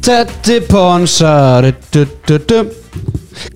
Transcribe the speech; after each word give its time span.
Teddy 0.00 0.60
Ponsa 0.64 1.60
du, 1.60 2.06
du, 2.24 2.38
du. 2.48 2.60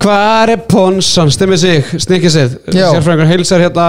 Hvað 0.01 0.51
er 0.53 0.61
Ponsan? 0.69 1.31
Stimmið 1.33 1.59
sig, 1.61 1.87
snikkið 2.05 2.31
sig 2.33 2.51
Já. 2.75 2.85
Sérfræðingur 2.93 3.29
heilsar 3.29 3.63
hérna 3.65 3.85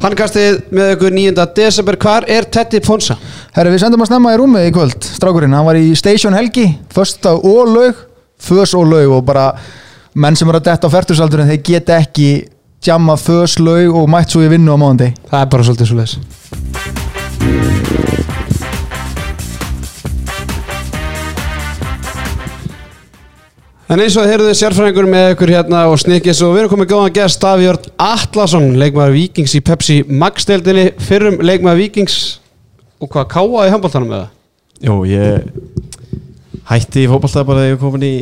Handkastið 0.00 0.62
með 0.72 0.94
ykkur 0.94 1.14
9. 1.16 1.44
desember 1.56 1.98
Hvað 2.00 2.28
er 2.32 2.48
Teddy 2.56 2.80
Ponsa? 2.84 3.18
Herri, 3.56 3.74
við 3.74 3.84
sendum 3.84 4.04
að 4.04 4.12
snemma 4.12 4.32
í 4.32 4.40
rúmið 4.40 4.70
í 4.70 4.72
kvöld 4.76 5.10
Strákurinn, 5.10 5.56
hann 5.56 5.68
var 5.68 5.76
í 5.80 5.92
Station 5.98 6.36
Helgi 6.36 6.66
Fösta 6.94 7.34
og 7.36 7.68
laug, 7.68 8.00
fös 8.40 8.72
og 8.78 8.88
laug 8.88 9.18
Og 9.18 9.24
bara 9.28 9.50
menn 10.16 10.38
sem 10.40 10.48
eru 10.48 10.62
að 10.62 10.70
detta 10.72 10.88
á 10.88 10.94
færtusaldurinn 10.96 11.52
Þeir 11.52 11.64
geta 11.68 12.00
ekki 12.00 12.30
jamma 12.86 13.20
fös, 13.20 13.58
laug 13.60 14.00
Og 14.00 14.08
mætt 14.12 14.32
svo 14.32 14.44
í 14.44 14.52
vinnu 14.52 14.72
á 14.72 14.80
mánundi 14.80 15.12
Það 15.28 15.44
er 15.44 15.52
bara 15.52 15.68
svolítið 15.68 15.92
svo 15.92 16.00
leis 16.00 16.16
En 23.90 23.98
eins 23.98 24.14
og 24.20 24.28
heyrðu 24.28 24.52
sérfræðingur 24.54 25.06
með 25.10 25.32
ykkur 25.32 25.50
hérna 25.50 25.80
og 25.90 25.96
snikkis 25.98 26.38
og 26.46 26.52
við 26.54 26.60
erum 26.60 26.70
komið 26.70 26.92
góðan 26.92 27.14
gæst 27.16 27.40
Davíjörn 27.42 27.88
Atlason, 27.98 28.68
leikmaður 28.78 29.16
Víkings 29.16 29.54
í 29.58 29.60
Pepsi 29.66 29.96
Max-deildinni, 30.06 30.92
fyrrum 31.02 31.40
leikmaður 31.42 31.80
Víkings 31.80 32.18
og 33.02 33.10
hvað 33.10 33.26
káa 33.32 33.64
í 33.66 33.72
handbóltanum 33.72 34.12
með 34.12 34.20
það? 34.20 34.28
Jó, 34.86 34.94
ég 35.10 35.50
hætti 36.70 37.02
í 37.02 37.08
fótballtað 37.10 37.48
bara 37.48 37.64
þegar 37.64 37.74
ég 37.74 37.82
kom 37.82 37.98
í 38.06 38.14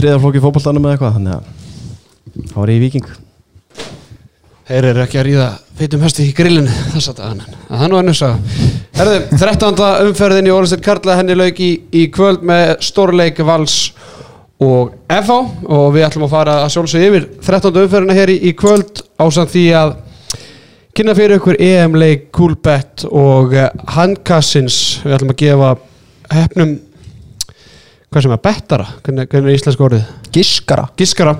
þriðarflokki 0.00 0.42
fótballtaðnum 0.42 0.88
eða 0.88 0.96
eitthvað 0.96 1.14
þannig 1.20 1.36
að 1.36 2.50
þá 2.50 2.58
var 2.58 2.74
ég 2.74 2.82
Viking 2.88 3.14
Þeir 4.72 4.90
eru 4.90 5.04
ekki 5.04 5.22
að 5.22 5.26
ríða 5.28 5.48
feitum 5.78 6.02
hesti 6.02 6.26
í 6.26 6.34
grillinu 6.34 6.80
þess 6.96 7.12
að. 7.12 7.22
Það 7.68 7.86
er 7.86 7.90
nú 7.92 8.02
ennum 8.02 8.18
sá. 8.18 8.28
Herðu, 8.98 9.22
13. 9.38 9.82
umferðin 10.08 10.50
í 10.50 10.54
Ólistir 10.54 10.82
Karla 10.82 11.18
henni 11.18 11.38
lauk 11.38 11.62
í, 11.62 11.74
í 11.94 12.08
kvöld 12.14 12.42
með 12.46 12.80
stórleik 12.86 13.38
Vals 13.46 13.92
og 14.62 14.92
FH 15.10 15.36
og 15.68 15.84
við 15.94 16.06
ætlum 16.06 16.26
að 16.28 16.32
fara 16.36 16.54
að 16.62 16.72
sjálfsög 16.76 17.04
yfir 17.08 17.26
13. 17.44 17.80
umferðina 17.84 18.16
hér 18.16 18.32
í, 18.34 18.38
í 18.48 18.52
kvöld 18.58 19.02
ásamt 19.22 19.52
því 19.54 19.64
að 19.78 19.94
kynna 20.96 21.14
fyrir 21.16 21.38
ykkur 21.40 21.58
EM-leik 21.62 22.26
Coolbet 22.36 23.06
og 23.08 23.54
uh, 23.56 23.68
Handkassins. 23.96 24.80
Við 25.06 25.16
ætlum 25.18 25.32
að 25.34 25.40
gefa 25.44 25.70
hefnum 26.32 26.74
hvað 28.12 28.26
sem 28.26 28.34
er 28.36 28.42
bettara, 28.44 28.86
hvernig, 29.06 29.28
hvernig 29.32 29.54
er 29.54 29.56
íslensk 29.58 29.82
orðið? 29.86 30.08
Giskara. 30.34 30.84
Giskara. 31.00 31.36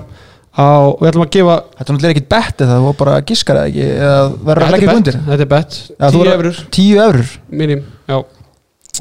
Á, 0.53 0.65
við 0.99 1.09
ætlum 1.09 1.23
að 1.25 1.31
gefa 1.33 1.53
Þetta 1.63 1.83
er 1.83 1.95
náttúrulega 1.95 2.13
ekkit 2.13 2.27
betti 2.29 2.65
það 2.69 2.83
var 2.85 2.97
bara 2.99 3.13
giskara 3.25 3.61
ekki? 3.69 3.85
Eða 3.89 4.17
verður 4.45 4.65
að 4.67 4.73
leggja 4.75 4.87
Þetta 4.89 4.99
undir? 4.99 5.15
Bett, 5.17 5.29
þetta 5.31 5.45
er 5.45 5.49
bett, 5.53 5.77
Já, 5.89 6.03
þú 6.03 6.19
10 6.19 6.27
verður- 6.27 6.35
eurur 6.35 6.59
Tíu 6.77 6.99
eurur 7.01 7.31
Minim, 7.61 7.81
já 8.11 8.17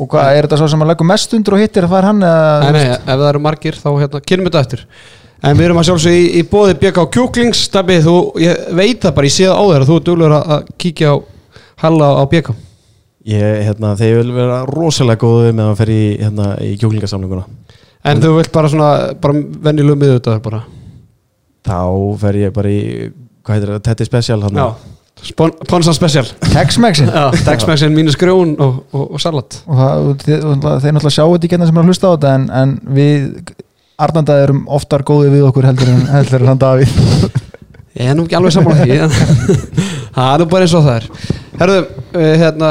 Og 0.01 0.09
hvað, 0.09 0.37
er 0.39 0.47
þetta 0.47 0.59
svo 0.63 0.69
sem 0.73 0.83
að 0.85 0.93
leggja 0.93 1.07
mest 1.11 1.35
undir 1.37 1.57
og 1.57 1.61
hittir 1.61 1.85
að 1.85 1.93
fara 1.93 2.09
hann 2.09 2.23
eða, 2.25 2.47
Nei, 2.63 2.73
nei, 2.79 2.85
ef 2.97 3.11
það 3.11 3.27
eru 3.29 3.43
margir 3.45 3.77
þá 3.77 3.89
hérna, 4.01 4.23
kynum 4.25 4.49
þetta 4.49 4.63
eftir. 4.65 4.85
En 5.43 5.59
við 5.59 5.67
erum 5.67 5.81
að 5.83 5.89
sjálfsög 5.91 6.17
í, 6.17 6.25
í 6.39 6.43
bóði 6.49 6.77
BK 6.81 7.05
Kjúklings. 7.13 7.65
Stabbi, 7.67 7.99
þú, 8.05 8.15
ég 8.41 8.69
veit 8.79 9.03
það 9.03 9.17
bara, 9.19 9.29
ég 9.29 9.35
sé 9.35 9.49
það 9.51 9.59
á 9.59 9.65
þér 9.73 9.85
að 9.85 9.91
þú 9.91 9.97
er 9.99 10.07
duglur 10.07 10.37
að, 10.39 10.53
að 10.57 10.71
kíkja 10.85 11.13
á 11.13 11.17
Halla 11.83 12.13
á 12.15 12.25
BK 12.31 12.55
Ég, 13.33 13.59
hérna, 13.69 13.93
ég 14.03 14.17
vil 14.19 14.33
vera 14.35 14.63
rosalega 14.67 15.21
góðu 15.23 15.51
með 15.55 15.69
að 15.73 15.77
fer 15.83 15.93
í, 15.95 16.03
hérna, 16.23 16.47
í 16.63 16.73
kjúklingasamlinguna 16.81 17.45
En 18.11 18.23
þú 18.23 18.33
vilt 18.39 18.53
bara 18.55 18.71
svona, 18.71 18.89
bara 19.23 19.43
venjulegu 19.67 19.99
miðutaður 20.01 20.41
bara? 20.47 20.63
Þá 21.67 21.79
fer 22.23 22.39
ég 22.41 22.55
bara 22.55 22.73
í, 22.73 22.81
hvað 23.43 23.59
heitir 23.59 23.75
það, 23.75 23.85
Teddy 23.89 24.09
Special 24.09 24.41
hann 24.47 24.59
Já, 24.59 24.67
Ponsan 25.69 25.95
Special. 25.95 26.27
Tex-Mexin? 26.53 27.07
Já, 27.07 27.31
Dexmexin 27.47 27.93
mínus 27.95 28.17
grjón 28.19 28.57
og, 28.59 28.81
og, 28.91 29.13
og 29.15 29.21
salat. 29.23 29.61
Og 29.71 29.79
það, 29.79 30.09
þeir, 30.25 30.41
náttúrulega 30.49 31.13
sjá 31.15 31.25
þetta 31.25 31.47
í 31.47 31.53
getna 31.53 31.69
sem 31.69 31.79
er 31.79 31.85
að 31.85 31.93
hlusta 31.93 32.11
á 32.11 32.15
þetta 32.15 32.33
en, 32.35 32.47
en 32.59 32.73
við 32.97 33.53
Arnanda 34.03 34.39
erum 34.43 34.65
oftar 34.73 35.05
góðið 35.07 35.37
við 35.37 35.47
okkur 35.47 35.69
heldur 35.69 35.93
en, 35.93 36.03
heldur 36.11 36.43
en 36.43 36.51
hann 36.51 36.63
Davíð. 36.63 36.97
Ég 38.01 38.09
er 38.09 38.17
nú 38.19 38.25
ekki 38.27 38.39
alveg 38.39 38.55
saman 38.57 38.81
því 38.81 38.99
en 39.05 39.15
það 40.17 40.29
er 40.33 40.43
nú 40.43 40.49
bara 40.51 40.67
eins 40.67 40.75
og 40.79 40.87
það 40.89 40.99
er. 40.99 41.09
Herðu, 41.61 41.83
uh, 42.17 42.29
hérna 42.43 42.71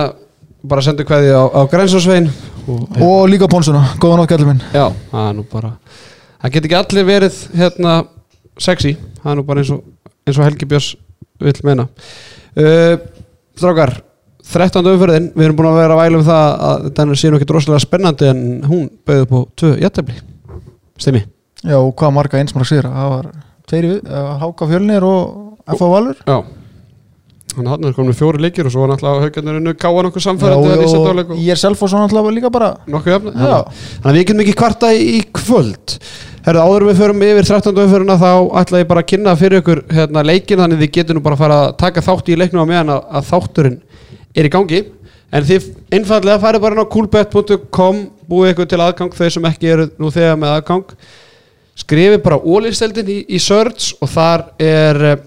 bara 0.74 0.84
sendu 0.86 1.06
kveði 1.08 1.32
á, 1.32 1.44
á 1.46 1.62
Grænsásvein 1.72 2.28
og, 2.66 2.82
og 3.00 3.22
líka 3.32 3.48
Pónsuna, 3.50 3.86
góðan 4.02 4.26
átt 4.26 4.34
gællum 4.34 4.52
minn. 4.52 4.66
Já, 4.74 4.90
það 5.14 5.30
er 5.30 5.38
nú 5.38 5.46
bara 5.50 5.76
Það 6.42 6.54
get 6.56 6.66
ekki 6.66 6.78
allir 6.80 7.06
verið 7.06 7.40
hérna 7.54 7.96
sexy, 8.58 8.96
það 9.22 9.32
er 9.32 9.38
nú 9.38 9.44
bara 9.46 9.62
eins 9.62 9.70
og, 9.76 9.84
eins 10.26 10.40
og 10.40 10.48
Helgi 10.48 10.68
Björns 10.70 10.88
vill 11.42 11.68
meina 11.68 11.88
uh, 11.88 12.96
Strákar 13.58 13.98
13. 14.52 14.84
umferðin, 14.84 15.30
við 15.36 15.48
erum 15.48 15.60
búin 15.60 15.70
að 15.70 15.78
vera 15.80 15.96
að 15.96 16.02
væla 16.02 16.20
um 16.20 16.26
það 16.28 16.48
að 16.70 16.88
þetta 16.88 17.20
sé 17.22 17.30
nú 17.30 17.38
ekki 17.40 17.50
droslega 17.52 17.84
spennandi 17.84 18.32
en 18.32 18.42
hún 18.68 18.88
bauði 19.08 19.26
upp 19.26 19.36
á 19.36 19.40
tvö 19.62 19.74
jættefli 19.80 20.18
Stimmi? 21.02 21.22
Já, 21.62 21.78
og 21.78 21.94
hvað 21.98 22.16
marga 22.18 22.42
einsmark 22.42 22.70
sigra 22.70 22.92
það 22.96 23.14
var 23.16 23.30
tveiri 23.70 23.94
við, 23.94 24.02
uh, 24.10 24.34
Háka 24.42 24.68
Fjölnir 24.72 25.06
og 25.08 25.22
F.A. 25.78 25.88
Valur 25.88 26.26
Já 26.26 26.42
Þannig 27.52 27.68
að 27.68 27.74
hann 27.74 27.88
er 27.90 27.96
komin 27.98 28.16
fjóri 28.16 28.40
leikir 28.40 28.68
og 28.68 28.72
svo 28.72 28.86
var 28.86 28.94
náttúrulega 28.94 29.26
haugarnir 29.26 29.74
káa 29.76 30.04
nokkuð 30.06 30.22
Já, 30.22 30.26
samfærandi 30.30 30.70
ég 30.72 30.86
setja 30.88 31.10
á 31.12 31.16
og 31.20 31.32
er 31.52 31.60
Selfoss 31.60 31.96
náttúrulega 31.98 32.36
líka 32.38 32.52
bara 32.54 32.70
nokkuð 32.88 33.28
Já. 33.28 33.58
Þannig 33.68 34.08
að 34.08 34.16
við 34.16 34.22
getum 34.22 34.44
ekki 34.46 34.54
kvarta 34.62 34.92
í 34.96 35.18
kvöld 35.36 35.98
Herðu, 36.42 36.62
áður 36.66 36.84
við 36.88 36.98
förum 36.98 37.20
yfir 37.22 37.46
13. 37.46 37.76
umföruna 37.84 38.16
þá 38.18 38.30
ætla 38.58 38.80
ég 38.82 38.88
bara 38.90 39.02
að 39.04 39.10
kynna 39.12 39.34
fyrir 39.38 39.62
ykkur 39.62 39.82
hérna, 39.94 40.24
leikin 40.26 40.58
þannig 40.58 40.80
þið 40.80 40.90
getur 40.96 41.18
nú 41.18 41.22
bara 41.22 41.36
að 41.38 41.42
fara 41.44 41.58
að 41.68 41.74
taka 41.78 42.02
þátt 42.02 42.32
í 42.34 42.38
leiknum 42.42 42.64
á 42.66 42.72
meðan 42.72 42.90
að, 42.96 43.04
að 43.20 43.28
þátturinn 43.28 43.76
er 44.34 44.48
í 44.48 44.52
gangi 44.56 44.80
en 45.30 45.46
þið 45.46 45.68
einfallega 45.94 46.42
farið 46.42 46.64
bara 46.64 46.74
inn 46.74 46.82
á 46.82 46.94
coolbet.com 46.96 48.00
búið 48.32 48.54
ykkur 48.56 48.70
til 48.72 48.80
aðgang 48.82 49.14
þau 49.20 49.30
sem 49.36 49.48
ekki 49.52 49.70
eru 49.76 49.86
nú 50.02 50.10
þegar 50.16 50.42
með 50.42 50.56
aðgang 50.56 50.96
skrifið 51.84 52.18
bara 52.26 52.42
ólisteldin 52.42 53.14
í, 53.14 53.20
í 53.30 53.44
search 53.46 53.92
og 54.02 54.10
þar 54.16 54.48
er 54.58 55.02
eh, 55.12 55.24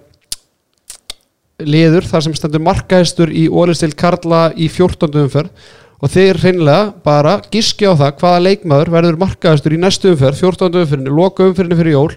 liður 1.62 2.10
þar 2.10 2.26
sem 2.26 2.34
stendur 2.34 2.66
markaðistur 2.66 3.30
í 3.30 3.46
ólistild 3.46 3.94
Karla 4.02 4.48
í 4.58 4.66
14. 4.66 5.14
umferð 5.22 5.70
og 6.04 6.12
þeir 6.12 6.36
hreinlega 6.42 6.92
bara 7.04 7.38
giski 7.52 7.88
á 7.88 7.96
það 7.96 8.18
hvaða 8.20 8.42
leikmaður 8.44 8.90
verður 8.92 9.20
markaðistur 9.22 9.72
í 9.72 9.80
næstu 9.80 10.10
umferð, 10.12 10.42
14. 10.42 10.82
umferðinu, 10.82 11.14
loka 11.16 11.46
umferðinu 11.48 11.78
fyrir 11.80 11.96
jól 11.96 12.10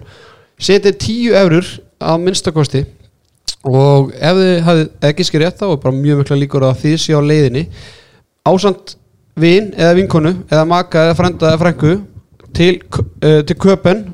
setið 0.60 0.98
10 1.06 1.38
eurur 1.40 1.70
að 1.98 2.20
minnstakosti 2.26 2.84
og 3.68 4.12
ef 4.12 4.36
þið 4.38 4.52
hafið 4.66 4.84
eða 5.00 5.16
giskið 5.18 5.42
rétt 5.44 5.62
þá 5.62 5.66
er 5.70 5.80
bara 5.86 5.96
mjög 5.96 6.20
mikla 6.20 6.38
líkur 6.42 6.68
að 6.68 6.84
þið 6.84 6.96
sé 7.02 7.16
á 7.16 7.20
leiðinni 7.24 7.64
ásand 8.48 8.94
vin 9.38 9.72
eða 9.72 9.96
vinkonu 9.98 10.34
eða 10.50 10.68
maka 10.68 11.08
eða 11.08 11.18
frenda 11.18 11.50
eða 11.50 11.62
frængu 11.64 11.96
til, 12.54 12.74
uh, 13.24 13.40
til 13.46 13.56
köpen 13.56 14.04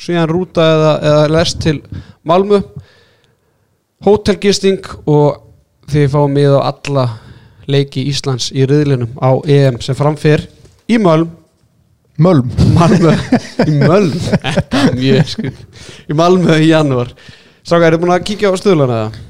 síðan 0.00 0.30
rúta 0.32 0.66
eða, 0.74 0.92
eða 1.12 1.32
lest 1.36 1.62
til 1.62 1.78
Malmö 2.26 2.62
hótelgisting 4.04 4.82
og 5.06 5.42
þið 5.90 6.12
fáum 6.12 6.34
með 6.34 6.56
á 6.58 6.60
alla 6.72 7.06
leiki 7.72 8.06
Íslands 8.10 8.50
í 8.54 8.64
riðlinum 8.68 9.12
á 9.20 9.30
EM 9.46 9.78
sem 9.84 9.96
framfer 9.98 10.46
í 10.90 10.98
Mölm 11.00 11.30
Mölm 12.20 12.50
Malmö. 12.76 13.14
Í 13.70 13.78
Mölm 13.80 14.10
skrif 15.24 15.62
í 16.10 16.16
Malmö 16.16 16.58
í 16.60 16.68
janúar. 16.68 17.14
Stráka, 17.64 17.88
eru 17.88 18.00
búin 18.02 18.12
að 18.12 18.26
kíkja 18.28 18.50
á 18.52 18.54
stöðlana 18.60 18.98
eða? 18.98 19.22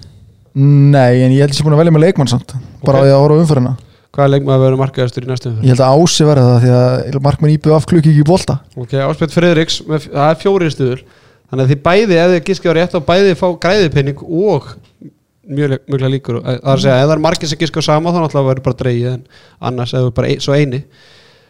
Nei, 0.59 1.23
en 1.23 1.35
ég 1.37 1.45
held 1.45 1.53
að 1.53 1.55
ég 1.55 1.61
er 1.63 1.69
búin 1.69 1.77
að 1.77 1.83
velja 1.85 1.95
með 1.95 2.05
leikmann 2.09 2.31
samt. 2.33 2.57
Bara 2.83 2.99
Ok. 2.99 3.05
á 3.05 3.07
því 3.07 3.13
að 3.15 3.23
horfa 3.23 3.39
á 3.39 3.43
umfyrirna 3.45 3.77
Hvaða 4.11 4.31
leikmaður 4.33 4.63
verður 4.65 4.81
markaðastur 4.81 5.23
í 5.23 5.29
næstu 5.31 5.49
umferð? 5.53 5.67
Ég 5.69 5.71
held 5.77 5.83
að 5.87 6.01
Ási 6.03 6.27
verða 6.27 6.47
það 6.49 6.65
því 6.65 6.73
að 6.81 7.19
markmann 7.29 7.53
íbjöð 7.55 7.77
af 7.77 7.87
klukki 7.87 8.11
ekki 8.11 8.25
í 8.25 8.27
bolta. 8.27 8.57
Ok, 8.75 8.95
Áspjöld 9.07 9.35
Friðriks, 9.37 9.77
með, 9.87 10.09
það 10.11 10.33
er 10.33 10.41
fjóri 10.41 10.71
stuður 10.75 11.05
Þannig 11.51 11.65
að 11.65 11.71
þið 11.71 11.81
bæði, 11.87 12.17
ef 12.19 12.33
þið 12.47 12.71
á 12.71 12.73
rétt 12.79 12.93
þá 12.95 13.01
bæði 13.07 13.37
fá 13.39 13.47
græðipenning 13.63 14.21
og 14.23 14.67
mjög 15.49 15.79
mjög 15.89 16.11
líkur. 16.15 16.41
Það 16.45 16.59
er 16.59 16.75
að 16.75 16.83
segja, 16.85 16.99
ef 16.99 17.09
það 17.09 17.15
er 17.17 17.23
margir 17.25 17.51
sem 17.51 17.61
giskja 17.61 17.83
á 17.83 17.89
sama 17.89 18.13
þá 18.13 18.21
náttúrulega 18.25 18.51
verður 18.51 18.67
bara 18.67 18.79
dreigið 18.83 19.13
en 19.13 19.23
annars 19.71 19.95
ef 19.95 20.05
þú 20.07 20.13
bara 20.19 20.31
ein, 20.31 20.43
svo 20.45 20.57
eini. 20.57 20.83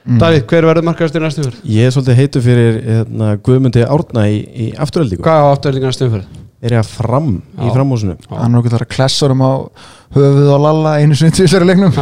Davíð, 0.01 0.45
hver 0.49 0.65
verður 0.65 0.87
markaðastur 0.87 1.21
í 1.21 1.25
næstu 1.27 1.43
umferð? 1.43 1.65
Ég 1.69 1.87
er 1.87 1.93
svolítið 1.93 2.17
heitu 2.17 2.41
fyrir 2.41 2.79
hérna, 2.87 3.33
Guðmundi 3.45 3.83
Árna 3.85 4.23
í, 4.33 4.39
í 4.49 4.69
afturöldingu 4.81 5.27
Hvað 5.27 5.43
á 5.45 5.47
afturöldingar 5.51 5.93
næstu 5.93 6.07
umferð? 6.07 6.39
Er 6.61 6.75
ég 6.77 6.81
að 6.81 6.93
fram 6.95 7.29
í 7.37 7.67
Já. 7.67 7.73
framhúsinu? 7.75 8.15
Hann 8.31 8.55
er 8.55 8.63
okkur 8.63 8.75
þar 8.77 8.85
að 8.87 8.91
klessa 8.95 9.29
um 9.35 9.45
á 9.45 9.53
höfuð 10.17 10.49
og 10.55 10.65
lalla 10.65 10.95
einu 11.01 11.19
sinni 11.21 11.37
tvisar 11.37 11.65
í 11.65 11.69
leiknum. 11.69 11.93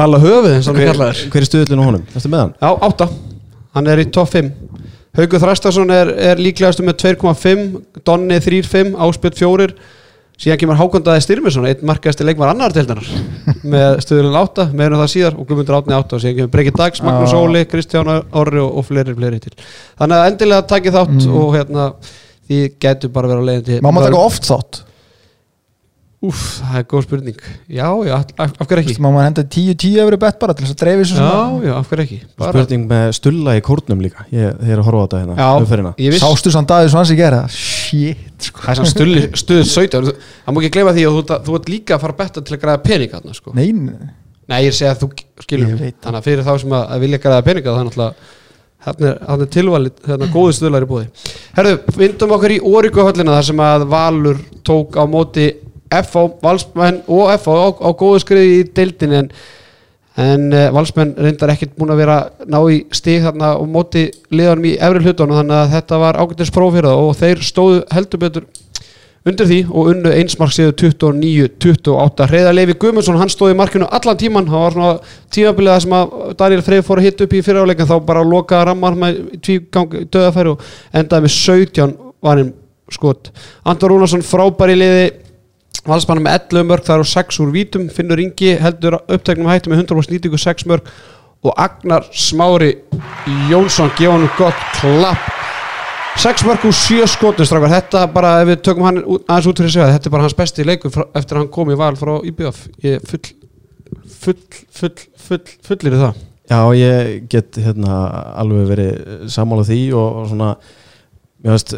Lalla 0.00 0.20
höfuð 0.20 0.48
eins 0.54 0.68
og 0.68 0.72
hann 0.72 0.80
hver, 0.80 0.90
kallaður 0.94 1.22
hver 1.32 1.44
er 1.44 1.48
stuðullin 1.50 1.84
á 1.84 1.86
honum? 1.90 2.08
Erstu 2.12 2.32
með 2.32 2.42
hann? 2.44 2.54
Já, 2.60 2.70
átta. 2.88 3.08
Hann 3.76 3.88
er 3.92 4.02
í 4.02 4.08
topp 4.12 4.32
5 4.32 4.50
Haugur 5.16 5.42
Þrastason 5.42 5.92
er, 5.92 6.08
er 6.32 6.40
líklegastu 6.40 6.84
með 6.84 7.02
2,5 7.04 8.02
Donni 8.04 8.40
3,5 8.40 8.94
Áspjöld 8.96 9.36
4 9.40 9.66
Síðan 10.42 10.58
kemur 10.58 10.78
Hákondaði 10.80 11.22
Styrmisson 11.22 11.66
Einn 11.70 11.84
markaðasti 11.86 12.26
leikmar 12.26 12.50
annar 12.50 12.74
deildanar 12.74 13.06
Með 13.74 14.00
stöðulinn 14.02 14.38
8, 14.40 14.68
meðan 14.74 15.02
það 15.04 15.12
síðar 15.14 15.36
Og 15.38 15.46
Guðmundur 15.48 15.78
Átni 15.78 15.96
8 15.98 16.16
og 16.18 16.22
síðan 16.24 16.38
kemur 16.40 16.52
Breki 16.56 16.74
Dags, 16.78 17.02
Magnús. 17.06 17.34
Óli, 17.38 17.62
Kristján 17.70 18.10
Orri 18.10 18.62
og, 18.62 18.80
og 18.80 18.88
fleiri, 18.88 19.14
fleiri 19.18 19.42
til 19.44 19.54
Þannig 20.00 20.16
að 20.18 20.30
endilega 20.32 20.68
takið 20.74 20.98
þátt 20.98 21.10
Mm. 21.12 21.34
Og 21.38 21.52
hérna, 21.54 21.84
því 22.48 22.58
getur 22.82 23.10
bara 23.12 23.28
verið 23.30 23.44
á 23.44 23.48
leiðin 23.50 23.66
til 23.68 23.78
Má 23.84 23.90
maður 23.92 24.10
taka 24.10 24.24
oft 24.26 24.48
þátt 24.48 24.80
Úf, 26.22 26.40
það 26.62 26.76
er 26.78 26.84
góð 26.86 27.02
spurning 27.06 27.38
Já, 27.66 27.86
já, 28.06 28.12
af, 28.38 28.52
af 28.62 28.68
hverju 28.70 28.82
ekki? 28.84 28.94
Má 29.02 29.08
maður 29.10 29.24
henda 29.26 29.42
10-10 29.56 29.96
efri 30.04 30.18
bett 30.22 30.36
bara 30.38 30.54
til 30.54 30.66
þess 30.68 30.74
að 30.76 30.82
dreifi 30.84 31.06
svo 31.10 31.16
Já, 31.18 31.22
svona 31.26 31.66
já, 31.66 31.72
af 31.80 31.88
hverju 31.90 32.04
ekki? 32.06 32.18
Bara, 32.38 32.52
Spurning 32.52 32.84
með 32.92 33.06
stulla 33.18 33.54
í 33.58 33.62
kórnum 33.66 34.04
líka 34.04 34.26
Ég 34.30 34.60
ég 34.62 34.70
er 34.76 34.82
að 34.82 34.86
horfa 34.86 35.02
á 35.02 35.04
þetta 35.08 35.22
hérna 35.22 35.36
já, 35.40 35.48
umferðina. 35.64 35.92
ég 35.98 36.14
viss 36.14 36.22
Sástu 36.22 36.52
samt 36.54 36.74
aðeins 36.76 36.94
hans 36.94 37.10
í 37.10 37.16
gera 37.18 37.40
Shit 37.50 38.46
sko 38.48 38.62
Það 38.62 38.70
er 38.74 38.78
samt 38.82 38.92
stulli, 38.92 39.24
stuðið 39.42 39.66
17 39.72 40.06
Þú- 40.06 40.14
Það 40.46 40.54
má 40.54 40.60
ekki 40.62 40.72
gleyma 40.76 40.92
því 40.94 41.06
að 41.08 41.16
þú, 41.18 41.38
þú 41.48 41.56
ert 41.58 41.72
líka 41.74 41.96
að 41.98 42.04
fara 42.06 42.14
að 42.16 42.20
betta 42.22 42.44
til 42.46 42.54
að 42.56 42.62
græða 42.66 42.82
pening 42.86 43.10
þarna, 43.16 43.34
sko. 43.40 43.56
Nei, 43.58 43.66
nei. 43.72 44.12
Nei, 44.52 44.60
ég 44.68 44.74
segi 44.78 44.90
að 44.92 45.02
þú 45.02 45.10
skilur 45.42 45.72
Ég 45.74 45.82
veit 45.82 45.96
það. 45.98 46.06
Þannig 46.06 46.20
að 46.22 46.30
fyrir 46.30 46.46
þá 46.46 46.52
sem 46.62 46.76
að, 46.78 46.86
að 46.94 47.04
vilja 47.06 47.20
græða 47.26 47.44
peninga 47.50 47.74
það 47.74 47.82
er 47.82 47.90
náttúrulega 47.90 48.30
Þannig 48.82 49.06
er, 49.06 49.18
þarna 49.22 49.44
er 49.46 49.50
tilvalið, 49.54 49.98
þarna 50.08 50.26
góði 50.34 50.54
stuðlar 50.58 50.82
í 50.82 50.88
búði 50.90 51.04
Herðu, 51.54 51.74
vindum 52.00 52.32
okkur 52.34 52.54
í 52.56 52.56
Órikuhöllina 52.66 53.36
þar 53.36 53.46
sem 53.46 53.60
að 53.62 53.84
Valur 53.92 54.40
tók 54.66 54.98
á 54.98 55.04
móti 55.06 55.44
FH, 56.00 56.38
Valsmenn 56.42 57.02
og 57.06 57.32
FH 57.36 57.58
á, 57.58 57.68
á 57.84 57.88
góðu 57.98 58.22
skriði 58.22 58.56
í 58.60 58.64
deildin 58.76 59.16
en, 59.18 59.30
en 60.22 60.48
uh, 60.52 60.66
Valsmenn 60.74 61.14
reyndar 61.18 61.52
ekkert 61.54 61.76
búin 61.78 61.92
að 61.94 62.02
vera 62.04 62.18
ná 62.46 62.58
í 62.72 62.82
stig 62.94 63.22
þarna 63.26 63.54
og 63.60 63.70
móti 63.72 64.08
liðanum 64.32 64.70
í 64.72 64.76
efri 64.78 65.04
hlutunum 65.06 65.40
þannig 65.40 65.60
að 65.60 65.72
þetta 65.76 66.02
var 66.02 66.20
ágættis 66.22 66.54
próf 66.54 66.74
fyrir 66.76 66.90
það 66.90 67.06
og 67.06 67.16
þeir 67.22 67.46
stóðu 67.48 67.80
heldur 67.92 68.24
betur 68.26 68.50
undir 69.28 69.46
því 69.46 69.58
og 69.70 69.90
unnu 69.92 70.12
einsmark 70.16 70.54
síðu 70.54 70.72
29-28 70.80 72.26
Hreiðar 72.30 72.56
Levi 72.56 72.74
Guðmundsson, 72.74 73.18
hann 73.20 73.30
stóði 73.30 73.54
í 73.54 73.58
markinu 73.60 73.86
allan 73.86 74.18
tíman, 74.18 74.48
það 74.50 74.64
var 74.64 74.76
svona 74.76 75.12
tímabilið 75.34 75.72
það 75.72 75.84
sem 75.84 75.94
að 75.98 76.16
Daniel 76.40 76.64
Freyr 76.66 76.86
fór 76.86 77.02
að 77.02 77.06
hitta 77.06 77.26
upp 77.26 77.36
í 77.36 77.42
fyriráleikin 77.46 77.90
þá 77.90 77.94
bara 78.08 78.24
lokaði 78.26 78.68
rammar 78.68 78.98
með 78.98 79.20
tvígang 79.46 79.94
döðafæri 80.10 80.54
og 80.54 80.66
endaði 80.98 81.26
með 81.28 81.34
17 81.36 81.94
varinn 82.22 82.50
skot. 82.92 83.30
Anton 83.62 83.92
Rúnarsson 83.92 84.26
frábær 84.26 84.74
í 84.74 84.78
liði 84.80 85.06
valsmann 85.88 86.22
með 86.22 86.38
11 86.52 86.68
mörg, 86.68 86.86
það 86.86 87.00
eru 87.00 87.08
6 87.12 87.40
úr 87.42 87.52
vítum. 87.54 87.88
Finnur 87.92 88.22
Ingi 88.22 88.54
heldur 88.62 88.98
uppteknum 89.02 89.50
hættu 89.50 89.72
með 89.72 89.84
100% 89.84 90.14
nýtingu 90.14 90.40
6 90.40 90.66
mörg 90.70 90.90
og 91.42 91.58
Agnar 91.58 92.06
Smári 92.14 92.76
Jónsson 93.50 93.90
gefa 93.98 94.14
hann 94.14 94.28
gott 94.38 94.66
klapp. 94.78 95.30
6 96.22 96.44
mörg 96.46 96.66
úr 96.68 96.76
7 96.76 97.06
skotum 97.10 97.48
strákar. 97.48 97.72
Þetta 97.72 98.06
bara 98.14 98.34
ef 98.42 98.50
við 98.52 98.64
tökum 98.68 98.86
hann 98.86 99.02
aðeins 99.02 99.48
út 99.50 99.62
fyrir 99.62 99.74
sig 99.74 99.94
þetta 99.96 100.10
er 100.10 100.16
bara 100.16 100.28
hans 100.28 100.38
besti 100.38 100.66
leikur 100.66 100.92
frá, 100.94 101.06
eftir 101.18 101.38
að 101.38 101.44
hann 101.44 101.54
kom 101.54 101.72
í 101.72 101.78
val 101.78 101.94
frá 101.98 102.18
IBF. 102.28 102.66
Ég 102.84 103.08
full 103.08 103.24
full, 104.22 104.38
full, 104.70 104.94
full, 105.18 105.56
fullir 105.66 105.96
í 105.96 106.02
það. 106.02 106.20
Já, 106.52 106.60
ég 106.76 107.28
get 107.32 107.58
hérna 107.62 107.98
alveg 108.42 108.70
verið 108.72 109.28
sammála 109.32 109.64
því 109.66 109.80
og, 109.96 110.22
og 110.22 110.30
svona 110.32 110.50
veist, 111.50 111.74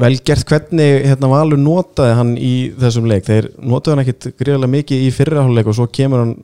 vel 0.00 0.16
gert 0.26 0.48
hvernig 0.50 1.04
hérna 1.06 1.30
Valur 1.30 1.60
notaði 1.60 2.16
hann 2.18 2.34
í 2.38 2.54
þessum 2.80 3.06
leik 3.10 3.28
þeir 3.28 3.50
notaði 3.62 3.94
hann 3.94 4.04
ekkit 4.04 4.28
gríðarlega 4.40 4.74
mikið 4.74 5.06
í 5.06 5.14
fyrraháleik 5.14 5.70
og 5.70 5.78
svo 5.78 5.86
kemur 5.86 6.24
hann 6.24 6.34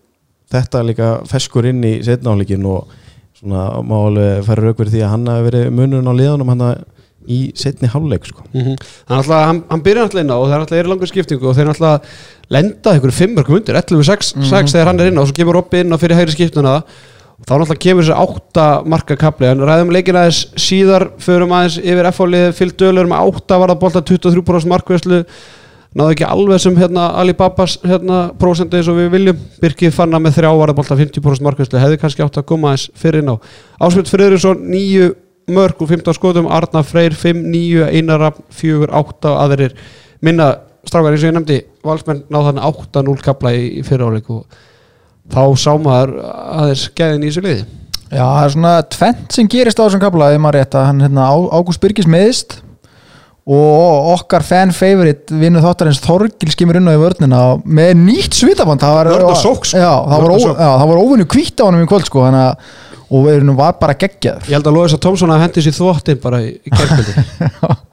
þetta 0.51 0.85
líka 0.87 1.11
feskur 1.31 1.69
inn 1.71 1.83
í 1.87 1.99
setnaháleikin 2.07 2.67
og 2.71 2.95
svona 3.41 3.67
má 3.87 3.97
alveg 4.05 4.47
færa 4.47 4.65
rauk 4.65 4.81
verið 4.83 4.97
því 4.97 5.05
að 5.05 5.13
hann 5.15 5.29
hafi 5.31 5.47
verið 5.49 5.71
munurinn 5.75 6.11
á 6.11 6.15
liðanum 6.21 6.53
hann 6.53 6.65
í 7.31 7.41
setni 7.59 7.89
háleik 7.91 8.27
sko. 8.27 8.43
mm 8.53 8.61
-hmm. 8.61 8.77
hann, 9.09 9.25
hann, 9.25 9.63
hann 9.69 9.83
byrjar 9.83 10.05
alltaf 10.05 10.21
inn 10.21 10.33
á 10.33 10.37
og 10.37 10.49
það 10.49 10.55
er 10.55 10.61
alltaf 10.61 10.79
er 10.79 10.89
langur 10.89 11.11
skiptingu 11.11 11.47
og 11.49 11.57
þeir 11.57 11.69
alltaf 11.69 12.03
lenda 12.49 12.97
ykkur 12.97 13.13
fimmörkum 13.13 13.57
undir 13.57 13.77
11-6 13.77 14.37
mm 14.37 14.43
-hmm. 14.43 14.73
þegar 14.73 14.87
hann 14.87 15.01
er 15.01 15.07
inn 15.09 15.19
á 15.19 15.23
og 15.23 15.29
svo 15.29 15.37
kemur 15.37 15.55
Robby 15.55 15.81
inn 15.81 15.93
á 15.93 15.99
fyrir 15.99 16.17
hægri 16.17 16.33
skiptuna 16.33 16.83
þá 17.47 17.55
náttúrulega 17.55 17.83
kemur 17.85 18.05
þessi 18.05 18.19
átta 18.25 18.67
marka 18.89 19.17
kapli. 19.21 19.49
En 19.51 19.65
ræðum 19.67 19.95
leikin 19.95 20.19
aðeins 20.19 20.43
síðar 20.61 21.09
förum 21.23 21.55
aðeins 21.57 21.79
yfir 21.81 22.11
F-álið 22.11 22.53
fyllt 22.59 22.77
dölur 22.81 23.09
með 23.11 23.31
átta 23.31 23.59
var 23.63 23.73
það 23.73 23.81
bolta 23.85 24.05
23% 24.11 24.71
markvæslu 24.71 25.23
náðu 25.99 26.15
ekki 26.15 26.27
alveg 26.29 26.63
sem 26.63 26.77
hérna 26.79 27.09
Alibabas 27.19 27.79
hérna 27.83 28.21
prósentu 28.39 28.79
eins 28.79 28.91
og 28.93 29.01
við 29.01 29.11
viljum. 29.17 29.43
Birkið 29.63 29.97
fanna 29.97 30.21
með 30.23 30.39
þrjá 30.39 30.53
var 30.61 30.73
það 30.73 30.81
bolta 30.83 31.01
50% 31.01 31.47
markvæslu 31.49 31.83
hefði 31.83 32.01
kannski 32.05 32.27
átt 32.27 32.39
að 32.39 32.49
koma 32.53 32.71
aðeins 32.71 32.87
fyrir 33.01 33.25
inn 33.25 33.35
á. 33.35 33.37
Ásmund 33.83 34.13
Friðrinsson 34.13 34.65
nýju 34.71 35.11
mörg 35.51 35.83
og 35.83 35.91
15 35.91 36.19
skotum. 36.21 36.51
Arna 36.53 36.85
Freyr 36.87 37.17
5, 37.17 37.41
9, 37.51 37.89
Einar 37.91 38.31
4, 38.55 38.91
8 39.01 39.37
aðeirir 39.47 39.79
minna 40.23 40.53
strákar 40.87 41.15
eins 41.15 41.25
og 41.25 41.31
ég 41.31 41.37
nefndi 41.37 41.61
valsmenn 41.85 42.27
náðu 42.31 42.51
þannig 42.51 42.69
8-0 42.71 43.25
kapla 43.25 43.53
í, 43.57 43.65
í 43.81 43.87
fyriráleik 43.87 44.31
og 44.33 44.45
þá 45.31 45.43
sá 45.61 45.71
maður 45.81 46.17
aðeins 46.25 46.89
gæðin 46.99 47.23
í 47.23 47.31
þessu 47.31 47.45
liði. 47.47 47.69
Já, 48.11 48.25
það 48.25 48.43
er 48.43 48.53
svona 48.57 48.75
tvent 48.97 49.37
sem 49.37 49.49
gerist 49.51 49.79
á 49.79 49.85
þessum 49.85 50.03
kapla 50.03 50.33
ef 50.35 50.43
maður 50.43 50.59
rétt 50.59 50.75
að 50.75 50.89
hann 50.89 51.05
hérna 51.05 51.29
Ágúst 51.31 51.83
Byrgis 51.83 52.11
meðist 52.11 52.59
og 53.51 54.11
okkar 54.13 54.45
fan 54.47 54.75
favorite 54.75 55.35
vinnu 55.35 55.63
þáttarins 55.63 56.03
Þorgil 56.05 56.51
skimur 56.53 56.79
inn 56.79 56.91
á 56.91 56.95
í 56.95 57.01
vörnina 57.01 57.41
með 57.65 57.93
nýtt 58.03 58.37
svitaband. 58.37 58.83
Það 58.83 58.97
var, 58.99 59.11
sókn, 59.41 59.71
sko. 59.73 59.81
já, 59.81 59.91
það, 60.11 60.27
var 60.27 60.57
það 60.61 60.87
var 60.93 61.03
óvinnu 61.03 61.27
kvítt 61.31 61.63
á 61.63 61.67
hann 61.67 61.81
í 61.81 61.91
kvöld 61.91 62.11
sko, 62.11 62.27
þannig 62.29 62.47
að 62.51 62.89
og 63.11 63.25
við 63.27 63.41
erum 63.41 63.57
var 63.59 63.79
bara 63.81 63.99
geggjaður. 63.99 64.47
Ég 64.47 64.55
held 64.55 64.71
að 64.71 64.77
Lóðis 64.77 64.95
að 64.95 65.05
Tómsson 65.07 65.35
að 65.35 65.45
hendi 65.47 65.65
sér 65.67 65.75
þvottin 65.75 66.21
bara 66.23 66.43
í, 66.47 66.53
í 66.63 66.75
kærkvöldi 66.75 67.81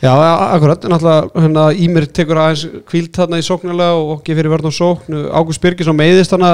já, 0.00 0.32
akkurat. 0.56 0.84
Náttúrulega 0.88 1.28
hérna, 1.44 1.64
Ímir 1.76 2.06
tekur 2.08 2.40
aðeins 2.40 2.62
kvílt 2.88 3.12
þarna 3.16 3.40
í 3.40 3.44
sóknulega 3.44 3.98
og 3.98 4.14
okki 4.16 4.36
fyrir 4.38 4.54
og 4.56 4.72
sókn. 4.72 5.18
Ágúst 5.28 5.60
Birgisson 5.60 5.98
meiðist 5.98 6.32
hana 6.32 6.50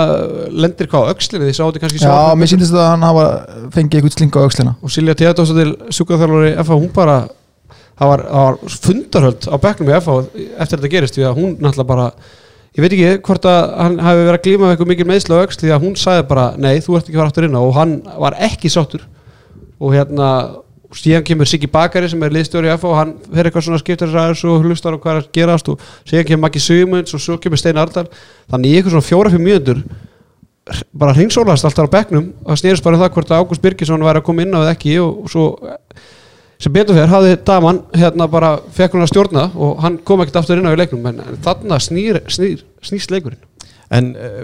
lendir 0.51 0.91
hvað 0.91 1.07
á 1.07 1.11
öxlinni? 1.15 1.47
Því 1.47 1.55
sátti 1.61 1.83
kannski 1.83 2.03
Já, 2.03 2.35
mér 2.35 2.51
síndist 2.51 2.75
að 2.75 2.89
hann 2.91 3.07
hafa 3.07 3.27
fengið 3.75 4.01
eitthvað 4.01 4.17
slinga 4.17 4.43
á 4.43 4.45
aukslina 4.47 4.73
og 4.83 4.91
Silja 4.91 5.15
Tíðardóttir 5.15 5.71
sjúkaþjálfari 5.95 6.51
FH 6.65 6.73
hún 6.75 6.91
bara 6.97 7.17
það 7.97 8.11
var, 8.11 8.25
var 8.35 8.59
fundarhöld 8.67 9.47
á 9.47 9.57
bekknum 9.63 9.93
í 9.93 9.97
FH 10.01 10.19
eftir 10.59 10.77
þetta 10.81 10.93
gerist 10.97 11.15
því 11.17 11.25
að 11.31 11.39
hún 11.39 11.55
náttúrulega 11.61 11.91
bara 11.93 12.07
ég 12.77 12.83
veit 12.85 12.93
ekki 12.93 13.23
hvort 13.25 13.47
að 13.49 13.61
hann 13.79 13.97
hafi 14.05 14.21
verið 14.27 14.37
að 14.37 14.45
glíma 14.45 14.71
eitthvað 14.73 14.91
mikil 14.91 15.09
meðsla 15.09 15.39
á 15.41 15.45
öxl 15.47 15.61
því 15.63 15.71
að 15.73 15.83
hún 15.87 15.95
sagði 15.97 16.25
bara 16.29 16.47
nei 16.61 16.75
síðan 20.94 21.25
kemur 21.27 21.49
Siggi 21.49 21.69
Bakari 21.71 22.09
sem 22.11 22.23
er 22.23 22.35
liðstjóri 22.35 22.71
og 22.77 22.97
hann 22.97 23.15
fer 23.27 23.49
eitthvað 23.49 23.67
svona 23.67 23.81
skiptar 23.83 24.12
ræðis 24.12 24.44
og 24.47 24.67
hlustar 24.67 24.94
á 24.94 24.99
hvað 25.03 25.12
er 25.15 25.23
að 25.23 25.31
gerast 25.35 25.71
og 25.73 25.87
síðan 26.06 26.29
kemur 26.29 26.44
Maggi 26.44 26.62
Sigmunds 26.62 27.17
og 27.17 27.23
svo 27.23 27.38
kemur 27.43 27.61
Stein 27.61 27.81
Ardal 27.81 28.06
þannig 28.50 28.71
í 28.71 28.77
eitthvað 28.77 28.97
svona 28.97 29.09
fjóra-fimm 29.09 29.47
mínútur 29.47 29.83
bara 30.93 31.15
hringsólast 31.15 31.67
alltaf 31.67 31.91
á 31.91 31.94
bekknum 31.94 32.31
og 32.43 32.53
það 32.53 32.62
snýrist 32.62 32.87
bara 32.87 32.99
um 32.99 33.03
það 33.05 33.12
hvort 33.17 33.33
að 33.33 33.43
Ágúst 33.43 33.62
Birgisson 33.62 34.06
væri 34.06 34.23
að 34.23 34.27
koma 34.27 34.47
inn 34.47 34.55
á 34.55 34.59
eða 34.62 34.75
ekki 34.75 34.97
og, 35.03 35.27
svo 35.31 35.45
sem 36.59 36.73
betur 36.73 36.97
fyrir 36.97 37.12
hafði 37.12 37.37
daman 37.47 37.83
hérna 37.95 38.26
bara 38.31 38.57
fekk 38.75 38.97
hún 38.97 39.05
að 39.05 39.12
stjórna 39.12 39.50
og 39.55 39.83
hann 39.85 40.00
kom 40.07 40.23
ekkert 40.25 40.40
aftur 40.40 40.62
inn 40.62 40.66
á 40.66 40.75
í 40.75 40.81
leiknum 40.81 41.07
en 41.11 41.23
þarna 41.45 41.78
snýr, 41.83 42.23
snýr, 42.33 42.64
snýst 42.83 43.12
leikurinn 43.14 43.43
en 43.95 44.09
uh, 44.19 44.40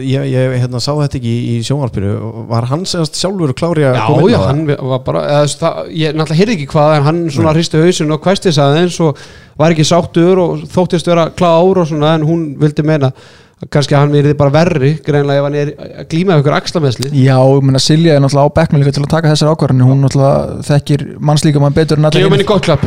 ég, 0.00 0.26
ég 0.32 0.54
hérna, 0.62 0.80
sá 0.80 0.92
þetta 0.96 1.18
ekki 1.18 1.32
í, 1.32 1.56
í 1.56 1.64
sjónvarpinu. 1.66 2.12
Var 2.48 2.68
hann 2.70 2.84
semast 2.88 3.18
sjálfur 3.20 3.52
klári 3.58 3.84
að 3.84 3.98
Já, 3.98 4.04
koma 4.08 4.22
inn 4.24 4.32
já, 4.32 4.36
á 4.36 4.40
það? 4.40 4.50
hann 4.50 4.90
var 4.92 5.02
bara 5.04 5.24
eða, 5.34 5.56
það, 5.60 5.80
ég 5.92 6.14
náttúrulega 6.16 6.40
heyrði 6.40 6.56
ekki 6.56 6.68
hvað 6.72 6.92
en 6.96 7.08
hann 7.10 7.24
svona 7.36 7.56
hristi 7.56 7.82
hausinn 7.82 8.14
og 8.16 8.22
kvæsti 8.24 8.48
þess 8.48 8.62
aðeins 8.64 9.00
og 9.04 9.24
var 9.60 9.74
ekki 9.76 9.84
sáttur 9.88 10.40
og 10.40 10.62
þóttist 10.72 11.10
vera 11.10 11.28
klár 11.36 11.82
og 11.82 11.90
svona 11.90 12.14
en 12.16 12.24
hún 12.28 12.46
vildi 12.60 12.84
meina 12.88 13.12
að 13.56 13.68
kannski 13.72 13.94
að 13.96 14.02
hann 14.02 14.12
verið 14.12 14.34
bara 14.36 14.52
verri 14.52 14.90
greinlega 15.00 15.40
ef 15.40 15.46
hann 15.46 15.54
er 15.56 15.70
að 16.02 16.08
glíma 16.12 16.34
við 16.36 16.42
ykkur 16.42 16.56
axlameðsli 16.58 17.12
Já, 17.16 17.38
ég 17.40 17.64
meina 17.64 17.80
Silja 17.80 18.16
er 18.18 18.20
náttúrulega 18.20 18.52
á 18.52 18.56
bekknum 18.60 18.82
líka 18.82 18.92
til 18.92 19.04
að 19.06 19.12
taka 19.14 19.32
þessar 19.32 19.54
ákvarðanir. 19.54 19.88
Hún 19.88 20.04
náttúrulega 20.04 20.62
þekkir 20.68 21.06
mannslíka 21.24 21.62
mann 21.64 21.76
betur 21.76 21.96
en 22.00 22.08
allir 22.10 22.20
Gleifum 22.20 22.36
henni 22.36 22.48
gott 22.52 22.68
klapp 22.68 22.84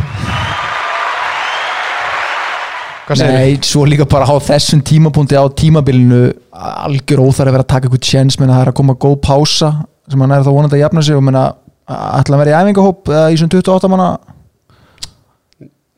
Nei, 3.18 3.58
svo 3.66 3.86
líka 3.90 4.06
bara 4.10 4.28
á 4.30 4.36
þessum 4.44 4.84
tímapunkti 4.86 5.38
á 5.38 5.46
tímabilinu 5.50 6.20
algjör 6.54 7.24
óþar 7.26 7.50
að 7.50 7.56
vera 7.56 7.66
að 7.66 7.72
taka 7.74 7.88
eitthvað 7.88 8.04
tjens 8.06 8.38
menna 8.40 8.58
það 8.58 8.66
er 8.66 8.72
að 8.74 8.78
koma 8.82 8.98
góð 9.02 9.16
pása 9.26 9.72
sem 10.10 10.22
hann 10.22 10.36
er 10.36 10.46
þá 10.46 10.52
vonandi 10.54 10.78
að 10.78 10.84
jafna 10.84 11.06
sig 11.06 11.18
og 11.18 11.24
menna 11.26 11.46
ætla 11.90 12.38
að 12.38 12.44
vera 12.44 12.54
í 12.54 12.60
æfingahóp 12.60 13.10
eða 13.10 13.32
í 13.34 13.40
svona 13.40 13.56
28 13.56 13.92
manna? 13.94 14.12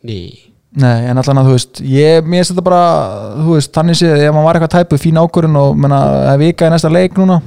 Ný. 0.08 0.22
Nei, 0.72 1.10
en 1.12 1.20
allan 1.20 1.42
að 1.42 1.50
þú 1.50 1.56
veist 1.58 1.82
ég, 1.84 2.24
mér 2.24 2.40
finnst 2.40 2.54
þetta 2.54 2.64
bara, 2.64 2.84
þú 3.42 3.56
veist, 3.58 3.72
þannig 3.76 3.98
séð 4.00 4.22
ef 4.24 4.32
maður 4.32 4.46
var 4.48 4.60
eitthvað 4.60 4.76
tæpuð 4.78 5.02
fín 5.04 5.20
ákvörðun 5.20 5.60
og 5.60 5.82
menna, 5.84 6.00
það 6.14 6.32
er 6.32 6.40
vika 6.46 6.70
í 6.70 6.72
næsta 6.72 6.92
leik 6.94 7.20
núna 7.20 7.42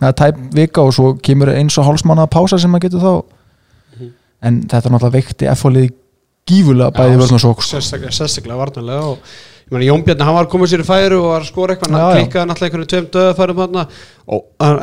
það 0.00 0.08
er 0.08 0.16
tæp 0.18 0.40
vika 0.58 0.82
og 0.82 0.96
svo 0.96 1.12
kemur 1.22 1.52
eins 1.54 1.78
og 1.78 1.86
hálsmanna 1.86 2.26
pása 2.30 2.58
sem 2.58 2.72
maður 2.74 2.88
getur 2.88 3.04
þá. 3.04 3.12
En 4.44 4.58
þetta 4.66 4.88
er 4.88 4.94
náttúrulega 4.96 5.14
veikti 5.14 5.48
F-fólið 5.54 5.92
gífulega 6.48 6.92
bæði 6.94 7.18
vörn 7.22 7.36
og 7.38 7.42
sók 7.42 7.62
sko. 7.64 7.80
sérstaklega, 7.80 8.56
varnarlega 8.58 9.10
og 9.14 9.18
ég 9.64 9.72
meina 9.72 9.86
Jón 9.88 10.04
Bjarni, 10.04 10.24
hann 10.28 10.36
var 10.36 10.48
komið 10.52 10.74
sér 10.74 10.82
í 10.84 10.88
færi 10.88 11.16
og 11.16 11.28
var 11.30 11.44
að 11.44 11.48
skora 11.48 11.74
eitthvað, 11.74 11.94
hann 11.96 12.18
klikkaði 12.18 12.48
náttúrulega 12.50 12.68
einhvern 12.68 12.90
tveim 12.92 13.06
döðafærum 13.14 13.62
þarna 13.62 13.84
og 14.28 14.42
hann, 14.60 14.82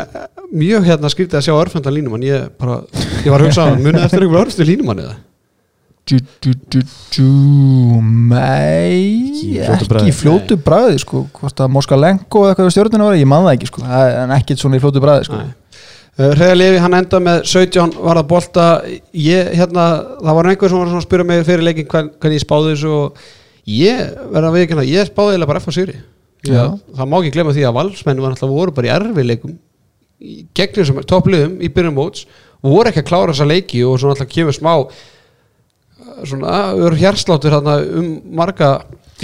mjög 0.58 0.88
hérna 0.90 1.12
skrítið 1.14 1.38
að 1.40 1.46
sjá 1.48 1.54
örfenda 1.60 1.94
línumann, 1.94 2.26
ég 2.26 2.48
bara 2.58 2.80
ég 3.22 3.30
var 3.30 3.44
að 3.44 3.52
hugsa 3.52 3.68
að 3.68 3.84
munið 3.86 4.08
eftir 4.08 4.26
einhver 4.26 4.42
örfendu 4.42 4.68
línumann 4.72 5.04
eða? 5.06 5.20
Du, 6.12 6.18
du, 6.42 6.52
du, 6.74 6.80
du, 7.14 7.26
mei 8.02 9.30
Ekki 9.62 10.10
í 10.10 10.14
fljótu 10.18 10.58
bræði 10.60 10.98
sko, 11.04 11.28
hvort 11.38 11.62
að 11.62 11.70
Moska 11.76 11.96
Lenko 12.00 12.42
eða 12.48 12.56
eitthvað 12.56 12.68
við 12.68 12.74
stjórnina 12.74 13.06
var, 13.06 13.18
ég 13.22 13.30
man 13.30 13.46
það 13.46 13.54
ekki 13.54 13.70
sko, 13.70 13.84
Það 13.86 14.06
er- 14.08 14.18
en 14.24 14.34
ekki 14.36 14.58
svona 14.58 14.80
í 14.80 14.82
fljótu 14.82 15.04
bræði 15.04 15.28
sko. 15.30 15.44
Hreða 16.22 16.56
Levi, 16.58 16.80
hann 16.84 16.96
enda 16.98 17.20
með 17.24 17.44
17 17.50 18.00
var 18.02 18.20
að 18.20 18.28
bolta 18.30 18.66
ég, 19.16 19.52
hérna, 19.58 19.86
það 20.22 20.38
var 20.38 20.50
einhver 20.52 20.72
sem 20.72 20.82
var 20.82 20.92
að 20.92 21.06
spyrja 21.06 21.28
mig 21.30 21.46
fyrir 21.48 21.66
leikin 21.66 21.88
hvern, 21.92 22.10
hvernig 22.22 22.40
ég 22.40 22.44
spáði 22.46 22.74
þessu 22.74 22.92
og 22.98 23.22
Ég 23.70 24.16
verða 24.32 24.50
að 24.50 24.56
veikina, 24.58 24.86
ég 24.88 25.10
spáði 25.10 25.36
eiginlega 25.36 25.52
bara 25.52 25.62
F 25.62 25.70
á 25.70 25.74
Sýri. 25.76 26.00
Það 26.98 27.10
má 27.10 27.18
ekki 27.20 27.34
glemma 27.36 27.54
því 27.54 27.66
að 27.68 27.76
valsmenn 27.78 28.22
var 28.24 28.34
alltaf 28.34 28.50
voru 28.50 28.74
bara 28.74 28.90
í 28.90 28.94
erfileikum 28.96 29.58
í 30.22 30.38
gegnum 30.58 30.88
sem 30.88 31.02
toppliðum 31.10 31.60
í 31.62 31.70
byrjun 31.74 31.98
móts 31.98 32.26
voru 32.62 32.90
ekki 32.90 33.04
að 33.04 33.10
klára 33.10 33.34
þessa 33.34 33.48
leiki 33.50 33.82
og 33.86 34.00
svona 34.02 34.16
alltaf 34.16 34.30
kemur 34.30 34.54
smá 34.58 34.72
uh, 34.82 34.90
svona 36.30 36.58
ör 36.78 36.98
hjarsláttur 36.98 37.54
þarna 37.56 37.78
um 38.02 38.10
marga 38.38 38.72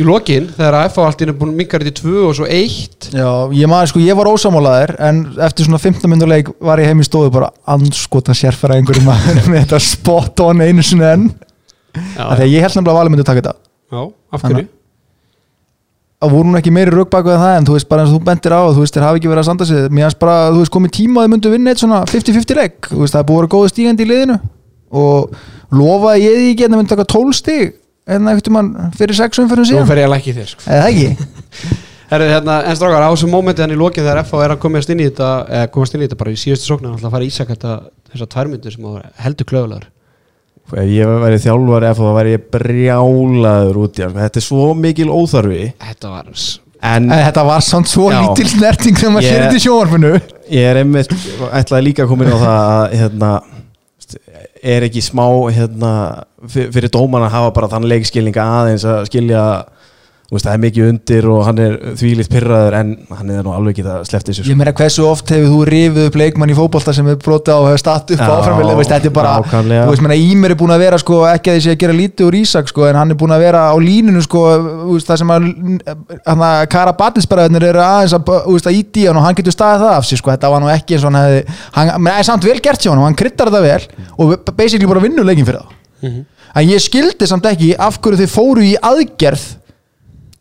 í 0.01 0.05
lokin 0.07 0.47
þegar 0.53 0.77
að 0.79 0.87
F 0.91 0.99
á 0.99 1.01
allt 1.07 1.23
er 1.25 1.33
búin 1.37 1.55
minkar 1.57 1.85
í 1.85 1.93
tvö 1.95 2.27
og 2.29 2.37
svo 2.37 2.47
eitt. 2.49 3.09
Já, 3.13 3.29
ég 3.57 3.71
maður 3.71 3.91
sko, 3.93 4.03
ég 4.03 4.19
var 4.19 4.29
ósamálaðir 4.31 4.95
en 5.09 5.23
eftir 5.47 5.67
svona 5.67 5.81
15 5.81 6.11
minnur 6.11 6.31
leik 6.31 6.53
var 6.63 6.81
ég 6.81 6.91
heim 6.91 7.03
í 7.03 7.07
stofu 7.07 7.33
bara 7.33 7.51
anskota 7.75 8.35
sérfæra 8.37 8.77
einhverjum 8.77 9.09
maður 9.09 9.43
með 9.51 9.65
þetta 9.65 9.81
spot 9.87 10.45
on 10.47 10.65
einu 10.65 10.85
sinni 10.85 11.07
enn. 11.09 11.29
Að 12.21 12.47
ég 12.47 12.61
held 12.61 12.77
nefnilega 12.77 12.93
að 12.93 12.99
valið 13.01 13.15
myndi 13.15 13.27
taka 13.27 13.43
þetta. 13.43 13.55
Já 13.93 14.01
af 14.07 14.43
hverju? 14.43 14.67
að 16.17 16.33
voru 16.33 16.49
hún 16.49 16.57
ekki 16.57 16.71
meiri 16.73 16.93
rökbaku 16.93 17.29
en 17.29 17.41
það 17.41 17.55
en 17.59 17.67
þú 17.67 17.73
veist 17.75 17.89
bara 17.91 18.03
eins 18.03 18.09
og 18.09 18.17
þú 18.17 18.25
bentir 18.25 18.53
á 18.57 18.61
þú 18.65 18.81
veist 18.81 18.95
þeir 18.95 19.03
hafi 19.05 19.19
ekki 19.19 19.29
verið 19.29 19.41
að 19.43 19.47
standa 19.51 19.67
sig. 19.69 19.83
Mér 19.93 20.07
hans 20.07 20.17
bara 20.17 20.37
þú 20.49 20.61
veist 20.63 20.73
komið 20.73 20.93
tíma 20.97 21.21
að 21.21 21.27
þau 21.27 21.33
myndu 21.33 21.51
vinna 21.53 21.73
eitt 21.73 21.81
svona 21.83 21.99
50-50 22.09 22.57
leik 22.57 22.89
þú 22.89 23.01
veist 23.03 23.13
það 23.13 23.21
er 23.21 23.27
búið 23.29 23.37
að 23.37 23.43
vera 23.43 23.51
góð 23.53 23.67
stígandi 23.73 24.05
í 24.05 24.09
liðinu. 24.09 24.37
Og 24.97 25.35
lofaði 25.77 26.23
ég 26.23 26.39
því 26.39 26.47
ekki 26.53 26.65
að 26.65 26.71
það 26.73 26.81
myndi 26.81 26.93
taka 26.95 27.07
12 27.13 27.37
stíg 27.37 27.75
en 28.07 28.23
það 28.27 28.37
eftir 28.39 28.55
mann 28.55 28.71
fyrir 28.97 29.17
6 29.19 29.41
umfyrir 29.43 29.63
Nú 29.65 29.69
síðan? 29.71 29.87
fer 29.89 30.01
ég 30.01 30.07
að 30.07 30.13
lækki 30.15 30.33
þér 30.37 30.49
sko. 30.53 30.63
eða 30.67 30.85
það 30.85 30.89
ekki? 30.93 31.35
Herru, 32.11 32.27
hérna, 32.31 32.53
en 32.63 32.77
strákar, 32.79 33.03
á 33.03 33.11
þessum 33.11 33.33
mómenti 33.35 33.63
hann 33.65 33.73
í 33.75 33.79
lokin 33.79 34.05
þegar 34.05 34.21
FH 34.23 34.43
er 34.45 34.53
að 34.55 34.61
komast 34.63 34.91
inn 34.93 35.01
í 35.03 35.07
þetta 35.09 35.31
eða 35.57 35.71
komast 35.75 35.95
inn 35.97 36.03
í 36.03 36.07
þetta 36.07 36.19
bara 36.21 36.31
í 36.31 36.37
síðustu 36.39 36.69
sóknar 36.71 36.93
alltaf 36.95 37.09
að 37.09 37.15
fara 37.17 37.27
í 37.27 37.31
ísak 37.33 37.51
þetta 37.51 37.73
þessar 38.13 38.29
tværmyndir 38.31 38.75
sem 38.77 38.87
heldur 39.25 39.49
klöfulegar. 39.49 39.89
Ef 40.67 40.87
ég 40.91 41.11
væri 41.25 41.41
þjálfari 41.43 41.89
ef 41.89 41.99
það 41.99 42.15
væri 42.21 42.31
ég 42.37 42.47
brjálaður 42.55 43.81
út 43.83 43.99
í 43.99 44.05
hann. 44.05 44.15
Þetta 44.23 44.39
er 44.39 44.45
svo 44.47 44.69
mikil 44.79 45.09
óþarfi. 45.11 45.67
Þetta 45.83 46.13
var 46.13 46.31
en 46.31 46.39
en 46.87 47.09
þetta 47.11 47.43
var 47.47 47.63
samt 47.65 47.89
svo 47.89 48.07
Já. 48.11 48.19
lítil 48.21 48.47
snerting 48.51 48.97
þegar 48.97 49.13
maður 49.15 49.25
Ég- 49.27 49.31
sér 49.33 49.43
þetta 49.43 49.59
í 49.59 49.63
sjónvarpinu. 49.65 50.11
ég 50.51 50.67
er 50.71 50.79
einmitt 50.83 51.11
ætlaði 51.51 51.83
líka 51.87 52.03
að 52.03 52.07
koma 52.11 52.23
inn 52.25 52.35
á 52.35 52.39
það 52.39 52.59
að 52.71 52.97
hérna, 53.01 53.31
er 54.63 54.85
ekki 54.87 55.01
smá 55.03 55.25
hérna, 55.53 55.91
fyr- 56.47 56.69
fyrir 56.75 56.91
dóman 56.93 57.25
að 57.27 57.33
hafa 57.35 57.53
bara 57.57 57.69
þann 57.73 57.89
leikskilninga 57.91 58.45
aðeins 58.61 58.85
að 58.87 59.05
skilja 59.09 59.43
þú 59.65 59.76
veist, 60.27 60.43
það 60.43 60.53
er 60.53 60.59
mikið 60.59 60.87
undir 60.91 61.25
og 61.31 61.43
hann 61.47 61.59
er 61.63 61.75
þvílitt 61.95 62.27
pyrraður 62.31 62.75
en 62.75 62.89
hann 63.15 63.29
er 63.31 63.45
nú 63.45 63.53
alveg 63.55 63.77
ekki 63.77 63.85
að 63.87 64.01
slefti 64.09 64.33
þessu 64.33 64.51
ég 64.51 64.57
meina 64.59 64.73
hversu 64.75 65.05
oft 65.07 65.29
hefur 65.31 65.53
þú 65.53 65.59
rifið 65.69 66.09
upp 66.09 66.17
leikmann 66.19 66.51
í 66.51 66.57
fótbolta 66.57 66.91
sem 66.95 67.07
hefur 67.07 67.21
brotið 67.23 67.55
á 67.55 67.59
og 67.61 67.67
hefur 67.69 67.81
statt 67.83 68.11
upp 68.11 68.23
áframvel 68.25 68.73
þetta 68.81 69.07
er 69.07 69.13
bara, 69.15 69.37
nákvæmlega. 69.39 69.85
þú 69.85 69.93
veist, 69.93 70.03
meina 70.03 70.17
Ímir 70.19 70.51
er 70.51 70.59
búin 70.59 70.73
að 70.75 70.83
vera 70.83 70.99
sko, 70.99 71.21
ekki 71.31 71.53
að 71.53 71.59
þessi 71.59 71.71
að 71.71 71.79
gera 71.83 71.95
lítið 71.95 72.27
úr 72.27 72.37
Ísak 72.41 72.71
sko, 72.73 72.83
en 72.89 72.99
hann 72.99 73.13
er 73.15 73.19
búin 73.21 73.35
að 73.37 73.45
vera 73.45 73.63
á 73.71 73.75
línunu 73.79 74.23
sko, 74.25 74.43
þú 74.67 74.97
veist, 74.97 75.07
það 75.07 75.21
sem 75.23 75.31
að 75.37 75.47
að 76.35 76.67
Karabatisbaraðinir 76.75 77.67
eru 77.69 77.83
aðeins 77.85 78.17
að, 78.17 78.33
að 78.57 78.79
íti 78.81 79.05
hann 79.07 79.21
og 79.21 79.27
hann 79.29 79.37
getur 79.37 79.55
staðið 79.55 79.85
það 79.85 79.95
af 79.95 80.09
sig 80.09 80.19
sko, 80.19 80.33
þetta 80.33 80.51
var 80.51 80.63
nú 80.63 80.71
ekki 80.73 80.97
eins 80.97 81.05
og 81.07 81.13
hann 81.13 81.21
hefði 81.23 81.59
hann, 81.77 81.93
menn, 82.01 82.17
er 82.17 82.27
samt 82.27 82.47
vel 82.47 82.57
gert 82.67 82.83
hjá 82.83 82.91
hann 82.91 83.05
hann 83.05 83.15
kryttar 83.17 83.47
þetta 83.47 83.63
vel 83.63 84.09
og 84.17 84.51
basically 84.57 84.89
bara 84.91 85.03
vinnur 85.03 85.27
leikin 85.27 85.47
fyrir 85.47 85.63
það 85.63 86.19
en 86.57 86.67
ég 86.67 86.83
skildi 86.83 87.27
samt 87.29 87.47
ekki 87.49 87.71
af 87.79 87.99
hverju 88.01 88.21
þið 88.23 88.33
fóru 88.33 88.65
í 88.65 88.75
aðgerð 88.75 89.45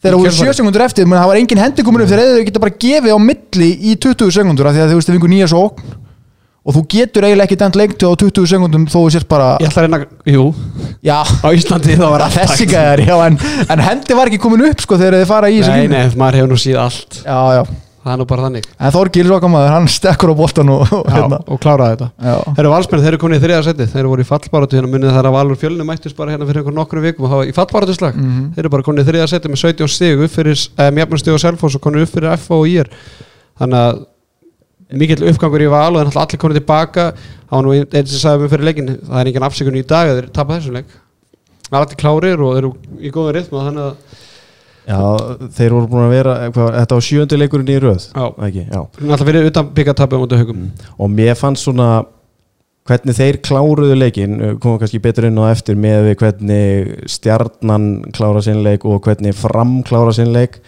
þegar 0.06 0.16
þú 0.16 0.24
kjölfarið. 0.24 0.54
7 0.54 0.58
sekundur 0.62 0.86
eftir 0.86 1.10
menn 1.10 1.20
það 1.20 1.30
var 1.32 1.42
engin 1.42 1.62
hendi 1.66 1.86
komin 1.86 2.06
upp 2.06 2.10
þegar 2.14 2.32
þau 2.32 2.48
geta 2.48 2.64
bara 2.64 2.76
gefið 2.86 3.14
á 3.14 3.18
milli 3.28 3.70
í 3.76 3.94
20 4.06 4.34
sekundur 4.40 4.72
því 4.72 4.84
að 4.86 4.92
þú 4.94 4.98
veist 5.00 5.10
þau 5.10 5.16
vingur 5.18 5.32
nýja 5.34 5.48
sókn 5.52 5.94
og 6.66 6.74
þú 6.74 6.82
getur 6.90 7.22
eiginlega 7.28 7.46
ekki 7.46 7.58
dæmt 7.60 7.76
leiktu 7.78 8.08
á 8.10 8.12
20 8.18 8.48
sekundum 8.50 8.86
þó 8.90 8.96
þú 8.98 9.10
sért 9.14 9.28
bara 9.30 9.52
Ég 9.62 9.68
ætla 9.70 9.84
að 9.84 9.86
reyna, 9.86 9.98
jú, 10.26 10.46
já, 11.06 11.18
á 11.22 11.48
Íslandi 11.54 11.94
þá 11.94 12.06
var 12.10 12.24
allt 12.26 12.38
þessi 12.40 12.66
gæðar 12.72 13.02
já, 13.06 13.14
en, 13.28 13.36
en 13.70 13.82
hendi 13.86 14.16
var 14.18 14.30
ekki 14.32 14.40
komin 14.42 14.64
upp 14.66 14.82
sko 14.82 14.98
þegar 14.98 15.20
þið 15.20 15.30
fara 15.30 15.50
í 15.52 15.60
þessu 15.60 15.76
Nei, 15.76 15.90
nei, 15.92 16.16
maður 16.18 16.40
hefur 16.40 16.50
nú 16.56 16.58
síð 16.58 16.80
allt. 16.82 17.20
Já, 17.22 17.38
já, 17.60 17.62
Það 18.06 18.12
er 18.14 18.18
nú 18.20 18.24
bara 18.30 18.42
þannig. 18.46 18.66
En 18.78 18.92
Þorgils 18.94 19.30
okkar 19.34 19.50
maður 19.50 19.72
hann 19.74 19.86
stekkur 19.90 20.30
á 20.30 20.34
boltan 20.38 20.68
og, 20.70 20.82
hérna. 21.10 21.40
og 21.50 21.58
kláraði 21.58 21.96
þetta. 21.96 22.06
Já, 22.22 22.34
Þeir 22.54 22.60
eru 22.62 22.70
valsmenn, 22.70 23.00
þeir 23.02 23.10
eru 23.10 23.18
komin 23.24 23.38
í 23.40 23.42
þriða 23.42 23.64
seti 23.66 23.86
Þeir 23.90 24.00
eru 24.04 24.12
voru 24.12 24.22
í 24.22 24.28
fallbáratu 24.28 24.78
hérna 24.78 24.90
munið 24.92 25.14
þar 25.16 25.28
að 25.32 25.34
Valur 25.36 25.58
fjölni 25.58 25.86
mættist 25.88 26.16
bara 26.20 26.30
hérna 26.36 26.46
fyrir 26.46 26.60
einhver 26.62 26.76
nokkru 26.76 27.02
vikum 27.02 27.26
og 27.26 27.32
hafa 27.34 27.48
í 27.50 27.54
fallbáratu 27.56 27.96
slag 27.98 28.14
Mhm. 28.14 28.44
Þeir 28.54 28.62
eru 28.62 28.70
bara 28.76 28.86
komin 28.86 29.02
í 29.02 29.06
þriða 29.08 29.26
seti 29.34 29.50
með 29.50 29.60
17 29.64 29.90
stig 29.96 30.22
upp 30.22 30.30
fyrir 30.38 30.62
um, 30.86 31.00
jafnum 31.02 31.18
stig 31.24 31.34
og 31.34 31.42
Selfoss 31.42 31.74
og 31.74 31.82
komin 31.82 32.06
upp 32.06 32.12
fyrir 32.14 32.30
F 32.38 32.46
og 32.54 32.68
IR 32.70 32.92
Þannig 33.58 33.82
að 33.82 34.04
mikill 35.02 35.26
uppgangur 35.32 35.64
í 35.66 35.70
val 35.72 35.90
og 35.96 35.98
þannig 36.04 36.14
að 36.14 36.22
allir 36.22 36.40
komin 36.44 36.58
tilbaka. 36.60 37.08
Það 37.50 37.56
var 37.58 37.66
nú 37.66 37.74
einn 37.74 38.06
sem 38.06 38.20
sagði 38.22 38.44
mig 38.44 38.52
fyrir 38.54 38.68
leikin 38.70 38.92
Það 39.02 39.18
er 39.24 39.30
engin 39.32 39.46
afsökun 39.50 39.80
í 39.80 39.82
dag 39.90 40.12
að 40.12 40.20
þeir 40.20 40.28
tapa 40.38 40.60
þessum 40.60 40.78
leik. 40.78 40.94
Allir 41.74 41.98
klárir 41.98 42.42
og 42.46 42.52
eru 42.60 42.70
í 43.02 43.10
góða 43.10 43.32
rithma 43.40 43.64
þannig 43.66 43.88
að 43.88 44.22
já, 44.86 45.00
þeir 45.58 45.76
voru 45.76 45.90
búin 45.92 46.06
að 46.06 46.14
vera 46.14 46.34
hvað, 46.54 46.68
þetta 46.80 46.98
var 46.98 47.06
sjöndi 47.08 47.40
leikurinn 47.40 47.72
í 47.74 47.78
röð 47.82 48.04
Já. 48.10 48.26
ekki, 48.48 48.66
já 48.70 48.80
alltaf 48.82 49.26
fyrir 49.26 49.48
utan 49.50 49.72
byggatapi 49.76 50.18
á 50.18 50.22
móti 50.22 50.40
haugum 50.40 50.68
og 50.96 51.10
mér 51.10 51.38
fannst 51.38 51.66
svona 51.66 51.88
hvernig 52.86 53.18
þeir 53.18 53.40
kláruðu 53.42 53.96
leikin 53.98 54.36
komum 54.62 54.78
kannski 54.78 55.00
betur 55.02 55.26
inn 55.26 55.40
á 55.42 55.50
eftir 55.50 55.78
með 55.78 56.10
við 56.10 56.18
hvernig 56.22 56.92
stjarnan 57.10 57.88
klára 58.14 58.42
sinn 58.46 58.62
leik 58.62 58.86
og 58.86 59.00
hvernig 59.06 59.34
fram 59.34 59.80
klára 59.86 60.14
sinn 60.14 60.30
leik 60.34 60.60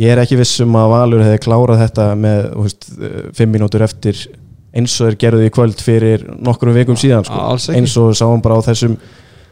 ég 0.00 0.14
er 0.14 0.22
ekki 0.22 0.38
viss 0.40 0.62
um 0.64 0.74
að 0.80 0.94
Valur 0.94 1.26
hefði 1.26 1.42
klárað 1.44 1.82
þetta 1.84 2.06
með 2.16 2.40
þú 2.54 2.64
veist, 2.64 2.88
eh, 2.96 3.18
fimm 3.36 3.52
mínútur 3.54 3.84
eftir 3.84 4.16
eins 4.74 4.94
og 4.98 5.10
þeir 5.10 5.18
gerðu 5.22 5.44
í 5.46 5.52
kvöld 5.54 5.82
fyrir 5.84 6.24
nokkrum 6.42 6.74
vikum 6.74 6.96
síðan 6.98 7.26
sko. 7.26 7.36
Alls 7.52 7.68
ekki. 7.68 7.78
eins 7.78 7.94
og 8.00 8.14
sáum 8.18 8.42
bara 8.42 8.58
á 8.58 8.66
þessum 8.66 8.96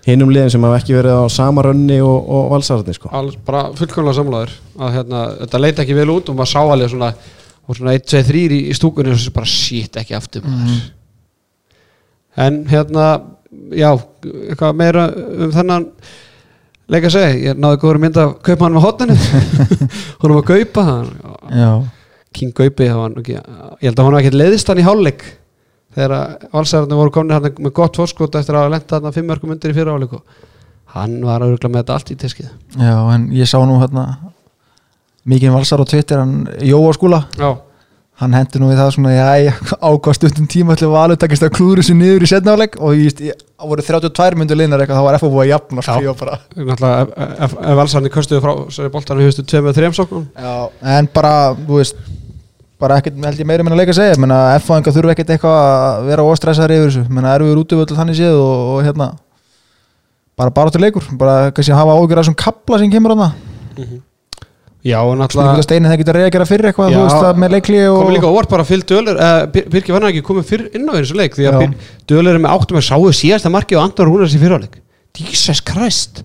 hinum 0.06 0.32
liðin 0.35 0.50
sem 0.50 0.64
hafa 0.66 0.80
ekki 0.80 0.97
verið 0.97 1.21
á 1.23 1.26
sama 1.30 1.62
rönni 1.66 1.99
og, 2.02 2.16
og 2.26 2.49
valsarðni 2.56 2.97
sko. 2.97 3.11
alls 3.14 3.37
bara 3.47 3.68
fullkomlega 3.78 4.18
samlaður 4.18 4.56
að 4.78 4.97
hérna, 4.97 5.21
þetta 5.44 5.61
leita 5.62 5.85
ekki 5.85 5.99
vel 5.99 6.09
út 6.16 6.32
og 6.32 6.38
maður 6.38 6.52
sá 6.54 6.61
alveg 6.62 6.90
svona, 6.90 7.12
og 7.62 7.78
svona 7.78 7.94
1, 7.99 8.09
2, 8.11 8.25
3 8.32 8.42
í, 8.42 8.59
í 8.73 8.75
stúkunni 8.78 9.14
og 9.14 9.23
svo 9.23 9.35
bara 9.37 9.52
shit 9.52 10.00
ekki 10.02 10.18
aftur 10.18 10.47
maður. 10.47 10.82
En 12.42 12.62
hérna 12.71 13.06
já, 13.76 13.90
eitthvað 13.92 14.78
meira 14.80 15.06
um 15.12 15.52
þennan 15.54 15.88
leik 16.92 17.06
að 17.06 17.14
segja, 17.14 17.35
ég 17.52 17.61
náði 17.61 17.80
góður 17.82 18.00
mynd 18.02 18.18
af 18.21 18.32
kaupmann 18.44 18.75
með 18.75 18.87
hotninu 18.87 19.16
hún 19.21 20.32
var 20.35 20.40
að 20.40 20.49
kaupa 20.50 20.87
hann, 20.88 21.12
já, 21.52 21.71
King 22.32 22.56
Gaupi 22.56 22.88
ég 22.88 22.97
held 22.97 23.92
að 23.92 24.02
hann 24.02 24.11
var 24.11 24.21
ekkert 24.23 24.40
leiðist 24.40 24.73
hann 24.73 24.80
í 24.80 24.87
hálfleik 24.87 25.25
þegar 25.97 26.17
að 26.19 26.47
valsararnir 26.55 27.01
voru 27.03 27.15
komin 27.15 27.37
hann 27.37 27.49
með 27.59 27.75
gott 27.77 27.99
fórskot 28.01 28.39
eftir 28.41 28.57
að 28.57 28.67
hafa 28.67 28.75
lenta 28.77 29.01
hann 29.01 29.17
fimm 29.17 29.29
mörgum 29.33 29.55
undir 29.55 29.75
í 29.75 29.77
fyrir 29.77 29.93
hálfleik 29.93 30.19
og 30.19 30.23
hann 30.97 31.19
var 31.25 31.45
auðvitað 31.45 31.73
með 31.73 31.83
þetta 31.83 31.99
allt 31.99 32.13
í 32.13 32.21
tiskið 32.21 32.49
já, 32.77 32.95
en 33.15 33.29
ég 33.37 33.49
sá 33.49 33.59
nú 33.65 33.81
hérna 33.81 34.07
mikið 35.29 35.55
valsar 35.55 35.83
á 35.83 35.87
Twitter 35.87 36.23
hann 36.23 36.49
Jóa 36.67 36.93
skúla. 36.97 37.23
Já, 37.39 37.55
hann 38.23 38.35
hendi 38.37 38.61
nú 38.61 38.71
í 38.73 38.77
það 38.79 38.91
svona 38.97 39.13
já, 39.15 39.53
ákvæmst 39.89 40.21
stundum 40.23 40.49
tíma 40.51 40.77
til 40.79 40.91
valur 40.93 41.19
takist 41.21 41.45
að 41.47 41.55
klúður 41.57 41.83
þessu 41.83 41.95
niður 41.99 42.27
í 42.27 42.31
setnáleik 42.31 42.79
og 42.81 42.99
það 42.99 43.71
voru 43.71 43.87
32 43.87 44.41
myndu 44.41 44.59
linar 44.59 44.83
eitthvað, 44.83 44.99
þá 44.99 45.05
var 45.07 45.19
búið 45.23 45.45
að 45.45 45.53
jafna 45.53 45.81
valsararnir 47.79 48.15
köstuðu 48.15 48.43
frá 48.43 48.53
sér 48.75 48.91
boltanum 48.95 49.27
höfstu 49.29 49.47
2 49.47 49.63
með 49.69 49.79
3 49.79 49.93
sóknum. 50.01 50.27
Já, 50.35 50.55
en 50.97 51.11
bara 51.15 51.35
þú 51.55 51.79
veist, 51.79 52.03
bara 52.83 53.01
ekkert 53.01 53.19
held 53.23 53.43
ég 53.43 53.49
meira 53.49 53.65
minna 53.67 53.79
leik 53.79 53.93
að 53.93 54.01
segja, 54.01 54.21
menna 54.21 54.41
FO 54.62 54.77
enga 54.79 54.95
þurfa 54.95 55.15
ekkert 55.15 55.35
eitthvað 55.37 55.59
að 55.62 56.07
vera 56.11 56.27
óstressaður 56.27 56.75
yfir 56.77 56.89
þessu. 56.91 57.05
Menna 57.09 57.35
erum 57.37 57.53
við 57.53 57.61
útivöldu 57.62 57.99
þannig 57.99 58.19
séð 58.19 58.39
og, 58.43 58.73
og 58.77 58.87
hérna 58.87 59.12
bara 60.39 60.55
bara 60.55 60.73
til 60.73 60.83
leikur, 60.83 61.05
bara 61.19 61.53
kannski 61.55 61.77
hafa 61.77 61.95
ágjör 61.97 62.19
að 62.19 62.25
þessum 62.25 62.39
kapla 62.41 62.81
sem 62.81 62.91
kemur 62.93 63.15
hana 63.15 63.33
já, 64.83 64.99
og 64.99 65.12
Spurning 65.15 65.21
hvort 65.21 65.21
náttúrulega 65.23 65.61
að 65.61 65.67
Steini 65.67 65.91
það 65.91 66.01
getur 66.01 66.17
reyða 66.19 66.29
að 66.29 66.35
gera 66.37 66.47
fyrir 66.49 66.69
eitthvað, 66.71 66.89
Já. 66.91 66.97
þú 66.97 67.03
veist 67.05 67.25
það 67.27 67.41
með 67.43 67.55
leikli 67.55 67.83
og 67.87 67.99
komið 68.01 68.17
líka 68.17 68.31
óvart 68.33 68.53
bara 68.53 68.67
fyllt 68.67 68.89
dölur 68.91 69.21
uh, 69.23 69.43
Birki 69.53 69.95
var 69.95 70.03
hann 70.03 70.11
ekki 70.11 70.25
komið 70.27 70.49
fyrr 70.49 70.65
inn 70.73 70.89
á 70.91 70.93
þessu 70.97 71.19
leik 71.21 71.37
því 71.39 71.49
að 71.51 71.59
Já. 71.62 71.71
Dölur 72.11 72.35
er 72.35 72.43
með 72.43 72.57
áttum 72.57 72.81
að 72.81 72.87
sáu 72.89 73.12
síðasta 73.15 73.53
marki 73.53 73.79
og 73.79 73.85
Andor 73.85 74.11
Rúnars 74.11 74.35
í 74.35 74.41
fyrirháleik 74.43 74.81
Jesus 75.12 75.61
Christ. 75.61 76.23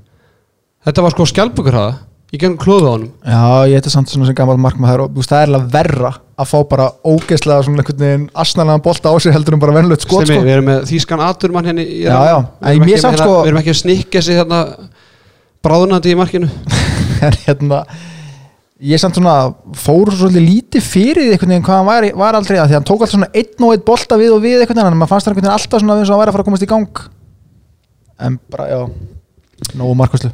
Þetta 0.88 1.04
var 1.04 1.14
sko 1.14 1.28
skjálpugur 1.28 1.76
hafa 1.76 1.98
ég 2.34 2.42
gengum 2.42 2.60
klóðu 2.60 2.88
á 2.88 2.92
honum. 2.96 3.12
Já, 3.22 3.44
ég 3.70 3.82
þetta 3.82 3.94
samt 3.94 4.12
svona 4.12 4.30
sem 4.30 4.38
gammal 4.38 4.58
markmaður 4.64 5.06
og 5.08 5.20
það 5.28 5.44
er 5.44 5.52
alveg 5.52 5.70
verra 5.76 6.14
að 6.38 6.50
fá 6.52 6.58
bara 6.70 6.88
ógeðslega 7.02 7.66
svona 7.66 7.82
einhvern 7.82 8.02
veginn 8.04 8.26
asnalega 8.38 8.84
bolta 8.86 9.10
á 9.10 9.16
sig 9.22 9.34
heldur 9.34 9.58
en 9.58 9.62
bara 9.64 9.74
venlögt 9.80 10.06
skot 10.06 10.28
sko. 10.28 10.42
við 10.46 10.54
erum 10.54 10.68
með 10.70 10.84
þýskan 10.92 11.24
aturmann 11.26 11.70
henni 11.72 11.86
í 11.86 12.04
Já, 12.04 12.14
já, 12.30 12.38
við 12.62 12.76
erum, 12.76 12.92
samt 13.02 13.18
hérna, 13.18 13.26
sko- 13.26 13.40
við 13.40 13.50
erum 13.52 13.62
ekki 13.64 13.74
að 13.74 13.80
snikka 13.82 14.22
sig 14.22 14.38
þarna 14.38 14.60
bráðunandi 15.66 16.14
í 16.14 16.20
markinu. 16.20 16.52
En 17.26 17.34
hérna 17.48 17.80
ég 18.78 19.02
samt 19.02 19.18
svona 19.18 19.56
fór 19.74 20.12
svolítið 20.14 20.44
lítið 20.46 20.84
fyrir 20.86 21.24
því 21.24 21.32
einhvern 21.34 21.54
veginn 21.56 21.66
hvað 21.66 21.80
hann 21.80 21.88
var, 21.88 22.06
var 22.22 22.38
aldrei 22.38 22.60
að 22.60 22.68
því 22.68 22.76
að 22.76 22.78
hann 22.78 22.86
tók 22.86 23.02
alltaf 23.02 23.16
svona 23.16 23.30
einn 23.34 23.66
og 23.66 23.74
einn 23.74 23.86
bolta 23.88 24.20
við 24.22 24.36
og 24.36 24.44
við 24.44 24.60
einhvern 24.62 24.78
veginn 24.78 24.92
en 24.92 25.00
maður 25.02 25.12
fannst 25.16 25.26
það 25.26 25.34
einhvern 25.34 25.48
veginn 25.48 25.56
alltaf 25.56 25.82
svona 25.82 25.96
og 25.96 26.04
hann 26.04 26.22
væri 26.22 26.30
að 26.30 26.38
fara 26.38 26.46
að 26.46 26.50
komast 26.52 26.68
í 26.68 26.70
gang. 26.70 27.02
En 28.28 28.38
bara, 28.54 28.70
já 28.70 28.80
nógu 29.74 29.98
markvæslu 29.98 30.32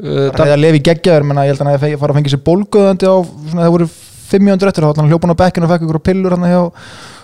Það 0.00 0.46
er 0.46 0.54
að 0.54 0.62
lefi 0.62 0.80
geggjaður, 0.84 1.26
menna 1.28 1.44
ég 1.44 1.52
held 1.52 1.64
að 1.64 1.74
hefði 1.74 1.96
fara 2.00 2.14
að 2.14 2.18
fengja 2.20 2.32
sér 2.32 2.44
bólguðandi 2.44 3.08
á, 3.08 3.16
svona 3.50 3.64
það 3.66 3.74
voru 3.74 3.88
500 4.30 4.70
eftir, 4.70 4.86
þá 4.86 5.00
hann 5.00 5.10
hljópan 5.10 5.34
á 5.34 5.40
bekkinu 5.40 5.66
og 5.66 5.72
fekk 5.72 5.86
ykkur 5.86 6.00
pillur 6.06 6.36
hann 6.36 6.46
hjá 6.48 6.60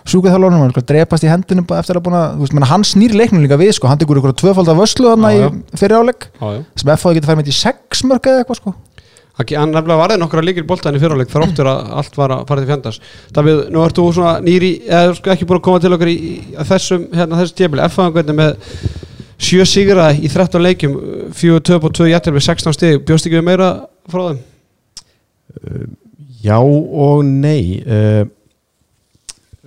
sjúkvæðþjálfarnum, 0.06 0.64
hann 0.66 0.88
drepast 0.90 1.26
í 1.26 1.30
hendunum 1.30 1.66
bara 1.66 1.82
eftir 1.82 1.98
að 1.98 2.04
búin 2.06 2.18
að, 2.18 2.34
þú 2.36 2.44
veist, 2.44 2.56
menn 2.56 2.68
hann 2.70 2.84
snýr 2.86 3.14
leiknum 3.18 3.42
líka 3.42 3.58
við 3.58 3.72
sko, 3.78 3.90
hann 3.90 4.02
tekur 4.02 4.20
ykkur 4.20 4.36
tvöfald 4.38 4.70
af 4.70 4.78
vöslu 4.78 5.12
hann 5.12 5.30
í 5.30 5.38
já. 5.40 5.48
fyrir 5.80 5.96
áleik 6.02 6.28
sem 6.38 6.92
FH 6.94 7.16
getur 7.16 7.30
færi 7.32 7.40
með 7.40 7.50
í 7.50 7.56
sex 7.56 8.04
mörg 8.06 8.30
eða 8.30 8.44
eitthvað 8.44 8.60
sko. 8.60 8.74
Ekki, 9.36 9.56
hann 9.58 9.74
nefnilega 9.74 10.00
varði 10.00 10.20
nokkra 10.22 10.44
líkir 10.44 10.64
boltaðin 10.64 10.96
í 10.96 11.02
fyrirleik 11.02 11.28
þráttur 11.28 11.68
að 11.68 11.90
allt 12.00 12.14
var 12.16 12.32
að 12.32 12.46
fara 12.48 12.62
til 12.62 12.70
fjandars 12.70 13.00
Davíð, 13.36 13.58
nú 13.68 13.82
ert 13.84 13.98
þú 13.98 14.06
svona 14.16 14.38
nýri 14.40 14.70
eða 14.86 15.10
sko 15.18 15.34
ekki 15.34 15.48
búin 15.50 15.60
að 15.60 15.66
koma 15.66 15.82
til 15.82 15.90
okkar 15.92 16.08
í, 16.08 16.14
í 16.54 16.64
þessum 16.70 17.04
hérna 17.12 17.42
þessu 17.42 17.58
tjefili, 17.58 17.84
F-fagangverðin 17.84 18.38
með 18.38 18.54
sjö 19.36 19.66
sigra 19.68 20.08
í 20.16 20.30
13 20.32 20.64
leikjum 20.64 20.96
fjögur 21.36 21.64
töp 21.68 21.84
og 21.84 21.94
tvö 21.96 22.08
jættir 22.08 22.32
með 22.32 22.46
16 22.48 22.76
stig. 22.76 23.04
Bjóst 23.04 23.28
ekki 23.28 23.36
við 23.38 23.46
meira 23.50 23.70
frá 24.08 24.30
þeim? 24.30 24.42
Já 26.46 26.56
og 26.62 27.24
nei 27.26 27.80
uh, 27.82 28.24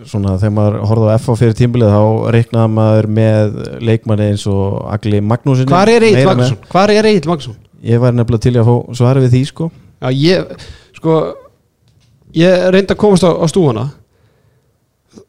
Svona 0.08 0.38
þegar 0.40 0.54
maður 0.56 0.76
horfði 0.88 1.08
á 1.12 1.18
FH 1.20 1.34
fyrir 1.42 1.56
tímbilið 1.60 1.90
þá 1.92 2.04
reiknaði 2.38 2.72
maður 2.72 3.08
með 3.18 3.58
leikmanni 3.84 4.30
eins 4.32 4.46
og 4.48 4.78
Agli 4.94 5.20
Magnúsin 5.20 5.68
Hvar 5.68 5.92
er 5.92 6.06
Egil 6.08 6.24
Magnússon? 6.30 6.62
Hvar 6.72 6.94
er 6.94 7.10
Egil 7.10 7.28
Magnússon? 7.28 7.58
Ég 7.84 8.00
var 8.00 8.16
nefnilega 8.16 8.46
til 8.46 8.54
að 8.62 8.70
fá 8.70 8.76
svari 9.02 9.24
við 9.26 9.34
því 9.36 9.42
sko 9.50 9.68
Já, 10.00 10.08
ég, 10.16 10.54
sko 10.96 11.18
ég 12.40 12.64
reyndi 12.72 12.96
að 12.96 13.02
komast 13.02 13.26
á, 13.28 13.32
á 13.36 13.44
stúfana 13.52 13.84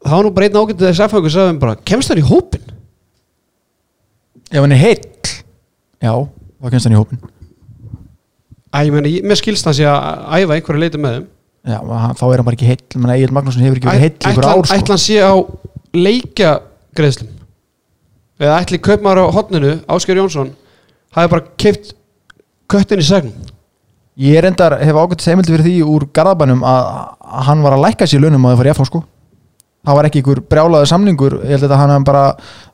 það 0.05 0.15
var 0.15 0.23
nú 0.27 0.31
bara 0.37 0.47
einn 0.47 0.59
ágætið 0.61 0.87
þess 0.87 1.03
F-fagangur 1.09 1.33
sagði 1.35 1.51
þeim 1.51 1.59
bara, 1.65 1.75
kemst 1.91 2.11
þar 2.13 2.21
í 2.21 2.25
hópin? 2.31 2.63
ef 4.51 4.59
hann 4.63 4.75
er 4.75 4.81
heill 4.85 5.03
já, 5.99 6.13
þá 6.15 6.71
kemst 6.71 6.87
hann 6.87 6.95
í 6.95 6.99
hópin 7.01 7.19
Æ, 8.71 8.77
ég 8.87 8.93
meina, 8.95 9.11
ég- 9.11 9.27
mér 9.27 9.39
skilst 9.39 9.67
það 9.67 9.77
sé 9.81 9.87
að 9.91 10.43
æfa 10.45 10.55
einhverju 10.55 10.83
leiti 10.85 11.01
með 11.03 11.17
þeim 11.17 11.27
já, 11.67 11.77
þá 12.17 12.23
er 12.27 12.41
hann 12.41 12.47
bara 12.47 12.57
ekki 12.57 12.69
heill. 12.69 13.11
Egil 13.15 13.35
Magnússon 13.35 13.65
hefur 13.65 13.79
ekki 13.79 13.89
verið 13.91 14.05
heill 14.05 14.15
í 14.15 14.31
ætla 14.31 14.53
ár 14.55 14.65
sko. 14.65 14.77
ætla 14.77 14.97
hann 14.97 15.03
sé 15.05 15.21
á 15.21 15.33
leikja 15.93 16.51
greiðslum 16.97 17.31
eða 18.41 18.59
ætli 18.63 18.81
kaupmaður 18.81 19.29
á 19.29 19.35
hotninu 19.35 19.73
Ásker 19.91 20.17
Jónsson 20.17 20.53
hafi 21.15 21.31
bara 21.31 21.47
keift 21.61 21.93
köttin 22.71 23.03
í 23.03 23.05
segn 23.05 23.33
ég 24.21 24.37
er 24.39 24.47
endar, 24.49 24.77
hef 24.81 24.97
ágætt 24.97 25.25
heimildi 25.27 25.53
fyrir 25.53 25.67
því 25.67 25.75
úr 25.87 26.07
Garðabænum 26.15 26.63
að, 26.67 26.89
að 27.21 27.47
hann 27.49 27.63
var 27.65 27.77
að 27.77 27.85
lækka 27.85 28.07
sér 28.09 28.23
launum 28.25 28.47
að 28.47 28.55
það 28.55 28.61
fara 28.61 28.71
í 28.71 28.75
FH 28.75 28.89
sko 28.89 29.03
það 29.81 29.97
var 29.97 30.07
ekki 30.07 30.21
ykkur 30.21 30.39
brjálaður 30.51 30.89
samningur 30.91 31.33
ég 31.41 31.55
held 31.57 31.65
að 31.71 31.79
hann 31.81 31.91
hafði 31.95 32.05
bara 32.11 32.23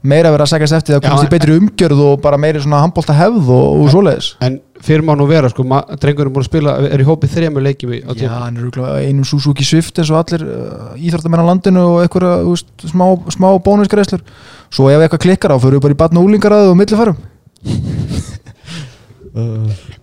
meira 0.03 0.31
verið 0.33 0.43
að 0.43 0.49
segja 0.51 0.77
eftir 0.77 0.95
það 0.97 1.03
Já, 1.03 1.07
komast 1.07 1.23
í 1.23 1.27
en- 1.27 1.33
betri 1.37 1.57
umgjörð 1.61 2.01
og 2.07 2.17
bara 2.25 2.39
meiri 2.41 2.59
svona 2.63 2.81
handbólta 2.83 3.15
hefð 3.15 3.51
og, 3.55 3.67
og 3.81 3.91
svoleiðis. 3.93 4.27
en 4.43 4.57
fyrir 4.83 5.01
má 5.07 5.13
nú 5.17 5.25
vera, 5.29 5.49
sko, 5.49 5.63
ma- 5.63 5.85
drengurinn 6.01 6.33
búin 6.35 6.43
að 6.43 6.49
spila 6.51 6.73
er 6.85 7.01
í 7.01 7.07
hópi 7.07 7.29
þremur 7.31 7.63
leikjum 7.65 7.93
í, 7.95 8.01
á 8.03 8.11
Já, 8.11 8.19
tíma 8.27 8.41
hann 8.43 8.59
er 8.59 8.67
einum 9.07 9.25
Suzuki 9.25 9.63
Swift 9.65 9.97
eins 9.97 10.11
og 10.11 10.19
allir 10.19 10.43
uh, 10.43 10.99
íþróttamenn 10.99 11.41
á 11.41 11.49
landinu 11.49 11.85
og 11.95 12.11
þú 12.11 12.51
veist, 12.51 12.69
smá, 12.91 13.07
smá 13.33 13.47
bónusgreislur 13.63 14.21
svo 14.69 14.91
ef 14.91 14.99
eitthvað 15.07 15.23
klikkar 15.23 15.55
á 15.55 15.57
fyrir 15.63 15.79
við 15.79 15.87
bara 15.87 15.95
í 15.95 16.01
batna 16.03 16.21
úlingaraðu 16.27 16.75
og 16.75 16.77
millifærum. 16.77 17.17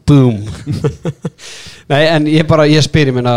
Boom. 0.07 0.37
Nei, 1.91 2.03
en 2.07 2.27
ég 2.31 2.47
bara, 2.49 2.67
ég 2.71 2.83
spyr, 2.85 3.11
ég 3.11 3.17
meina 3.17 3.35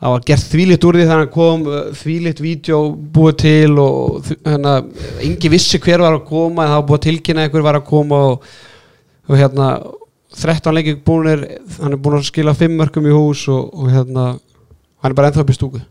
það 0.00 0.14
var 0.14 0.26
gert 0.30 0.48
þvílitt 0.48 0.84
úr 0.88 0.96
því 0.96 1.06
þegar 1.06 1.22
hann 1.22 1.32
kom 1.34 1.64
uh, 1.68 1.78
þvílitt 2.00 2.42
vídeo 2.42 2.80
búið 3.14 3.38
til 3.44 3.78
og 3.82 4.28
hérna, 4.46 4.74
engi 5.26 5.52
vissi 5.52 5.80
hver 5.82 6.04
var 6.04 6.16
að 6.16 6.26
koma 6.30 6.64
en 6.64 6.72
það 6.72 6.78
var 6.78 6.86
búið 6.88 7.00
að 7.00 7.06
tilkynna 7.08 7.46
einhver 7.46 7.66
var 7.66 7.80
að 7.80 7.88
koma 7.90 8.20
og, 8.30 8.52
og 9.28 9.40
hérna 9.40 9.70
13 10.40 10.76
leikir 10.76 11.00
búinir 11.04 11.44
hann 11.80 11.96
er 11.96 12.00
búin 12.00 12.20
að 12.20 12.28
skila 12.30 12.54
5 12.56 12.76
mörgum 12.78 13.08
í 13.10 13.14
hús 13.14 13.44
og, 13.52 13.74
og 13.74 13.90
hérna, 13.92 14.28
hann 15.02 15.12
er 15.12 15.18
bara 15.18 15.30
ennþá 15.30 15.44
upp 15.44 15.52
í 15.52 15.58
stúku. 15.58 15.82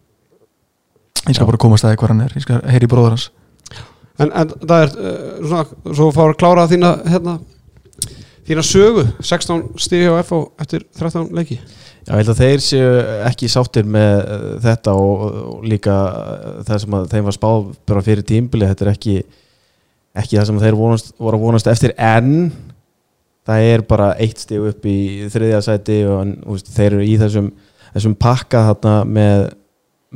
Ég 1.27 1.35
skal 1.35 1.45
bara 1.49 1.59
komast 1.61 1.85
að 1.85 1.93
því 1.93 2.01
hvað 2.01 2.13
hann 2.13 2.25
er, 2.25 2.35
ég 2.37 2.45
skal 2.45 2.61
heyri 2.71 2.89
bróður 2.89 3.17
hans. 3.17 3.29
En, 4.19 4.31
en 4.31 4.51
það 4.55 4.85
er 4.85 4.93
uh, 4.95 5.17
svona, 5.43 5.65
svo 5.91 6.09
fáur 6.15 6.33
að 6.33 6.39
klára 6.41 6.67
þína 6.71 6.93
hérna, 7.05 7.35
þína 8.49 8.65
sögu 8.65 9.05
16 9.21 9.65
stíði 9.81 10.09
á 10.09 10.25
FO 10.25 10.41
eftir 10.61 10.85
13 10.97 11.29
leiki? 11.37 11.59
Já, 12.07 12.15
ég 12.15 12.21
held 12.23 12.31
að 12.33 12.41
þeir 12.41 12.63
séu 12.65 12.93
ekki 13.27 13.49
sáttir 13.51 13.85
með 13.85 14.15
uh, 14.23 14.47
þetta 14.63 14.95
og, 14.97 15.27
og 15.53 15.67
líka 15.69 15.97
uh, 16.09 16.55
það 16.65 16.81
sem 16.83 16.97
að 16.97 17.11
þeim 17.13 17.27
var 17.27 17.37
spáð 17.37 17.69
bara 17.91 18.03
fyrir 18.05 18.25
tímbili, 18.25 18.69
þetta 18.69 18.87
er 18.87 18.91
ekki 18.95 19.19
ekki 20.17 20.39
það 20.39 20.47
sem 20.49 20.59
þeir 20.63 20.77
vonast, 20.79 21.13
voru 21.21 21.37
að 21.37 21.45
vonast 21.45 21.69
eftir 21.69 21.93
en 21.95 22.49
það 23.49 23.65
er 23.69 23.83
bara 23.89 24.11
eitt 24.21 24.41
stig 24.41 24.65
upp 24.71 24.85
í 24.89 24.97
þriðja 25.31 25.61
sæti 25.65 25.99
og 26.09 26.33
úst, 26.55 26.71
þeir 26.73 26.95
eru 26.95 27.05
í 27.05 27.15
þessum, 27.21 27.49
þessum 27.93 28.15
pakka 28.19 28.65
þarna 28.71 28.95
með, 29.05 29.45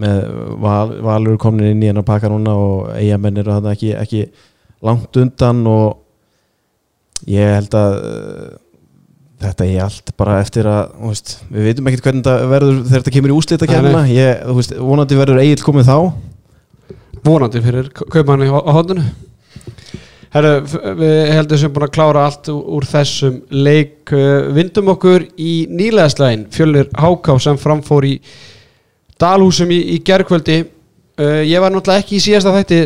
með 0.02 0.24
val, 0.64 0.96
valur 1.06 1.38
komin 1.42 1.72
inn 1.72 1.84
í 1.86 1.92
hennar 1.92 2.08
pakka 2.08 2.32
núna 2.34 2.56
og 2.58 2.90
eigamenn 2.98 3.42
eru 3.42 3.56
þarna 3.56 3.76
ekki, 3.78 3.94
ekki 4.02 4.26
langt 4.84 5.22
undan 5.22 5.62
og 5.70 6.03
ég 7.30 7.56
held 7.58 7.76
að 7.78 7.98
uh, 7.98 8.46
þetta 9.44 9.68
er 9.68 9.82
allt 9.86 10.14
bara 10.20 10.38
eftir 10.44 10.68
að 10.70 10.94
veist, 11.04 11.36
við 11.52 11.68
veitum 11.70 11.90
ekkert 11.90 12.08
hvernig 12.08 12.24
þetta 12.24 12.52
verður 12.52 12.80
þegar 12.86 13.04
þetta 13.04 13.16
kemur 13.18 13.34
í 13.34 13.36
úslita 13.38 13.70
kemna 13.70 13.92
Nei, 13.98 14.16
ég, 14.16 14.48
veist, 14.60 14.74
vonandi 14.80 15.20
verður 15.20 15.44
Egil 15.44 15.66
komið 15.66 15.90
þá. 15.90 15.98
Vonandi 17.24 17.62
fyrir 17.64 17.92
kaupanni 17.94 18.50
á, 18.52 18.60
hodinu 18.76 19.06
Herru, 20.34 20.54
við 20.98 21.20
heldum 21.30 21.60
sem 21.62 21.74
búin 21.74 21.86
að 21.86 21.94
klára 21.94 22.24
allt 22.26 22.48
úr 22.50 22.88
þessum 22.90 23.36
leik. 23.54 24.00
Uh, 24.10 24.50
vindum 24.56 24.90
okkur 24.96 25.28
í 25.38 25.68
nýlegaðslægin 25.70 26.48
fjölnir 26.54 26.90
Háká 26.98 27.38
sem 27.44 27.60
framfór 27.62 28.08
í 28.10 28.16
Dalhúsum 29.22 29.70
í, 29.72 29.78
í 29.94 30.00
gerkvöldi 30.04 30.64
uh, 30.64 31.42
ég 31.46 31.62
var 31.62 31.74
náttúrulega 31.74 32.02
ekki 32.02 32.18
í 32.18 32.24
síðasta 32.26 32.56
þætti 32.58 32.82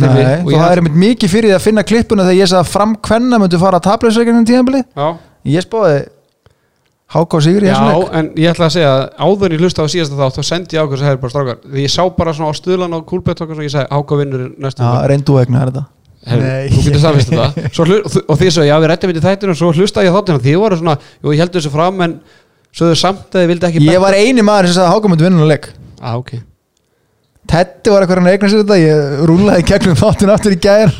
Nei, 0.00 0.40
og 0.40 0.48
ég- 0.52 0.58
hafðir 0.62 0.80
einmitt 0.82 0.96
mikið 1.02 1.28
fyrir 1.34 1.50
því 1.50 1.56
að 1.58 1.64
finna 1.66 1.82
klippuna 1.84 2.24
þegar 2.24 2.38
ég 2.40 2.48
sagði 2.48 2.64
að 2.64 2.72
fram 2.72 2.96
hvenna 3.08 3.38
myndu 3.42 3.58
fara 3.60 3.76
að 3.80 3.86
tableisveikinu 3.90 4.44
tíðanbili 4.48 4.84
ég 5.52 5.66
spáði 5.66 5.98
Háká 7.12 7.40
Sigur 7.44 7.60
í 7.60 7.68
já 7.68 7.76
en 8.16 8.28
ég 8.40 8.48
ætla 8.54 8.66
að 8.70 8.72
segja 8.72 8.92
að 8.96 9.02
áður 9.20 9.52
ég 9.52 9.60
hlusta 9.60 9.84
á 9.84 9.92
síðasta 9.92 10.16
þátt 10.16 10.38
þá 10.38 10.44
sendi 10.48 10.76
ég 10.78 10.86
ákveð 10.86 10.98
sem 11.02 11.08
hefur 11.10 11.20
bara 11.20 11.32
strákar. 11.34 11.58
Því 11.68 11.82
ég 11.84 11.90
sá 11.92 12.02
bara 12.16 12.32
svona 12.32 12.48
á 12.48 12.56
stuðlan 12.56 12.94
og 12.96 13.02
kúlbett 13.10 13.42
og 13.44 13.50
ég 13.60 13.68
sagði 13.74 13.90
Háká 13.92 14.16
vinnur 14.22 14.46
næstum 14.64 14.86
Já, 14.86 15.02
reyndu 15.12 15.34
vegna 15.36 15.60
er 15.66 15.72
þetta. 15.74 15.82
Nei. 16.22 16.70
þú 16.72 16.84
getur 16.86 17.02
samvist 17.02 17.28
þetta 17.34 17.68
Svo 17.76 17.84
hlu, 17.84 17.98
og 18.32 18.38
því 18.40 18.48
svo, 18.54 18.64
já 18.64 18.76
við 18.80 18.88
rættum 18.94 19.12
við 19.12 19.20
þættinu 19.26 19.52
og 19.52 19.58
svo 19.60 19.72
hlusta 19.76 20.04
ég 20.06 20.14
þáttina 20.16 20.40
því 20.40 20.54
voru 20.62 20.78
svona, 20.80 20.96
jú 21.20 21.34
ég 21.34 21.42
held 21.44 21.52
þessu 21.58 21.72
fram 21.74 22.00
en 22.06 22.14
svo 22.72 22.88
þau 22.88 22.96
samt 23.02 23.28
að 23.36 23.42
þið 23.42 23.48
vildi 23.52 23.68
ekki 23.68 23.84
Ég 23.90 24.00
var 24.00 24.16
eini 24.16 24.40
maður 24.46 24.70
sem 24.70 24.76
sagði 24.78 24.88
að 24.88 24.94
Háká 24.96 25.12
myndu 25.12 25.26
vinna 25.28 25.48
leik. 25.52 25.68
Ah, 26.00 26.16
ok, 26.16 26.32
Tetti 27.50 27.90
var 27.90 28.04
eitthvað 28.04 28.22
að 28.22 28.32
eigna 28.32 28.48
sér 28.50 28.62
þetta 28.62 28.76
ég 28.78 29.22
rúlaði 29.28 29.64
gegnum 29.66 29.98
þáttun 29.98 30.32
aftur 30.32 30.54
í 30.54 30.60
gær. 30.62 30.92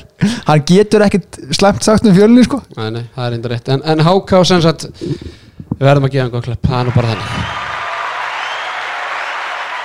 Hann 0.48 0.64
getur 0.66 1.04
ekkit 1.06 1.38
slemt 1.54 1.86
sagt 1.86 2.06
um 2.06 2.14
fjölni 2.16 2.44
sko. 2.46 2.60
nei, 2.76 2.88
nei, 2.98 3.04
það 3.14 3.26
er 3.26 3.36
enda 3.38 3.52
rétt. 3.52 3.70
En, 3.72 3.82
en 3.86 4.02
HK 4.06 4.42
sem 4.50 4.62
sagt 4.64 4.88
við 4.90 5.84
verðum 5.86 6.08
að 6.08 6.14
gefa 6.16 6.24
hann 6.26 6.34
góð 6.34 6.48
klepp, 6.48 6.66
það 6.66 6.80
er 6.80 6.88
nú 6.88 6.94
bara 6.96 7.12
þannig. 7.12 7.60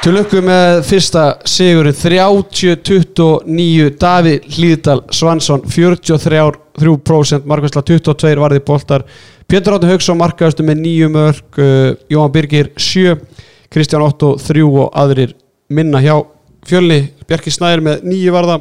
Til 0.07 0.13
lukku 0.13 0.39
með 0.45 0.83
fyrsta 0.87 1.23
sigurinn 1.49 1.95
30-29 1.97 3.87
Davíð 3.99 4.45
Hlíðdal 4.55 5.01
Svansson 5.11 5.65
43% 5.67 7.49
markværsla 7.49 7.83
22 7.89 8.37
varði 8.39 8.61
boltar. 8.65 9.03
Pétur 9.49 9.75
Átni 9.77 9.89
Hauksson 9.91 10.19
markaðustu 10.19 10.63
með 10.67 10.81
9 10.85 11.09
mörg 11.11 11.59
uh, 11.59 11.91
Jóhann 12.11 12.33
Birgir 12.33 12.71
7 12.77 13.17
Kristján 13.73 14.05
Otto 14.05 14.35
3 14.39 14.63
og 14.67 14.95
aðrir 14.95 15.33
minna 15.73 15.99
hjá 16.03 16.15
fjölni 16.67 16.99
Bjarki 17.27 17.53
Snæður 17.53 17.83
með 17.87 18.03
9 18.11 18.33
varða 18.35 18.57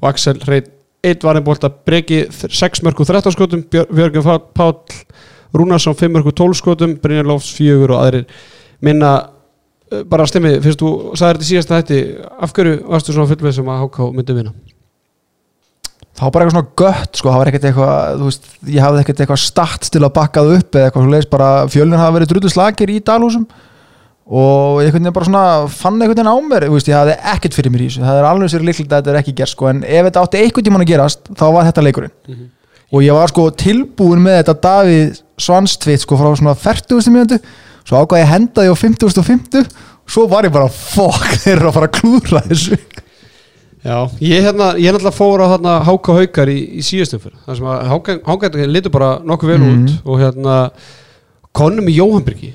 og 0.00 0.08
Axel 0.10 0.36
Reit 0.46 0.72
1 1.06 1.22
varði 1.22 1.44
bolta 1.46 1.70
Breki 1.70 2.24
6 2.32 2.82
mörg 2.82 2.98
og 3.00 3.06
13 3.08 3.32
skotum. 3.36 3.62
Björ- 3.70 3.88
Björgum 3.94 4.24
Fá- 4.26 4.42
Páll 4.56 4.80
Rúnarsson 5.56 5.94
5 5.96 6.12
mörg 6.16 6.26
og 6.32 6.34
12 6.36 6.58
skotum. 6.58 6.96
Brynjar 7.02 7.28
Lofs 7.28 7.52
4 7.56 7.86
og 7.86 7.98
aðrir 8.00 8.24
minna 8.84 9.12
uh, 9.92 10.02
bara 10.10 10.26
stemmi, 10.28 10.56
fyrst 10.64 10.82
þú 10.82 10.90
sagði 11.16 11.36
þetta 11.38 11.46
í 11.46 11.50
síðasta 11.52 11.78
hætti 11.78 12.00
af 12.42 12.52
hverju 12.56 12.80
varstu 12.90 13.14
svona 13.14 13.30
fullveð 13.30 13.54
sem 13.60 13.70
að 13.70 13.84
HK 13.86 14.08
myndi 14.18 14.36
vinna? 14.40 14.52
Þá 16.16 16.24
bara 16.32 16.46
eitthvað 16.46 16.54
svona 16.56 16.76
gött 16.80 17.18
sko. 17.20 17.28
það 17.30 17.38
var 17.42 17.48
ekkert 17.50 17.64
eitthvað 17.70 18.20
þú 18.20 18.28
veist, 18.30 18.46
ég 18.72 18.80
hafði 18.84 19.00
ekkert 19.04 19.18
eitthvað 19.24 19.40
stats 19.42 19.92
til 19.92 20.00
að 20.02 20.14
bakka 20.16 20.42
það 20.46 20.54
upp 20.58 20.78
eða 20.80 20.88
eitthvað 20.88 21.04
svo 21.06 21.12
leiðis 21.12 21.30
bara 21.34 21.48
fjölnir 21.72 22.00
hafa 22.00 22.14
verið 22.16 22.30
drullu 22.32 22.52
slagir 22.52 22.92
í 22.94 23.00
dalhúsum 23.04 23.44
og 24.26 24.80
ég 24.82 24.90
fann 24.90 25.06
einhvern 25.06 26.10
veginn 26.10 26.26
á 26.26 26.36
mér 26.42 26.66
þú 26.66 26.74
veist, 26.74 26.88
ég 26.90 26.96
hafði 26.98 27.16
ekkert 27.34 27.54
fyrir 27.54 27.70
mér 27.70 27.84
í 27.84 27.88
þessu 27.90 28.02
það 28.02 28.18
er 28.20 28.26
alveg 28.26 28.50
sér 28.50 28.64
líklegt 28.66 28.90
að 28.92 28.98
þetta 29.04 29.12
er 29.12 29.18
ekki 29.20 29.34
gert 29.38 29.52
sko. 29.52 29.68
en 29.70 29.84
ef 29.86 30.08
þetta 30.08 30.22
átti 30.26 30.40
einhvern 30.42 30.66
tímann 30.66 30.82
að 30.82 30.90
gerast 30.90 31.30
þá 31.38 31.44
var 31.54 31.68
þetta 31.68 31.84
leikurinn 31.86 32.48
og 32.92 33.02
ég 33.02 33.14
var 33.14 33.28
sko 33.30 33.44
tilbúin 33.54 34.22
með 34.24 34.40
þetta 34.40 34.56
Davíð 34.66 35.20
Svanstveit 35.46 36.00
sko 36.02 36.16
frá 36.18 36.32
svona 36.38 36.54
40. 36.58 37.10
mjöndu 37.14 37.38
svo 37.86 38.00
ákvað 38.02 38.18
ég 38.18 38.26
að 38.26 38.32
henda 38.34 38.66
því 38.66 38.74
á 38.74 38.76
50.50 38.82 39.70
svo 40.10 40.26
var 40.30 40.46
ég 40.46 40.54
bara 40.54 40.68
fuck 40.74 41.26
þeir 41.44 41.56
eru 41.60 41.70
að 41.70 41.76
fara 41.78 41.90
að 41.90 41.98
klúra 42.00 42.42
þessu 42.50 42.78
Já, 43.86 44.00
ég 44.18 44.42
hérna, 44.42 44.72
ég 44.82 44.90
náttúrulega 44.90 45.14
fór 45.14 45.42
á 45.46 45.52
þarna 45.52 45.72
HK 45.86 46.14
Haukar 46.18 46.50
í, 46.50 46.56
í 46.74 46.82
síðustum 46.82 47.20
fyrir 47.22 47.36
það 47.46 47.58
sem 47.60 47.66
að 47.70 47.90
HK, 47.92 48.16
HK 48.26 48.64
litur 48.66 48.90
bara 48.90 49.10
nokkuð 49.22 49.52
vel 49.52 49.58
Mhm. 49.62 49.84
út 49.84 50.08
og 50.10 50.18
hérna 50.24 50.56
konum 51.54 51.86
í 51.86 51.94
Jóhannbyrgi 51.94 52.50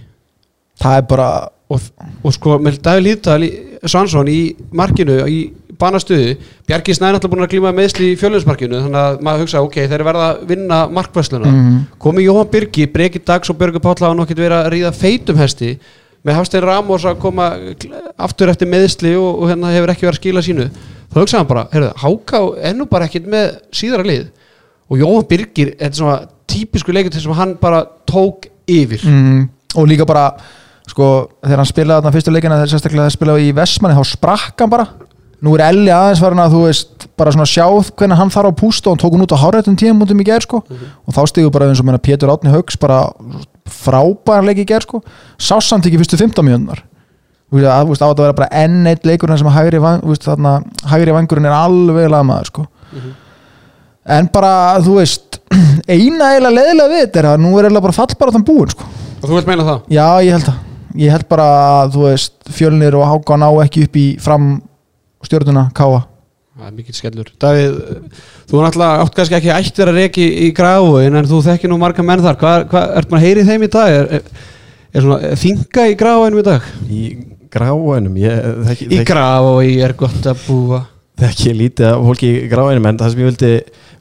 það 0.81 0.97
er 0.97 1.05
bara 1.07 1.29
og, 1.71 1.87
og 2.27 2.33
sko 2.35 2.57
með 2.61 2.79
Davíð 2.85 3.05
Líðdal 3.07 3.49
Svansson 3.89 4.27
í 4.29 4.39
markinu 4.77 5.15
í 5.31 5.39
banastuði 5.81 6.35
Bjarki 6.69 6.93
Snæði 6.93 7.15
náttúrulega 7.15 7.31
búin 7.33 7.45
að 7.47 7.51
glíma 7.55 7.71
meðsli 7.73 8.11
í 8.11 8.17
fjölunsmarkinu 8.21 8.81
þannig 8.83 8.99
að 9.01 9.23
maður 9.25 9.41
hugsa, 9.45 9.63
ok, 9.65 9.79
þeir 9.89 10.03
verða 10.05 10.27
að 10.35 10.43
vinna 10.51 10.81
markvæsluna, 10.93 11.49
Mhm. 11.49 11.79
komi 11.97 12.25
Jóhann 12.27 12.51
Birgi 12.51 12.85
Breki 12.93 13.23
Dags 13.25 13.49
og 13.49 13.57
Björgur 13.57 13.81
Páll 13.81 13.97
hafa 14.03 14.13
nokkið 14.19 14.43
verið 14.43 14.57
að 14.59 14.69
ríða 14.75 14.91
feitum 14.93 15.39
hesti. 15.41 15.71
Með 16.23 16.35
Hafstein 16.37 16.61
Ramos 16.61 17.03
að 17.09 17.17
koma 17.17 17.47
aftur 18.21 18.51
eftir 18.51 18.69
meðsli 18.69 19.15
og, 19.17 19.41
og 19.41 19.49
hérna 19.49 19.71
hefur 19.73 19.89
ekki 19.89 20.05
verið 20.05 20.13
að 20.13 20.19
skila 20.21 20.43
sínu. 20.45 20.67
Þá 21.11 21.17
hugsaði 21.17 21.39
hann 21.41 21.49
bara, 21.49 21.63
heyrðu, 21.73 21.89
Háká 22.03 22.41
er 22.69 22.75
nú 22.77 22.85
bara 22.91 23.07
ekkit 23.09 23.25
með 23.25 23.47
síðara 23.73 24.05
lið. 24.05 24.27
Og 24.91 25.01
Jóhann 25.01 25.25
Birgir, 25.31 25.71
þetta 25.79 25.89
er 25.89 25.97
svona 25.97 26.19
típisku 26.45 26.93
leikur 26.93 27.09
til 27.15 27.23
sem 27.25 27.33
hann 27.33 27.55
bara 27.57 27.81
tók 28.05 28.45
yfir. 28.69 29.01
Mm, 29.01 29.49
og 29.81 29.87
líka 29.89 30.05
bara 30.05 30.27
sko, 30.89 31.07
þegar 31.43 31.61
hann 31.61 31.69
spilaði 31.69 32.01
þarna 32.01 32.13
fyrstu 32.15 32.33
leikina 32.33 32.59
þegar 32.59 32.73
sérstaklega 32.73 33.07
það 33.07 33.15
spilaði 33.17 33.47
í 33.47 33.55
Vestmanni 33.57 33.97
þá 33.97 34.11
sprakk 34.15 34.63
hann 34.63 34.73
bara. 34.73 34.87
Nú 35.41 35.55
er 35.57 35.63
Elli 35.71 35.89
aðeins 35.89 36.21
farin 36.21 36.41
að 36.43 36.53
þú 36.53 36.59
veist 36.67 37.07
bara 37.17 37.31
svona 37.33 37.49
sjáð 37.49 37.89
hvernig 37.97 38.19
hann 38.19 38.33
þarf 38.33 38.51
að 38.51 38.59
pústa 38.59 38.91
og 38.91 38.93
hann 38.93 39.01
tók 39.01 39.15
hann 39.15 39.25
út 39.25 39.33
á 39.33 39.41
hárættum 39.41 39.77
tímum 39.79 40.21
í 40.21 40.27
ger 40.27 40.45
sko. 40.45 40.61
Og 40.69 41.15
þá 41.15 41.21
stigur 41.31 41.53
bara 41.53 41.69
eins 41.71 41.81
og 41.81 41.87
meina 41.87 42.01
Pétur 42.01 42.29
Átni 42.29 42.53
Haugs 42.53 42.77
bara 42.77 43.07
frábæran 43.65 44.45
leik 44.45 44.61
í 44.61 44.67
ger 44.69 44.85
sko. 44.85 45.01
Sásamt 45.41 45.89
ekki 45.89 46.01
fyrstu 46.01 46.21
15 46.21 46.45
mjöndunar 46.45 46.85
þú 47.51 47.59
veist 47.59 47.67
að 47.67 47.81
þú 47.83 47.91
veist, 47.91 48.01
á 48.01 48.07
þetta 48.07 48.21
að 48.21 48.25
vera 48.25 48.37
bara 48.37 48.61
enn 48.63 48.87
eitt 48.87 49.05
leikur 49.07 49.33
sem 49.37 49.51
hægri, 49.51 49.79
veist, 49.81 50.23
þarna, 50.23 50.53
hægri 50.87 51.15
vangurinn 51.15 51.49
er 51.49 51.55
alveg 51.57 52.09
lamaður 52.11 52.47
sko. 52.47 52.65
En 54.07 54.29
bara 54.31 54.79
þú 54.79 54.97
veist 55.01 55.39
eina 55.91 56.31
eiginlega 56.31 56.55
leðilega 56.55 56.91
við 56.93 57.01
þetta 57.05 57.19
er 57.21 57.29
að 57.33 57.41
nú 57.43 57.51
er 57.57 57.67
eiginlega 57.67 57.87
bara 57.89 57.97
fallbara 57.97 58.35
þann 58.37 58.47
búin 58.47 58.71
sko. 58.71 58.87
Og 59.19 59.27
þú 59.27 59.35
vilt 59.35 59.49
meina 59.51 59.67
það? 59.67 59.81
Já, 59.91 60.05
ég 60.23 60.37
held 60.37 60.47
að 60.53 60.70
Ég 60.99 61.13
held 61.13 61.27
bara 61.31 61.47
að, 61.81 61.95
þú 61.95 62.05
veist, 62.07 62.37
fjölnir 62.51 62.97
og 62.99 63.07
háka 63.07 63.37
ná 63.39 63.47
ekki 63.63 63.85
upp 63.87 63.99
í 63.99 64.05
fram 64.21 64.53
stjórnuna 65.25 65.69
káa 65.77 66.07
Það 66.51 66.67
er 66.67 66.73
mikill 66.75 66.93
skellur 66.97 67.29
Davíð, 67.41 67.75
þú 68.49 68.57
er 68.59 68.65
náttúrulega 68.67 69.03
átt 69.05 69.15
kannski 69.17 69.37
ekki 69.37 69.53
ættir 69.55 69.89
að 69.89 69.99
reki 70.01 70.25
í 70.45 70.49
gráin 70.55 71.15
en 71.17 71.29
þú 71.29 71.39
þekki 71.45 71.69
nú 71.71 71.77
marga 71.81 72.03
menn 72.05 72.21
þar 72.21 72.39
hvað, 72.41 72.65
hvað 72.73 72.95
ert 72.99 73.13
maður 73.13 73.21
að 73.21 73.27
heyri 73.27 73.45
þeim 73.47 73.63
í 73.65 73.69
dag? 73.71 73.93
Er, 73.95 74.09
er, 74.17 74.49
er 74.91 75.05
svona 75.05 75.35
þinga 75.41 75.85
í 75.87 75.95
gráinum 76.01 76.41
í 76.41 76.45
dag? 76.45 76.67
í 76.91 77.01
ég 78.19 78.41
þekki, 78.67 78.89
Í 78.89 78.99
þekki, 78.99 79.07
grái 79.07 79.71
er 79.87 79.95
gott 79.99 80.27
að 80.27 80.43
búa 80.45 80.83
þekki 81.19 81.53
lítið 81.57 81.87
af 81.91 82.05
fólki 82.07 82.29
í 82.33 82.47
gráinum 82.51 82.87
en 82.89 82.99
það 82.99 83.11
sem 83.13 83.21
ég 83.21 83.29
vildi, 83.29 83.51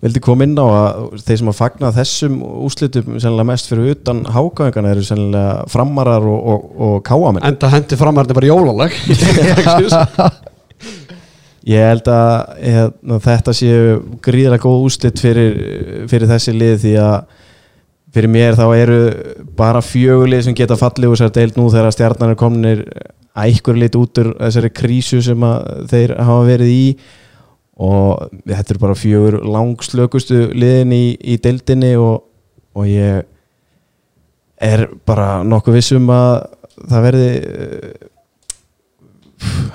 vildi 0.05 0.23
koma 0.25 0.46
inn 0.46 0.57
á 0.57 0.66
að 0.66 1.18
þeir 1.25 1.40
sem 1.40 1.51
að 1.53 1.59
fagna 1.59 1.90
þessum 1.96 2.38
úslitum 2.66 3.09
sennilega 3.16 3.49
mest 3.51 3.70
fyrir 3.70 3.96
utan 3.96 4.23
hákáingana 4.31 4.92
eru 4.94 5.05
sennilega 5.05 5.66
framarar 5.73 6.25
og, 6.31 6.40
og, 6.55 6.70
og 6.87 6.94
káamenn. 7.07 7.44
Enda 7.51 7.73
hendi 7.75 7.99
fram 8.01 8.16
að 8.16 8.31
þetta 8.31 8.38
bara 8.40 8.53
jólalag. 8.53 8.92
Ég 11.70 11.85
held 11.85 12.07
að 12.09 12.31
hérna, 12.64 13.18
þetta 13.20 13.53
séu 13.53 13.99
gríðarlega 14.25 14.64
góð 14.64 14.87
úslit 14.87 15.20
fyrir, 15.20 15.59
fyrir 16.09 16.31
þessi 16.31 16.55
lið 16.57 16.79
því 16.87 16.94
að 17.05 17.16
fyrir 18.14 18.33
mér 18.33 18.57
þá 18.59 18.64
eru 18.75 19.01
bara 19.59 19.83
fjögulið 19.85 20.46
sem 20.46 20.57
geta 20.57 20.79
fallið 20.81 21.12
úr 21.12 21.20
sér 21.20 21.35
deild 21.35 21.59
nú 21.61 21.68
þegar 21.70 21.94
stjarnan 21.94 22.33
er 22.33 22.38
kominir 22.40 22.81
ækkur 23.38 23.79
lit 23.79 23.97
út 23.99 24.21
úr 24.23 24.33
þessari 24.38 24.71
krísu 24.75 25.21
sem 25.25 25.45
að 25.47 25.85
þeir 25.93 26.14
hafa 26.19 26.47
verið 26.49 26.73
í. 26.75 26.87
Og 27.81 28.31
þetta 28.45 28.75
eru 28.75 28.83
bara 28.83 28.99
fjögur 28.99 29.38
langslökustu 29.49 30.51
liðin 30.53 30.93
í, 30.93 31.05
í 31.16 31.38
deildinni 31.40 31.95
og, 31.97 32.27
og 32.77 32.88
ég 32.90 33.25
er 34.61 34.85
bara 35.09 35.40
nokkuð 35.47 35.79
vissum 35.79 36.11
að 36.12 36.35
það 36.90 37.07
verði 37.07 37.31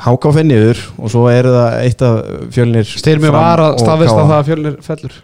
hákáfinniður 0.05 0.81
og 0.99 1.11
svo 1.11 1.23
eru 1.31 1.53
það 1.55 1.77
eitt 1.81 2.03
af 2.05 2.17
fjölnir 2.53 2.89
Fram 2.89 3.23
var 3.33 3.63
að 3.63 3.79
staðvist 3.81 4.13
að 4.13 4.21
það 4.21 4.35
að 4.37 4.49
fjölnir 4.49 4.75
fellur? 4.85 5.15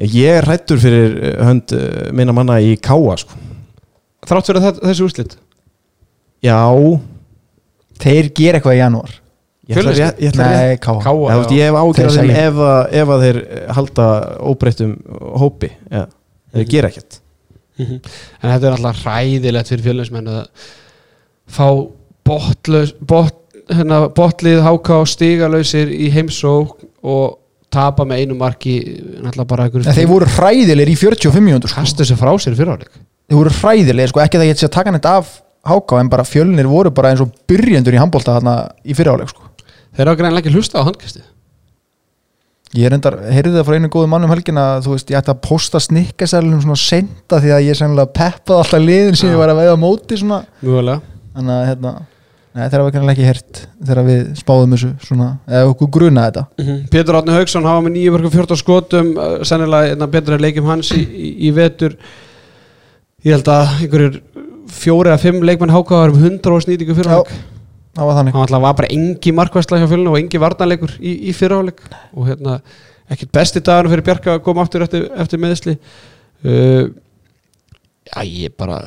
Ég 0.00 0.40
er 0.40 0.48
hrættur 0.48 0.80
fyrir 0.80 1.16
eh, 1.20 1.38
hönd 1.44 1.72
eh, 1.76 2.10
minna 2.16 2.32
manna 2.36 2.56
í 2.64 2.72
káa 2.80 3.16
sko. 3.20 3.36
Þrátt 4.28 4.48
fyrir 4.48 4.64
þetta, 4.64 4.84
þessi 4.88 5.04
úrslit? 5.04 5.34
Já 6.44 6.56
Þeir 8.00 8.30
gera 8.34 8.58
eitthvað 8.60 8.76
í 8.76 8.80
janúar 8.80 9.16
Ég 9.70 9.76
ætla, 9.78 9.92
Fjölnir, 9.92 9.98
rétt- 10.00 10.20
ég 10.24 10.30
ætla 10.32 10.46
Nei, 10.50 10.70
rétt 10.72 10.80
káa. 10.82 10.94
Ég 10.98 11.30
hef 11.30 11.50
Þeir 11.50 11.76
ágjörð 11.78 11.96
þeim 12.00 12.14
selja. 12.16 12.36
ef, 12.48 12.54
að- 12.54 12.94
ef 13.00 13.08
að 13.14 13.20
þeir 13.24 13.38
halda 13.76 14.06
óbreyttum 14.50 14.94
hópi 15.38 15.70
ja. 15.90 16.06
Þeir 16.54 16.68
gera 16.76 16.88
ekkert 16.90 17.20
Mhm. 17.80 18.00
En 18.42 18.50
þetta 18.50 18.66
er 18.66 18.74
alltaf 18.76 18.98
hræðilegt 19.06 19.68
fyrir 19.70 19.84
fjölinsmenn 19.86 20.26
að 20.28 20.46
fá 21.48 21.66
botlaus, 22.28 22.90
bot, 23.00 23.36
hérna, 23.70 24.02
botlið 24.12 24.60
háká 24.66 24.98
stigalausir 25.08 25.88
í 25.88 26.10
heimsók 26.12 26.74
og 27.02 27.38
tapa 27.72 28.04
með 28.04 28.24
einu 28.26 28.36
marki 28.36 28.74
En 29.24 29.30
þeir 29.32 30.10
voru 30.10 30.26
hræðilegir 30.26 30.90
í 30.92 30.96
45 30.98 31.40
mjöndur 31.46 31.70
sko. 31.72 31.80
kastu 31.80 32.02
þessu 32.04 32.18
frá 32.20 32.32
sér 32.36 32.52
í 32.52 32.58
fyriráleik 32.58 32.90
Þeir 33.30 33.38
voru 33.38 33.50
hræðilegir, 33.62 34.08
sko, 34.12 34.20
ekki 34.26 34.38
það 34.42 34.50
ég 34.50 34.58
sé 34.60 34.66
að 34.68 34.74
taka 34.76 34.90
neitt 34.90 35.06
af 35.06 35.30
háka 35.66 36.00
en 36.00 36.08
bara 36.12 36.24
fjölnir 36.24 36.66
voru 36.70 36.90
bara 36.94 37.10
eins 37.12 37.20
og 37.24 37.32
byrjendur 37.50 37.96
í 37.96 38.00
handbólta 38.00 38.38
þarna 38.38 38.54
í 38.84 38.94
fyriráleik 38.96 39.28
sko. 39.32 39.42
þeir 39.96 40.06
eru 40.06 40.16
greinlega 40.20 40.44
ekki 40.46 40.54
hlusta 40.56 40.80
á 40.80 40.86
handkastið 40.88 41.26
Ég 42.70 42.86
er 42.86 42.94
endar, 42.94 43.16
heyrði 43.34 43.50
það 43.56 43.64
frá 43.66 43.74
einu 43.80 43.88
góðu 43.90 44.06
mann 44.12 44.22
um 44.22 44.30
helgina 44.30 44.62
að 44.76 44.84
þú 44.84 44.92
veist, 44.94 45.08
ég 45.10 45.18
ætti 45.18 45.32
að 45.32 45.40
posta 45.42 45.80
snikkasælunum 45.82 46.60
svona 46.62 46.78
senda 46.78 47.40
því 47.42 47.50
að 47.56 47.64
ég 47.66 47.78
sennilega 47.80 48.12
peppaði 48.14 48.60
alltaf 48.62 48.84
liðin 48.84 49.16
sem 49.18 49.26
Já. 49.26 49.32
ég 49.34 49.40
var 49.40 49.50
að 49.50 49.58
veiða 49.58 49.78
móti 49.82 50.18
svona 50.20 50.38
mjögulega 50.62 51.00
þannig 51.34 51.54
að 51.56 51.66
hérna 51.72 51.92
Nei, 52.50 52.62
þeirra 52.66 52.82
var 52.86 52.94
kannilega 52.94 53.14
ekki 53.14 53.26
hert 53.26 53.58
þegar 53.88 54.06
við 54.06 54.22
spáðum 54.38 54.72
þessu 54.76 54.88
svona, 55.06 55.26
eða 55.50 55.66
okkur 55.70 55.90
gruna 55.98 56.24
þetta 56.28 56.44
Mhm. 56.62 56.78
Pétur 56.94 57.18
Átni 57.18 57.34
Haugsson 57.40 57.66
hafa 57.66 57.82
með 57.88 57.98
9.14 57.98 58.58
skotum 58.62 59.10
uh, 59.18 59.34
sennilega 59.46 60.08
betra 60.14 60.38
leikjum 60.38 60.66
hans 60.70 60.90
í, 60.94 61.02
í, 61.02 61.28
í 61.46 61.52
vetur 61.54 61.94
ég 63.26 63.34
held 63.34 63.50
að 63.50 63.74
einhverjir 63.82 64.20
fjóri 64.74 65.10
eða 65.10 65.22
fimm 65.22 65.42
leikmenn 65.46 65.72
háká 65.74 66.04
var 66.04 66.14
um 66.14 66.20
100 66.20 66.54
og 66.54 66.62
snýtingu 66.64 66.96
fyriráleik 66.98 67.32
það 67.96 68.06
var 68.06 68.18
þannig. 68.20 68.38
Alltaf 68.44 68.62
var 68.62 68.78
bara 68.78 68.92
engi 68.94 69.34
markværsla 69.34 69.80
hjá 69.80 69.88
fjölinu 69.90 70.14
og 70.14 70.20
engi 70.20 70.40
varnarleikur 70.40 70.94
í, 70.98 71.16
í 71.30 71.34
fyriráleik 71.36 71.82
og 72.14 72.28
hérna 72.28 72.60
ekkert 73.10 73.32
besti 73.34 73.62
dagarn 73.66 73.90
fyrir 73.90 74.06
Bjarka 74.06 74.36
að 74.36 74.44
koma 74.46 74.64
aftur 74.64 74.86
eftir, 74.86 75.08
eftir 75.18 75.42
meðsli 75.42 75.76
uh, 75.76 76.86
já 78.06 78.22
ég 78.24 78.54
bara 78.58 78.78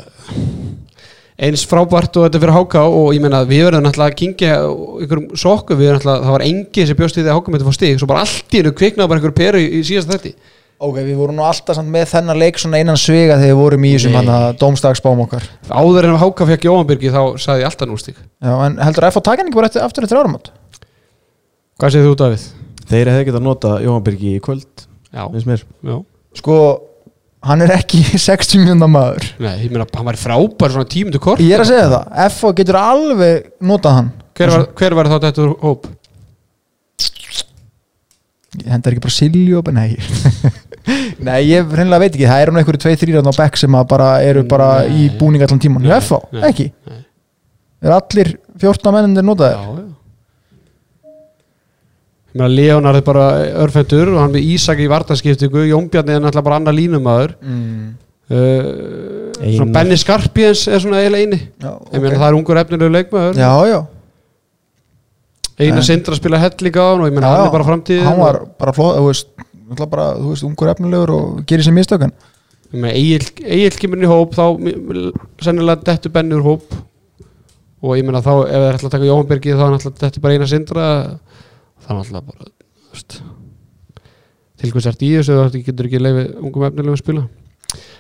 eins 1.44 1.66
frábært 1.68 2.16
og 2.18 2.28
þetta 2.28 2.40
fyrir 2.40 2.56
háká 2.56 2.86
og 2.88 3.12
ég 3.16 3.24
meina 3.24 3.44
við 3.48 3.66
verðum 3.68 3.84
náttúrulega 3.88 4.14
að 4.14 4.20
kingja 4.22 4.58
einhverjum 4.64 5.30
sokku, 5.40 5.76
við 5.76 5.90
verðum 5.90 6.00
náttúrulega 6.00 6.28
það 6.28 6.36
var 6.38 6.46
engi 6.48 6.88
sem 6.88 7.00
bjóst 7.00 7.18
í 7.18 7.24
því 7.24 7.32
að 7.32 7.40
háká 7.40 7.54
þetta 7.54 7.68
fór 7.68 7.78
stig. 7.80 7.96
Svo 8.00 8.10
bara 8.12 8.24
allt 8.24 8.54
í 8.54 8.62
hennu 8.62 8.76
kviknaði 8.78 9.12
bara 9.12 9.20
einhverju 9.20 9.40
peru 9.40 9.64
í, 9.64 9.70
í 9.80 9.82
síðasta 9.88 10.18
þetti 10.18 10.36
Ok, 10.84 10.98
við 11.00 11.16
vorum 11.16 11.38
nú 11.38 11.46
alltaf 11.48 11.78
samt 11.78 11.92
með 11.94 12.10
þennan 12.12 12.40
leik 12.42 12.58
svona 12.60 12.80
einan 12.82 12.98
svega 13.00 13.38
þegar 13.40 13.54
við 13.54 13.60
vorum 13.62 13.86
í 13.88 13.92
þessum 13.96 14.18
hann 14.20 14.32
að 14.34 14.48
dómstagsbám 14.60 15.22
okkar. 15.26 15.46
Áður 15.72 16.10
en 16.10 16.18
háká 16.20 16.48
fekk 16.50 16.68
Jóhanbyrgi 16.68 17.12
þá 17.14 17.22
sagði 17.40 17.64
ég 17.64 17.70
alltaf 17.70 17.90
nú 17.90 18.00
stig 18.02 18.18
Já, 18.20 18.54
en 18.68 18.76
heldur 18.84 19.08
að 19.08 19.14
F 19.14 19.20
á 19.20 19.28
takan 19.30 19.48
ekki 19.48 19.60
bara 19.60 19.70
eftir, 19.72 19.86
aftur 19.86 20.08
eftir 20.08 20.20
áramót? 20.20 20.50
hvað 21.80 21.96
segir 21.96 22.10
þú 22.10 22.18
Davíð? 22.20 22.48
Þeir 22.90 23.12
hefði 23.14 23.28
getað 23.30 23.46
nota 23.48 23.76
Jóhann 23.84 24.04
Birgi 24.08 24.34
í 24.36 24.42
kvöld 24.44 24.84
Já, 25.14 25.24
finnst 25.30 25.48
mér. 25.48 25.64
já. 25.86 25.96
Sko, 26.42 26.58
hann 27.46 27.64
er 27.64 27.76
ekki 27.78 28.02
60 28.28 28.64
mjönda 28.66 28.90
maður. 28.90 29.28
Nei, 29.40 29.56
ég 29.64 29.72
meina, 29.74 29.86
hann 29.94 30.08
var 30.10 30.18
frábær 30.20 30.74
svona 30.74 30.90
tímundu 30.90 31.22
kort. 31.22 31.44
Ég 31.44 31.54
er 31.54 31.64
að 31.64 31.70
segja 31.70 31.90
það, 31.92 32.08
F 32.28 32.40
getur 32.58 32.80
alveg 32.82 33.52
notað 33.62 34.00
hann. 34.00 34.14
Hver 34.34 34.54
var, 34.56 34.66
hver 34.80 34.98
var 34.98 35.12
þá 35.12 35.18
þetta 35.28 35.48
hóp? 35.62 35.92
Hendar 38.64 38.94
ekki 38.94 39.02
bara 39.02 39.14
Silju 39.14 39.62
Nei 39.74 39.96
Nei, 41.24 41.40
ég 41.48 41.70
reynilega 41.72 42.00
veit 42.04 42.14
ekki, 42.18 42.28
það 42.28 42.42
eru 42.44 42.56
einhverju 42.60 42.82
2-3 42.84 43.22
á 43.24 43.34
bekk 43.38 43.58
sem 43.62 43.76
að 43.80 43.86
bara 43.94 44.10
eru 44.26 44.44
bara 44.44 44.70
í 44.86 45.06
Nei. 45.08 45.18
búning 45.20 45.42
allan 45.46 45.62
tíman 45.64 45.82
Nei, 45.86 45.94
F 46.02 46.12
nei, 46.34 46.42
ekki 46.50 46.66
nei. 46.90 47.00
Er 47.84 47.92
allir 47.96 48.34
14 48.60 48.92
mennindir 48.96 49.24
notaðir? 49.28 49.60
Ég 52.34 52.40
meina, 52.42 52.50
Leonard 52.50 52.98
er 52.98 53.06
bara 53.06 53.26
örfendur 53.64 54.10
og 54.16 54.22
hann 54.24 54.32
með 54.34 54.48
Ísak 54.56 54.80
í 54.82 54.88
vartanskiptingu 54.90 55.68
Jónbjarni 55.70 56.16
er 56.16 56.22
náttúrulega 56.24 56.48
bara 56.48 56.60
annar 56.62 56.74
línumæður 56.78 57.36
Mm. 57.44 57.94
uh, 58.32 59.44
Einar. 59.44 59.68
Benny 59.76 59.98
Skarpiens 60.00 60.64
er 60.68 60.80
svona 60.82 61.02
eiginlega 61.04 61.28
eini 61.28 61.40
Já, 61.62 61.74
Ég 61.94 62.02
meina, 62.02 62.18
það 62.18 62.28
er 62.32 62.38
ungur 62.40 62.60
efnilegu 62.64 62.92
leikmæður 62.96 63.38
já, 63.38 63.52
já 63.70 63.80
Eina 65.60 65.78
En- 65.78 65.86
sindra 65.86 66.16
spila 66.18 66.40
helling 66.42 66.74
á 66.74 66.84
hann 66.90 67.02
og 67.04 67.08
ég 67.12 67.14
meina, 67.14 67.30
hann 67.30 67.46
er 67.46 67.52
bara 67.54 67.68
framtíðin 67.68 68.08
Hann 68.08 68.18
var 68.24 68.40
bara 68.58 68.74
flott, 68.74 68.98
þú 68.98 69.06
veist, 69.12 69.28
bara, 69.90 70.08
þú 70.20 70.32
veist, 70.32 70.48
ungur 70.48 70.72
efnilegur 70.74 71.14
og 71.16 71.44
gerir 71.50 71.66
sér 71.66 71.78
meina, 72.82 72.96
Egil, 72.98 73.28
kemur 73.78 74.02
í 74.02 74.10
hóp 74.10 74.34
þá 74.34 74.46
sennilega 75.46 75.84
dettur 75.92 76.14
Benny 76.16 76.40
úr 76.40 76.48
hóp. 76.48 76.74
Og 77.84 78.00
ég 78.00 78.08
meina 78.08 78.24
þá 78.24 78.34
ef 78.48 78.50
það 78.50 78.66
er 78.66 78.74
alltaf 78.74 78.88
að 78.90 78.96
taka 78.96 79.10
Jóhanbergi 79.10 79.54
þá 79.60 79.64
er 79.68 79.78
alltaf 79.78 80.00
dettur 80.00 80.24
bara 80.24 80.38
eina 80.40 80.50
sindra. 80.50 80.88
Þá 81.84 81.90
er 81.92 82.00
alltaf 82.00 82.28
bara 82.32 82.52
til 84.64 84.72
hvers 84.72 84.88
ert 84.88 85.02
í 85.04 85.10
þessu 85.18 85.40
þú 85.52 85.62
getur 85.68 85.90
ekki 85.90 86.00
leifið 86.00 86.28
ungum 86.40 86.64
efnilegum 86.70 86.96
að 86.96 87.02
spila 87.02 87.24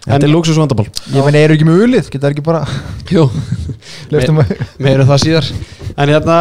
Þetta 0.04 0.28
er 0.28 0.32
luxus 0.34 0.58
vandabál 0.60 0.90
Ég 1.14 1.24
meina, 1.24 1.40
eru 1.40 1.56
ekki 1.56 1.68
með 1.68 1.84
ulið, 1.86 2.08
geta 2.12 2.32
ekki 2.34 2.44
bara 2.44 2.66
Jú, 3.14 3.24
að 4.12 4.52
meiru 4.84 5.06
það 5.08 5.22
síðar. 5.24 5.50
En 5.94 6.10
hérna, 6.10 6.38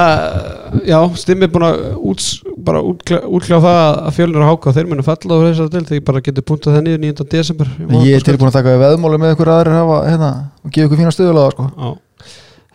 já, 0.88 0.96
Stimmi 1.20 1.46
er 1.46 1.52
búin 1.52 1.66
að 1.68 1.82
út, 2.10 2.26
bara 2.64 2.80
útkljá, 2.82 3.58
það 3.60 3.78
að 3.78 4.14
fjölnir 4.16 4.42
að 4.42 4.48
háka 4.50 4.74
þeir 4.78 4.88
munu 4.90 5.04
falla 5.06 5.36
og 5.36 5.44
þess 5.46 5.62
að 5.62 5.72
til 5.74 5.82
þegar 5.90 6.04
bara 6.08 6.22
getur 6.26 6.46
punktað 6.48 6.78
það 6.78 6.86
niður 6.86 7.02
9. 7.04 7.26
desember 7.34 7.72
Ég 8.06 8.16
er 8.16 8.26
tilbúin 8.26 8.50
að 8.50 8.56
taka 8.58 8.72
við 8.72 8.84
veðmáli 8.86 9.20
með 9.22 9.34
ykkur 9.36 9.52
hafa, 9.52 9.98
hérna, 10.08 10.30
og 10.62 10.72
gefa 10.72 10.88
ykkur 10.88 11.02
fína 11.02 11.14
stöðulega 11.14 11.52
sko. 11.52 11.90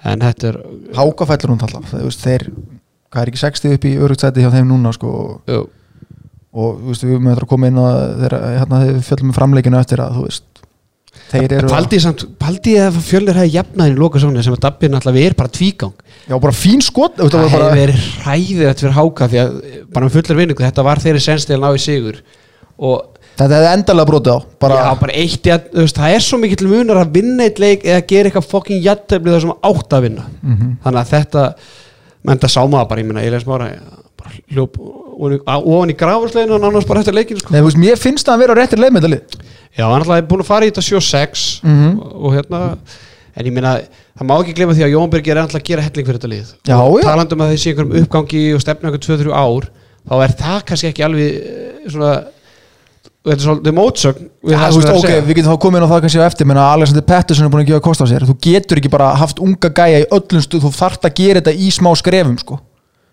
En 0.07 0.21
þetta 0.23 0.51
er 0.51 0.59
Háka 0.95 1.27
fellur 1.31 1.55
hún 1.55 1.65
alltaf. 1.65 1.89
Þeir, 1.89 2.03
þú 2.03 2.11
veist, 2.11 2.27
þeir, 2.27 2.45
hvað 3.11 3.23
er 3.23 3.31
ekki 3.33 3.41
60 3.41 3.75
upp 3.79 3.87
í 3.89 3.95
örugsæti 4.05 4.45
hjá 4.45 4.51
þeim 4.53 4.69
núna 4.69 4.93
sko, 4.95 5.15
jú, 5.49 5.63
og 6.57 6.85
veist, 6.85 7.07
við 7.07 7.17
mögum 7.17 7.33
að 7.33 7.49
koma 7.49 7.71
inn 7.71 7.81
og 7.81 8.21
þeir, 8.21 8.37
hérna, 8.61 8.83
þeir 8.85 9.01
fjöllum 9.09 9.31
með 9.31 9.39
framleikinu 9.41 9.81
eftir 9.81 10.05
að 10.05 10.19
þú 10.19 10.27
veist 10.27 10.56
Paldi 11.31 12.73
að 12.79 12.97
fjölnir 13.03 13.35
hefði 13.41 13.53
jafnaðin 13.57 13.95
í 13.97 13.99
loka 13.99 14.19
sónu 14.21 14.43
sem 14.45 14.55
að 14.55 14.61
Dabbi 14.63 14.89
náttúrulega 14.93 15.27
er 15.27 15.35
bara 15.37 15.51
tvígang 15.57 15.93
já, 16.29 16.37
bara 16.39 16.53
fín 16.55 16.81
skot 16.85 17.17
þetta 17.19 17.41
Það 17.41 17.45
hefði 17.47 17.59
bara, 17.59 17.75
verið 17.75 18.07
hræðið 18.23 18.81
fyrir 18.81 18.95
háka 18.97 19.27
því 19.33 19.39
að 19.43 19.53
bara 19.93 20.07
með 20.07 20.15
fullar 20.17 20.39
vinningu, 20.41 20.63
þetta 20.67 20.85
var 20.87 21.01
þeirri 21.03 21.23
senstil 21.25 21.59
ná 21.61 21.67
í 21.75 21.81
sigur 21.83 22.21
og 22.77 23.03
þetta 23.37 23.57
hefði 23.59 23.71
endalega 23.73 24.09
brotið 24.11 24.33
á 24.33 24.39
bara, 24.63 24.79
já, 24.79 24.91
bara 25.01 25.17
eitt, 25.23 25.49
ja, 25.51 25.57
veist, 25.75 25.99
það 25.99 26.15
er 26.15 26.25
svo 26.27 26.39
mikill 26.41 26.69
munar 26.71 27.01
að 27.03 27.11
vinna 27.19 27.47
eitt 27.49 27.59
leik 27.61 27.83
eða 27.85 28.05
gera 28.13 28.31
eitthvað 28.31 28.49
fokking 28.53 28.81
jættefli 28.87 29.33
það 29.35 29.43
sem 29.47 29.55
átt 29.71 29.97
að 29.99 30.07
vinna 30.07 30.25
Mhm. 30.41 30.71
þannig 30.85 31.01
að 31.03 31.11
þetta 31.17 31.45
menn 32.27 32.39
það 32.43 32.53
sá 32.55 32.61
maður 32.67 32.89
bara, 32.89 33.01
ég 33.01 33.07
minna, 33.11 33.25
ég 33.27 33.31
leis 33.35 33.43
bara 33.47 33.69
bara 34.17 34.31
hljóp 34.51 34.79
ofan 34.79 35.89
í- 35.89 35.93
í 35.93 35.97
grafarsleginu 35.97 36.55
og 36.57 36.61
nánast 36.61 36.87
bara 36.87 36.99
eftir 37.01 37.13
leikin 37.13 37.37
sko. 37.39 37.51
Nei, 37.53 37.61
þú 37.61 37.65
veist, 37.69 37.77
mér 37.81 37.97
finnst 38.01 38.25
það 38.27 38.33
að 38.35 38.41
vera 38.43 38.53
á 38.53 38.57
réttir 38.57 38.79
leið 38.81 38.91
með 38.95 39.01
þetta 39.05 39.13
lið 39.13 39.46
já, 39.77 39.85
hann 39.87 40.01
ætlaði 40.03 40.27
búin 40.31 40.43
að 40.43 40.49
fara 40.51 40.65
í 40.67 40.71
þetta 40.71 40.85
7-6 40.87 41.45
Mhm. 41.63 41.99
og, 42.01 42.15
og 42.25 42.33
hérna 42.37 42.61
en 43.37 43.45
ég 43.45 43.53
minna, 43.53 43.75
það 44.17 44.25
má 44.29 44.35
ekki 44.41 44.55
glemma 44.57 44.73
því 44.73 44.85
að 44.87 44.93
Jón 44.95 45.11
Birgir 45.13 45.35
er 45.37 45.43
alltaf 45.43 45.61
að 45.61 45.67
gera 45.69 45.81
helling 45.85 46.07
fyrir 46.07 46.17
þetta 46.17 46.31
lið. 46.31 46.53
Já, 46.65 46.77
og 46.81 47.01
talandum 47.05 47.43
að 47.45 47.51
þessi 47.53 47.73
einhverjum 47.73 47.99
uppgangi 48.01 48.41
og 48.57 48.63
stefna 48.63 48.89
einhver 48.89 49.03
2-3 49.05 49.35
ár 49.37 49.67
þá 50.07 50.15
er 50.25 50.33
það 50.41 50.65
kannski 50.71 50.89
ekki 50.89 51.05
alveg 51.05 51.37
eh, 51.37 51.89
svona 51.93 52.13
þetta 53.27 53.35
er 53.35 53.43
svolítið 53.43 53.75
mótsögn 53.75 54.23
sem 54.23 54.61
veist, 54.63 54.87
að 54.87 54.97
ok, 55.01 55.11
við 55.27 55.35
getum 55.37 55.51
þá 55.51 55.59
komið 55.65 55.77
inn 55.81 55.85
á 55.85 55.91
það 55.91 56.01
kannski 56.05 56.21
á 56.23 56.29
eftir 56.31 56.47
menn 56.47 56.61
að 56.63 56.71
Alexander 56.77 57.05
Pettersson 57.11 57.45
er 57.45 57.51
búin 57.51 57.63
að 57.65 57.69
gefa 57.73 57.83
kost 57.83 58.01
á 58.01 58.07
sér. 58.07 58.23
Þú 58.23 58.35
getur 58.47 58.79
ekki 58.79 58.91
bara 58.93 59.09
haft 59.19 59.41
unga 59.43 59.69
gæja 59.69 59.99
í 59.99 60.07
öllum 60.15 60.41
stuð 60.45 60.63
þú 60.63 60.71
þarft 60.77 61.05
að 61.09 61.15
gera 61.19 61.41
þetta 61.43 61.53
í 61.59 61.69
smá 61.75 61.91
skrefum 61.99 62.37
sko. 62.39 62.59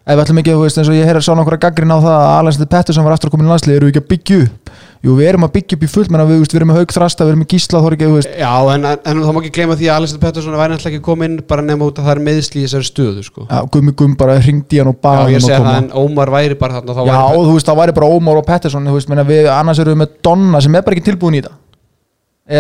ef 0.07 0.14
við 0.18 0.22
ætlum 0.24 0.38
ekki, 0.42 0.53
þú 0.55 0.62
veist, 0.64 0.79
eins 0.79 0.88
og 0.92 0.94
ég 0.98 1.07
heyra 1.09 1.20
sá 1.24 1.33
nokkra 1.35 1.57
gaggrin 1.59 1.90
á 1.92 1.98
það 1.98 2.14
að 2.14 2.38
Alexander 2.44 2.70
Pettersson 2.77 3.05
var 3.09 3.14
aftur 3.16 3.29
að 3.31 3.35
koma 3.35 3.44
í 3.44 3.50
landslið 3.50 3.77
eru 3.79 3.87
við 3.88 3.92
ekki 3.94 4.03
að 4.05 4.11
byggja 4.14 4.40
upp 4.44 4.72
jú, 5.05 5.14
við 5.19 5.29
erum 5.29 5.45
að 5.47 5.53
byggja 5.55 5.77
upp 5.77 5.85
í 5.85 5.88
fullt 5.93 6.12
menn 6.12 6.23
að 6.23 6.31
við, 6.33 6.43
við 6.45 6.57
erum 6.59 6.71
með 6.73 6.79
haug 6.81 6.95
þrasta, 6.97 7.27
við 7.27 7.33
erum 7.35 7.43
með 7.45 7.51
gísla 7.55 7.83
þorgi, 7.85 8.09
þú 8.09 8.17
veist, 8.19 8.31
Já, 8.40 8.53
en, 8.75 8.87
en 8.90 9.21
það 9.25 9.37
má 9.37 9.40
ekki 9.43 9.53
gleyma 9.59 9.77
því 9.79 9.88
að 9.90 9.99
Alessandr 10.01 10.25
Pettersson 10.25 10.57
væri 10.59 10.73
náttúrulega 10.75 10.93
ekki 10.95 11.03
að 11.03 11.09
koma 11.11 11.29
inn 11.29 11.37
bara 11.53 11.67
nema 11.67 11.88
út 11.90 12.01
að 12.01 12.09
það 12.09 12.14
er 12.14 12.23
meðsli 12.29 12.62
í 12.62 12.64
þessari 12.64 12.88
stöðu 12.88 13.25
sko. 13.29 13.47
ja, 13.51 13.62
gummi 13.77 13.95
gum 14.01 14.17
bara 14.21 14.38
hringdi 14.40 14.81
hann 14.81 14.93
og 14.93 14.97
Já, 14.97 15.03
baði 15.05 15.35
ég 15.35 15.38
hann 15.38 15.47
segi 15.47 15.57
að 15.57 15.61
það 15.61 15.69
koma 15.69 15.81
en 15.83 15.90
Ómar 16.05 16.35
væri 16.35 16.59
bara 16.61 16.79
þarna 16.79 16.97
þá 16.97 17.03
Já, 17.05 17.19
væri 17.21 17.45
þú 17.45 17.57
veist, 17.59 17.71
það 17.71 17.81
væri 17.83 17.97
bara 18.01 18.12
Ómar 18.17 18.40
og 18.40 18.47
Pettersson 18.49 18.88
þú 18.88 18.97
veist, 18.97 19.12
menna, 19.12 19.27
við, 19.29 19.51
annars 19.53 19.83
erum 19.85 19.97
við 19.97 20.03
með 20.05 20.17
Donna 20.25 20.62
sem 20.64 20.79
er 20.79 20.87
bara 20.87 20.97
ekki 20.97 21.09
tilbúin 21.11 21.37
í 21.37 21.43
þetta 21.45 21.59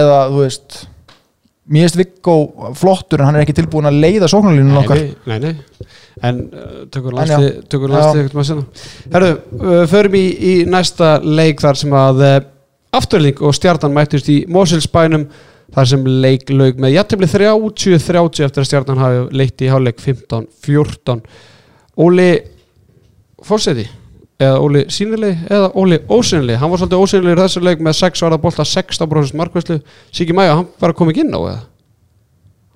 eða, 0.02 0.18
þú 0.32 0.42
veist 0.44 0.82
mér 1.64 1.86
finnst 1.86 1.98
Viggo 1.98 2.36
flottur 2.76 3.22
en 3.22 3.30
hann 3.30 3.38
er 3.38 3.46
ekki 3.46 3.56
tilbúin 3.56 3.88
að 3.88 4.00
leiða 4.02 4.28
sóknarlínun 4.30 4.80
okkar. 4.82 5.00
Nei, 5.30 5.38
nei, 5.40 5.54
en 6.28 6.42
uh, 6.50 6.82
tökur 6.92 7.16
já. 7.16 7.38
tökur 7.72 7.88
Já. 7.88 7.94
landslið 7.94 8.20
ekkert 8.22 8.36
maður 8.38 8.50
sinna. 8.50 8.84
Herru, 9.14 9.30
uh, 9.60 9.80
förum 9.90 10.18
í, 10.18 10.24
í 10.34 10.52
næsta 10.68 11.16
leik 11.24 11.64
þar 11.64 11.80
sem 11.80 11.96
að 11.98 12.22
uh, 12.28 12.36
Afturling 12.94 13.42
og 13.42 13.56
Stjarnan 13.56 13.96
mættust 13.96 14.30
í 14.30 14.38
Mosilsbænum 14.52 15.26
þar 15.74 15.90
sem 15.90 16.06
leik 16.06 16.52
laug 16.52 16.78
með 16.82 16.98
jættifli 16.98 17.28
30-30 17.32 18.46
eftir 18.46 18.62
að 18.62 18.68
Stjarnan 18.68 19.02
hafi 19.02 19.24
leitt 19.40 19.64
í 19.64 19.70
háleik 19.72 19.98
15-14 20.04 21.24
Óli 22.04 22.28
Fórseti 23.44 23.88
eða 24.44 24.62
Óli 24.64 24.84
Sýnilegi 24.92 25.50
eða 25.50 25.70
Óli 25.80 26.00
Ósynilegi 26.08 26.60
hann 26.60 26.72
var 26.72 26.82
svolítið 26.82 27.04
ósynilegi 27.04 27.36
í 27.36 27.42
þessu 27.42 27.62
leik 27.64 27.84
með 27.84 27.96
6 28.00 28.24
varða 28.26 28.40
bolta 28.42 28.66
16% 28.68 29.38
markvæslu 29.40 29.78
Siki 30.14 30.36
Mæja, 30.36 30.58
hann 30.60 30.68
var 30.80 30.94
að 30.94 30.98
koma 31.00 31.14
ekki 31.14 31.24
inn 31.24 31.34
á 31.34 31.40
eða? 31.40 31.62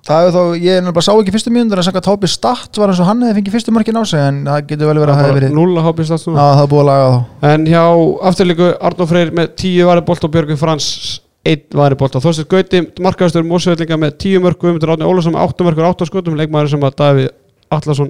Það 0.09 0.25
er 0.25 0.31
þá, 0.33 0.43
ég 0.63 0.77
er 0.79 0.93
bara 0.95 1.05
sá 1.05 1.11
ekki 1.11 1.33
fyrstu 1.35 1.51
mjöndur 1.53 1.79
en 1.81 1.85
sanga 1.85 2.01
Tóbi 2.01 2.29
Statt 2.31 2.77
var 2.79 2.89
eins 2.89 3.01
og 3.03 3.09
hann 3.09 3.19
hefði 3.25 3.41
fengið 3.41 3.55
fyrstu 3.57 3.73
markin 3.75 3.99
á 3.99 4.03
sig 4.07 4.21
en 4.23 4.37
það 4.47 4.61
getur 4.71 4.89
vel 4.89 5.01
verið 5.03 5.11
að 5.11 5.17
það 5.19 5.27
hefði 5.27 5.39
verið 5.39 5.57
Núla 5.57 5.83
hópist 5.85 6.13
allt 6.15 6.23
Já, 6.29 6.37
það 6.39 6.61
er 6.63 6.69
búið 6.71 6.81
að 6.81 6.87
laga 6.89 7.09
þá. 7.09 7.19
En 7.49 7.67
hjá 7.67 7.83
afturlíku 8.31 8.69
Arnó 8.89 9.07
Freyr 9.11 9.33
með 9.37 9.51
10 9.59 9.89
vari 9.91 10.05
bolt 10.07 10.25
og 10.25 10.33
Björgur 10.33 10.61
Frans 10.61 10.87
1 11.51 11.77
vari 11.77 11.99
bolt 11.99 12.15
og 12.17 12.23
Þorstur 12.25 12.47
Gauti 12.49 12.81
markaðastur 13.05 13.45
Mósveitlinga 13.51 13.99
með 14.01 14.15
10 14.23 14.43
mörg 14.47 14.63
Guðmundur 14.63 14.95
Átni 14.95 15.07
Ólafsson 15.11 15.35
með 15.35 15.45
8 15.51 15.67
mörgur 15.67 15.89
8 15.91 16.09
skotum 16.09 16.39
leikmaður 16.39 16.73
sem 16.73 16.87
að 16.89 16.97
Davíð 17.03 17.29
Allarsson 17.75 18.09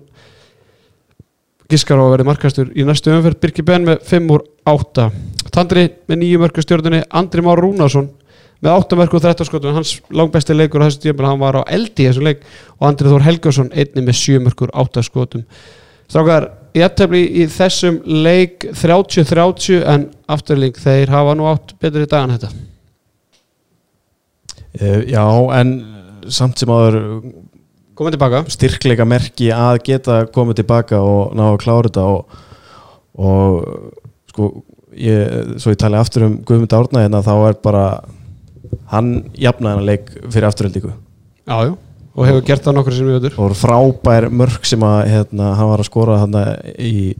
giskar 1.69 2.01
á 2.01 2.03
að 2.03 2.13
verði 2.15 2.29
markaðastur 2.29 2.71
í 2.73 2.85
næstu 2.87 3.13
umferð. 3.13 3.39
Birki 3.43 3.65
Ben 3.65 3.85
með 3.87 4.01
5 4.09 4.33
úr 4.35 4.45
8 4.69 5.09
Tandri 5.53 5.85
með 6.09 6.21
9 6.23 6.41
mörgur 6.43 6.65
stjórnunni 6.65 7.03
Andri 7.09 7.43
Már 7.45 7.61
Rúnarsson 7.61 8.09
með 8.59 8.73
8 8.75 8.97
mörgur 8.99 9.23
13 9.23 9.47
skotum 9.47 9.77
hans 9.77 9.93
langbesti 10.11 10.55
leikur 10.55 10.83
á 10.83 10.87
þessu 10.89 11.03
tíma 11.05 11.29
hann 11.29 11.41
var 11.41 11.61
á 11.61 11.69
eldi 11.71 12.05
í 12.05 12.09
þessu 12.09 12.25
leik. 12.25 12.41
Og 12.79 12.89
Andri 12.89 13.11
Þór 13.11 13.25
Helgason 13.27 13.69
einni 13.71 14.03
með 14.03 14.17
7 14.19 14.41
mörgur 14.45 14.73
8 14.75 15.03
skotum. 15.07 15.45
Strákar, 16.09 16.49
í 16.73 16.81
eftirfli 16.81 17.21
í 17.39 17.45
þessum 17.53 18.01
leik 18.25 18.65
30-30 18.73 19.85
en 19.93 20.09
afturling 20.29 20.77
þeir 20.77 21.13
hafa 21.13 21.35
nú 21.37 21.47
átt 21.49 21.75
betri 21.79 22.07
dag 22.09 22.25
en 22.25 22.35
þetta. 22.35 22.51
Eh, 24.79 25.03
Já, 25.13 25.23
en 25.59 25.75
samt 26.27 26.59
sem 26.59 26.69
áður 26.69 26.99
komið 27.99 28.15
tilbaka. 28.15 28.43
Styrkleika 28.55 29.07
merki 29.07 29.51
að 29.53 29.81
geta 29.89 30.21
komið 30.33 30.61
tilbaka 30.61 31.01
og 31.03 31.35
ná 31.37 31.45
að 31.51 31.59
klára 31.65 31.89
þetta 31.91 32.05
og, 32.07 32.39
og 33.19 34.31
sko 34.31 34.51
ég, 34.95 35.59
svo 35.59 35.73
ég 35.73 35.79
tali 35.79 35.99
aftur 35.99 36.27
um 36.27 36.39
Guðmund 36.45 36.75
Árna 36.75 37.03
hérna 37.05 37.21
þá 37.25 37.33
er 37.49 37.59
bara 37.63 37.85
hann 38.93 39.11
jafnaði 39.37 39.77
hann 39.77 39.87
leik 39.87 40.11
fyrir 40.27 40.49
afturöldíku 40.49 40.91
jájú 41.49 41.77
og 42.19 42.27
hefur 42.27 42.45
gert 42.45 42.65
það 42.65 42.77
nokkur 42.77 42.95
sem 42.95 43.07
við 43.07 43.17
veitur 43.19 43.39
og 43.39 43.55
frábær 43.57 44.27
mörg 44.33 44.65
sem 44.67 44.83
að 44.83 44.99
hérna, 45.13 45.53
hann 45.57 45.71
var 45.71 45.83
að 45.83 45.89
skora 45.89 46.19
hann 46.23 46.37
í 46.75 47.15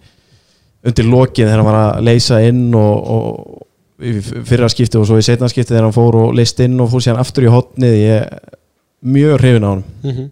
undir 0.86 1.10
lokin 1.10 1.48
þegar 1.48 1.62
hann 1.62 1.70
var 1.70 1.80
að 1.82 2.06
leysa 2.08 2.40
inn 2.48 2.70
og, 2.78 3.12
og 3.16 4.48
fyrra 4.48 4.70
skipti 4.72 5.00
og 5.00 5.08
svo 5.08 5.20
í 5.20 5.26
setna 5.26 5.50
skipti 5.52 5.74
þegar 5.74 5.90
hann 5.90 5.96
fór 5.96 6.18
og 6.20 6.38
leist 6.38 6.60
inn 6.64 6.80
og 6.80 6.92
fór 6.92 7.04
síðan 7.06 7.22
aftur 7.22 7.48
í 7.48 7.54
hotnið 7.54 7.98
ég 8.00 8.24
er 8.24 8.58
mjög 9.00 9.40
hrifin 9.44 9.68
á 9.68 9.72
hann 9.72 9.86
mm 10.04 10.32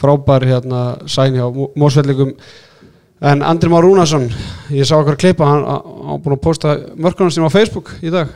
frábær 0.00 0.46
hérna 0.48 0.84
sæn 1.10 1.36
hjá 1.36 1.46
Mósveldingum 1.78 2.34
en 3.24 3.44
Andri 3.46 3.70
Már 3.72 3.86
Rúnarsson 3.86 4.26
ég 4.74 4.88
sá 4.88 4.96
okkar 4.98 5.18
klippa, 5.20 5.46
hann 5.48 5.64
hann 5.64 6.24
búin 6.24 6.36
að 6.36 6.42
posta 6.44 6.76
mörkunum 6.96 7.32
sem 7.32 7.46
á 7.46 7.50
Facebook 7.52 7.94
í 8.02 8.12
dag 8.12 8.32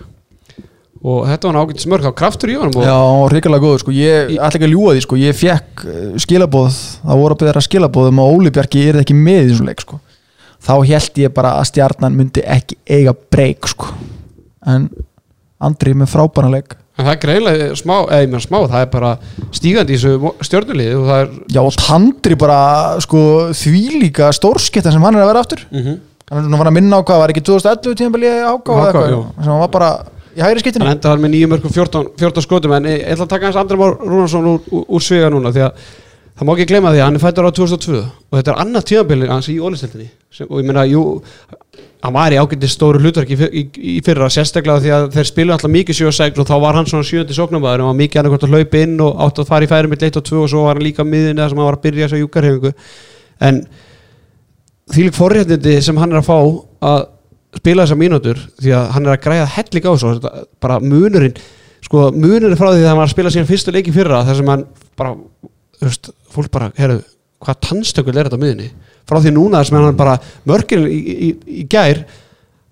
og 1.03 1.27
þetta 1.29 1.49
var 1.49 1.55
hann 1.55 1.69
ágætis 1.69 1.87
mörk 1.91 2.09
á 2.11 2.13
kraftur 2.15 2.53
í 2.53 2.59
honum 2.59 2.81
og 2.81 2.87
Já, 2.87 2.99
ríkilega 3.35 3.63
góður 3.63 3.83
sko, 3.85 3.95
ég 3.95 4.35
ætla 4.35 4.59
ekki 4.59 4.67
að 4.67 4.75
ljúga 4.75 4.95
því 4.97 5.03
sko, 5.05 5.19
ég 5.21 5.39
fekk 5.39 5.85
skilabóð, 6.25 6.79
það 7.05 7.23
voru 7.23 7.37
að 7.37 7.43
byrja 7.45 7.65
skilabóð 7.67 8.11
um 8.13 8.23
að 8.23 8.33
Óli 8.35 8.55
Bjarki 8.55 8.85
er 8.89 9.01
ekki 9.03 9.17
með 9.19 9.41
í 9.43 9.51
þessum 9.53 9.71
leik 9.71 9.85
sko. 9.85 10.01
Þá 10.59 10.73
held 10.91 11.21
ég 11.23 11.35
bara 11.37 11.55
að 11.61 11.69
stjarnan 11.71 12.17
myndi 12.19 12.43
ekki 12.43 12.79
eiga 12.91 13.15
breyk 13.15 13.69
sko. 13.71 13.93
En 14.67 14.89
Andri 15.63 15.95
með 15.95 16.11
frábæna 16.15 16.51
leik. 16.57 16.75
En 16.99 17.07
það 17.07 17.13
er 17.13 17.21
greiðlega 17.23 17.69
smá, 17.79 17.95
eða 18.09 18.21
ég 18.25 18.33
meina 18.33 18.43
smá 18.43 18.59
það 18.65 18.83
er 18.83 18.91
bara 18.93 19.13
stígandi 19.55 19.95
í 19.95 20.01
þessu 20.01 20.33
stjórnuliði 20.49 20.99
og 20.99 21.07
það 21.09 21.23
er 21.23 21.33
Já, 21.55 21.61
og 21.63 21.79
Tandri 21.79 22.39
bara 22.39 22.61
sko, 23.05 23.23
þvílíka 23.55 24.31
stórskipta 24.35 24.93
sem 24.95 25.07
hann 25.07 25.19
er 25.19 25.25
að 25.25 25.33
vera 25.33 25.43
aftur. 25.47 25.65
mm 25.71 25.83
-hmm. 25.85 25.99
Hann 26.29 26.59
var 26.59 26.69
að 26.69 26.77
minna 26.77 26.99
á 27.01 27.07
hvað, 27.07 27.19
var 27.23 27.31
ekki 27.33 27.41
2011 27.41 27.95
tímabili 27.97 28.29
áká 28.29 28.73
eða 28.75 28.89
eitthvað, 28.89 29.45
sem 29.45 29.53
hann 29.53 29.61
var 29.61 29.71
bara 29.73 29.91
í 30.37 30.41
hægri 30.43 30.59
hann 30.59 30.59
skiptinu. 30.61 30.91
enda 30.91 31.09
þar 31.09 31.23
með 31.23 31.31
nýjum 31.35 31.51
mörgum 31.55 31.73
14, 31.73 32.11
14 32.19 32.43
skotum 32.43 32.73
en 32.77 32.85
ég 32.85 33.07
ætla 33.07 33.25
að 33.25 33.33
taka 33.33 33.47
hans 33.47 33.57
Andri 33.57 33.79
Már 33.79 33.97
Rúnarsson 33.99 34.47
úr, 34.47 34.61
úr, 34.71 34.85
úr 34.89 35.01
svega 35.01 35.31
núna 35.31 35.51
því 35.55 35.65
að 35.67 35.73
það 36.39 36.47
má 36.47 36.53
ekki 36.55 36.67
gleyma 36.71 36.93
því 36.95 37.01
að 37.03 37.07
hann 37.09 37.19
er 37.19 37.23
fættur 37.25 37.49
á 37.49 37.53
2002 37.59 37.99
og 37.99 38.37
þetta 38.39 38.53
er 38.53 38.61
annað 38.63 38.85
tímabilið 38.93 39.33
hans 39.35 39.49
í 39.51 39.57
ólisteldinni 39.59 40.09
og 40.47 40.61
ég 40.61 40.69
meina, 40.69 40.85
jú 40.87 41.03
hann 42.05 42.15
var 42.15 42.31
í 42.35 42.39
ágætti 42.39 42.69
stóru 42.71 43.01
hlutverk 43.03 43.33
í, 43.35 43.39
í, 43.49 43.63
í 43.99 44.03
fyrra 44.07 44.29
sérstaklega 44.31 44.85
því 44.85 44.93
að 44.95 45.07
þeir 45.17 45.29
spilu 45.33 45.55
alltaf 45.57 45.73
mikið 45.75 45.99
7-6 46.05 46.39
og 46.45 46.47
þá 46.47 46.55
var 46.63 46.79
hann 46.79 46.87
svona 46.87 47.09
sjöndi 47.09 47.35
sóknumæður 47.35 47.83
og 47.83 47.91
var 47.91 47.99
mikið 47.99 48.21
annað 48.23 48.35
hvort 48.37 48.47
að 48.47 48.55
hlaupa 48.55 48.83
inn 48.87 48.95
og 49.03 49.23
átt 49.27 49.43
að 49.43 49.51
fara 49.51 49.67
í 49.67 49.71
færi 49.73 49.91
með 49.91 50.07
1 50.13 50.21
og 50.21 50.27
2 50.31 50.41
og 50.45 50.51
svo 50.53 50.63
var 50.69 50.79
hann 50.79 50.87
líka 50.87 51.07
miðin 51.09 51.41
eða 51.43 51.51
sem 51.51 51.59
hann 51.59 51.69
var 51.73 51.79
að 51.81 51.85
byrja 51.89 52.07
þess 52.07 52.19
að 52.19 52.23
júkarhefingu 52.23 52.73
en 53.49 53.61
þvílík 54.95 55.19
forréttindi 55.19 55.75
sem 55.85 55.99
hann 56.01 56.15
er 56.15 56.23
að 56.23 56.29
fá 56.31 56.39
að 56.93 57.03
spila 57.59 57.85
þessar 57.85 57.99
mínútur 58.05 58.41
því 58.63 58.75
að 58.79 58.89
hann 58.95 59.09
er 59.09 59.17
að 59.17 59.23
græða 59.27 59.51
hellig 59.59 59.91
á 59.91 59.93
þetta- 59.99 60.35
bara 60.63 60.79
munurinn 60.85 61.35
sko 61.83 62.09
munurinn 62.15 62.59
frá 62.59 62.71
því 62.71 62.79
þegar 62.83 62.93
hann 62.93 63.01
var 63.03 63.09
að 63.11 63.15
spila 63.17 63.33
síðan 63.35 63.51
fyrstu 63.51 63.75
leiki 63.75 63.95
fyrra 63.95 64.23
þar 64.29 64.39
sem 64.39 64.51
hann 64.55 64.65
bara 64.99 65.17
þú 65.79 65.89
veist, 65.91 66.11
fólk 66.35 66.51
bara, 66.55 66.71
herru, 66.79 67.01
hvað 67.45 67.61
tannstökul 67.69 68.17
er 68.19 68.27
þetta 68.29 68.39
á 68.41 68.45
miðinni 68.45 68.71
frá 69.09 69.21
því 69.25 69.31
núna 69.37 69.61
sem 69.65 69.77
hann 69.79 69.97
bara 69.97 70.17
mörkin 70.49 70.87
í, 70.91 70.99
í, 70.99 71.29
í 71.63 71.67
gær 71.71 72.03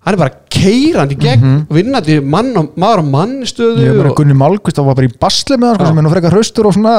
hann 0.07 0.15
er 0.15 0.19
bara 0.21 0.35
keirandi 0.53 1.15
í 1.17 1.19
gegn 1.19 1.41
Mhm. 1.43 1.63
vinnandi 1.73 2.17
mann 2.23 2.51
og, 2.55 2.67
maður 2.79 3.01
á 3.03 3.05
mannstöðu 3.15 3.81
Ég 3.83 3.95
meina 3.97 4.11
og, 4.11 4.15
Gunni 4.19 4.35
Málkvist, 4.37 4.77
það 4.77 4.85
var 4.87 4.95
bara 4.99 5.07
í 5.09 5.15
basli 5.19 5.57
með 5.59 5.67
hann 5.67 5.79
sko, 5.79 5.87
sem 5.89 5.97
er 5.99 6.05
nú 6.05 6.11
frekar 6.13 6.35
hraustur 6.35 6.67
og 6.69 6.75
svona 6.77 6.93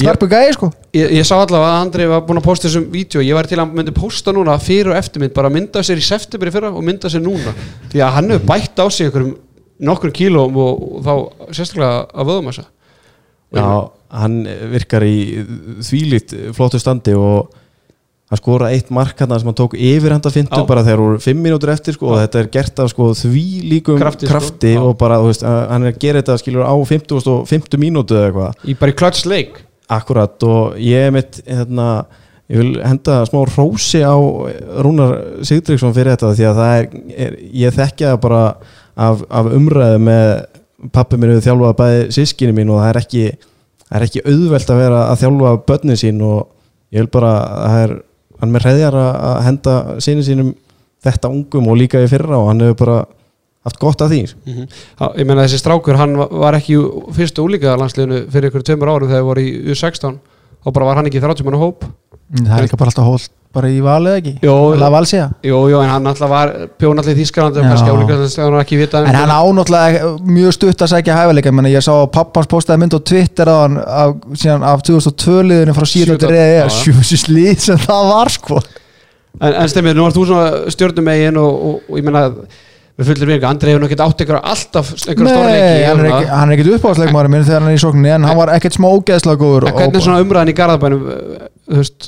snarpu 0.00 0.28
gæði 0.30 0.52
sko. 0.56 0.70
Ég, 0.96 1.10
ég 1.18 1.26
sá 1.28 1.34
allavega 1.36 1.72
að 1.74 1.80
Andri 1.82 2.06
var 2.08 2.22
búin 2.24 2.40
að 2.40 2.46
posta 2.46 2.68
þessum 2.68 2.86
vídeo 2.94 3.20
ég 3.24 3.34
var 3.36 3.44
til 3.50 3.58
að 3.58 3.64
hann 3.66 3.74
myndi 3.76 3.92
posta 3.96 4.32
núna 4.32 4.56
fyrir 4.62 4.92
og 4.94 4.96
eftirmynd 5.00 5.34
bara 5.36 5.50
mynda 5.52 5.82
sér 5.84 6.00
í 6.00 6.06
september 6.06 6.48
í 6.48 6.54
fyrra 6.54 6.70
og 6.72 6.84
mynda 6.86 7.10
sér 7.12 7.20
núna. 7.24 7.52
Því 7.92 8.00
að 8.00 8.14
hann 8.16 8.30
hefur 8.32 8.46
bætt 8.48 8.80
á 8.80 8.86
sig 8.88 9.12
nokkur 9.84 10.12
kílóm 10.14 10.56
og, 10.56 10.82
og 10.96 11.04
þá 11.04 11.12
sérstaklega 11.52 12.06
að 12.14 12.28
vöðum 12.30 12.48
þessa 12.52 12.64
Já, 13.54 13.66
hann 14.14 14.40
virkar 14.72 15.04
í 15.06 15.44
þvílít 15.84 16.34
flottu 16.56 16.80
standi 16.82 17.14
og 17.18 17.52
hann 18.30 18.40
skora 18.40 18.70
eitt 18.72 18.90
mark 18.94 19.18
hann 19.20 19.34
sem 19.36 19.50
hann 19.50 19.58
tók 19.58 19.76
yfirhanda 19.76 20.32
fintu 20.32 20.62
Já. 20.62 20.66
bara 20.68 20.84
þegar 20.86 21.02
voru 21.02 21.20
fimm 21.22 21.42
mínútur 21.44 21.72
eftir 21.74 21.96
sko, 21.96 22.14
og 22.14 22.22
þetta 22.22 22.40
er 22.40 22.50
gert 22.56 22.82
af 22.82 22.90
sko, 22.94 23.10
því 23.18 23.44
líkum 23.72 24.00
Krafti, 24.00 24.28
krafti, 24.30 24.72
sko. 24.74 24.90
Og 24.90 24.98
bara 25.00 25.20
veist, 25.22 25.44
hann 25.44 25.84
er 25.84 25.92
að 25.92 26.00
gera 26.02 26.22
þetta 26.22 26.38
skilur 26.40 26.66
á 26.66 26.74
50 26.74 27.30
og 27.34 27.46
50 27.50 27.82
mínútu 27.82 28.16
eða 28.18 28.30
eitthvað 28.30 28.68
í 28.70 28.76
bara 28.80 28.94
í 28.94 28.98
klöts 28.98 29.24
leik 29.28 29.62
Akkurat 29.92 30.46
og 30.48 30.78
ég 30.80 31.10
mitt 31.12 31.42
hérna, 31.44 32.06
ég 32.48 32.62
vil 32.62 32.78
henda 32.80 33.20
smá 33.28 33.42
rósi 33.50 34.00
á 34.00 34.16
Rúnar 34.80 35.44
Sigdriksson 35.44 35.92
fyrir 35.96 36.14
þetta 36.14 36.32
því 36.38 36.46
að 36.48 36.60
það 36.62 36.76
er, 36.78 36.86
er 37.26 37.36
ég 37.64 37.76
þekkja 37.76 38.14
bara 38.22 38.44
af, 38.96 39.20
af 39.28 39.50
umræðu 39.52 40.00
með 40.06 40.30
pappi 40.94 41.18
minn 41.18 41.34
hefur 41.34 41.44
þjálfað 41.50 41.76
bæði 41.82 42.06
sískinni 42.16 42.56
mín 42.56 42.72
og 42.72 42.80
það 42.80 42.90
er 42.90 43.00
ekki 43.02 43.26
það 43.90 43.96
er 44.00 44.06
ekki 44.08 44.22
auðvelt 44.26 44.70
að 44.74 44.80
vera 44.82 45.00
að 45.10 45.20
þjálfa 45.24 45.52
börnin 45.68 46.00
sín 46.00 46.22
og 46.24 46.46
ég 46.94 47.04
vil 47.04 47.10
bara 47.14 47.32
að 47.44 47.68
það 47.74 47.82
er, 47.88 47.94
hann 48.40 48.54
er 48.60 48.64
hreðjar 48.68 48.96
að 49.00 49.10
að 49.30 49.42
henda 49.48 49.74
sinni 50.06 50.24
sínum 50.26 50.54
þetta 51.04 51.30
ungum 51.34 51.68
og 51.68 51.76
líka 51.78 52.00
í 52.04 52.08
fyrra 52.08 52.38
og 52.40 52.48
hann 52.52 52.60
hefur 52.64 52.78
bara 52.84 52.98
haft 53.64 53.78
gott 53.80 54.02
af 54.04 54.10
því. 54.12 54.22
Mm 54.44 54.66
ég 55.20 55.24
meina 55.26 55.44
þessi 55.46 55.58
strákur 55.60 55.96
hann 55.96 56.16
va- 56.16 56.28
var 56.28 56.56
ekki 56.58 56.76
fyrstu 57.16 57.44
úlíka 57.44 57.76
landsliðinu 57.80 58.22
fyrir 58.32 58.50
ykkur 58.50 58.62
tveimur 58.66 58.90
árum 58.92 59.08
þegar 59.08 59.22
þið 59.22 59.28
voru 59.30 59.44
í 59.44 59.52
U16 59.72 60.18
og 60.64 60.72
bara 60.72 60.86
var 60.88 60.96
hann 61.00 61.06
ekki 61.08 61.20
í 61.20 61.24
30 61.24 61.44
manna 61.44 61.60
hóp 61.60 61.84
Það 62.34 62.54
er 62.58 62.62
líka 62.68 62.78
bara 62.80 62.90
alltaf 62.92 63.08
hólt 63.08 63.30
bara 63.54 63.68
í 63.70 63.76
valið 63.84 64.14
ekki 64.18 64.30
Jó. 64.42 64.54
Eða 64.74 64.88
valsíða 64.90 65.26
jú, 65.46 65.58
jú, 65.70 65.78
en 65.78 65.90
hann 65.92 66.08
alltaf 66.10 66.30
var 66.32 66.50
pjón 66.80 66.98
allir 66.98 67.14
í 67.14 67.20
Þískalandi 67.20 67.60
og 67.60 67.66
Já. 67.66 67.68
kannski 67.70 67.92
álíka 67.94 68.16
þess 68.24 68.38
að 68.40 68.48
hann 68.48 68.56
ekki 68.64 68.78
vita 68.80 69.02
um 69.04 69.06
En 69.12 69.18
hann 69.20 69.30
ánáttúrulega 69.36 70.08
mjög 70.26 70.56
stutt 70.56 70.82
að 70.82 70.90
sækja 70.90 71.18
hæfileika 71.20 71.52
Menni, 71.54 71.70
Ég 71.76 71.84
sá 71.86 71.92
að 71.94 72.08
pappans 72.16 72.50
postaði 72.50 72.82
mynd 72.82 72.96
á 72.98 73.00
Twitter 73.12 73.46
á 73.52 73.56
hann 73.60 73.78
af, 73.78 74.16
síðan, 74.42 74.66
af 74.72 74.82
2002 74.88 75.36
liðinu 75.52 75.76
frá 75.78 75.86
síðan 75.86 76.10
Sjúta- 76.16 76.32
þetta 76.32 76.40
já, 76.40 76.50
já. 76.50 76.64
er 76.64 76.74
sjúsis 76.80 77.24
lið 77.30 77.62
sem 77.68 77.78
það 77.86 78.10
var 78.10 78.34
sko 78.34 78.58
En, 79.40 79.50
en 79.54 79.70
stemmið, 79.70 79.96
nú 79.98 80.08
ert 80.08 80.18
þú 80.18 80.26
svona 80.32 80.74
stjórnum 80.74 81.06
megin 81.06 81.38
og, 81.38 81.54
og, 81.68 81.86
og 81.90 81.96
ég 81.98 82.04
meina 82.06 82.26
við 82.94 83.08
fullir 83.10 83.30
við 83.32 83.44
Andri 83.48 83.72
hefur 83.72 83.82
nokkið 83.82 84.02
átt 84.04 84.20
ykkur 84.22 84.36
alltaf 84.38 84.90
einhver 84.94 85.26
stóra 85.26 85.48
Nei, 85.50 85.82
hann 85.82 85.98
er 86.00 86.06
ekki, 86.10 86.26
er 86.30 86.52
ekkit 86.54 86.68
uppáðsleikmaður 86.76 87.30
minn 87.32 87.46
þegar 87.46 87.62
hann 87.64 87.70
er 87.72 87.78
í 87.78 87.82
sókninni 87.82 88.12
en 88.14 88.26
hann 88.28 88.38
var 88.38 88.52
ekkert 88.54 88.76
smá 88.76 88.86
ógeðslega 88.90 89.40
góður 89.40 89.66
En 89.70 89.74
hvernig 89.78 89.98
er 89.98 90.04
svona 90.04 90.22
umræðan 90.22 90.52
í 90.52 90.58
Garðabænum 90.60 91.02
uh, 91.10 91.14
þú 91.70 91.80
veist? 91.80 92.00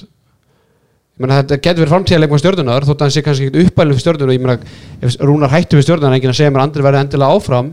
Ég 1.16 1.25
meina 1.25 1.40
þetta 1.40 1.57
getur 1.64 1.81
verið 1.83 1.94
framtíðarleikma 1.94 2.38
stjórnunar 2.42 2.85
þótt 2.87 3.01
að 3.01 3.07
hann 3.07 3.14
sé 3.16 3.22
kannski 3.25 3.46
ekkert 3.49 3.70
uppælum 3.70 3.99
stjórnunar 4.03 4.37
ég 4.37 4.42
meina 4.44 4.57
ef 5.01 5.16
Rúnar 5.25 5.55
hættu 5.55 5.75
við 5.79 5.87
stjórnunar 5.88 6.12
enginn 6.18 6.35
að 6.35 6.38
segja 6.42 6.53
mér 6.53 6.61
að 6.61 6.66
Andri 6.68 6.85
verði 6.85 7.01
endilega 7.07 7.33
áfram. 7.33 7.68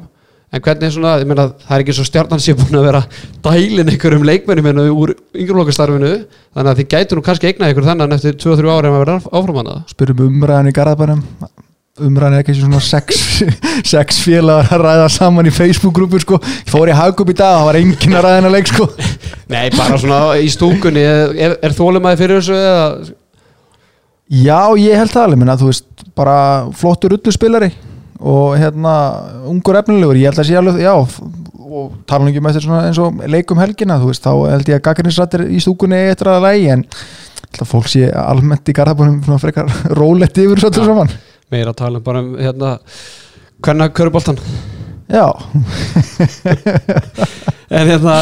En 0.54 0.64
hvernig 0.64 0.88
er 0.88 0.94
svona, 0.96 1.20
ég 1.20 1.28
meina 1.28 1.52
það 1.66 1.76
er 1.76 1.84
ekki 1.84 1.96
svo 1.98 2.06
stjórnan 2.08 2.40
sé 2.40 2.56
búin 2.56 2.80
að 11.94 12.10
vera 12.10 12.30
dælin 12.30 12.40
einhverjum 12.40 12.64
leikmennum 12.64 12.74
úr 12.74 12.90
yngreflokkastarfinu 12.90 13.20
þannig 13.20 13.20
að 13.20 13.22
þið 13.24 13.42
gætu 13.44 13.44
nú 13.44 13.44
kannski 13.44 13.44
eignað 13.44 13.44
ykkur 13.44 13.44
þannig 13.44 13.54
eftir 13.54 13.54
2-3 13.54 13.54
ári 13.54 13.54
ef 13.54 13.54
að 13.54 13.54
vera 13.54 13.54
áfram 13.54 13.54
hana 13.54 13.54
Spyrum 13.54 13.54
umræðan 13.54 13.54
í 13.54 13.54
Garðabænum 13.54 13.54
umræðan 13.54 13.54
er 13.54 13.54
ekki 13.54 13.54
svona 13.54 13.54
sex, 13.54 13.54
sex 13.94 14.22
félagar 14.26 14.72
að 14.74 14.82
ræða 14.82 15.10
saman 15.14 15.46
í 15.46 15.54
Facebook-grúpu 15.54 16.20
sko. 16.24 16.40
ég 16.42 16.72
fór 16.72 16.90
í 16.90 16.96
Hagup 16.98 17.30
í 17.30 17.36
dag 17.38 17.54
og 17.54 17.60
það 17.60 17.68
var 17.68 17.78
enginn 17.78 18.16
að 18.18 18.24
ræða 18.26 18.38
hennar 18.40 18.54
leik 18.54 18.70
sko. 18.72 18.88
Nei, 19.54 19.70
bara 19.78 19.98
svona 20.02 20.22
í 20.42 20.48
stúkunni. 20.50 21.04
Er, 21.04 21.58
er, 21.62 21.76
þólumæði 21.78 22.18
fyrir 22.24 22.40
þessu 22.40 22.56
eða? 22.58 23.14
Já, 24.34 24.62
ég 24.82 24.98
held 24.98 25.14
það 25.14 25.28
alveg. 25.28 25.42
Minna, 25.44 25.58
þú 25.60 25.70
veist, 25.70 25.86
bara 26.18 26.38
flottur 26.74 27.14
ullu 27.14 27.34
spilari 27.36 27.70
og 28.24 28.56
hérna 28.58 28.94
ungur 29.52 29.78
efnilegur, 29.78 30.18
ég 30.18 30.32
held 30.32 30.42
að 30.42 30.48
sé 30.50 30.58
alveg 30.58 30.80
já, 30.82 30.94
og 30.96 31.92
tala 32.08 32.24
nú 32.24 32.32
ekki 32.32 32.42
með 32.42 32.56
þetta 32.56 32.66
svona 32.66 32.88
eins 32.88 33.02
og 33.04 33.20
leikum 33.28 33.60
helgina, 33.62 34.00
þú 34.00 34.10
veist, 34.10 34.24
þá 34.24 34.32
held 34.54 34.72
ég 34.72 34.80
að 34.80 34.86
gaggrinsrættir 34.88 35.46
í 35.52 35.60
stúkunni 35.62 36.00
eftir 36.08 36.32
að 36.32 36.48
lægi 36.48 36.72
en 36.78 36.88
fólk 37.68 37.92
sé 37.92 38.08
almennt 38.18 38.72
í 38.72 38.74
garðabunum 38.74 39.38
frekar 39.44 39.70
rólegt 40.00 40.40
yfir 40.42 40.64
svo 40.64 40.72
saman 40.80 41.12
meira 41.54 41.74
að 41.74 41.82
tala 41.84 42.02
um 42.02 42.06
bara 42.06 42.24
um 42.24 42.32
hérna 42.42 42.78
hvernig 43.64 43.94
köruboltan 43.98 44.42
Já, 45.14 45.28
en 47.78 47.90
hérna, 47.90 48.14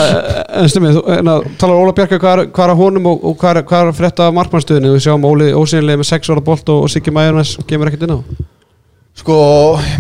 en 0.60 0.70
stemmið 0.72 0.96
þú 0.98 1.02
hérna, 1.06 1.36
talar 1.62 1.78
Óla 1.78 1.94
Bjarka 1.96 2.18
hvað 2.20 2.34
er, 2.34 2.40
hvað 2.52 2.66
er 2.66 2.74
að 2.74 2.82
honum 2.82 3.06
og, 3.12 3.18
og 3.30 3.36
hvað 3.40 3.60
er, 3.60 3.66
hvað 3.70 3.84
er 3.84 3.92
að 3.92 4.00
frétta 4.00 4.28
af 4.28 4.36
markmannstöðinu 4.36 4.96
við 4.96 5.04
sjáum 5.06 5.28
Óli 5.30 5.52
ósynlega 5.54 6.02
með 6.02 6.10
6 6.10 6.32
ára 6.34 6.44
bolt 6.50 6.72
og, 6.74 6.88
og 6.88 6.92
Siggi 6.92 7.14
Majónes 7.14 7.54
kemur 7.70 7.92
ekkert 7.92 8.08
inn 8.08 8.18
á. 8.18 8.20
Sko, 9.22 9.38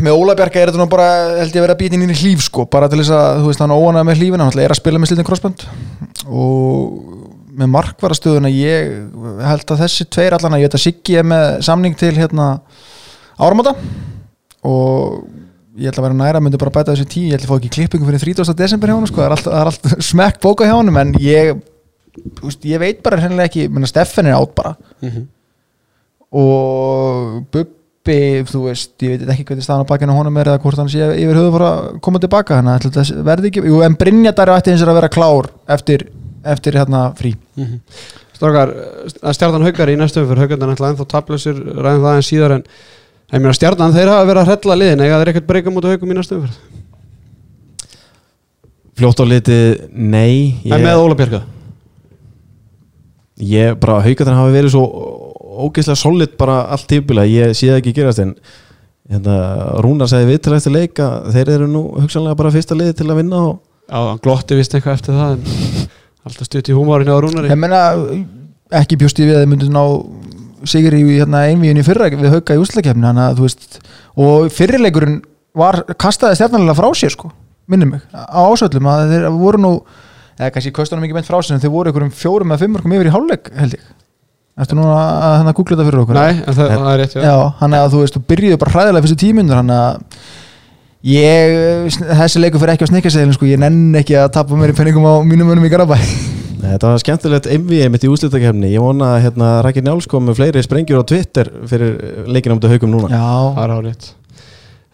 með 0.01 0.17
Óla 0.17 0.35
Bjarka 0.39 0.59
er 0.59 0.71
þetta 0.71 0.81
nú 0.81 0.89
bara, 0.91 1.07
held 1.37 1.53
ég 1.53 1.61
að 1.61 1.67
vera 1.67 1.79
býtin 1.79 2.01
inn 2.01 2.15
í 2.15 2.17
hlíf 2.17 2.41
sko, 2.47 2.65
bara 2.71 2.89
til 2.89 2.99
þess 3.03 3.13
að, 3.15 3.43
þú 3.43 3.51
veist, 3.51 3.63
hann 3.63 3.77
óanað 3.77 4.07
með 4.09 4.23
hlífina, 4.23 4.47
hann 4.49 4.63
er 4.65 4.73
að 4.73 4.81
spila 4.81 5.01
með 5.01 5.11
slítin 5.11 5.27
crossband 5.27 5.67
og 6.27 7.19
með 7.61 7.73
markvarastöðuna 7.75 8.49
ég 8.51 8.95
held 9.45 9.75
að 9.75 9.83
þessi 9.85 10.07
tveir 10.09 10.37
allan 10.37 10.57
að 10.57 10.63
ég 10.63 10.71
veit 10.71 10.79
að 10.79 10.85
Siggi 10.87 11.19
er 11.19 11.27
með 11.27 11.47
samning 11.67 11.97
til 11.99 12.15
hérna 12.17 12.47
áramóta. 13.41 13.75
Og 14.67 15.25
ég 15.79 15.89
ætla 15.89 16.03
að 16.03 16.07
vera 16.09 16.17
næra, 16.19 16.41
myndi 16.43 16.59
bara 16.59 16.73
bæta 16.75 16.93
þessu 16.93 17.07
tí 17.09 17.25
ég 17.29 17.37
ætla 17.37 17.47
að 17.47 17.51
fá 17.51 17.57
ekki 17.59 17.73
klippingu 17.77 18.07
fyrir 18.07 18.23
30. 18.35 18.55
desember 18.59 18.91
hjá 18.91 18.97
hann 18.97 19.09
sko, 19.09 19.21
það 19.21 19.27
er 19.27 19.35
allt, 19.35 19.45
það 19.47 19.59
er 19.61 19.69
allt 19.71 19.85
smekk 20.11 20.41
bóka 20.43 20.67
hjá 20.67 20.75
hann 20.75 20.97
en 21.01 21.13
ég, 21.23 21.61
þú 22.37 22.49
veist, 22.49 22.65
ég 22.67 22.81
veit 22.81 22.99
bara 23.05 23.21
hennilega 23.23 23.49
ekki, 23.49 23.67
menna 23.71 23.89
Steffen 23.89 24.29
er 24.29 24.37
átt 24.37 24.53
bara. 24.57 24.75
Og 26.31 27.39
Bubbi, 27.51 28.19
þú 28.51 28.63
veist, 28.67 28.93
ég 29.07 29.09
veit 29.15 29.33
ekki 29.33 29.47
hvernig 29.49 29.65
staðan 29.65 29.87
á 29.87 29.91
bakinu 29.91 30.15
á 30.15 30.19
honum 30.19 30.37
er 30.41 30.51
eða 30.53 30.61
hvort 30.63 30.81
hann 30.83 30.91
sé 30.91 31.01
yfir 31.15 31.39
höfu 31.39 31.55
fara 31.55 31.71
að 31.71 31.99
koma 32.05 32.21
tilbaka, 32.23 32.59
þannig 32.59 32.73
að 32.73 32.81
þetta 32.89 33.27
verði 33.31 33.51
ekki 33.51 33.65
jú, 33.71 33.81
en 33.87 33.99
Brynjadar 33.99 34.53
ætti 34.57 34.73
eins 34.75 34.83
og 34.85 34.91
að 34.91 34.99
vera 35.01 35.13
klár 35.17 35.51
eftir, 35.71 36.05
eftir 36.43 36.77
hérna 36.79 37.07
frí. 37.17 37.33
Strákar, 38.35 38.71
að 39.21 39.35
stjarnan 39.37 39.67
haugari 39.67 39.93
í 39.95 39.99
næstu 39.99 40.23
umfyrir 40.23 40.43
haugarnar 40.45 40.75
það 43.31 43.37
en 43.37 43.39
ég 43.39 43.45
meina 43.45 43.55
stjarnan 43.55 43.95
þeir 43.95 44.11
hafa 44.11 44.27
verið 44.27 44.41
að 44.41 44.51
hrella 44.51 44.77
liðin. 44.81 45.03
Eða 45.07 45.19
þeir 45.21 45.31
ekkert 45.31 45.47
breyka 45.47 45.73
mútið 45.73 45.95
haugum 45.95 46.11
í 46.11 46.17
næstu 46.17 46.37
umfyrir 46.37 46.59
Fljótt 49.01 49.21
á 49.23 49.25
litið, 49.25 49.87
nei 49.95 50.59
en 50.67 50.83
með 50.83 50.99
Óla 50.99 51.15
Bjarka? 51.17 51.39
Ég 53.41 53.77
bara 53.81 54.01
haugatar 54.03 54.35
hafa 54.37 54.51
verið 54.53 54.75
svo 54.75 54.83
ógeðslega 55.65 55.97
solid 55.97 56.35
bara 56.37 56.59
allt 56.75 56.85
típulega, 56.91 57.31
ég 57.31 57.55
sé 57.57 57.71
það 57.71 57.79
ekki 57.79 57.95
gerast 57.97 58.21
en 58.21 58.35
hérna, 59.09 59.37
Rúnar 59.81 60.11
segði 60.11 60.29
við 60.33 60.43
til 60.45 60.53
eftir 60.57 60.75
leika 60.75 61.07
þeir 61.33 61.53
eru 61.55 61.69
nú 61.71 61.85
hugsanlega 61.97 62.37
bara 62.37 62.53
fyrsta 62.53 62.77
liði 62.77 62.97
til 62.99 63.09
að 63.09 63.21
vinna 63.23 63.41
og 63.47 63.55
Já, 63.91 63.97
hann 64.07 64.21
glotti 64.23 64.55
vist 64.55 64.75
eitthvað 64.75 64.99
eftir 64.99 65.17
það 65.17 65.33
en 65.33 65.41
alltaf 66.27 66.47
stutt 66.47 66.69
í 66.71 66.75
húmárinu 66.77 67.15
á 67.17 67.19
Rúnari. 67.23 67.49
Ég 67.51 67.59
menna, 67.59 67.81
ekki 68.79 68.99
bjóst 69.01 69.19
ég 69.19 69.31
við 69.31 69.39
að 69.39 69.43
þið 69.43 69.51
myndu 69.51 69.71
ná 69.73 69.83
sigur 70.69 70.95
í 70.97 71.01
hérna, 71.17 71.45
einvíðin 71.49 71.81
í 71.81 71.85
fyrra 71.85 72.09
við 72.11 72.35
hauka 72.35 72.57
í 72.57 72.61
úslakefni 72.61 73.11
að 73.11 73.41
og 74.21 74.51
fyrirleikurinn 74.53 75.21
var 75.57 75.81
kastaði 75.99 76.39
stjarnarlega 76.39 76.77
frá 76.77 76.89
sér 76.97 77.13
sko, 77.13 77.31
minni 77.71 77.87
mig 77.89 78.03
á 78.11 78.43
ásöldum 78.47 78.87
að 78.91 79.13
þeir 79.13 79.27
voru 79.35 79.61
nú 79.61 79.71
eða 80.37 80.51
kannski 80.55 80.73
kostunum 80.75 81.05
ekki 81.05 81.17
meint 81.17 81.27
frá 81.29 81.39
sér 81.41 81.57
en 81.57 81.63
þeir 81.63 81.73
voru 81.73 81.91
einhverjum 81.91 82.13
fjórum 82.15 82.53
eða 82.53 82.63
fimmurkum 82.63 82.95
yfir 82.97 83.11
í 83.11 83.13
hálfleik 83.15 83.51
held 83.57 83.77
ég. 83.77 83.89
Eftir 84.61 84.77
núna 84.77 84.95
að 84.99 85.37
hérna 85.39 85.53
googla 85.55 85.77
þetta 85.77 85.87
fyrir 85.87 86.01
okkur? 86.01 86.17
Nei, 86.19 86.41
það, 86.43 86.73
það 86.73 86.89
er 86.91 86.99
rétt 87.01 87.15
já. 87.15 87.21
Já, 87.23 87.35
hann 87.61 87.77
að 87.77 87.93
þú 87.93 88.01
veist, 88.03 88.17
þú 88.17 88.23
byrjuðu 88.31 88.59
bara 88.61 88.73
hræðilega 88.75 89.05
fyrstu 89.05 89.19
tímundur 89.23 89.61
hann 89.61 89.73
að 89.75 90.19
ég, 91.07 91.95
þessi 92.11 92.43
leikur 92.43 92.63
fyrir 92.63 92.75
ekki 92.75 92.89
á 92.89 92.91
snikkaseðilin 92.91 93.37
sko, 93.37 93.49
ég 93.49 93.63
nenn 93.63 93.97
ekki 94.01 94.19
að 94.19 94.29
tapa 94.35 94.59
mér 94.59 94.75
í 94.75 94.77
penningum 94.77 95.07
á 95.07 95.13
mínum 95.23 95.55
önum 95.55 95.67
í 95.67 95.71
Garabæ 95.71 95.97
Þetta 96.61 96.91
var 96.91 97.01
skemmtilegt 97.01 97.47
MVM 97.49 97.95
mitt 97.95 98.03
í 98.05 98.09
úslitakefni 98.11 98.69
Ég 98.69 98.83
vona 98.83 99.15
að 99.15 99.23
hérna, 99.25 99.51
Rækir 99.65 99.85
Njáls 99.85 100.07
kom 100.09 100.27
með 100.29 100.37
fleiri 100.39 100.61
sprengjur 100.65 101.01
á 101.01 101.09
Twitter 101.09 101.49
fyrir 101.69 102.25
leikin 102.29 102.53
á 102.53 102.55
mútið 102.57 102.75
haugum 102.75 102.93
núna. 102.93 103.09
Já, 103.09 103.55
það 103.57 103.63
er 103.65 103.87
rétt 103.89 104.11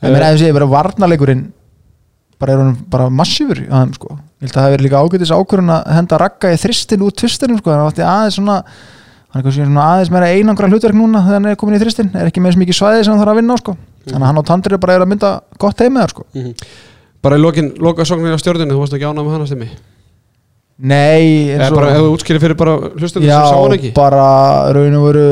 en 0.01 0.13
mér 0.13 0.28
aðeins 0.28 0.43
ég 0.45 0.53
vera 0.53 0.68
varnarleikurinn 0.70 1.47
bara 2.38 2.53
er 2.53 2.61
hann 2.61 2.76
bara 2.91 3.07
massífur 3.09 3.63
á 3.65 3.82
þeim 3.82 3.95
sko, 3.97 4.11
ég 4.13 4.45
held 4.45 4.51
að 4.51 4.59
það 4.59 4.68
hefur 4.68 4.84
líka 4.86 5.01
ágætis 5.01 5.34
ákvörðun 5.34 5.74
að 5.74 5.89
henda 5.95 6.20
rakka 6.22 6.51
í 6.53 6.59
þristin 6.61 7.05
úr 7.05 7.15
tvistinum 7.18 7.61
sko, 7.61 7.74
hann 7.74 7.88
átti 7.88 8.05
aðeins 8.05 8.38
svona 8.38 8.59
hann 9.34 9.41
er 9.41 9.55
svona 9.57 9.88
aðeins 9.95 10.13
meira 10.13 10.30
einangra 10.36 10.70
hlutverk 10.70 10.97
núna 10.97 11.24
þegar 11.26 11.39
hann 11.39 11.49
er 11.49 11.57
komin 11.57 11.80
í 11.80 11.82
þristin, 11.82 12.13
er 12.13 12.30
ekki 12.30 12.43
með 12.43 12.53
þess 12.53 12.61
mikið 12.61 12.78
svæði 12.78 13.03
sem 13.07 13.15
hann 13.15 13.24
þarf 13.24 13.34
að 13.34 13.41
vinna 13.41 13.57
á 13.57 13.61
sko, 13.63 13.76
þannig 14.05 14.22
að 14.22 14.30
hann 14.30 14.41
á 14.45 14.49
tandrið 14.51 14.82
bara 14.86 14.99
að 15.01 15.11
mynda 15.15 15.34
gott 15.57 15.82
heimið 15.82 16.03
þar 16.03 16.13
sko. 16.13 16.26
Mhm. 16.38 16.53
Bara 17.26 17.38
í 17.38 17.41
lokin, 17.41 17.74
loka 17.82 18.05
sóknir 18.05 18.38
á 18.38 18.39
stjórninu, 18.39 18.78
þú 18.78 18.84
varst 18.84 18.93
ekki 18.93 19.09
ánað 19.09 19.26
með 19.26 19.34
hana 19.34 19.49
stemmi 19.49 19.70
Nei, 20.78 21.49
Eða 21.55 21.71
bara, 21.73 21.91
ef 21.95 22.03
þú 22.05 22.09
útskýrir 22.13 22.41
fyrir 22.43 22.57
bara 22.59 22.73
hlustunum 22.99 23.25
Já, 23.25 23.38
sem 23.41 23.49
sá 23.49 23.61
hann 23.63 23.75
ekki. 23.80 23.89
bara 23.97 24.25
raun 24.78 24.97
og 24.99 25.05
veru 25.07 25.30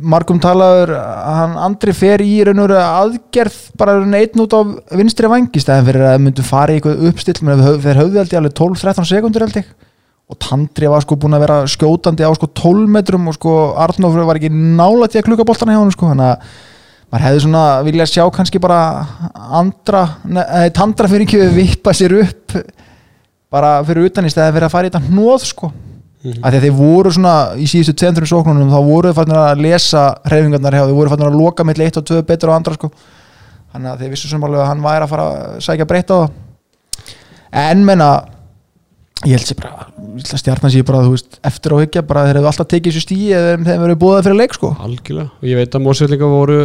margum 0.00 0.38
talaður 0.40 0.94
hann 0.96 1.56
Andri 1.66 1.92
fer 1.92 2.22
í 2.24 2.38
raun 2.48 2.62
og 2.62 2.70
veru 2.70 2.78
aðgerð 2.80 3.58
bara 3.76 3.98
raun 3.98 4.14
einn 4.16 4.40
út 4.46 4.54
á 4.56 4.60
vinstri 4.96 5.28
vangi 5.28 5.60
stæðan 5.60 5.88
fyrir 5.90 6.06
að 6.14 6.22
myndu 6.24 6.46
fara 6.46 6.72
í 6.72 6.78
eitthvað 6.80 7.04
uppstill 7.10 7.42
menn 7.44 7.60
þeir 7.84 8.00
höfðu 8.00 8.22
held 8.22 8.32
ég 8.32 8.40
alveg 8.40 8.54
12-13 8.56 9.10
sekundur 9.10 9.44
held 9.44 9.58
ég. 9.60 9.68
Og 10.32 10.38
Tandri 10.42 10.88
var 10.90 11.04
sko 11.04 11.18
búin 11.20 11.36
að 11.36 11.44
vera 11.44 11.58
skjótandi 11.70 12.24
á 12.24 12.32
sko 12.34 12.48
12 12.56 12.88
metrum 12.96 13.28
og 13.30 13.36
sko 13.36 13.52
Arnófur 13.84 14.24
var 14.26 14.40
ekki 14.40 14.48
nála 14.50 15.06
til 15.12 15.20
að 15.20 15.28
kluka 15.28 15.44
boltana 15.46 15.76
hjá 15.76 15.82
hann 15.84 15.92
sko 15.94 16.08
þannig 16.08 16.32
að 16.32 16.56
maður 17.12 17.26
hefði 17.28 17.44
svona 17.44 17.66
viljað 17.86 18.10
sjá 18.10 18.24
kannski 18.34 18.58
bara 18.64 18.80
andra, 19.60 20.00
neði 20.26 20.72
Tandra 20.74 21.12
fyrir 21.12 21.28
ekki 21.28 21.44
að 21.44 21.54
vippa 21.60 21.94
sér 21.94 22.16
upp 22.24 22.56
bara 23.52 23.76
fyrir 23.86 24.08
utan 24.10 24.26
í 24.26 24.32
stæði 24.32 24.56
fyrir 24.56 24.68
að 24.68 24.74
fara 24.74 24.88
í 24.88 24.92
þetta 24.92 25.10
hnóð 25.10 25.50
sko. 25.50 25.72
Mhm. 26.26 26.42
af 26.42 26.50
því 26.50 26.58
að 26.58 26.64
þeir 26.64 26.76
voru 26.76 27.10
svona 27.14 27.34
í 27.54 27.66
síðustu 27.70 27.94
tveimturum 28.00 28.30
sóknunum 28.30 28.70
þá 28.72 28.80
voru 28.82 29.10
þeir 29.10 29.18
fannir 29.20 29.36
að 29.38 29.60
lesa 29.62 30.02
hreyfingarnar 30.26 30.74
hjá, 30.74 30.86
þeir 30.88 30.96
voru 30.96 31.12
fannir 31.12 31.28
að 31.28 31.38
loka 31.38 31.64
mitt 31.64 31.78
1 31.78 32.00
og 32.00 32.06
2 32.08 32.22
betur 32.26 32.50
á 32.50 32.56
andra 32.56 32.74
sko. 32.74 32.90
Þannig 33.72 33.90
að 33.92 34.00
þeir 34.00 34.10
vissu 34.14 34.30
sem 34.30 34.46
alveg 34.46 34.62
að 34.64 34.70
hann 34.70 34.82
væri 34.82 35.04
að 35.04 35.12
fara 35.12 35.26
að 35.26 35.60
sækja 35.66 35.86
breytt 35.86 36.10
á 36.10 36.16
það. 36.16 36.30
En 37.52 37.84
menna 37.86 38.08
ég 39.24 39.36
held 39.36 39.46
sér 39.48 39.60
bara, 39.60 39.86
að 39.96 40.40
stjarnan 40.42 40.72
sér 40.72 40.86
bara 40.88 41.04
veist, 41.06 41.38
eftir 41.46 41.72
á 41.72 41.76
hyggja, 41.80 42.02
bara 42.06 42.26
þeir 42.26 42.40
hefðu 42.40 42.50
alltaf 42.50 42.68
tekið 42.72 42.92
þessu 42.92 43.04
stíi 43.06 43.30
eða 43.36 43.54
þeim 43.64 43.84
verið 43.86 44.00
búið 44.02 44.26
fyrir 44.26 44.40
leik 44.40 44.56
sko. 44.56 44.72
Algjörlega. 44.82 45.30
Og 45.40 45.48
ég 45.48 45.60
veit 45.60 45.78
að 45.78 45.86
mósveitlinga 45.86 46.28
voru 46.32 46.58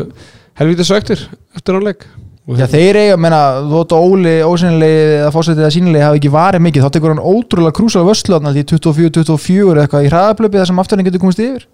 helvítið 0.59 0.89
söktir 0.89 1.23
eftir 1.55 1.77
hann 1.77 1.85
leik. 1.85 2.07
Og 2.07 2.20
Já, 2.49 2.65
þeir 2.65 2.97
eiga, 2.97 3.17
menna, 3.21 3.39
þótt 3.69 3.93
að 3.93 4.05
Óli 4.07 4.31
ósynilegi 4.41 5.01
eða 5.19 5.33
fósættið 5.35 5.61
eða 5.61 5.73
sínilegi 5.75 6.05
hafi 6.07 6.19
ekki 6.21 6.31
varið 6.33 6.63
mikið, 6.65 6.85
þá 6.87 6.95
tekur 6.95 7.13
hann 7.13 7.21
ótrúlega 7.31 7.75
krúsal 7.77 8.01
vöslu 8.07 8.33
þarna 8.33 8.53
því 8.55 8.63
24-24 8.71 9.75
eða 9.75 9.83
eitthvað 9.85 10.07
í 10.07 10.09
hraðablöpi 10.09 10.59
þar 10.61 10.69
sem 10.71 10.81
afturinn 10.81 11.07
getur 11.07 11.21
komist 11.21 11.43
yfir. 11.45 11.67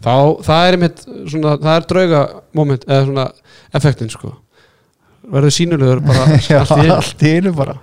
Þá, 0.00 0.14
það 0.46 0.62
er 0.70 0.78
einmitt 0.78 1.02
svona, 1.04 1.52
það 1.60 1.74
er 1.74 1.86
drauga 1.92 2.22
moment, 2.56 2.86
eða 2.88 3.02
svona 3.10 3.26
effektin 3.76 4.12
sko. 4.14 4.32
Verður 5.30 5.54
sínulegur 5.58 6.00
bara 6.08 6.40
Já, 6.48 6.58
allt 6.62 6.72
í 6.72 6.80
einu. 6.86 6.96
allt 6.96 7.26
í 7.28 7.34
einu 7.36 7.52
bara. 7.60 7.76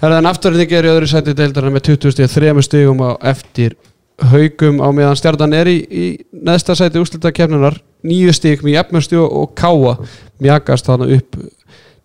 Herðan 0.00 0.30
afturinn 0.32 0.64
er 0.64 0.88
í 0.88 0.92
öðru 0.94 1.10
sæti 1.12 1.36
deildarinn 1.36 1.76
með 1.76 1.90
20 1.92 2.16
stíð, 2.16 2.32
3 2.38 2.64
stígum 2.64 3.04
á 3.04 3.10
eftir 3.34 3.76
haugum 4.18 4.80
á 4.82 4.88
meðan 4.94 5.18
stjarnan 5.18 5.54
er 5.54 5.70
í, 5.70 5.76
í 5.86 6.06
neðsta 6.32 6.74
sæti 6.78 7.00
úslita 7.00 7.30
kefnunar 7.34 7.78
nýju 8.06 8.34
stíg 8.34 8.64
með 8.66 8.78
jafnmjöstu 8.78 9.20
og 9.22 9.54
káa 9.58 9.94
mjagast 10.42 10.88
þarna 10.88 11.08
upp 11.18 11.38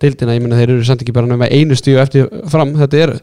deildina, 0.03 0.35
ég 0.35 0.43
menna 0.43 0.59
þeir 0.59 0.75
eru 0.75 0.85
samt 0.85 1.03
ekki 1.03 1.15
bara 1.15 1.37
með 1.39 1.53
einu 1.55 1.77
stígu 1.79 2.01
eftir 2.03 2.29
fram, 2.51 2.73
þetta 2.77 3.01
er 3.01 3.13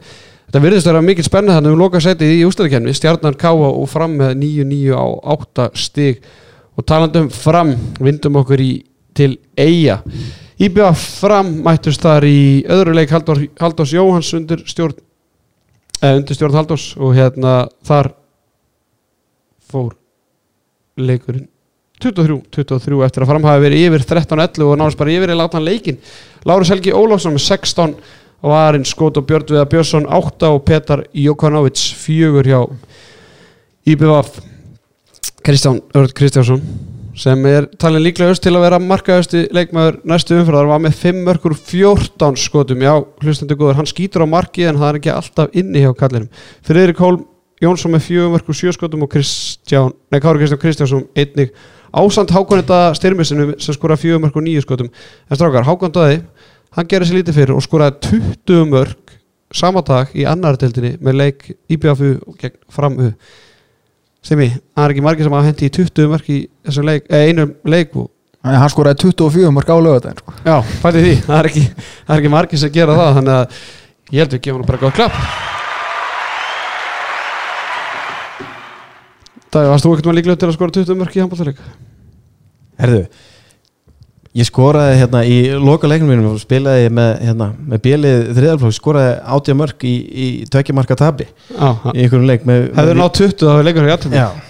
þetta 0.49 0.63
virðist 0.65 0.89
að 0.89 0.95
vera 0.95 1.07
mikil 1.07 1.27
spenna 1.27 1.57
þannig 1.59 1.77
um 1.77 1.83
loka 1.83 2.03
sæti 2.03 2.29
í 2.39 2.45
úslita 2.47 2.71
kefni, 2.73 2.95
stjarnan 2.97 3.39
káa 3.39 3.71
og 3.71 3.87
fram 3.91 4.17
með 4.19 4.37
9-9 4.43 4.99
á 4.99 5.07
8 5.37 5.69
stíg 5.79 6.23
og 6.79 6.87
talandum 6.89 7.29
fram 7.35 7.75
vindum 8.01 8.41
okkur 8.43 8.63
í 8.65 8.73
til 9.15 9.35
eiga 9.59 10.01
Íbjöða 10.61 10.93
fram 10.93 11.55
mættust 11.65 12.03
þar 12.05 12.27
í 12.29 12.41
öðru 12.69 12.93
leik 12.99 13.13
Halldórs 13.15 13.95
Jóhans 13.95 14.29
undir 14.37 14.61
stjórn 14.69 14.99
eh, 16.03 16.19
undir 16.19 16.37
stjórn 16.37 16.59
Halldórs 16.59 16.91
og 17.01 17.15
hérna 17.17 17.63
þar 17.87 18.11
fór 19.71 19.95
leikurinn. 21.01 21.49
23-23 22.01 23.05
eftir 23.05 23.25
að 23.25 23.31
fram 23.31 23.45
hafi 23.45 23.65
verið 23.67 23.87
yfir 23.87 24.05
13-11 24.09 24.65
og 24.67 24.79
náðast 24.81 25.01
bara 25.01 25.13
yfir 25.13 25.33
í 25.35 25.37
látan 25.37 25.67
leikin 25.67 25.99
Lárus 26.49 26.71
Helgi 26.73 26.95
Ólafsson 26.97 27.35
með 27.37 27.45
16 27.45 27.97
og 28.41 28.55
Arinn 28.57 28.87
Skót 28.89 29.21
og 29.21 29.27
Björn 29.29 29.51
Viða 29.51 29.67
Björnsson 29.69 30.09
8 30.09 30.53
og 30.55 30.63
Petar 30.65 31.05
Jókanovits 31.13 31.91
4 32.01 32.47
hjá 32.49 32.63
IBVF 33.85 34.41
Kristján 35.45 35.83
Örd 35.97 36.17
Kristjánsson 36.17 36.65
sem 37.21 37.43
er 37.51 37.67
talin 37.81 38.05
líklegust 38.05 38.41
til 38.45 38.55
að 38.55 38.65
vera 38.65 38.79
markaðusti 38.81 39.43
leikmaður 39.53 39.99
næstu 40.09 40.39
umfyrðar 40.39 40.71
var 40.71 40.81
með 40.81 40.95
5 41.03 41.19
mörgur 41.27 41.57
14 41.59 42.39
skotum. 42.41 42.81
Já, 42.81 42.95
hlustandi 43.21 43.59
góður, 43.59 43.77
hann 43.81 43.91
skýtur 43.91 44.25
á 44.25 44.29
marki 44.31 44.65
en 44.69 44.79
það 44.81 44.89
er 44.89 44.99
ekki 45.01 45.13
alltaf 45.13 45.59
inni 45.59 45.83
hjá 45.85 45.91
kallinum. 45.99 46.31
Friðrik 46.65 47.03
Hólm 47.03 47.27
Jónsson 47.61 47.93
með 47.93 48.07
4 48.07 48.29
mörgur 48.33 48.57
7 48.57 48.73
skotum 48.73 49.05
og 49.05 49.11
Kristján, 49.13 49.93
nei 50.09 50.21
Kári 50.23 50.41
Kristján 50.41 50.61
Kristjánsson 50.63 51.05
einnig? 51.13 51.53
Ásand 51.93 52.31
Hákonetta 52.33 52.95
styrmisinu 52.97 53.51
sem 53.61 53.77
skora 53.77 53.99
4 54.01 54.21
mörgur 54.23 54.45
9 54.47 54.63
skotum. 54.65 54.89
En 55.29 55.37
strákar, 55.37 55.67
Hákon 55.69 55.93
Döði 55.93 56.23
hann 56.77 56.89
gerir 56.89 57.09
sér 57.09 57.19
lítið 57.19 57.37
fyrir 57.41 57.53
og 57.57 57.65
skoraði 57.67 57.99
20 58.47 58.71
mörg 58.71 59.17
sama 59.53 59.83
dag 59.85 60.13
í 60.15 60.25
annar 60.31 60.57
deildinni 60.57 60.95
með 61.03 61.19
leik 61.19 61.51
IBFU 61.69 62.15
gegn 62.41 62.57
framu. 62.73 63.11
Simi, 64.25 64.49
það 64.77 64.87
er 64.87 64.95
ekki 64.95 65.05
margir 65.05 65.27
sem 65.27 65.37
hafa 65.37 65.51
hendi 65.51 65.69
í 65.69 65.75
20 65.75 66.11
mörg 66.15 66.33
í 66.33 66.41
þessum 66.69 66.89
leik, 66.89 67.07
eh, 67.11 67.29
einum 67.29 67.55
leik 67.65 67.97
og 67.97 68.09
Þannig 68.41 68.57
að 68.57 68.63
hann 68.63 68.71
skoraði 68.73 69.03
24 69.03 69.53
mörg 69.53 69.69
á 69.69 69.77
lögadaginn 69.85 70.21
sko. 70.23 70.33
Já, 70.47 70.55
fætti 70.81 71.03
því, 71.05 71.15
það 71.27 71.37
er 71.37 71.49
ekki, 71.51 71.65
er 72.09 72.17
ekki 72.17 72.33
margir 72.33 72.63
sem 72.63 72.73
gera 72.73 72.97
það 72.97 73.15
þannig 73.19 73.37
að 73.37 73.65
ég 74.15 74.23
held 74.23 74.37
við 74.39 74.45
gefum 74.47 74.63
hann 74.63 74.71
bara 74.71 74.85
gott 74.87 74.97
klapp 74.97 75.60
Það 79.51 79.69
varst 79.73 79.87
þú 79.87 79.93
ekkert 79.95 80.09
maður 80.09 80.21
líklega 80.21 80.41
til 80.41 80.49
að 80.51 80.57
skora 80.57 80.77
20 80.79 81.01
mörg 81.01 81.17
í 81.17 81.23
handbóltaleg 81.25 81.63
Herðu 82.81 83.05
Ég 84.31 84.47
skoraði 84.47 84.99
hérna 85.01 85.25
í 85.27 85.39
loka 85.59 85.89
leiknum 85.91 86.13
mínum 86.13 86.37
spilaði 86.39 86.91
með, 86.95 87.09
hérna, 87.27 87.49
með 87.67 87.81
bjelið 87.83 88.21
þriðalflokk, 88.37 88.77
skoraði 88.77 89.17
átja 89.35 89.57
mörg 89.59 89.87
í, 89.91 89.95
í 90.07 90.29
tökjamarka 90.55 90.95
tabi 91.01 91.27
Já, 91.27 91.73
í 91.91 92.05
einhverjum 92.05 92.29
leik 92.31 92.47
hefur 92.47 93.01
nátt 93.01 93.19
20 93.19 93.43
þá 93.43 93.51
hefur 93.57 93.67
leikur 93.67 94.47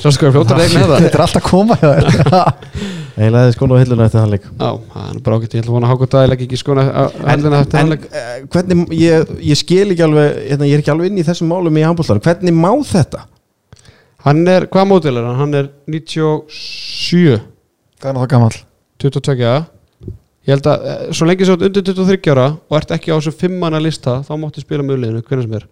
Svo 0.00 0.12
sko 0.12 0.28
ég 0.28 0.34
fljóta 0.34 0.56
leik 0.58 0.72
með 0.74 0.90
það. 0.90 1.04
Þetta 1.04 1.16
er 1.16 1.22
alltaf 1.24 1.46
koma 1.46 1.76
ég 3.20 3.32
laði 3.34 3.54
skónu 3.54 3.76
á 3.76 3.80
hilluna 3.80 4.06
eftir 4.06 4.20
hann 4.20 4.32
leik. 4.34 4.46
Það 4.60 5.06
er 5.08 5.34
ágætt, 5.36 5.54
ég 5.56 5.62
ætla 5.62 5.74
vona 5.74 5.88
að 5.88 5.92
hákvæmt 5.94 6.16
að 6.16 6.24
ég 6.24 6.30
legg 6.32 6.44
ekki 6.46 6.60
skona 6.60 6.84
hendina 7.24 7.60
eftir 7.64 7.80
hann 7.80 7.92
leik. 7.94 8.06
eh, 8.10 8.30
hvernig, 8.52 8.82
ég, 9.00 9.32
ég 9.50 9.60
skil 9.60 9.86
ekki 9.94 10.04
alveg 10.04 10.40
hérna, 10.50 10.68
ég 10.68 10.76
er 10.76 10.84
ekki 10.84 10.92
alveg 10.94 11.10
inn 11.10 11.20
í 11.22 11.26
þessum 11.26 11.50
málum 11.52 11.80
í 11.80 11.84
handbóltar 11.86 12.20
hvernig 12.24 12.56
má 12.56 12.70
þetta? 12.90 13.24
Hann 14.24 14.44
er, 14.52 14.66
hvað 14.68 14.88
mótil 14.90 15.16
er 15.16 15.24
hann? 15.24 15.38
Hann 15.38 15.56
er 15.56 15.70
97 15.88 17.40
Það 18.00 18.10
er 18.10 18.16
náttúrulega 18.16 18.32
gammal 18.34 18.56
22 19.00 19.36
ja. 19.40 19.56
ég 20.44 20.54
held 20.54 20.68
að 20.68 20.88
eh, 20.92 21.02
svo 21.16 21.28
lengi 21.28 21.48
svo 21.48 21.56
undir 21.56 21.84
23 21.84 22.32
ára 22.34 22.48
og 22.56 22.76
ert 22.76 22.94
ekki 22.96 23.12
á 23.12 23.16
þessu 23.16 23.32
fimmana 23.36 23.80
lista 23.80 24.20
þá 24.26 24.32
máttu 24.40 24.64
spila 24.64 24.84
með 24.84 24.98
uliðinu, 24.98 25.22
hvernig 25.24 25.46
sem 25.46 25.58
er 25.60 25.68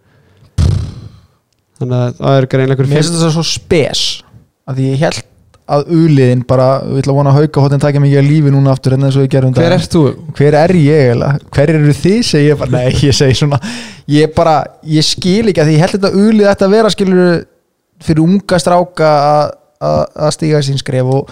þannig 1.79 1.97
að 1.99 2.21
það 2.21 2.37
er 2.37 2.47
greinlega 2.53 2.87
Mér 2.87 2.95
finnst 2.97 3.17
þetta 3.17 3.33
svo 3.35 3.45
spes 3.45 4.05
að 4.69 4.81
ég 4.87 5.03
held 5.03 5.21
að 5.69 5.91
uliðin 5.93 6.41
bara, 6.49 6.79
við 6.81 7.03
ætla 7.03 7.13
að 7.13 7.19
vona 7.19 7.31
að 7.31 7.43
hauka 7.43 7.63
hóttin 7.63 7.81
takja 7.83 8.01
mikið 8.01 8.19
að 8.23 8.29
lífi 8.31 8.53
núna 8.53 8.73
aftur 8.73 8.95
en 8.95 9.05
eins 9.05 9.17
og 9.19 9.25
ég 9.27 9.33
gerum 9.35 9.53
hver 9.53 9.75
ert 9.75 9.93
þú? 9.93 10.03
hver 10.37 10.57
er 10.57 10.73
ég 10.79 11.03
eiginlega? 11.03 11.49
hver 11.53 11.73
eru 11.75 11.93
þið 11.99 12.19
segi 12.25 12.49
ég 12.49 12.57
bara, 12.63 12.73
nei 12.73 13.03
ég 13.05 13.13
segi 13.13 13.37
svona 13.37 13.59
ég 14.09 14.33
bara, 14.33 14.55
ég 14.89 15.05
skil 15.05 15.51
ekki 15.51 15.61
að 15.61 15.69
því 15.69 15.75
ég 15.77 15.83
held 15.85 15.95
þetta 15.99 16.25
ulið 16.25 16.49
ætti 16.49 16.65
að 16.65 16.73
vera 16.73 16.93
skilur 16.95 17.21
fyrir 18.03 18.23
unga 18.23 18.59
stráka 18.59 19.09
að- 19.79 20.31
stíga 20.35 20.59
sín 20.65 20.77
skref 20.81 21.07
og, 21.07 21.29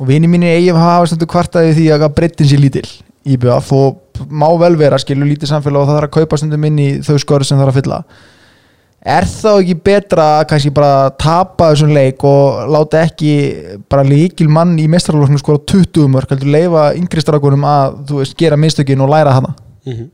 og 0.00 0.06
vini 0.08 0.26
mínir 0.28 0.56
eigin 0.56 0.76
hafa 0.80 1.06
stundu 1.06 1.26
kvartaði 1.28 1.74
því 1.76 1.86
að 1.96 2.08
breyttin 2.16 2.48
sér 2.48 2.60
lítil 2.62 2.86
í 3.28 3.36
BF 3.36 3.72
og 3.76 4.26
má 4.30 4.48
vel 4.60 4.76
vera 4.80 4.98
skilur 4.98 5.28
lítið 5.28 5.50
samfélag 5.52 5.82
og 5.82 5.88
það 5.88 5.96
þarf 5.98 6.08
að 6.08 6.14
kaupa 6.18 6.36
stundum 6.40 6.64
inn 6.64 6.78
í 6.78 6.90
þau 7.04 7.18
skor 7.20 7.44
sem 7.44 7.58
þarf 7.60 7.74
að 7.74 7.78
fylla 7.82 7.98
er 9.00 9.24
þá 9.24 9.50
ekki 9.62 9.74
betra 9.84 10.24
að 10.40 10.46
kannski 10.50 10.70
bara 10.76 11.10
tapa 11.16 11.70
þessum 11.72 11.92
leik 11.96 12.24
og 12.28 12.68
láta 12.68 13.00
ekki 13.06 13.30
bara 13.88 14.04
líkil 14.04 14.48
mann 14.52 14.74
í 14.80 14.86
mestrarlóknum 14.92 15.40
skora 15.40 15.60
20 15.72 16.08
mörg 16.12 16.32
heldur 16.34 16.52
leifa 16.52 16.82
yngri 16.96 17.20
strákunum 17.24 17.64
að 17.64 17.94
þú 18.10 18.18
veist, 18.20 18.36
gera 18.36 18.56
mistökin 18.60 19.00
og 19.00 19.08
læra 19.12 19.32
hana 19.38 19.54
Mm 19.86 19.92
-hmm. 19.96 20.08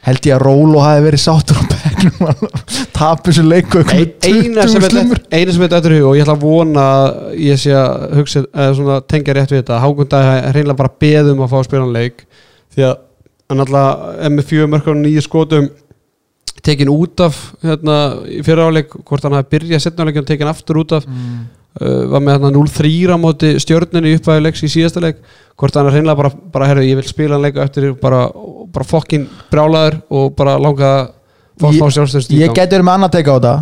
held 0.00 0.26
ég 0.26 0.34
að 0.36 0.42
Rólo 0.42 0.80
hafi 0.80 1.02
verið 1.04 1.20
sátur 1.20 1.56
og 1.60 1.68
20 2.98 4.68
sem 4.72 4.86
slumur 4.88 5.20
eina 5.32 5.54
sem 5.54 5.64
er 5.64 5.72
þetta 5.72 5.92
hug 5.94 6.06
og 6.10 6.16
ég 6.18 6.24
ætla 6.24 6.36
að 6.36 6.44
vona 6.46 6.86
að 6.94 7.10
ég 7.48 7.60
sé 7.62 7.74
að 7.76 8.16
hugsa 8.20 8.44
eða 8.46 8.76
svona 8.78 9.00
tengja 9.10 9.36
rétt 9.38 9.52
við 9.52 9.62
þetta. 9.62 9.80
Hákunda 9.82 10.22
er 10.36 10.56
reynilega 10.56 10.78
bara 10.82 10.94
beðum 11.04 11.44
að 11.44 11.52
fá 11.52 11.58
að 11.60 11.68
spila 11.68 11.84
hann 11.86 11.98
leik 11.98 12.24
því 12.74 12.88
að 12.88 12.96
hann 13.48 13.64
alltaf 13.64 14.08
er 14.26 14.34
með 14.34 14.48
fjögur 14.50 14.72
mörkur 14.74 14.94
og 14.94 15.02
nýju 15.04 15.22
skotum 15.24 15.68
tekin 16.66 16.90
út 16.92 17.20
af 17.22 17.36
hérna, 17.62 17.98
í 18.28 18.40
fyrra 18.44 18.66
áleik 18.68 18.90
hvort 19.06 19.24
hann 19.24 19.36
hafi 19.38 19.52
byrjað 19.54 19.84
setna 19.84 20.04
áleik 20.04 20.18
og 20.22 20.26
tekin 20.28 20.50
aftur 20.50 20.82
út 20.82 20.96
af 20.98 21.06
Mm. 21.08 21.46
uh, 21.86 22.08
var 22.10 22.20
með 22.24 22.34
hérna 22.34 22.50
0-3 22.56 23.14
á 23.14 23.16
móti 23.20 23.52
stjörnunni 23.62 24.10
í 24.10 24.16
uppvæðu 24.18 24.42
leiks 24.42 24.64
í 24.66 24.70
síðasta 24.72 25.00
leik. 25.04 25.20
Hvort 25.58 25.76
hann 25.78 25.86
er 25.86 25.94
hreinlega 25.94 26.18
bara, 26.18 26.30
bara 26.52 26.66
herru, 26.66 26.82
ég 26.82 26.98
vil 26.98 27.06
spila 27.06 27.36
hann 27.36 27.44
leik 27.46 27.56
eftir 27.62 27.92
bara, 28.00 28.24
bara 28.74 28.84
fokkin 28.88 29.28
brjálaður 29.52 30.00
og 30.10 30.34
bara 30.36 30.56
langa 30.58 30.90
Ég- 31.74 31.80
ég 32.42 32.54
geti 32.54 32.76
verið 32.76 32.86
með 32.88 32.96
annað 32.98 33.14
teika 33.16 33.34
á 33.34 33.36
þetta. 33.38 33.54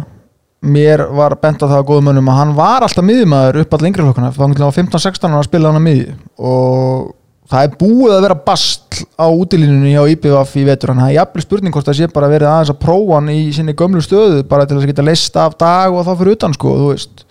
Mér 0.67 1.03
var 1.15 1.35
bent 1.41 1.61
á 1.63 1.67
það 1.69 1.79
að 1.79 1.87
góðum 1.91 2.07
mönnum 2.11 2.29
að 2.33 2.39
hann 2.41 2.55
var 2.57 2.83
alltaf 2.87 3.05
miðjumæður 3.05 3.61
upp 3.63 3.75
all 3.77 3.87
yngri 3.87 4.03
flokkuna 4.07 4.31
þá 4.35 4.41
hann 4.43 4.55
var 4.57 4.73
15-16 4.77 5.31
ára 5.31 5.43
að 5.43 5.49
spila 5.51 5.71
hann 5.71 5.79
að 5.81 5.87
miðju. 5.87 6.15
Og 6.39 7.15
það 7.53 7.67
er 7.69 7.77
búið 7.79 8.15
að 8.17 8.23
vera 8.27 8.39
bastl 8.49 9.05
á 9.21 9.27
útilínunni 9.31 9.93
hjá 9.95 10.03
IPVF 10.17 10.57
í 10.57 10.65
vetur. 10.67 10.91
Hann 10.95 11.03
það 11.05 11.11
er 11.13 11.19
jafnvel 11.21 11.45
spurning 11.45 11.73
hvort 11.77 11.87
það 11.87 11.99
sé 12.01 12.09
bara 12.13 12.31
verið 12.33 12.49
aðeins 12.51 12.73
að 12.75 12.81
prófa 12.83 13.15
hann 13.21 13.29
í 13.31 13.39
sinni 13.55 13.75
gömlu 13.79 14.03
stöðu 14.03 14.43
bara 14.49 14.67
til 14.67 14.77
að 14.81 14.89
geta 14.91 15.05
leist 15.07 15.37
af 15.37 15.55
dag 15.61 15.93
og 15.95 16.05
þá 16.09 16.13
fyrir 16.19 16.33
utan 16.41 16.57
sko 16.57 16.75
þú 16.81 16.89
veist. 16.95 17.23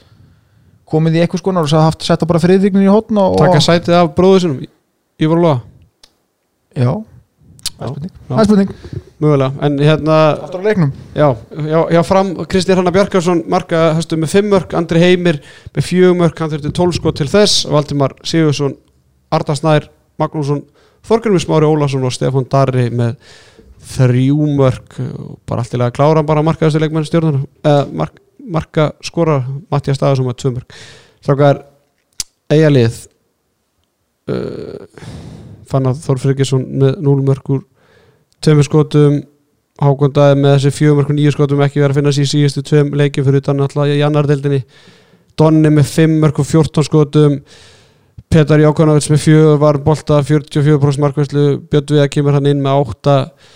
Komið 0.86 1.18
í 1.18 1.22
eitthvað 1.26 1.42
skonar 1.42 1.66
og 1.66 1.72
sagði 1.74 1.90
haft 1.90 2.06
setta 2.06 2.26
bara 2.30 2.40
friðriknin 2.40 2.86
í 2.86 2.92
hotn 2.94 3.18
og, 3.18 3.36
taka 3.42 3.58
og 3.58 3.66
sætið 3.66 3.98
af 4.00 4.14
bróðu 4.16 4.40
sinum 4.46 4.60
Ívar 5.20 5.40
Lóa, 5.42 5.56
já, 6.78 6.92
það 7.80 7.90
er 7.90 8.48
spurning. 8.48 8.74
Það 8.76 8.96
er 8.96 9.04
mögulega. 9.24 9.52
En 9.66 9.78
hérna, 9.80 10.18
aftur 10.46 10.64
á 10.64 10.66
leiknum. 10.66 10.92
Já, 11.16 11.28
já, 11.70 11.80
já 11.96 12.02
fram 12.04 12.32
Kristján 12.52 12.80
Hanna 12.80 12.94
Bjarkarsson 12.96 13.44
marka 13.52 13.94
höstu 13.96 14.20
með 14.20 14.36
5 14.36 14.52
mörg, 14.52 14.76
Andri 14.78 15.02
Heimir 15.02 15.40
með 15.76 15.88
4 15.90 16.14
mörg, 16.20 16.40
hann 16.40 16.52
þurfti 16.52 16.72
12 16.76 16.98
skot 17.00 17.20
til 17.20 17.30
þess 17.32 17.66
Valdimar 17.72 18.16
Sigursson, 18.28 18.76
Arda 19.36 19.56
Snær 19.56 19.90
Magnússon, 20.22 20.64
Þorgrymur 21.06 21.44
Smári 21.44 21.70
Ólafsson 21.70 22.06
og 22.08 22.16
Stefán 22.16 22.48
Darri 22.52 22.90
með 22.92 23.16
þrjú 23.96 24.50
mörg 24.58 25.00
og 25.06 25.40
bara 25.46 25.64
allt 25.64 25.76
til 25.76 25.82
að 25.84 25.96
klára 25.96 26.26
bara 26.26 26.44
markaðastu 26.46 26.82
leikmenn 26.82 27.06
stjórnar 27.06 27.44
eða 27.64 27.86
mark, 27.94 28.16
marka 28.42 28.90
skora 29.06 29.40
Mattias 29.72 30.00
Staðarsson 30.00 30.28
með 30.28 30.40
2 30.42 30.54
mörg 30.58 30.80
Strákar, 31.22 31.62
eigalið 32.54 32.98
uh, 34.30 34.86
fann 35.70 35.90
að 35.90 36.02
Þór 36.06 36.22
Friggjesson 36.24 36.66
með 36.82 37.00
0 37.06 37.24
mörg 37.28 37.56
úr 37.56 37.64
tveimur 38.44 38.68
skotum 38.68 39.24
Hákondaði 39.82 40.38
með 40.40 40.54
þessi 40.56 40.72
4 40.78 40.98
mörg 40.98 41.10
og 41.12 41.18
9 41.18 41.36
skotum 41.36 41.64
ekki 41.66 41.82
verið 41.82 41.94
að 41.94 42.00
finna 42.00 42.16
sér 42.16 42.30
síðustu 42.32 42.64
tveim 42.64 42.94
leikjum 42.96 43.26
fyrir 43.28 43.44
utan 43.44 43.64
alltaf 43.66 43.92
í 43.92 44.04
annardeldinni 44.08 44.62
Donni 45.36 45.72
með 45.74 45.90
5 45.92 46.20
mörg 46.22 46.40
og 46.40 46.48
14 46.48 46.88
skotum 46.88 47.42
Petar 48.32 48.64
Jákonovits 48.64 49.12
með 49.12 49.26
4 49.26 49.58
var 49.60 49.82
bolta 49.84 50.22
44% 50.24 51.04
markvæslu 51.04 51.46
Björn 51.72 51.92
Viða 51.92 52.08
kemur 52.14 52.38
hann 52.38 52.48
inn 52.54 52.64
með 52.64 52.86
8 52.96 53.18
Nei, 53.20 53.55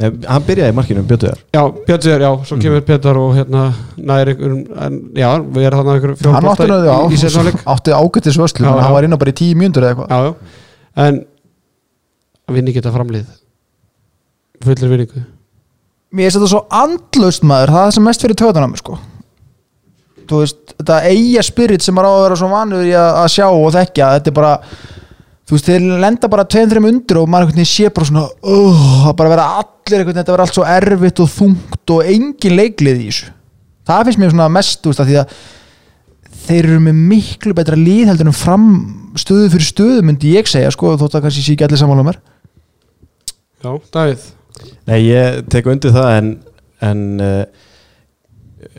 hann 0.00 0.44
byrjaði 0.46 0.72
í 0.72 0.76
markinu, 0.76 1.02
Bjötuðar 1.08 1.40
Já, 1.52 1.62
Björn 1.86 2.04
Viða, 2.06 2.18
já, 2.24 2.30
svo 2.48 2.56
kemur 2.60 2.84
Petar 2.88 3.18
og 3.20 3.34
hérna 3.36 3.64
næri 3.96 4.34
einhverjum 4.34 4.62
en, 4.86 4.96
Já, 5.18 5.28
við 5.44 5.66
erum 5.68 5.90
einhverjum 5.92 6.38
hann 6.38 6.86
já, 6.86 6.96
í, 6.96 7.16
í 7.16 7.20
setnáleik 7.20 7.60
átti 7.74 7.94
ágættis 7.96 8.38
vöslu 8.40 8.64
Já, 8.64 8.70
hann 8.72 8.86
já. 8.86 8.94
var 8.96 9.08
inn 9.08 9.16
á 9.16 9.20
bara 9.20 9.34
í 9.34 9.36
tíu 9.40 9.58
mjöndur 9.60 9.84
eða 9.84 9.92
eitthvað. 9.92 10.08
Já, 10.10 10.30
já. 10.30 10.56
En 11.04 11.20
að 12.50 12.58
vinni 12.58 12.74
geta 12.74 12.92
framlið. 12.94 13.28
Fullir 14.64 14.92
vinningu. 14.92 15.22
Mér 16.10 16.26
finnst 16.26 16.40
þetta 16.40 16.50
svo 16.50 16.62
andlaust 16.74 17.44
maður. 17.46 17.74
Það 17.76 17.86
er 17.86 17.96
sem 17.96 18.08
mest 18.08 18.24
fyrir 18.24 18.38
töðan 18.40 18.66
á 18.66 18.70
mig 18.70 18.80
sko. 18.82 18.96
Þú 20.30 20.40
veist, 20.42 20.74
þetta 20.78 20.96
eiga 21.10 21.44
spirit 21.46 21.84
sem 21.84 21.94
maður 21.96 22.10
á 22.10 22.14
að 22.16 22.24
vera 22.24 22.40
svo 22.40 22.48
vanur 22.50 22.86
í 22.86 22.94
að, 22.94 23.10
að 23.22 23.28
sjá 23.36 23.46
og 23.50 23.70
þekkja. 23.76 24.10
Þetta 24.16 24.32
er 24.32 24.36
bara 24.40 24.52
þú 25.48 25.56
veist, 25.56 25.68
þeir 25.68 25.86
lenda 26.02 26.30
bara 26.32 26.46
2-3 26.46 26.82
undir 26.90 27.20
og 27.20 27.30
maður 27.30 27.48
einhvern 27.48 27.60
veginn 27.60 27.70
sé 27.72 27.92
bara 27.94 28.08
svona 28.10 28.26
uh, 28.26 28.82
það 29.06 29.14
bara 29.20 29.32
vera 29.34 29.46
allir 29.60 29.96
einhvern 29.98 30.10
veginn 30.10 30.20
þetta 30.22 30.36
vera 30.36 30.46
allt 30.46 30.58
svo 30.58 30.66
erfitt 30.76 31.22
og 31.24 31.32
þungt 31.36 31.94
og 31.96 32.12
engin 32.14 32.58
leiklið 32.58 33.00
í 33.00 33.08
þessu. 33.08 33.32
Það 33.90 34.04
finnst 34.06 34.22
mér 34.22 34.34
svona 34.34 34.50
mest, 34.54 34.82
þú 34.82 34.92
veist, 34.92 35.02
að 35.02 35.10
því 35.10 35.18
að 35.22 35.38
þeir 36.40 36.68
eru 36.68 36.82
með 36.84 37.00
miklu 37.10 37.54
betra 37.56 37.78
líð 37.78 38.10
heldur 38.10 38.30
en 38.30 38.36
fram 38.36 38.68
stöðu 39.18 39.48
fyrir 39.54 39.66
stöðu 39.66 40.04
myndi 40.06 40.34
ég 40.36 40.48
segja, 40.50 40.70
sko, 40.74 40.94
þótt 41.00 41.18
að 41.18 41.26
kannski 41.26 41.42
sé 41.44 41.56
ekki 41.56 41.66
allir 41.66 41.80
sammála 41.80 42.06
mér 42.06 42.20
Já, 43.60 43.74
Davíð. 43.92 44.22
Nei, 44.88 45.00
ég 45.04 45.42
tek 45.52 45.66
undir 45.68 45.92
það 45.92 46.14
en, 46.16 46.30
en 46.86 47.02
uh, 47.20 47.42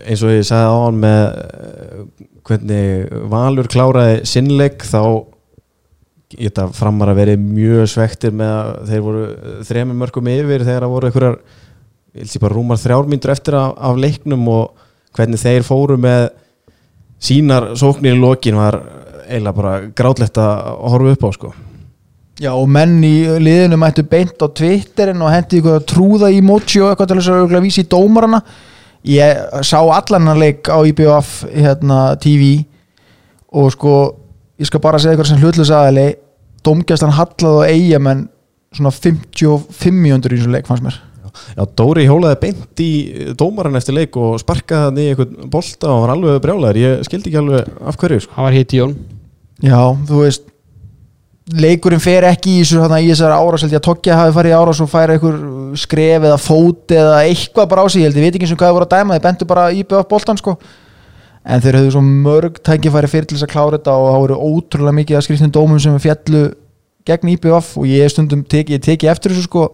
eins 0.02 0.24
og 0.26 0.34
ég 0.34 0.48
sagði 0.48 0.72
á 0.74 0.78
hann 0.82 0.98
með 1.04 1.22
uh, 1.28 2.00
hvernig 2.50 3.20
Valur 3.30 3.70
kláraði 3.70 4.24
sinnleik 4.30 4.82
þá 4.88 5.02
ég 6.38 6.52
þetta 6.52 6.68
framar 6.76 7.12
að 7.12 7.20
veri 7.22 7.36
mjög 7.42 7.90
svektir 7.92 8.36
með 8.36 8.54
að 8.54 8.72
þeir 8.92 9.04
voru 9.08 9.26
þremur 9.68 10.00
mörgum 10.02 10.32
yfir 10.32 10.66
þegar 10.68 10.86
það 10.86 10.94
voru 10.96 11.10
einhverjar 11.10 12.52
rúmar 12.52 12.80
þrjármyndur 12.82 13.34
eftir 13.34 13.58
af, 13.60 13.76
af 13.78 14.00
leiknum 14.00 14.48
og 14.52 14.88
hvernig 15.16 15.42
þeir 15.42 15.68
fóru 15.68 15.98
með 16.02 16.30
sínar 17.22 17.72
sóknir 17.80 18.18
í 18.18 18.22
lokin 18.22 18.58
var 18.60 18.80
eiginlega 19.28 19.58
bara 19.58 19.74
grátlegt 19.96 20.40
að 20.42 20.72
horfa 20.92 21.14
upp 21.16 21.28
á 21.28 21.30
sko. 21.36 21.52
Já 22.42 22.52
og 22.56 22.68
menn 22.74 22.98
í 23.06 23.16
liðinu 23.44 23.78
mættu 23.78 24.04
beint 24.10 24.42
á 24.42 24.48
Twitterin 24.50 25.22
og 25.22 25.30
hendi 25.30 25.60
ykkur 25.60 25.78
að 25.78 25.88
trúða 25.92 26.32
í 26.34 26.40
mochi 26.42 26.82
og 26.82 26.90
eitthvað 26.90 27.12
til 27.12 27.18
þess 27.20 27.32
að 27.32 27.42
örugglega 27.42 27.66
vísa 27.68 27.84
í 27.84 27.90
dómarana. 27.92 28.42
Ég 29.12 29.62
sá 29.66 29.78
allan 29.82 30.30
hann 30.30 30.42
leik 30.42 30.70
á 30.70 30.78
IBF 30.86 31.32
hérna, 31.54 32.00
TV 32.22 32.64
og 33.52 33.72
sko 33.76 33.96
ég 34.62 34.70
skal 34.70 34.84
bara 34.84 35.00
segja 35.02 35.18
ykkur 35.18 35.30
sem 35.30 35.42
hlutlus 35.42 35.72
aðali 35.74 36.12
dómgæstan 36.66 37.16
hallað 37.18 37.62
og 37.62 37.72
eigamenn 37.72 38.28
svona 38.76 38.92
55 38.94 39.96
mjöndur 39.98 40.36
í 40.36 40.38
þessum 40.40 40.54
leik 40.56 40.70
fannst 40.70 40.86
mér. 40.86 41.00
Já, 41.56 41.64
Dóri 41.80 42.04
hjólaði 42.06 42.38
beint 42.42 42.82
í 42.84 42.92
dómaran 43.40 43.80
eftir 43.80 43.96
leik 43.96 44.16
og 44.20 44.36
sparkaði 44.42 44.88
hann 44.88 45.00
í 45.00 45.08
einhvern 45.14 45.52
bolta 45.52 45.90
og 45.94 46.04
var 46.04 46.14
alveg 46.16 46.42
brjálæður, 46.44 46.80
ég 46.82 47.04
skildi 47.08 47.32
ekki 47.32 47.40
alveg 47.40 47.70
af 47.88 48.00
hverju 48.00 48.24
sko. 48.26 48.36
Hann 48.36 48.48
var 48.50 48.58
hitt 48.58 48.76
í 48.76 48.82
Jón. 48.82 48.96
Já, 49.64 49.80
þú 50.10 50.24
veist 50.26 50.48
leikurinn 51.52 52.04
fer 52.04 52.28
ekki 52.28 52.58
í 52.58 52.62
þessu 52.62 52.82
þarna, 52.84 53.00
í 53.02 53.10
þessari 53.10 53.40
árás 53.40 53.64
held 53.66 53.74
ég 53.74 53.82
að 53.82 53.88
Tokkja 53.88 54.20
hafi 54.20 54.36
farið 54.36 54.54
í 54.54 54.58
árás 54.60 54.82
og 54.84 54.92
færa 54.92 55.16
einhver 55.16 55.40
skref 55.80 56.28
eða 56.28 56.38
fót 56.40 56.94
eða 56.96 57.18
eitthvað 57.26 57.72
bara 57.74 57.84
á 57.84 57.88
sig, 57.88 58.04
ég 58.04 58.12
held 58.12 58.20
ég 58.20 58.28
veit 58.28 58.38
ekki 58.38 58.48
eins 58.48 58.54
og 58.56 58.62
hvað 58.62 58.72
það 58.72 58.78
voru 58.78 58.88
að 58.88 58.94
dæma 58.96 59.18
þeir 59.18 59.26
bentu 59.26 59.48
bara 59.50 59.66
í 59.74 59.82
BF 59.84 60.08
boltan 60.12 60.40
sko 60.40 60.56
en 61.42 61.64
þeir 61.64 61.80
höfðu 61.80 61.94
svo 61.96 62.04
mörg 62.06 62.60
tækifæri 62.66 63.10
fyrir 63.10 63.28
til 63.30 63.38
þess 63.38 63.48
að 63.48 63.54
klára 63.56 63.80
þetta 63.80 63.96
og 63.98 64.08
það 64.12 64.22
voru 64.24 64.38
ótrúlega 64.52 64.98
mikið 65.00 65.18
að 65.18 65.26
skriftin 65.28 65.54
dómum 65.56 65.82
sem 65.82 65.96
við 65.96 66.06
fjallu 66.06 66.44
gegn 67.10 67.34
IBF 67.34 67.74
og 67.82 67.90
ég 67.90 68.14
stundum 68.14 68.44
teki, 68.46 68.78
ég 68.78 68.86
teki 68.86 69.10
eftir 69.10 69.34
þessu 69.34 69.48
sko. 69.50 69.68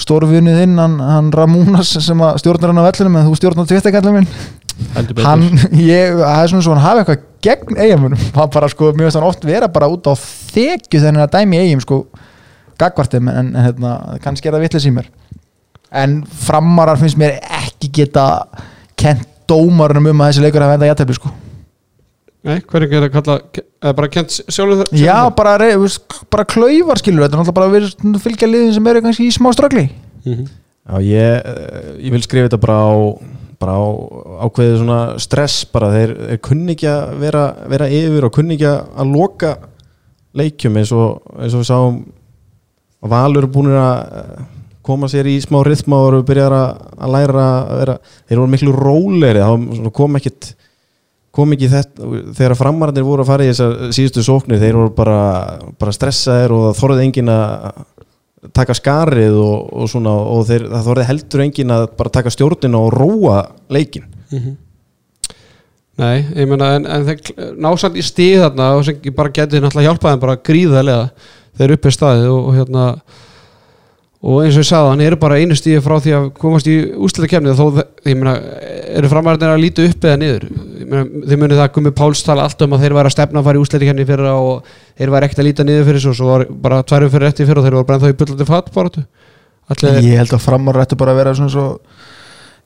Stórfunnið 0.00 0.56
þinn, 0.56 0.78
hann, 0.80 0.94
hann 1.04 1.28
Ramúnas 1.36 1.90
sem 2.00 2.22
stjórnar 2.40 2.72
hann 2.72 2.80
á 2.80 2.88
vellunum 2.88 3.18
en 3.20 3.26
þú 3.28 3.34
stjórnar 3.38 3.68
tvittakallum 3.68 4.16
minn. 4.16 4.30
Hann, 5.20 5.44
ég, 5.76 6.16
það 6.16 6.38
er 6.38 6.48
svona 6.50 6.64
svo 6.64 6.72
hann 6.72 6.82
hafi 6.82 7.02
eitthvað 7.02 7.26
gegn 7.44 7.76
eigamunum, 7.76 8.22
hann 8.38 8.52
bara 8.54 8.70
sko 8.72 8.88
mjög 8.96 9.10
veist 9.10 9.18
hann 9.20 9.28
oft 9.28 9.44
vera 9.46 9.68
bara 9.70 9.90
út 9.92 10.08
á 10.08 10.16
þekju 10.16 11.02
þennan 11.02 11.26
að 11.26 11.34
dæmi 11.36 11.60
eigum 11.60 11.82
sko 11.84 11.98
gagvartum 12.80 13.28
en, 13.30 13.52
en 13.52 13.66
hérna, 13.66 13.92
kannski 14.24 14.48
er 14.48 14.56
það 14.56 14.64
vitlega 14.64 14.86
símur 14.86 15.10
en 16.02 16.22
framarar 16.46 17.00
finnst 17.00 17.20
mér 17.20 17.36
ekki 17.60 17.90
geta 18.00 18.26
kent 18.98 19.28
dómarunum 19.50 20.10
um 20.12 20.22
að 20.22 20.30
þessi 20.32 20.44
leikur 20.44 20.64
hafa 20.64 20.76
enda 20.78 20.90
jættefli 20.90 21.16
sko. 21.18 21.32
Nei, 22.42 22.56
hvernig 22.66 22.94
er 22.98 23.04
það 23.06 23.12
kalla 23.14 23.36
eða 23.54 23.96
bara 24.00 24.10
kent 24.10 24.36
sjálfur 24.50 24.80
það 24.80 24.98
já, 24.98 25.18
bara, 25.38 25.58
bara 26.34 26.46
klaufar 26.50 26.98
skilur 26.98 27.22
þetta 27.22 27.36
er 27.36 27.42
náttúrulega 27.42 27.58
bara 27.58 27.68
að 27.68 27.76
við 27.76 28.16
fylgja 28.24 28.48
liðin 28.50 28.74
sem 28.74 28.88
eru 28.90 29.02
kannski 29.04 29.28
í 29.28 29.34
smá 29.34 29.52
ströggli 29.54 29.90
Mhm. 30.22 30.46
Já, 30.82 30.98
ég, 31.02 31.42
eh, 31.46 32.06
ég 32.06 32.10
vil 32.10 32.22
skrifa 32.22 32.48
þetta 32.48 32.60
bara 32.62 32.78
á, 32.82 32.94
bara 33.58 33.72
á 33.78 33.82
ákveðið 34.46 34.78
svona 34.80 35.18
stress 35.22 35.64
bara, 35.64 35.90
þeir, 35.94 36.14
þeir 36.28 36.40
kunni 36.42 36.74
ekki 36.74 36.88
að 36.90 37.18
vera, 37.22 37.42
vera 37.70 37.86
yfir 37.86 38.26
og 38.26 38.32
kunni 38.34 38.56
ekki 38.56 38.70
að 38.70 39.12
loka 39.14 39.52
leikjum 40.34 40.78
eins 40.80 40.92
og, 40.94 41.22
eins 41.38 41.54
og 41.54 41.62
við 41.62 41.70
sáum 41.70 42.02
að 43.02 43.14
Valur 43.14 43.46
er 43.46 43.50
búin 43.54 43.70
að 43.74 44.46
koma 44.82 45.08
sér 45.10 45.28
í 45.30 45.36
smá 45.42 45.60
rithma 45.66 46.00
og 46.02 46.10
eru 46.10 46.24
byrjar 46.26 46.54
að, 46.56 46.82
læra 47.14 47.46
að 47.46 47.78
vera, 47.82 47.96
þeir 48.28 48.40
voru 48.42 48.52
miklu 48.54 48.74
rólegri 48.76 49.44
þá 49.44 49.90
kom 49.94 50.18
ekkit 50.20 50.52
kom 51.32 51.54
ekki 51.54 51.70
þetta, 51.72 52.08
þegar 52.36 52.58
framararnir 52.58 53.06
voru 53.06 53.24
að 53.24 53.30
fara 53.30 53.44
í 53.46 53.52
þessar 53.52 53.94
síðustu 53.96 54.24
sóknir, 54.26 54.60
þeir 54.60 54.76
voru 54.76 54.90
bara, 54.96 55.20
bara 55.80 55.94
stressaðir 55.96 56.52
og 56.52 56.66
þorðið 56.76 57.04
engin 57.06 57.30
að 57.32 57.78
taka 58.52 58.74
skarið 58.74 59.38
og, 59.38 59.70
og 59.72 59.88
svona 59.88 60.12
og 60.12 60.42
þeir, 60.48 60.66
það 60.72 60.88
þorðið 60.90 61.08
heldur 61.12 61.44
engin 61.46 61.72
að 61.76 61.86
bara 62.00 62.12
taka 62.18 62.34
stjórnina 62.34 62.82
og 62.82 62.92
róa 62.96 63.38
leikin 63.72 64.10
Mhm. 64.32 64.56
Nei, 66.00 66.22
ég 66.40 66.48
meina 66.48 66.70
en, 66.78 66.86
en 66.88 67.02
þeir 67.04 67.50
násamt 67.60 67.98
í 68.00 68.02
stíð 68.04 68.46
þarna 68.46 68.70
og 68.78 68.86
sem 68.86 68.96
bara 69.12 69.32
geti 69.36 69.60
náttúrulega 69.60 69.90
hjálpað 69.90 70.14
þeim 70.14 70.22
bara 70.22 70.36
gríðarlega 70.48 71.02
þeir 71.60 71.74
uppi 71.76 71.92
staðið 71.92 72.30
og, 72.32 72.46
og 72.48 72.56
hérna 72.56 72.84
og 74.22 74.44
eins 74.44 74.54
og 74.54 74.62
ég 74.62 74.68
sagði 74.68 74.90
hann 74.92 75.02
eru 75.02 75.18
bara 75.18 75.38
einu 75.42 75.56
stíði 75.58 75.80
frá 75.82 75.96
því 75.98 76.12
að 76.14 76.26
komast 76.38 76.68
í 76.70 76.76
úsleita 76.94 77.30
kemni 77.32 77.56
þó 77.58 77.64
ég 78.06 78.14
meina 78.14 78.36
eru 78.94 79.10
framvæðarnir 79.10 79.54
að 79.56 79.64
líta 79.64 79.86
upp 79.88 80.06
eða 80.06 80.20
niður? 80.20 80.46
Meina, 80.86 81.02
þeir 81.26 81.40
muni 81.42 81.56
það 81.58 81.64
að 81.64 81.72
Gummi 81.74 81.94
Páls 81.98 82.22
tala 82.22 82.46
allt 82.46 82.62
um 82.62 82.76
að 82.76 82.84
þeir 82.84 82.96
væri 82.98 83.10
að 83.10 83.16
stefna 83.16 83.42
að 83.42 83.48
fara 83.48 83.58
í 83.58 83.64
úsleita 83.64 83.88
kemni 83.88 84.06
fyrir 84.06 84.30
og 84.30 84.70
þeir 85.00 85.14
væri 85.16 85.28
ekkert 85.28 85.42
að 85.42 85.48
líta 85.48 85.66
niður 85.66 85.88
fyrir 85.90 86.04
svo 86.06 86.14
svo 86.14 86.30
var 86.30 86.46
bara 86.68 86.80
tværum 86.86 87.12
fyrir 87.16 87.32
eftir 87.32 87.50
fyrir 87.50 87.62
og 87.62 87.66
þeir 87.66 87.78
voru 87.80 87.90
bara 87.90 88.02
þá 88.04 88.08
í 88.12 88.18
byllandi 88.22 88.48
fatt 88.52 88.72
bara 88.76 89.04
Allir, 89.72 90.02
ég 90.02 90.18
held 90.18 90.34
að 90.34 90.42
framar 90.42 90.80
ættu 90.82 90.98
bara 90.98 91.14
að 91.14 91.20
vera 91.22 91.34
svona 91.38 91.52
svo 91.54 91.66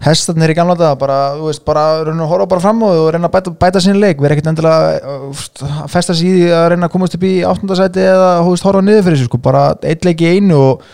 hestarnir 0.04 0.52
í 0.52 0.56
gamla 0.56 0.76
dag 0.76 0.96
bara, 1.00 1.16
þú 1.38 1.48
veist, 1.48 1.62
bara 1.64 1.84
reyna 2.04 2.24
að 2.24 2.30
horfa 2.32 2.48
bara 2.50 2.64
fram 2.64 2.82
og 2.84 3.10
reyna 3.14 3.30
að 3.30 3.34
bæta, 3.36 3.52
bæta 3.62 3.82
sín 3.84 4.00
leik, 4.00 4.20
vera 4.20 4.36
ekkert 4.36 4.50
endilega 4.52 5.12
að 5.12 5.88
festa 5.92 6.16
sig 6.16 6.28
í 6.28 6.34
því 6.36 6.50
að 6.56 6.66
reyna 6.72 6.88
að 6.88 6.94
komast 6.96 7.16
upp 7.16 7.24
í 7.24 7.32
áttundasæti 7.48 8.04
eða 8.04 8.30
þú 8.42 8.52
veist, 8.52 8.66
horfa 8.68 8.82
niður 8.84 9.06
fyrir 9.06 9.20
sig 9.20 9.30
sko, 9.30 9.40
bara 9.46 9.62
eitt 9.88 10.08
leik 10.08 10.24
í 10.24 10.32
einu 10.36 10.58
og 10.58 10.84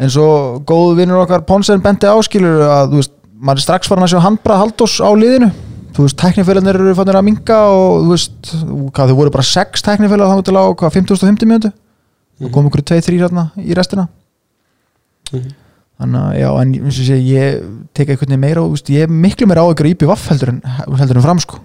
eins 0.00 0.16
og 0.20 0.64
góðu 0.68 0.96
vinnur 0.98 1.22
okkar 1.22 1.44
Ponsen 1.46 1.82
benti 1.84 2.08
áskilur 2.10 2.64
að 2.66 2.98
veist, 2.98 3.14
maður 3.34 3.60
er 3.60 3.66
strax 3.66 3.90
farin 3.90 4.06
að 4.06 4.14
sjá 4.14 4.24
handbrað 4.24 4.62
haldós 4.62 4.98
á 4.98 5.10
liðinu. 5.14 5.50
Þú 5.94 6.06
veist, 6.08 6.18
teknifélagnir 6.18 6.78
eru 6.80 6.94
fannir 6.98 7.18
að 7.20 7.26
minga 7.28 7.58
og 7.70 7.98
þú 8.02 8.14
veist, 8.14 8.54
hvað, 8.96 9.10
þau 9.10 9.18
voru 9.20 9.34
bara 9.36 9.46
sex 9.46 9.84
teknifélag 9.86 10.32
þá 10.32 10.46
til 10.48 10.56
á, 10.58 10.64
hvað, 10.74 10.96
50.50 10.96 11.50
mjöndu 11.50 11.70
og 12.42 12.48
kom 12.54 12.66
ykkur 12.66 12.82
2-3 12.90 13.20
hérna 13.20 13.44
í 13.62 13.76
restina. 13.78 14.08
Þannig 15.30 16.18
að 16.18 16.40
já, 16.40 16.48
en 16.64 16.72
eins 16.80 16.98
og 16.98 17.06
sé, 17.06 17.20
ég 17.22 17.62
tek 17.94 18.10
eitthvað 18.10 18.34
meira 18.42 18.64
og 18.64 18.74
veist, 18.74 18.90
ég 18.90 19.06
er 19.06 19.14
miklu 19.14 19.46
meira 19.46 19.62
á 19.62 19.70
ykkur 19.70 19.92
íbjöf 19.92 20.26
heldur 20.32 20.56
en, 20.56 20.58
heldur 20.98 21.22
en 21.22 21.26
fram 21.28 21.44
sko. 21.44 21.62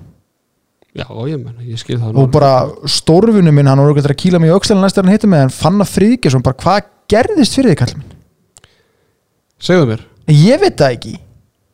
Já, 0.93 1.05
ég 1.25 1.41
menna, 1.41 1.65
ég 1.65 1.82
skil 1.82 1.97
það 2.01 2.21
og 2.21 2.30
bara 2.34 2.53
stórfunum 2.89 3.53
minn, 3.53 3.69
hann 3.69 3.82
var 3.82 3.91
okkur 3.95 4.13
að 4.13 4.21
kýla 4.21 4.41
mig 4.41 4.49
í 4.49 4.55
öxlina 4.55 4.86
næsta 4.86 5.01
hann 5.01 5.13
hittum 5.13 5.34
mig, 5.34 5.41
en 5.45 5.53
fann 5.53 5.82
að 5.82 5.91
Friðgjesson 5.95 6.45
bara 6.45 6.57
hvað 6.61 6.88
gerðist 7.09 7.57
fyrir 7.57 7.73
þig 7.73 7.82
kallum 7.82 8.01
minn 8.01 8.18
Segðu 9.60 9.89
mér. 9.91 10.05
Ég 10.30 10.62
veit 10.62 10.78
það 10.80 10.95
ekki. 10.95 11.16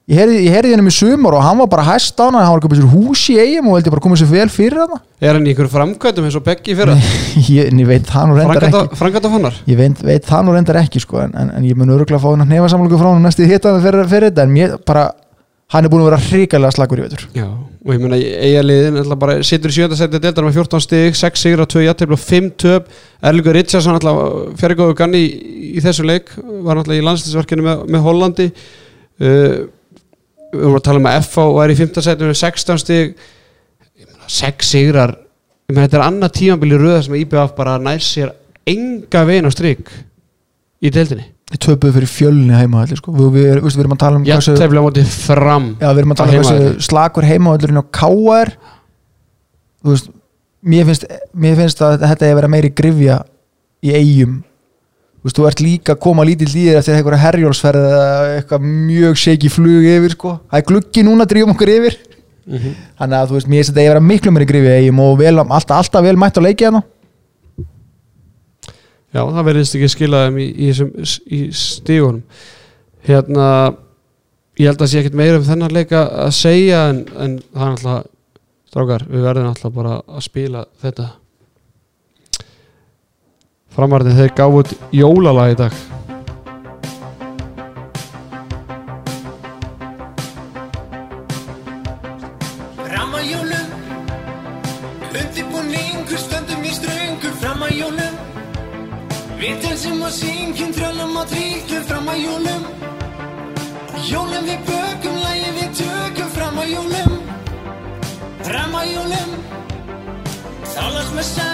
Ég 0.06 0.20
heyrði, 0.22 0.70
hennum 0.70 0.86
í 0.86 0.92
sumar 0.94 1.34
og 1.34 1.42
hann 1.42 1.58
var 1.64 1.70
bara 1.72 1.84
hæst 1.88 2.20
á 2.22 2.28
hann 2.28 2.36
hann 2.38 2.52
var 2.54 2.60
ekki 2.60 2.70
bara 2.76 2.90
hús 2.92 3.24
í 3.34 3.40
eigum 3.42 3.72
og 3.72 3.80
veldi 3.80 3.90
bara 3.90 4.04
komið 4.04 4.20
sér 4.22 4.28
vel 4.36 4.52
fyrir 4.54 4.84
hann 4.84 5.00
Er 5.18 5.34
hann 5.34 5.48
í 5.48 5.56
ykkur 5.56 5.70
framkvæmdum 5.74 6.28
eins 6.28 6.38
og 6.38 6.44
Beggi 6.46 6.76
fyrir 6.78 6.94
ég, 7.56 7.72
en 7.72 7.82
ég 7.82 7.90
veit 7.90 8.06
það 8.06 8.28
nú 8.30 8.36
reyndar 8.38 8.68
ekki. 8.68 9.00
Framkvæmda 9.00 9.32
fannar 9.34 9.58
ég 9.66 9.80
veit, 9.80 10.04
veit 10.06 10.28
það 10.30 10.46
nú 10.46 10.54
reyndar 10.54 10.80
ekki 10.84 11.02
sko, 11.02 11.24
en, 11.24 11.34
en, 11.42 11.50
en 11.58 11.66
ég 11.66 11.80
mun 11.80 11.96
öruglega 11.96 12.20
að 12.20 12.28
fá 12.28 12.30
hann 12.36 12.46
að 12.46 12.54
nefa 12.54 12.70
samlöku 12.76 13.02
frá 13.02 13.10
hann 13.16 13.26
næstu 13.26 13.50
hitta 13.50 13.74
fyrir, 13.82 14.06
fyrir 14.14 14.30
þetta 14.30 14.46
en 14.46 14.54
mér 14.54 14.78
bara, 14.86 15.08
hann 15.74 15.86
er 15.86 15.92
búin 15.92 16.04
að 16.04 16.10
vera 16.12 16.22
hrikalega 16.28 16.76
slagur 16.76 17.02
í 17.02 17.06
vetur. 17.06 17.26
Já, 17.36 17.48
og 17.50 17.94
ég 17.96 18.58
alltaf 18.62 19.22
bara 19.22 19.38
situr 19.46 19.74
í 19.74 19.78
sjönda 19.78 19.98
seti 20.00 20.22
deildar 20.22 20.48
með 20.48 20.60
14 20.62 20.86
stig 20.86 21.18
6 21.20 21.46
sigra, 21.46 21.68
2 21.70 21.86
jættefl 21.88 22.16
og 22.16 22.22
5 22.22 22.50
töp. 22.62 22.92
Erlingur 23.26 23.58
Richardson 23.58 23.98
fjárgóðu 24.60 24.98
ganni 25.00 25.24
í, 25.26 25.30
í 25.76 25.84
þessu 25.84 26.06
leik 26.06 26.32
var 26.66 26.78
alltaf 26.78 26.96
í 26.96 27.04
landslisverkinu 27.06 27.66
með, 27.66 27.86
með 27.96 28.06
Hollandi. 28.06 28.50
Uh, 29.16 29.66
við 30.54 30.62
vorum 30.62 30.80
að 30.80 30.88
tala 30.88 31.02
um 31.02 31.10
að 31.12 31.22
FH 31.24 31.52
var 31.58 31.74
í 31.74 31.78
5. 31.82 32.02
seti 32.06 32.30
með 32.30 32.42
16 32.44 32.84
stig. 32.86 33.16
Ég 33.96 34.10
meina 34.10 34.34
6 34.38 34.74
sigrar 34.76 35.18
ég 35.66 35.74
meina 35.74 35.88
þetta 35.88 35.98
er 35.98 36.06
annað 36.06 36.36
tímanbili 36.40 36.78
röða 36.78 37.06
sem 37.06 37.16
IBF 37.18 37.56
bara 37.58 37.80
nær 37.82 38.04
sér 38.04 38.36
enga 38.70 39.24
veginn 39.26 39.50
á 39.50 39.52
strik 39.54 39.90
í 40.82 40.92
deildinni 40.94 41.26
við 41.56 41.62
töpuðu 41.66 41.96
fyrir 41.96 42.12
fjölni 42.12 42.56
heimavalli 42.60 42.98
sko. 43.00 43.14
við, 43.16 43.30
við, 43.32 43.46
við, 43.56 43.68
við 43.72 43.84
erum 43.86 43.96
að 43.96 44.02
tala 44.04 44.20
um 44.20 44.26
hversu, 44.38 44.56
já, 45.80 45.88
við 45.92 46.02
erum 46.04 46.16
að 46.16 46.20
tala 46.22 46.32
um 46.32 46.38
hversu 46.42 46.56
heimavelli. 46.58 46.88
slagur 46.90 47.30
heimavallurinn 47.30 47.82
á 47.82 47.86
þú 49.86 49.94
veist 49.94 50.10
mér 50.66 50.88
finnst, 50.90 51.06
mér 51.38 51.56
finnst 51.60 51.82
að 51.86 52.04
þetta 52.10 52.28
er 52.28 52.38
verið 52.40 52.54
meiri 52.56 52.72
grifja 52.74 53.20
í 53.86 53.94
eigum 53.94 54.40
þú 55.22 55.28
veist, 55.30 55.38
þú 55.40 55.48
ert 55.50 55.62
líka 55.64 55.94
að 55.96 56.02
koma 56.06 56.26
lítill 56.26 56.50
í 56.50 56.66
þér 56.68 56.80
eftir 56.82 56.98
einhverja 56.98 57.22
herjólsferð 57.22 57.86
eða 57.92 58.10
eitthvað 58.40 58.66
mjög 58.66 59.22
shake 59.22 59.52
flug 59.54 59.88
yfir 59.94 60.16
sko. 60.18 60.36
það 60.50 60.60
er 60.62 60.68
gluggi 60.72 61.06
núna, 61.06 61.30
drýjum 61.30 61.56
okkur 61.56 61.74
yfir 61.78 61.98
Mhm. 62.46 62.74
þannig 63.00 63.18
að 63.18 63.30
þú 63.30 63.34
veist, 63.34 63.48
mér 63.50 63.58
finnst 63.58 63.72
þetta 63.74 63.82
að 63.82 63.88
vera 63.90 64.02
miklu 64.06 64.32
meiri 64.36 64.46
grifja 64.46 64.74
í 64.78 64.82
eigum 64.86 65.00
og 65.02 65.16
vel, 65.18 65.40
alltaf, 65.42 65.80
alltaf 65.80 66.04
vel 66.06 66.16
mætt 66.22 66.38
á 66.38 66.42
leiki 66.46 66.68
hérna 66.68 66.84
Já, 69.16 69.22
það 69.32 69.46
verðist 69.48 69.76
ekki 69.78 69.88
skila 69.94 70.26
þeim 70.26 70.38
í, 70.44 70.46
í, 70.60 70.72
í 71.32 71.38
stígunum. 71.56 72.24
Hérna 73.08 73.46
ég 74.60 74.68
held 74.68 74.82
að 74.84 74.90
sé 74.92 75.00
ekkert 75.00 75.16
meira 75.16 75.40
um 75.40 75.46
þennan 75.48 75.72
leika 75.72 76.02
að 76.26 76.34
segja 76.36 76.82
en, 76.92 77.00
en 77.16 77.38
það 77.54 77.64
er 77.64 77.70
alltaf 77.78 78.10
strákar, 78.68 79.06
við 79.08 79.24
verðum 79.24 79.48
alltaf 79.54 79.76
bara 79.78 79.94
að 80.04 80.26
spila 80.26 80.66
þetta. 80.84 81.08
Framarðin 83.76 84.20
þeir 84.20 84.36
gáðu 84.36 84.66
út 84.66 84.76
jólalag 85.00 85.54
í 85.54 85.58
dag. 85.64 85.80
Fram 92.84 93.16
að 93.16 93.32
jólum 93.32 93.74
Undirbúningur 95.16 96.20
stöndum 96.28 96.68
í 96.68 96.76
ströngur 96.76 97.38
Fram 97.40 97.64
að 97.64 97.78
jólum 97.80 98.35
Við 99.40 99.56
dansum 99.64 100.04
og 100.06 100.14
syngjum 100.16 100.72
Trölum 100.76 101.16
og 101.20 101.28
tryggum 101.32 101.84
Fram 101.90 102.10
að 102.12 102.22
jólum. 102.24 102.68
Jólum 104.06 104.48
við 104.50 104.68
bökum 104.70 105.18
Lægi 105.24 105.52
við 105.58 105.74
tökum 105.80 106.30
Fram 106.36 106.62
að 106.64 106.72
jólum. 106.74 107.18
Fram 108.46 108.78
að 108.82 108.92
jólum. 108.94 109.36
Þálasmessa 110.76 111.50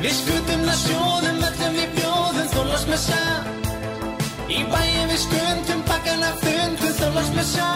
Við 0.00 0.14
skutum 0.16 0.68
að 0.72 0.78
sjóðum 0.84 1.40
Öllum 1.50 1.78
við 1.80 1.96
bjóðum 1.98 2.50
Þólasmessa 2.54 3.22
Í 4.50 4.62
bæin 4.72 5.10
við 5.10 5.20
skundum 5.26 5.82
Bakkana 5.88 6.34
fundum 6.44 6.94
Þólasmessa 7.00 7.68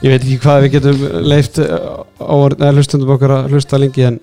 ég 0.00 0.14
veit 0.14 0.22
ekki 0.22 0.38
hvað 0.40 0.62
við 0.64 0.70
getum 0.78 1.02
leift 1.28 1.58
á 1.60 2.34
hlustundum 2.72 3.10
okkar 3.12 3.34
að 3.34 3.50
hlusta 3.52 3.80
lengi 3.80 4.06
en 4.08 4.16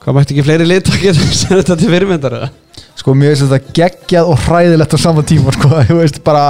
hvað 0.00 0.16
mætti 0.16 0.34
ekki 0.34 0.44
fleiri 0.46 0.66
lit 0.68 0.90
að 0.90 1.02
geta 1.04 1.30
sem 1.30 1.56
þetta 1.58 1.76
til 1.76 1.90
fyrirmyndar 1.92 2.36
sko 3.00 3.14
mér 3.16 3.34
finnst 3.34 3.48
þetta 3.50 3.74
geggjað 3.76 4.30
og 4.32 4.44
hræðilegt 4.46 4.96
á 4.96 4.98
sama 5.00 5.24
tíma 5.26 5.52
sko, 5.56 5.72
þú 5.88 5.98
veist, 6.00 6.22
bara 6.24 6.44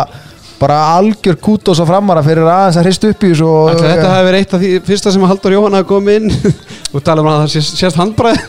bara 0.61 0.77
algjör 0.99 1.39
kútos 1.41 1.81
á 1.81 1.89
framara 1.89 2.23
fyrir 2.25 2.45
aðeins 2.45 2.77
að 2.77 2.87
hrist 2.87 3.07
upp 3.09 3.25
í 3.25 3.33
þessu 3.33 3.49
og 3.49 3.71
Ætli 3.73 3.93
þetta 3.95 4.11
hafi 4.13 4.27
verið 4.29 4.43
eitt 4.43 4.55
af 4.55 4.63
því 4.63 4.73
fyrsta 4.91 5.13
sem 5.15 5.25
Haldur 5.31 5.55
Jóhann 5.57 5.77
hafi 5.79 5.89
komið 5.89 6.19
inn? 6.21 6.57
Og 6.95 7.05
tala 7.07 7.25
um 7.25 7.31
að 7.33 7.39
það 7.41 7.53
sést, 7.55 7.81
sést 7.81 7.97
handbræð 7.97 8.43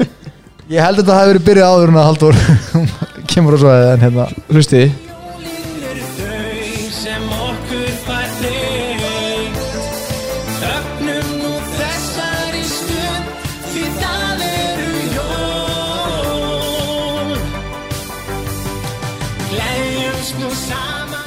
ég 0.72 0.80
held 0.80 0.96
að 0.96 1.02
þetta 1.02 1.18
hafi 1.18 1.34
verið 1.34 1.48
byrjað 1.50 1.74
áður 1.74 1.92
en 1.92 2.00
að 2.00 2.08
Haldur 2.08 2.40
kemur 3.34 3.56
á 3.56 3.58
svo 3.60 3.74
en 3.76 4.06
hérna. 4.06 4.30
Hlusti 4.48 4.86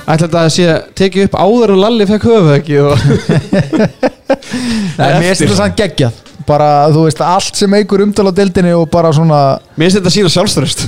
Ætli 0.08 0.24
þetta 0.24 0.42
að 0.46 0.54
sé 0.56 0.66
tekið 0.96 1.26
upp 1.28 1.34
áður 1.36 1.74
en 1.74 1.82
Lalli 1.82 2.06
fekk 2.08 2.26
höfu 2.30 2.52
ekki 2.56 2.78
og 2.80 2.96
Nei, 4.98 5.04
mér 5.04 5.28
finnst 5.28 5.44
þetta 5.44 5.58
samt 5.58 5.78
geggjað. 5.78 6.22
Bara 6.48 6.70
þú 6.94 7.04
veist 7.10 7.22
allt 7.24 7.56
sem 7.60 7.74
eigur 7.76 8.04
umtal 8.06 8.30
á 8.32 8.34
deildinni 8.36 8.72
og 8.78 8.88
bara 8.92 9.12
svona 9.16 9.40
mér 9.76 9.90
finnst 9.90 10.00
þetta 10.00 10.14
sína 10.16 10.32
sjálfströst 10.32 10.86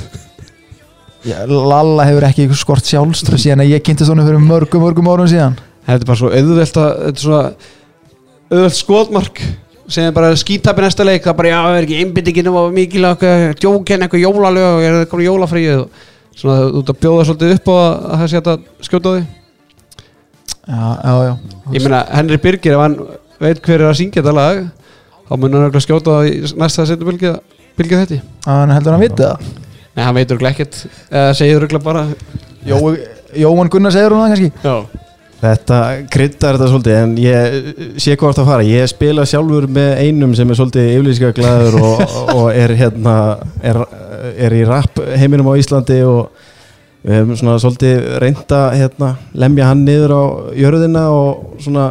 já, 1.27 1.35
Lalla 1.47 2.05
hefur 2.07 2.27
ekki 2.29 2.47
skort 2.55 2.87
sjálfstur 2.87 3.35
síðan 3.39 3.65
að 3.65 3.73
ég 3.73 3.83
kynnti 3.85 4.07
svona 4.07 4.23
fyrir 4.27 4.39
mörgum 4.43 4.85
mörgum 4.85 5.09
árum 5.11 5.27
síðan. 5.29 5.57
Þetta 5.87 6.05
er 6.05 6.07
bara 6.07 6.21
svo 6.21 6.29
auðvelt 6.31 6.79
að 6.79 6.91
þetta 7.07 7.19
er 7.19 7.25
svona 7.25 7.43
auðvelt 8.53 8.77
skotmark 8.77 9.35
sem 9.89 10.05
er 10.05 10.13
bara 10.15 10.37
skítapi 10.37 10.85
næsta 10.85 11.03
leik. 11.07 11.23
Það 11.25 11.33
er 11.33 11.39
bara 11.41 11.51
já, 11.51 11.57
það 11.65 11.79
er 11.79 11.87
ekki 11.87 11.99
einbyttingin 12.03 12.51
og 12.53 12.71
mikilvæg 12.75 13.25
djóken 13.59 14.05
eitthvað 14.05 14.23
jólalög 14.23 14.69
og 14.69 14.85
er 14.85 14.97
það 14.99 15.11
komið 15.11 15.29
jólafríð 15.29 15.75
og 15.75 15.85
svona 16.39 16.69
ert 16.69 16.91
að 16.93 16.99
bjóða 17.03 17.27
svolítið 17.27 17.55
upp 17.57 17.71
og 17.73 17.79
að 17.83 18.17
það 18.23 18.31
sé 18.31 18.41
að 18.41 18.65
skjóta 18.87 19.11
á 19.11 19.13
því? 19.15 19.23
Já, 20.69 20.81
já, 21.03 21.13
já. 21.25 21.33
Ég 21.73 21.85
meina, 21.85 22.01
Henry 22.13 22.37
Birgir, 22.41 22.75
ef 22.77 22.83
hann 22.83 22.97
veit 23.41 23.61
hver 23.65 23.79
er 23.81 23.89
að 23.89 23.97
syngja 23.99 24.21
þetta 24.21 24.35
lag 24.37 24.59
þá 25.29 25.33
mun 25.35 25.55
hann 25.55 25.65
örugglega 25.67 25.85
skjóta 25.85 26.17
það 26.19 26.29
í 26.29 26.53
næsta 26.61 26.85
setu 26.89 27.07
bylgja, 27.07 27.33
bylgja 27.79 28.03
þetta 28.03 28.19
hann 28.45 28.73
heldur 28.75 28.95
hann 28.95 29.01
að 29.01 29.05
vita 29.07 29.31
það? 29.33 29.49
Nei, 29.89 30.03
hann 30.05 30.15
veitur 30.15 30.37
örugglega 30.37 30.55
ekkert. 30.55 30.79
Eða 31.09 31.35
segir 31.39 31.59
örugglega 31.59 31.85
bara 31.85 32.05
Jó, 32.69 32.77
Jóhann 33.39 33.71
Gunnar 33.73 33.93
segir 33.95 34.13
hún 34.13 34.23
það 34.23 34.35
kannski? 34.35 34.51
Já, 34.63 34.75
Þetta 35.39 35.79
kryddar 36.11 36.57
þetta 36.57 36.67
svolítið 36.67 36.97
en 36.99 37.11
ég 37.23 37.97
sé 38.01 38.15
hvað 38.19 38.33
það 38.35 38.43
að 38.43 38.49
fara. 38.51 38.67
Ég 38.67 38.91
spila 38.91 39.25
sjálfur 39.29 39.69
með 39.71 39.91
einum 40.03 40.35
sem 40.35 40.49
er 40.51 40.59
svolítið 40.59 40.89
yfirlýska 40.97 41.31
glæður 41.37 41.77
og, 41.79 42.01
og 42.37 42.47
er 42.51 42.75
hérna 42.79 43.15
er, 43.63 43.79
er 44.35 44.55
í 44.57 44.65
rap 44.67 44.99
heiminum 45.15 45.47
á 45.47 45.59
Íslandi 45.61 46.01
og 46.07 46.47
við 46.99 47.15
hefum 47.15 47.37
svona 47.39 47.59
svolítið 47.63 48.07
reynda 48.19 48.59
hérna, 48.75 49.13
lemja 49.39 49.69
hann 49.69 49.85
niður 49.87 50.11
á 50.11 50.23
jörðina 50.59 51.05
og 51.15 51.61
svona 51.63 51.85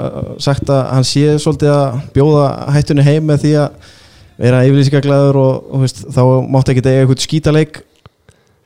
sagt 0.44 0.68
að 0.68 0.82
hann 0.92 1.08
sé 1.08 1.38
svolítið 1.40 1.72
að 1.72 2.02
bjóða 2.18 2.48
hættunni 2.74 3.06
heim 3.06 3.24
með 3.30 3.46
því 3.46 3.54
að 3.62 3.94
vera 4.38 4.64
yfirlýska 4.68 5.00
glæður 5.02 5.40
og, 5.40 5.70
og 5.72 5.86
veist, 5.86 6.04
þá 6.12 6.22
mátti 6.52 6.74
ekki 6.74 6.84
eiga 6.84 7.00
eitthvað 7.00 7.24
skítaleik 7.24 7.80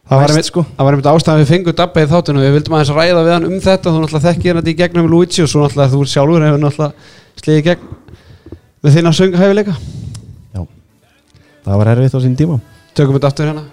það 0.09 0.22
var 0.22 0.34
einmitt 0.34 0.50
sko. 0.50 0.64
Það 0.76 0.86
var 0.86 0.96
einmitt 0.96 1.11
ástæðan 1.12 1.42
við 1.42 1.50
fengum 1.53 1.76
Dabba 1.78 2.03
í 2.03 2.11
þáttunum 2.11 2.44
Við 2.44 2.55
vildum 2.59 2.76
aðeins 2.78 2.94
ræða 2.96 3.24
við 3.26 3.34
hann 3.36 3.48
um 3.48 3.59
þetta. 3.62 3.88
Þú 3.88 4.03
náttúrulega 4.03 4.26
þekkir 4.28 4.61
þetta 4.61 4.72
í 4.72 4.78
gegnum 4.82 5.11
Luigi 5.11 5.44
Og 5.44 5.50
svo 5.53 5.64
náttúrulega 5.64 5.92
þú 5.94 6.05
sjálfur 6.12 6.46
hefur 6.46 6.62
náttúrulega 6.66 7.42
slegið 7.42 7.61
í 7.61 7.66
gegn 7.70 7.90
Með 8.82 8.96
þína 8.98 9.14
sönghæfileika 9.16 9.76
það 11.62 11.78
var 11.78 11.92
erfitt 11.94 12.18
á 12.18 12.20
sín 12.22 12.36
tíma. 12.38 12.59
Tökum 12.96 13.16
þetta 13.18 13.30
aftur 13.30 13.50
hérna. 13.50 13.64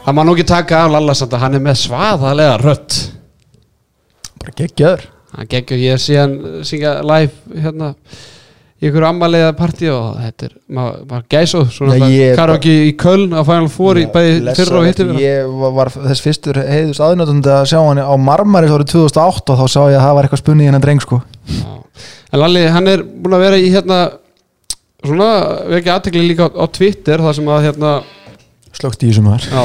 Það 0.00 0.16
má 0.16 0.22
nú 0.24 0.32
ekki 0.34 0.44
taka 0.48 0.78
af 0.86 0.90
Lalla 0.90 1.14
samt 1.14 1.34
að 1.36 1.42
hann 1.44 1.54
er 1.54 1.62
með 1.62 1.76
svaðalega 1.84 2.54
rödd 2.64 2.94
Hann 5.30 5.48
geggjur 5.50 5.78
ég 5.78 6.02
sé 6.02 6.18
hann 6.18 6.36
syngja 6.66 6.98
live 7.06 7.60
hérna 7.62 7.94
í 8.80 8.88
ykkur 8.88 9.04
ammaliða 9.10 9.52
partí 9.58 9.90
og 9.92 10.16
þetta 10.16 10.46
er 10.48 10.54
maður 10.72 11.02
ma 11.10 11.18
gæsóð 11.34 11.74
karaoke 12.38 12.72
í 12.88 12.94
Köln 12.98 13.34
á 13.36 13.44
Final 13.44 13.68
Four 13.72 14.00
í 14.00 14.06
bæði 14.10 14.54
fyrra 14.56 14.80
og 14.80 14.88
hittir 14.88 15.12
ég 15.20 15.50
var, 15.60 15.74
var 15.76 15.92
þess 15.92 16.24
fyrstur 16.24 16.62
heiðust 16.64 17.04
aðnöndandi 17.04 17.52
að 17.52 17.68
sjá 17.74 17.78
hann 17.82 18.00
á 18.00 18.14
Marmaris 18.16 18.72
árið 18.72 18.94
2008 18.94 19.54
og 19.54 19.60
þá 19.60 19.66
sá 19.74 19.80
ég 19.92 19.98
að 19.98 20.06
það 20.06 20.16
var 20.16 20.28
eitthvað 20.28 20.42
spunnið 20.42 20.70
hennar 20.70 20.84
dreng 20.86 21.04
sko. 21.04 21.20
Já. 21.52 21.70
En 22.30 22.40
Lalli, 22.40 22.64
hann 22.72 22.88
er 22.88 23.04
búin 23.04 23.36
að 23.36 23.44
vera 23.44 23.60
í 23.60 23.68
hérna 23.74 24.00
svona 25.04 25.30
vekja 25.74 25.98
aðtekli 25.98 26.24
líka 26.24 26.48
á, 26.48 26.50
á 26.56 26.64
Twitter 26.72 27.20
það 27.20 27.36
sem 27.36 27.52
að 27.52 27.66
hérna 27.68 27.92
slögt 28.76 29.02
í 29.04 29.10
þessum 29.10 29.28
Já, 29.30 29.62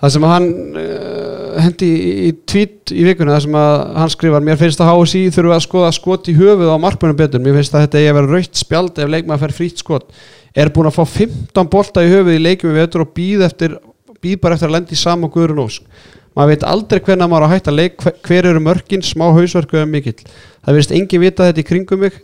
það 0.00 0.12
sem 0.14 0.26
að 0.26 0.32
hann 0.32 0.46
uh, 0.80 1.60
hendi 1.62 1.88
í, 1.88 2.12
í 2.28 2.30
tweet 2.48 2.92
í 2.94 3.04
vikunni 3.06 3.34
það 3.34 3.44
sem 3.46 3.58
að 3.60 3.74
hann 4.00 4.12
skrifar 4.14 4.46
mér 4.46 4.60
finnst 4.60 4.82
að 4.82 4.92
HSI 4.92 5.22
þurfa 5.36 5.58
að 5.58 5.64
skoða 5.66 5.90
skot 5.98 6.30
í 6.32 6.36
höfuð 6.38 6.72
á 6.72 6.76
markmönum 6.82 7.18
betur. 7.18 7.42
Mér 7.44 7.58
finnst 7.60 7.76
að 7.76 7.86
þetta 7.86 8.00
eigi 8.00 8.12
að 8.12 8.18
vera 8.20 8.32
raukt 8.32 8.62
spjald 8.62 9.02
ef 9.02 9.12
leikmaður 9.12 9.44
fær 9.44 9.56
frýtt 9.58 9.84
skot. 9.84 10.08
Er 10.56 10.72
búin 10.72 10.88
að 10.90 10.98
fá 10.98 11.04
15 11.18 11.70
bolta 11.72 12.04
í 12.04 12.10
höfuð 12.12 12.38
í 12.38 12.42
leikjum 12.42 12.74
við 12.74 12.82
vetur 12.86 13.04
og 13.06 13.12
býð, 13.16 13.46
eftir, 13.48 13.76
býð 14.24 14.40
bara 14.42 14.58
eftir 14.58 14.70
að 14.70 14.76
lendi 14.78 14.96
í 14.96 15.02
sama 15.02 15.28
og 15.28 15.36
guðurinn 15.36 15.62
ósk. 15.64 15.86
Maður 16.32 16.54
veit 16.54 16.62
aldrei 16.64 17.00
hvernig 17.04 17.28
maður 17.28 17.44
á 17.44 17.48
að 17.50 17.52
hætta 17.52 17.72
leik 17.74 18.04
hver- 18.24 18.46
eru 18.48 18.60
mörkin, 18.64 19.02
smá 19.04 19.26
hausverku 19.36 19.76
eða 19.76 19.88
mikill. 19.90 20.16
Það 20.64 20.76
verðist 20.78 20.94
engin 20.96 21.20
vita 21.20 21.48
þetta 21.48 21.60
í 21.60 21.66
kringum 21.68 22.00
mig 22.06 22.16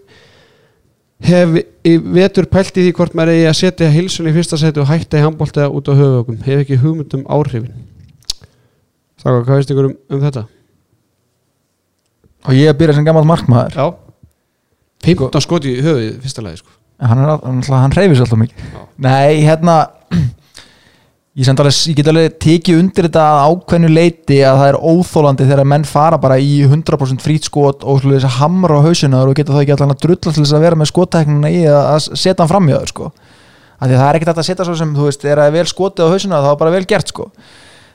hef 1.24 1.56
í 1.88 1.96
vetur 2.18 2.46
pælt 2.50 2.76
í 2.78 2.84
því 2.86 2.92
hvort 2.98 3.16
maður 3.18 3.34
eigi 3.34 3.48
að 3.50 3.58
setja 3.62 3.90
hilsun 3.90 4.28
í 4.30 4.34
fyrsta 4.36 4.58
seti 4.60 4.82
og 4.82 4.90
hætta 4.90 5.18
í 5.18 5.24
handbólta 5.24 5.70
út 5.70 5.90
á 5.90 5.98
höfuökum 5.98 6.38
hef 6.44 6.62
ekki 6.62 6.78
hugmynd 6.82 7.16
um 7.18 7.26
áhrifin. 7.26 7.74
Staka, 9.18 9.42
hvað 9.42 9.58
veist 9.58 9.74
ykkur 9.74 9.90
um, 9.90 9.98
um 10.14 10.22
þetta? 10.22 10.46
og 12.48 12.56
ég 12.56 12.68
er 12.68 12.74
að 12.74 12.80
byrja 12.80 12.98
sem 12.98 13.06
gammal 13.06 13.26
markmaður. 13.28 13.76
Já. 13.76 13.86
15 15.06 15.44
skoti 15.44 15.76
í 15.76 15.82
höfuð 15.84 16.04
í 16.04 16.10
fyrsta 16.24 16.44
lagi 16.44 16.60
sko. 16.62 16.72
hann, 16.98 17.22
hann, 17.70 17.94
reyfis 17.94 18.22
alltaf 18.24 18.40
mikið. 18.40 18.64
Nei, 19.04 19.44
hérna 19.44 19.76
ég, 21.38 21.48
alveg, 21.52 21.76
ég 21.86 21.98
get 21.98 22.10
alveg 22.10 22.36
tekið 22.42 22.80
undir 22.80 23.06
þetta 23.06 23.24
ákveðnu 23.46 23.90
leiti 23.92 24.40
að 24.42 24.58
það 24.58 24.70
er 24.72 24.78
óþólandi 24.82 25.46
þegar 25.46 25.68
menn 25.70 25.86
fara 25.86 26.18
bara 26.20 26.38
í 26.42 26.64
100% 26.66 27.22
frýt 27.22 27.46
skot 27.46 27.86
og 27.86 28.02
slúið 28.02 28.18
þess 28.18 28.28
að 28.30 28.38
hamra 28.42 28.80
á 28.82 28.86
hausinaður 28.88 29.32
og 29.32 29.38
geta 29.38 29.54
það 29.54 29.64
ekki 29.64 29.76
allan 29.76 29.94
að 29.94 30.02
drulla 30.04 30.34
til 30.34 30.42
þess 30.42 30.56
að 30.56 30.64
vera 30.66 30.78
með 30.80 30.90
skotteknina 30.90 31.52
í 31.54 31.64
að, 31.70 32.08
setja 32.10 32.36
hann 32.42 32.50
fram 32.50 32.68
í 32.68 32.74
það 32.74 32.86
sko. 32.92 33.10
af 33.78 33.86
því 33.86 33.94
að 33.94 34.00
það 34.00 34.08
er 34.08 34.18
ekkert 34.18 34.42
að 34.42 34.48
setja 34.48 34.66
svo 34.66 34.78
sem 34.78 34.94
þú 34.96 35.06
veist, 35.06 35.26
er 35.30 35.42
að 35.42 35.52
vel 35.54 35.66
skotið 35.70 36.10
á 36.10 36.12
hausinaður 36.14 36.48
þá 36.48 36.52
er 36.52 36.62
bara 36.64 36.74
vel 36.74 36.86
gert 36.90 37.12
sko. 37.12 37.28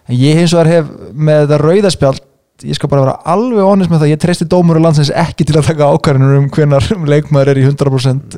en 0.08 0.22
ég 0.22 0.40
hins 0.40 0.56
vegar 0.56 0.72
hef 0.72 0.94
með 1.12 1.44
þetta 1.44 1.60
rauðaspjald 1.64 2.30
ég 2.64 2.78
skal 2.78 2.88
bara 2.88 3.04
vera 3.04 3.18
alveg 3.34 3.66
honest 3.66 3.92
með 3.92 4.06
það 4.06 4.14
ég 4.14 4.22
treysti 4.24 4.48
dómur 4.48 4.80
og 4.80 4.86
landsins 4.86 5.12
ekki 5.12 5.44
til 5.44 5.58
að 5.58 5.68
taka 5.74 5.90
ákvarðanur 5.92 6.38
um 6.38 6.52
hvenar 6.54 6.86
leikmaður 7.12 7.52
er 7.52 7.60
í 7.60 7.66
100% 7.66 8.38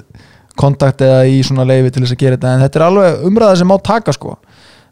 kontakt 0.57 1.03
eða 1.03 1.25
í 1.29 1.41
svona 1.45 1.65
leifi 1.67 1.91
til 1.91 2.01
þess 2.05 2.15
að 2.15 2.21
gera 2.23 2.37
þetta 2.37 2.53
en 2.55 2.63
þetta 2.63 2.79
er 2.79 2.85
alveg 2.87 3.25
umræða 3.27 3.57
sem 3.59 3.69
má 3.69 3.75
taka 3.83 4.15
sko 4.15 4.37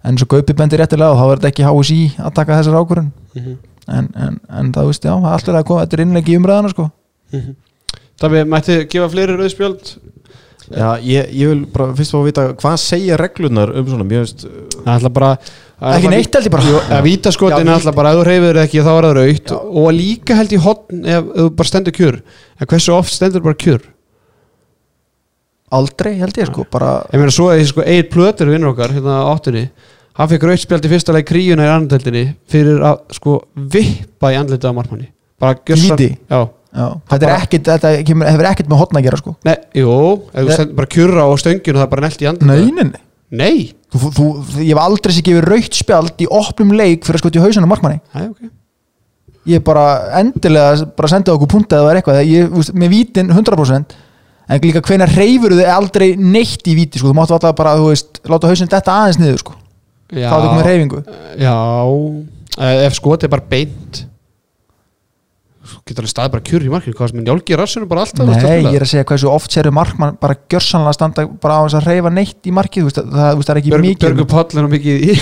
en 0.03 0.17
svo 0.19 0.27
Gaupi 0.33 0.53
bendir 0.53 0.79
réttilega 0.83 1.11
og 1.13 1.19
þá 1.19 1.25
er 1.31 1.37
þetta 1.41 1.51
ekki 1.53 1.67
HSI 1.69 1.99
að 2.19 2.33
taka 2.39 2.57
þessar 2.61 2.79
ákvarðan 2.81 3.11
Mhm. 3.35 3.57
en, 3.87 4.09
en, 4.15 4.39
en 4.49 4.71
það 4.73 4.85
veist 4.91 5.03
já, 5.07 5.13
allt 5.15 5.47
er 5.49 5.55
að 5.59 5.65
koma 5.67 5.81
þetta 5.85 5.97
er 5.97 6.03
innleiki 6.05 6.33
í 6.35 6.39
umræðana 6.39 6.69
sko. 6.71 6.89
Það 8.21 8.33
við 8.35 8.45
mætti 8.51 8.75
gefa 8.93 9.09
fleiri 9.11 9.35
rauðspjöld? 9.39 9.93
Já, 10.73 10.87
ég, 11.03 11.27
ég 11.35 11.49
vil 11.51 11.65
bara 11.73 11.89
fyrst 11.97 12.13
fá 12.13 12.17
að 12.21 12.27
vita 12.29 12.43
hvað 12.61 12.77
segja 12.79 13.17
reglunar 13.19 13.73
um 13.75 13.85
svona, 13.89 14.05
mér 14.07 14.21
veist 14.23 14.45
Það 14.83 14.93
ætla 14.93 15.09
bara 15.17 15.31
ekki 15.97 16.11
neitt 16.13 16.37
held 16.37 16.47
ég 16.47 16.53
bara. 16.53 16.77
Að 16.97 17.03
vítaskotin 17.09 17.67
er 17.67 17.73
alltaf 17.73 17.95
bara 17.97 18.13
ef 18.13 18.19
þú 18.21 18.23
reyfir 18.29 18.59
ekki 18.61 18.83
þá 18.85 18.91
er 18.93 19.07
það 19.09 19.17
raukt 19.19 19.51
og 19.59 19.89
líka 19.97 20.37
held 20.39 20.55
í 20.55 20.61
hotn 20.63 21.03
ef, 21.03 21.17
ef 21.19 21.41
þú 21.41 21.49
bara 21.59 21.67
stendur 21.73 21.97
kjör 21.97 22.21
en 22.61 22.69
hversu 22.71 22.95
oft 22.95 23.11
stendur 23.11 23.43
bara 23.43 23.59
kjör 23.59 23.81
aldrei 25.79 26.13
held 26.21 26.37
ég 26.39 26.49
sko 26.51 26.65
bara 26.71 26.95
ég 27.11 27.19
meina 27.21 27.33
svo 27.33 27.49
að 27.53 27.63
sko, 27.69 27.83
Egil 27.85 28.09
Plötur 28.13 28.51
vinnur 28.53 28.73
okkar 28.73 28.93
hérna 28.95 29.19
á 29.23 29.31
áttunni 29.33 29.67
hann 30.19 30.29
fekk 30.29 30.47
rautspjald 30.49 30.85
í 30.85 30.91
fyrsta 30.91 31.15
leik 31.15 31.27
kríuna 31.29 31.65
í 31.67 31.71
andeldinni 31.73 32.25
fyrir 32.49 32.83
að 32.85 32.99
sko 33.17 33.39
vippa 33.55 34.33
í 34.33 34.37
andlitið 34.41 34.69
á 34.69 34.73
já. 36.29 36.41
Já, 36.73 36.87
þetta 37.05 37.21
er 37.21 37.29
bara- 37.29 37.41
ekkit 37.45 37.67
þetta 37.69 37.89
kemur, 38.07 38.27
hefur 38.31 38.47
ekkit 38.49 38.69
með 38.71 38.79
hotna 38.81 38.97
að 38.99 39.03
gera 39.05 39.17
sko. 39.19 39.35
Nei, 39.45 39.55
jú, 39.77 39.89
ef 40.33 40.39
þú 40.39 40.45
Nei. 40.47 40.53
stendur 40.57 40.77
bara 40.79 40.89
kjurra 40.95 41.25
á 41.29 41.29
stönginu 41.37 41.77
það 41.77 41.83
er 41.83 41.91
bara 41.91 42.01
nelt 42.01 42.23
í 42.23 42.29
andlitið. 42.31 42.47
Nei, 42.49 42.71
nei, 42.71 42.83
nei. 42.89 43.01
Nei, 43.33 43.73
Þú, 43.93 44.09
þú, 44.09 44.23
þú, 44.49 44.57
ég 44.65 44.71
hef 44.73 44.81
aldrei 44.81 45.13
sér 45.13 45.25
gefið 45.27 45.45
raukt 45.51 45.77
spjald 45.77 46.17
í 46.17 46.27
opnum 46.33 46.71
leik 46.73 47.05
fyrir 47.05 47.19
að 47.19 47.21
skjóta 47.21 47.37
í 47.37 47.43
hausan 47.43 47.65
á 47.65 47.69
markmanni. 47.69 47.99
Æ, 48.09 48.21
ok. 48.31 48.49
Ég 49.53 49.63
bara 49.63 49.83
endilega 50.17 50.87
bara 50.97 51.11
sendið 51.11 51.35
okkur 51.35 51.51
punta 51.53 51.77
eða 51.77 51.93
eitthvað. 51.99 52.25
Ég, 52.25 52.73
með 52.73 52.89
vítin 52.89 53.29
100% 53.29 53.93
en 54.49 54.63
líka 54.63 54.83
hvenær 54.83 55.13
reyfur 55.17 55.55
þið 55.55 55.69
aldrei 55.71 56.07
neitt 56.19 56.67
í 56.67 56.77
víti 56.77 56.99
sko. 56.99 57.11
þú 57.11 57.17
máttu 57.17 57.35
alltaf 57.37 57.55
bara, 57.57 57.75
þú 57.79 57.91
veist, 57.91 58.23
láta 58.27 58.49
hausin 58.51 58.71
þetta 58.71 58.97
aðeins 59.01 59.21
niður 59.21 59.43
sko. 59.43 59.59
Já, 60.13 60.27
þá 60.29 60.33
er 60.35 60.41
þetta 60.43 60.57
með 60.57 60.67
reyfingu 60.69 61.03
Já, 61.41 61.59
eh, 62.59 62.81
ef 62.87 62.97
skotið 62.99 63.29
er 63.29 63.33
bara 63.33 63.47
beint 63.49 64.03
Svo 65.63 65.79
getur 65.87 66.03
alveg 66.03 66.11
staðið 66.11 66.33
bara 66.33 66.43
kjur 66.43 66.63
í 66.65 66.71
markinu. 66.73 66.95
Hvað 66.97 67.09
sem 67.09 67.19
er 67.21 67.23
njálgi 67.23 67.53
í 67.53 67.57
rassinu 67.57 67.85
bara 67.87 68.01
alltaf 68.03 68.27
nei, 68.27 68.57
ég 68.67 68.75
er 68.75 68.83
að 68.83 68.89
segja 68.91 69.05
hversu 69.07 69.29
oft 69.31 69.53
séru 69.55 69.71
markmann 69.73 70.17
bara 70.19 70.35
gjörsanlega 70.51 70.97
standa 70.97 71.23
bara 71.41 71.55
á 71.55 71.61
þess 71.63 71.77
að 71.79 71.87
reyfa 71.87 72.11
neitt 72.11 72.49
í 72.49 72.53
markið 72.53 72.83
þú 72.83 72.89
veist, 72.89 72.99
það, 72.99 73.29
þú 73.39 73.45
það 73.47 73.53
er 73.53 73.61
ekki 73.61 73.71
Björgu, 73.71 73.87
mikið. 73.87 74.59
Og 74.59 74.73
mikið 74.73 75.05
í 75.07 75.15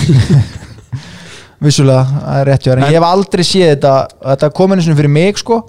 vissulega, 1.62 2.02
það 2.10 2.40
er 2.40 2.50
rétt 2.50 2.68
en 2.74 2.84
ég 2.88 2.98
hef 2.98 3.06
aldrei 3.06 3.44
séð 3.46 3.68
þetta 3.70 3.94
þetta 4.26 4.50
kom 4.58 4.74
einu 4.74 4.82
sinni 4.84 4.98
fyrir 4.98 5.14
mig 5.14 5.38
sko. 5.38 5.60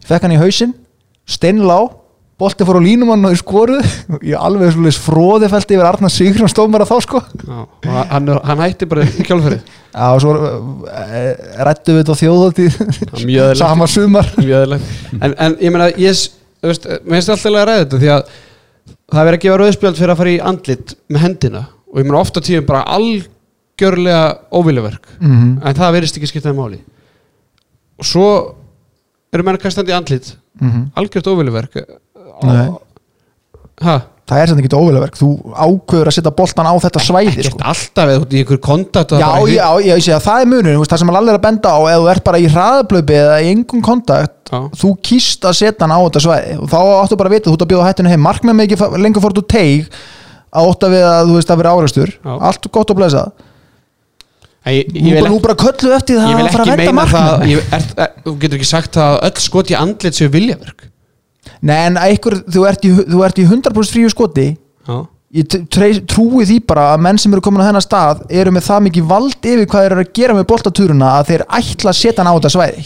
Ég 0.00 0.08
fekk 0.08 0.26
hann 0.26 0.34
í 0.34 0.40
hausinn, 0.40 0.72
steinlá 1.28 1.78
bolti 2.42 2.66
fór 2.66 2.78
á 2.78 2.82
línumann 2.82 3.28
og 3.28 3.34
í 3.34 3.38
skoruð 3.38 3.86
ég 4.26 4.40
alveg 4.46 4.74
svolítið 4.74 5.00
fróðifelt 5.06 5.74
yfir 5.74 5.88
Arnar 5.88 6.12
Sigrun 6.12 6.50
stómar 6.50 6.84
að 6.84 6.92
þá 6.92 7.06
sko. 7.06 7.22
Já, 7.46 7.58
og 7.62 8.12
hann, 8.12 8.30
hann 8.48 8.62
hætti 8.64 8.88
bara 8.90 9.06
í 9.06 9.26
kjálfærið 9.26 9.60
Já, 9.92 10.06
og 10.08 10.22
svo 10.24 10.32
uh, 10.32 11.32
rættu 11.68 11.92
við 11.92 12.00
þetta 12.00 12.14
á 12.16 12.20
eðlilegt. 13.26 13.60
sama 13.60 13.88
sumar. 13.90 14.30
En, 15.20 15.34
en 15.36 15.58
ég 15.60 15.74
meina 15.74 15.90
ég, 16.00 16.22
veist, 16.64 16.88
mér 17.04 17.18
finnst 17.18 17.34
alltaf 17.34 17.50
að 17.52 17.58
ræða 17.68 17.82
þetta 17.82 18.00
því 18.00 18.12
að 18.14 18.22
það 19.12 19.20
er 19.20 19.28
verið 19.28 19.38
að 19.38 19.44
gefa 19.44 19.60
rauðspjöld 19.60 20.00
fyrir 20.00 20.14
að 20.14 20.22
fara 20.22 20.32
í 20.32 20.40
andlit 20.52 20.94
með 21.12 21.24
hendina. 21.26 21.62
Og 21.92 22.00
ég 22.00 22.08
meina 22.08 22.22
ofta 22.22 22.44
tíðum 22.44 22.68
bara 22.70 22.86
algjörlega 22.96 24.22
óviljaverk 24.48 25.12
mm 25.18 25.34
-hmm. 25.34 25.52
en 25.60 25.80
það 25.82 25.94
verðist 25.98 26.20
ekki 26.20 26.32
skiptaði 26.32 26.56
máli. 26.56 26.80
Og 28.00 28.08
svo 28.08 28.28
eru 29.32 29.44
menn 29.44 29.60
kastandi 29.60 29.92
andlit. 29.92 30.32
Algjört 30.96 31.28
óviljaverk 31.28 31.76
Nei. 31.76 31.84
ha, 31.84 32.11
Það 34.32 34.38
er 34.38 34.50
þetta 34.52 34.62
ekki 34.62 34.78
óvilaverk 34.78 35.16
þú 35.18 35.28
ákveður 35.50 36.08
að 36.08 36.14
setja 36.16 36.32
boltan 36.38 36.68
á 36.70 36.74
þetta 36.80 37.00
svæði 37.02 37.32
ekkert 37.32 37.48
sko. 37.50 37.58
alltaf 37.72 38.12
eða 38.12 38.28
í 38.30 38.38
einhver 38.38 38.60
kontakt 38.62 39.14
Já, 39.18 39.26
já, 39.50 39.66
já, 39.82 39.90
ég 39.90 40.04
sé 40.06 40.14
að 40.14 40.22
það 40.28 40.44
er 40.44 40.50
munur 40.52 40.86
það 40.86 41.02
sem 41.02 41.10
allir 41.12 41.32
er 41.34 41.40
að 41.40 41.44
benda 41.48 41.72
á, 41.74 41.78
ef 41.90 41.98
þú 41.98 42.08
ert 42.12 42.24
bara 42.28 42.40
í 42.40 42.46
hraðablöpi 42.54 43.18
eða 43.18 43.40
í 43.42 43.50
engum 43.50 43.82
kontakt 43.84 44.52
Já. 44.54 44.60
þú 44.78 44.92
kýst 45.10 45.44
að 45.48 45.58
setja 45.58 45.84
hann 45.84 45.96
á 45.96 46.00
þetta 46.06 46.22
svæði. 46.22 46.56
Og 46.62 46.70
þá 46.70 46.78
áttu 47.02 47.18
bara 47.18 47.32
að 47.32 47.34
vita, 47.36 47.50
þú 47.50 47.56
ert 47.56 47.64
að 47.66 47.70
bjóða 47.72 47.88
hættinu 47.88 48.12
heim. 48.12 48.22
Markmenn 48.22 48.58
með 48.60 48.68
ekki 48.70 49.02
lengur 49.02 49.24
fórt 49.26 49.40
úr 49.42 49.48
teig 49.48 49.90
að 50.52 50.68
ótta 50.68 50.90
við 50.92 51.06
að 51.08 51.22
þú 51.30 51.38
veist 51.38 51.52
að 51.52 51.60
vera 51.62 51.72
áreistur 51.76 52.12
Já. 52.12 52.32
allt 52.36 52.68
gott 52.72 52.92
að 52.92 53.00
blæsa 53.00 53.24
ég, 54.68 54.92
nú, 54.92 55.00
ég, 55.00 55.14
vil 55.16 55.22
bara- 55.22 55.32
nú 55.32 55.40
bara 55.42 55.58
köllu 55.58 55.92
eftir 55.96 56.20
það 56.20 56.28
að 56.28 56.52
fara 56.52 56.64
ekki 56.64 56.74
að 56.76 57.02
venda 57.02 57.22
er, 57.48 57.86
er, 58.04 58.10
þú 58.26 58.34
getur 58.38 58.58
ekki 58.60 58.68
sagt 58.68 58.98
að 59.00 59.18
öll 59.28 59.40
skot 59.42 59.72
í 59.72 59.78
andlit 59.78 60.18
séu 60.18 60.30
viljaverk 60.32 60.84
Nei, 61.62 61.78
en 61.86 61.98
einhver, 62.00 62.40
þú, 62.50 62.66
ert 62.66 62.84
í, 62.86 62.90
þú 62.90 63.24
ert 63.26 63.38
í 63.38 63.46
100% 63.46 63.94
fríu 63.94 64.10
skoti. 64.10 64.48
Já, 64.88 64.96
ég 65.32 65.54
trúi 66.10 66.44
því 66.44 66.58
bara 66.68 66.90
að 66.92 67.04
menn 67.06 67.20
sem 67.22 67.32
eru 67.32 67.44
komin 67.44 67.62
á 67.62 67.68
þennan 67.70 67.84
stað 67.84 68.24
eru 68.28 68.52
með 68.52 68.66
það 68.66 68.84
mikið 68.88 69.06
vald 69.08 69.48
yfir 69.52 69.68
hvað 69.70 69.86
þeir 69.86 69.94
eru 69.94 70.04
að 70.04 70.12
gera 70.18 70.36
með 70.36 70.48
boltatúruna 70.50 71.12
að 71.20 71.30
þeir 71.30 71.44
ætla 71.60 71.92
að 71.92 71.98
setja 72.00 72.18
hann 72.20 72.28
á 72.28 72.36
þetta 72.36 72.52
svæði. 72.56 72.84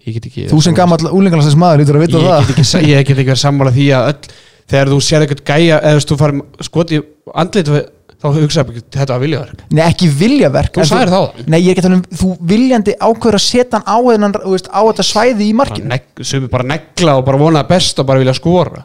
Ég 0.00 0.16
get 0.16 0.26
ekki 0.30 0.46
þú 0.50 0.62
sem 0.64 0.76
gammal 0.76 0.98
úlingarlansins 1.12 1.58
maður 1.60 1.82
lítur 1.82 2.00
að 2.00 2.06
vita 2.06 2.18
ég 2.18 2.26
það. 2.26 2.48
get, 2.48 2.62
ekki, 2.64 2.90
ég 2.90 3.04
get 3.04 3.14
ekki 3.14 3.28
verið 3.28 3.42
sammála 3.44 3.74
því 3.76 3.86
að 3.94 4.08
öll, 4.10 4.34
þegar 4.72 4.90
þú 4.90 5.00
sér 5.06 5.26
eitthvað 5.26 5.44
gæja 5.52 5.78
eða 5.78 5.92
þú 5.92 6.00
veist, 6.00 6.10
þú 6.10 6.18
farir 6.24 6.68
skot 6.70 6.94
í 6.96 7.00
andlit 7.44 7.72
þá 8.20 8.28
hugsaðu 8.36 8.74
ekki 8.74 8.84
þetta 8.98 9.16
var 9.16 9.22
viljaverk. 9.24 9.64
Nei, 9.70 9.82
ekki 9.86 10.10
viljaverk 10.20 10.78
Þú 10.78 10.86
sagðir 10.90 11.12
það 11.14 11.24
áðan. 11.24 11.50
Nei, 11.54 11.58
ég 11.60 11.70
er 11.70 11.72
ekki 11.72 11.82
að 11.82 11.88
tala 11.88 11.98
um, 11.98 12.06
þú 12.20 12.30
viljandi 12.52 12.96
ákveður 13.00 13.38
að 13.40 13.44
setja 13.46 13.80
hann 13.80 13.88
á, 13.88 13.98
hennan, 14.10 14.36
þú 14.36 14.54
veist, 14.54 14.70
á 14.70 14.80
þetta 14.80 15.06
svæði 15.10 15.48
í 15.48 15.56
markinu. 15.56 16.00
Er 16.20 16.48
bara 16.52 16.68
negla 16.74 17.16
og 17.20 17.26
bara 17.28 17.40
vona 17.40 17.64
best 17.68 18.02
og 18.02 18.10
bara 18.10 18.22
vilja 18.22 18.36
skora 18.36 18.84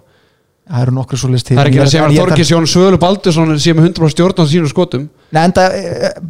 Það 0.66 0.82
eru 0.82 0.94
nokkru 0.96 1.18
svo 1.22 1.28
list 1.30 1.46
til. 1.46 1.56
Það 1.60 1.62
er 1.62 1.68
ekki 1.70 1.82
að 1.84 1.90
segja 1.92 2.06
að 2.08 2.16
er 2.16 2.20
Þorgis 2.24 2.50
Jón 2.50 2.64
Svölu 2.70 2.98
Baldursson 2.98 3.52
sé 3.62 3.74
með 3.78 3.92
100% 3.92 4.14
stjórn 4.16 4.40
á 4.42 4.46
sínum 4.50 4.70
skotum. 4.72 5.04
Nei, 5.36 5.42
en 5.44 5.54
það, 5.54 5.76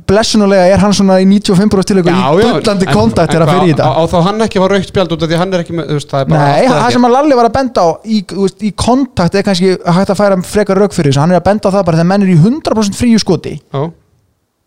blessunulega 0.10 0.66
er 0.74 0.82
hann 0.82 0.96
svona 0.98 1.22
í 1.24 1.28
95% 1.30 1.88
til 1.88 1.96
eitthvað 2.02 2.18
í 2.20 2.50
bullandi 2.58 2.90
kontakt 2.90 3.32
þegar 3.32 3.46
að 3.46 3.52
fyrir 3.54 3.70
í 3.70 3.72
þetta. 3.72 3.88
á 3.96 4.04
þá 4.12 4.18
hann 4.26 4.46
ekki 4.46 4.64
var 4.64 4.74
raukt 4.76 4.92
spjald 4.92 5.16
út 5.16 5.24
af 5.24 5.32
því 5.32 5.40
hann 5.40 5.56
er 5.56 5.64
ekki 5.64 5.76
með 5.78 5.88
þú 5.88 6.00
veist, 6.00 6.10
það 6.12 6.26
er 6.26 6.30
bara 6.34 6.50
Nei, 6.50 6.68
það 6.74 6.88
sem 6.98 7.08
að 7.08 7.16
Lalli 7.16 7.38
var 7.40 7.50
að 7.50 7.56
benda 7.56 7.86
á 7.86 7.90
í, 8.04 8.20
í 8.68 8.72
kontakt 8.84 9.38
er 9.40 9.46
kannski 9.48 9.72
hægt 9.78 10.12
að 10.12 10.20
færa 10.20 10.40
frekar 10.52 10.84
rauk 10.84 10.98
fyrir 10.98 11.14
þessu, 11.14 11.24
hann 11.24 11.36
er 11.36 11.40
að 11.40 11.48
benda 11.48 11.72
á 11.72 11.76
það 11.78 11.88
bara 11.92 12.02
þegar 12.02 12.12
menn 12.12 12.28
er 12.28 12.34
í 12.34 12.38
100% 12.42 13.00
fríu 13.00 13.22
skoti. 13.24 13.56
Já. 13.72 13.86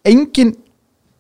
engin 0.09 0.55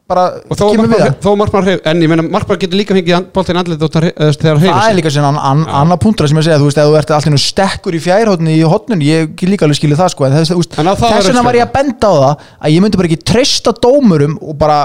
bara 0.08 0.24
kemur 0.56 0.88
við 0.88 1.02
það. 1.02 1.16
þó 1.20 1.30
markmann 1.36 1.66
hreyf 1.66 1.88
en 1.90 2.02
ég 2.02 2.08
meina 2.10 2.24
markmann 2.24 2.60
getur 2.62 2.80
líka 2.80 2.94
fengið 2.96 3.16
út 3.18 3.38
af 3.38 3.48
þegar 3.48 3.66
það 3.68 4.62
hreyfir 4.62 4.70
er 4.72 4.96
líka 4.96 5.12
sinna 5.12 5.32
an, 5.50 5.64
annar 5.80 6.00
punktur 6.00 6.30
sem 6.30 6.38
ég 6.40 6.46
segja, 6.46 6.60
þú 6.62 6.68
veist, 6.70 6.80
ef 6.80 6.88
þú 6.88 6.96
ert 7.00 7.12
allir 7.18 7.34
nú 7.34 7.40
stekkur 7.42 7.98
í 7.98 8.00
fjærhóttinu 8.06 8.54
í 8.54 8.62
hotnun, 8.64 9.04
ég 9.04 9.34
get 9.36 9.52
líka 9.52 9.68
alveg 9.68 9.80
skilið 9.82 10.00
það 10.00 10.12
sko, 10.14 10.28
en 10.28 10.38
þess, 10.38 10.54
það 10.72 11.28
vegna 11.28 11.44
var 11.44 11.58
ég 11.60 11.66
að 11.66 11.74
benda 11.76 12.08
á 12.08 12.14
það 12.16 12.46
að 12.56 12.74
ég 12.74 12.84
myndi 12.86 13.02
bara 13.02 13.10
ekki 13.10 13.28
treysta 13.32 13.74
dómurum 13.84 14.38
og 14.40 14.56
bara, 14.64 14.78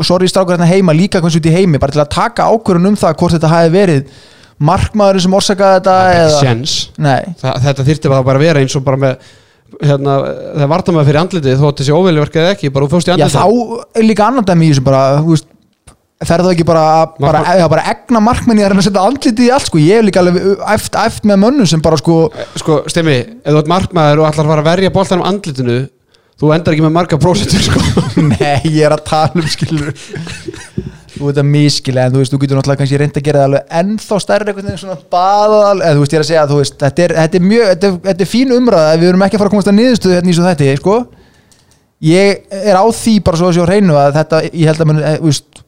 sorry 0.00 0.30
strákur 0.32 0.56
hérna 0.56 0.70
heima 0.70 0.96
líka 0.96 1.20
hvernig 1.20 1.42
út 1.42 1.50
í 1.52 1.54
heimi, 1.58 1.82
bara 1.82 1.92
til 1.92 2.00
að 2.00 2.12
taka 2.16 2.48
ákvörðun 2.48 2.94
um 2.94 2.98
það 3.04 3.18
hvort 3.20 3.36
þetta 3.36 3.52
hafi 3.52 3.74
verið 3.76 4.16
markmaðurinn 4.62 5.26
sem 5.26 5.36
orsakaði 5.36 5.78
þetta 5.80 5.94
ekki 6.08 6.24
eða, 6.24 6.40
séns. 6.40 6.74
Nei, 7.02 7.32
Þa, 7.40 7.54
þetta 7.66 7.86
þyrfti 7.88 8.12
bara 8.12 8.36
að 8.36 8.44
vera 8.46 8.62
eins 8.62 8.76
og 8.78 8.84
bara 8.86 9.00
með 9.04 9.32
hérna, 9.80 10.18
það 10.58 10.70
varta 10.74 10.94
með 10.96 11.08
fyrir 11.08 11.20
andlitið 11.22 11.58
þó 11.60 11.66
að 11.68 11.78
þessi 11.80 11.96
óvelverkið 11.96 12.50
ekki, 12.50 12.72
bara 12.74 12.86
þú 12.86 12.92
fórst 12.96 13.08
í 13.08 13.12
já 13.12 13.16
andlitið. 13.16 13.38
þá 13.38 13.98
er 13.98 14.06
líka 14.08 14.28
annan 14.28 14.48
dæmi 14.48 14.68
í 14.68 14.72
þessu 14.72 14.84
bara, 14.86 15.02
þú 15.22 15.32
veist 15.32 15.48
ferðu 16.22 16.52
ekki 16.52 16.66
bara, 16.66 16.84
bara, 17.18 17.40
eða 17.56 17.70
bara 17.72 17.86
egna 17.90 18.20
markmenni 18.22 18.62
að 18.62 18.72
reyna 18.72 18.82
að 18.84 18.86
setja 18.86 19.06
andlitið 19.08 19.48
í 19.48 19.50
allt 19.56 19.68
sko, 19.70 19.80
ég 19.82 19.98
hef 19.98 20.06
líka 20.06 20.22
alveg 20.22 20.62
æft, 20.74 20.98
æft 21.02 21.26
með 21.26 21.40
mönnum 21.42 21.70
sem 21.70 21.82
bara 21.82 21.98
sko 21.98 22.18
sko, 22.60 22.78
stemmi, 22.92 23.16
ef 23.42 23.48
þú 23.48 23.62
ert 23.62 23.72
markmaður 23.72 24.22
og 24.22 24.28
ætlar 24.28 24.46
að 24.46 24.52
fara 24.54 24.62
að 24.62 24.70
verja 24.70 24.94
boltanum 24.94 25.26
andlitinu 25.26 25.78
þú 26.42 26.54
endar 26.54 26.74
ekki 26.76 26.86
með 26.86 26.94
marga 26.96 27.18
prósentur 27.22 27.62
sko. 27.62 27.82
Nei, 28.32 28.62
ég 28.70 28.86
er 28.86 28.94
að 28.96 29.04
tala 29.10 29.42
um 29.42 29.50
skilur 29.50 29.92
Þú 31.12 31.28
veit 31.28 31.38
að 31.42 31.48
miskilega 31.52 32.08
en 32.08 32.14
þú 32.14 32.20
veist, 32.22 32.32
þú 32.32 32.38
getur 32.40 32.58
náttúrulega 32.58 32.80
kannski 32.80 32.98
reynd 33.00 33.18
að 33.18 33.26
gera 33.26 33.40
það 33.42 33.48
alveg 33.48 33.74
ennþá 33.80 34.18
stærri 34.22 34.48
einhvern 34.48 34.68
veginn 34.68 34.80
svona 34.80 34.94
baðal 35.12 35.82
eða 35.82 35.96
þú 35.96 36.04
veist, 36.04 36.14
ég 36.14 36.18
er 36.18 36.24
að 36.24 36.28
segja 36.30 36.44
að 36.44 36.52
þú 36.52 36.60
veist, 36.60 36.76
þetta 36.80 37.04
er, 37.04 37.14
þetta 37.18 37.38
er 37.38 37.44
mjög 37.50 37.66
þetta 37.72 37.88
er, 37.88 37.98
þetta 38.06 38.24
er 38.24 38.30
fín 38.30 38.54
umræða, 38.56 38.94
við 39.02 39.10
erum 39.10 39.24
ekki 39.26 39.36
að 39.36 39.42
fara 39.42 39.50
að 39.50 39.56
komast 39.56 39.68
að 39.68 39.76
niðurstöðu 39.76 40.16
hérna 40.16 40.32
í 40.32 40.36
svo 40.38 40.46
þetta, 40.46 40.70
sko. 40.80 40.96
Ég 42.02 42.56
er 42.62 42.80
á 42.80 42.84
því 42.96 43.14
bara 43.26 43.40
svo 43.42 43.50
að 43.50 43.58
sjá 43.58 43.66
hreinu 43.66 43.98
að 44.00 44.16
þetta, 44.16 44.40
ég 44.48 44.72
held 44.72 44.82
að 44.82 44.88
mun, 44.88 45.02
þú 45.04 45.28
veist 45.28 45.62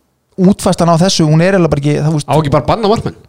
útfæstan 0.49 0.90
á 0.90 0.97
þessu, 1.05 1.28
hún 1.28 1.45
er 1.45 1.59
eða 1.59 1.70
bara 1.70 1.84
ekki 1.84 1.99
það, 1.99 2.09
þú 2.09 2.16
á 2.16 2.16
veist, 2.16 2.32
ekki 2.40 2.55
bara 2.57 2.68
banna 2.72 2.90
markmenn? 2.90 3.20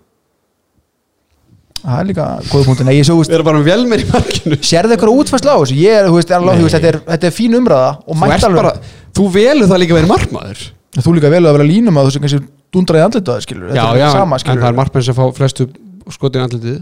Það 1.86 1.99
er 1.99 2.07
líka 2.09 2.24
góða 2.49 2.66
punktin, 2.66 2.88
ég 2.95 3.05
svo, 3.05 3.20
þú 3.20 3.22
veist, 3.22 3.30
við 3.30 3.38
erum 3.38 3.49
bara 3.51 3.59
með 3.59 3.68
velmer 3.70 4.01
í 4.01 4.05
markinu. 4.09 4.57
Sérðu 4.66 4.95
eitthvað 4.95 5.11
á 5.22 5.57
þessu, 5.59 5.76
ég 5.78 5.99
er, 5.99 6.07
þú 6.09 6.16
veist, 6.16 6.32
er 6.32 6.39
alveg, 6.39 6.63
þetta, 6.74 6.89
er, 6.89 6.97
þetta 7.11 7.30
er 7.30 7.36
fín 7.36 7.57
umræða 7.59 7.91
og 8.01 8.18
þú, 8.18 8.30
ert 8.32 8.47
alveg 8.47 8.63
bara, 8.63 8.72
þú 9.20 9.28
velur 9.36 9.70
það 9.70 9.82
líka 9.84 9.93
að 9.93 9.99
vera 9.99 10.11
markmaður 10.16 10.63
þú 11.04 11.14
líka 11.18 11.30
vel 11.34 11.43
að 11.46 11.56
vera 11.58 11.68
línum 11.68 11.98
að 12.00 12.08
þú 12.08 12.12
sem 12.16 12.22
kannski 12.26 12.39
dundraði 12.76 13.04
andlita 13.06 13.36
það 13.36 13.43
skilur 13.46 13.74
já, 13.76 13.86
já, 14.00 14.08
sama 14.16 14.36
en 14.36 14.39
skilur 14.43 14.62
það 14.64 14.72
er 14.72 14.78
markmenn 14.80 15.04
sem 15.04 15.16
fá 15.18 15.24
flestu 15.36 15.68
skotin 16.16 16.43
andlitið. 16.46 16.80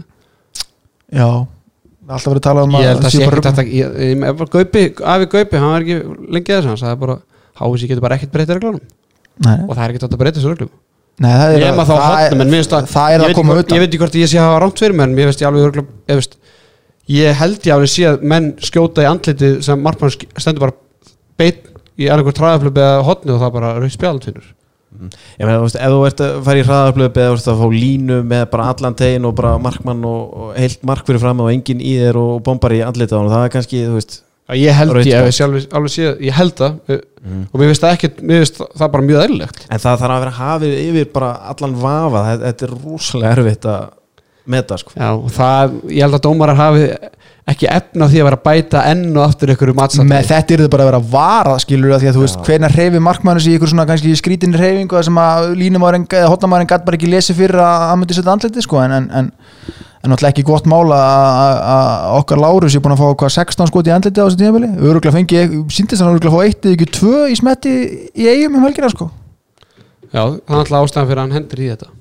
Já, 1.14 1.28
alltaf 2.08 2.28
verið 2.30 2.40
að 2.40 2.46
tala 2.48 2.64
um 2.66 2.74
ég 2.78 2.88
held 2.90 3.04
að 3.04 3.10
sé 3.10 3.18
sé 3.18 3.26
bara 3.26 3.38
ekki 3.40 3.48
þetta 3.48 3.64
ég- 3.64 3.96
ég- 4.04 4.24
ef 4.30 4.50
Gaupi, 4.54 4.82
afi 5.14 5.26
Gaupi, 5.34 5.56
hann 5.56 5.70
var 5.74 5.80
ekki 5.86 5.96
lengi 6.34 6.52
að 6.52 6.58
þess 6.60 6.68
hann 6.70 6.80
sagði 6.82 6.98
bara, 7.04 7.16
hási 7.60 7.88
getur 7.88 8.00
bara 8.04 8.16
ekkert 8.18 8.32
breytið 8.34 8.58
reglunum. 8.58 8.80
Nei, 9.44 9.56
og 9.68 9.72
það 9.74 9.84
er 9.84 9.90
ekkert 9.94 10.04
hægt 10.06 10.14
að 10.14 10.22
breyta 10.22 10.38
þessu 10.40 10.52
reglum. 10.54 10.70
Nei, 11.24 11.30
það 11.30 11.54
er 11.54 11.60
ég 11.64 11.74
maður 11.78 11.88
þá 11.88 11.94
það 11.94 12.14
er- 12.14 12.24
hotnum 12.28 12.40
en 12.44 12.50
mér 12.50 12.58
finnst 12.60 12.72
að 12.74 12.88
það 12.90 13.08
er 13.08 13.14
ég 13.14 13.22
að 13.24 13.26
veit 13.30 13.36
koma 13.38 13.52
ekki 13.52 13.54
hvort- 13.54 13.64
utan. 13.66 13.76
ég 13.76 13.80
veit 13.84 13.90
ekki 13.94 14.02
hvort 14.02 14.14
ég 14.18 14.28
sé 14.30 14.38
að 14.38 14.46
hafa 14.48 14.60
rámt 14.64 14.78
fyrir 14.82 14.94
mér 14.98 15.04
en 15.08 15.14
mér 15.14 15.26
finnst 15.30 15.40
ég 15.42 15.48
alveg 15.48 15.62
örugglega- 15.64 15.94
ég 16.08 16.16
veist 16.18 16.36
ég 17.08 17.34
held 17.34 17.58
ég 17.62 17.74
alveg 17.74 17.90
sé 17.94 18.02
að 18.10 18.22
menn 18.22 18.52
skjóta 18.58 19.02
í 19.04 19.08
andlitið 19.12 19.62
sem 19.62 19.82
markmann 19.82 20.10
sk- 20.10 20.28
stendur 20.38 20.60
bara 20.60 20.72
beitt 21.38 21.62
í 21.98 22.10
annarkur 22.10 22.36
træðaflöp 22.40 22.82
eða 22.82 23.00
hotni 23.06 23.34
og 23.34 23.40
það 23.42 23.56
bara 23.58 23.72
rauð 23.78 23.94
spjaldfinnur 23.94 24.52
Ég 24.94 25.42
meina, 25.42 25.58
þú 25.58 25.64
veist, 25.64 25.76
ef 25.82 25.90
þú 25.90 26.02
ert 26.06 26.20
að 26.22 26.36
fara 26.46 26.60
í 26.60 26.66
hraðarblöð 26.68 27.16
eða 27.18 27.30
þú 27.32 27.38
ert 27.40 27.48
að 27.50 27.62
fá 27.64 27.72
línu 27.74 28.18
með 28.30 28.44
bara 28.52 28.66
allan 28.70 28.96
tegin 29.00 29.26
og 29.26 29.32
bara 29.40 29.56
markmann 29.58 30.04
og, 30.06 30.20
og 30.38 30.52
heilt 30.54 30.84
mark 30.86 31.08
fyrir 31.08 31.22
fram 31.24 31.42
og 31.42 31.50
enginn 31.50 31.82
í 31.82 31.96
þér 31.98 32.20
og 32.20 32.36
bombar 32.46 32.76
í 32.76 32.78
andlita 32.86 33.18
hann 33.18 33.32
það 33.32 33.46
er 33.48 33.52
kannski, 33.56 33.80
þú 33.88 33.96
veist 33.98 34.20
ég 34.60 34.76
held 34.76 35.00
ég, 35.00 35.10
ég 35.10 35.34
sjálf, 35.34 35.66
alveg 35.74 35.92
sé 35.94 36.12
ég 36.22 36.36
held 36.36 36.54
það 36.60 36.94
og 36.94 37.58
mér 37.58 37.70
finnst 37.70 37.84
það 37.84 37.96
ekki 37.96 38.10
mér 38.20 38.42
finnst 38.44 38.62
það 38.62 38.90
bara 38.94 39.06
mjög 39.08 39.22
eðlilegt. 39.24 39.60
En 39.66 39.82
það 39.82 40.00
þarf 40.02 40.14
að 40.14 40.24
vera 40.24 40.38
hafið 40.38 40.74
yfir 40.84 41.12
bara 41.14 41.30
allan 41.50 41.76
vafa 41.80 42.24
þetta 42.44 42.66
er 42.68 42.74
rosalega 42.84 43.34
erfitt 43.38 43.68
að 43.72 43.86
meta 44.50 44.78
sko. 44.80 44.92
Já, 44.96 45.10
það, 45.36 45.76
ég 45.88 46.04
held 46.04 46.18
að 46.18 46.24
dómarar 46.26 46.58
hafi 46.58 46.88
ekki 47.44 47.68
efna 47.68 48.06
því 48.08 48.20
að 48.22 48.26
vera 48.28 48.36
að 48.38 48.44
bæta 48.46 48.82
enn 48.88 49.08
og 49.12 49.22
aftur 49.26 49.50
ykkur 49.52 49.74
um 49.74 49.80
með 50.08 50.28
þetta 50.30 50.54
er 50.54 50.62
það 50.64 50.70
bara 50.72 50.84
að 50.84 50.90
vera 50.90 51.00
varað 51.12 51.58
skilur 51.64 51.92
að 51.92 52.00
því 52.00 52.08
að 52.08 52.16
þú 52.16 52.22
veist 52.22 52.46
hvenær 52.46 52.72
hreyfi 52.72 53.00
markmannu 53.04 53.42
sig 53.44 53.52
í 53.52 53.58
ykkur 53.58 53.70
svona 53.72 53.84
kannski 53.88 54.12
skrítinni 54.16 54.56
hreyfingu 54.56 54.96
þar 54.96 55.06
sem 55.10 55.18
að 55.20 55.48
línumæðurinn 55.60 56.06
eða 56.08 56.30
hotnamæðurinn 56.32 56.70
gæti 56.70 56.86
bara 56.86 56.98
ekki 56.98 57.10
lesi 57.12 57.36
fyrir 57.36 57.60
að 57.60 57.84
hann 57.90 58.00
myndi 58.00 58.16
setja 58.16 58.32
andliti 58.32 58.64
sko 58.64 58.80
en, 58.80 58.94
en, 58.96 59.08
en, 59.20 59.28
en 59.28 60.14
náttúrulega 60.14 60.32
ekki 60.32 60.46
gott 60.48 60.68
mála 60.72 61.00
að 61.74 62.14
okkar 62.22 62.40
Lárus 62.40 62.78
er 62.78 62.84
búin 62.86 62.96
að 62.96 63.02
fá 63.02 63.18
hvað 63.24 63.34
16 63.36 63.68
skoti 63.68 63.92
í 63.92 63.94
andliti 63.98 64.24
á 64.24 64.24
þessu 64.24 64.40
tímafili 64.40 64.70
öruglega 64.80 65.12
fengi, 65.18 65.42
síndist 65.68 66.00
hann 66.00 66.14
öruglega 66.14 66.32
að 66.32 66.38
fá 66.38 66.48
eitt 66.48 66.64
eða 66.64 66.78
ekki 66.78 66.88
tvö 66.96 67.26
í 67.28 67.36
smetti 67.42 67.74
í 68.16 68.30
eigum 68.30 68.56
um 68.56 68.64
helgina 68.64 68.88
sko. 68.92 69.10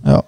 Já, 0.07 0.23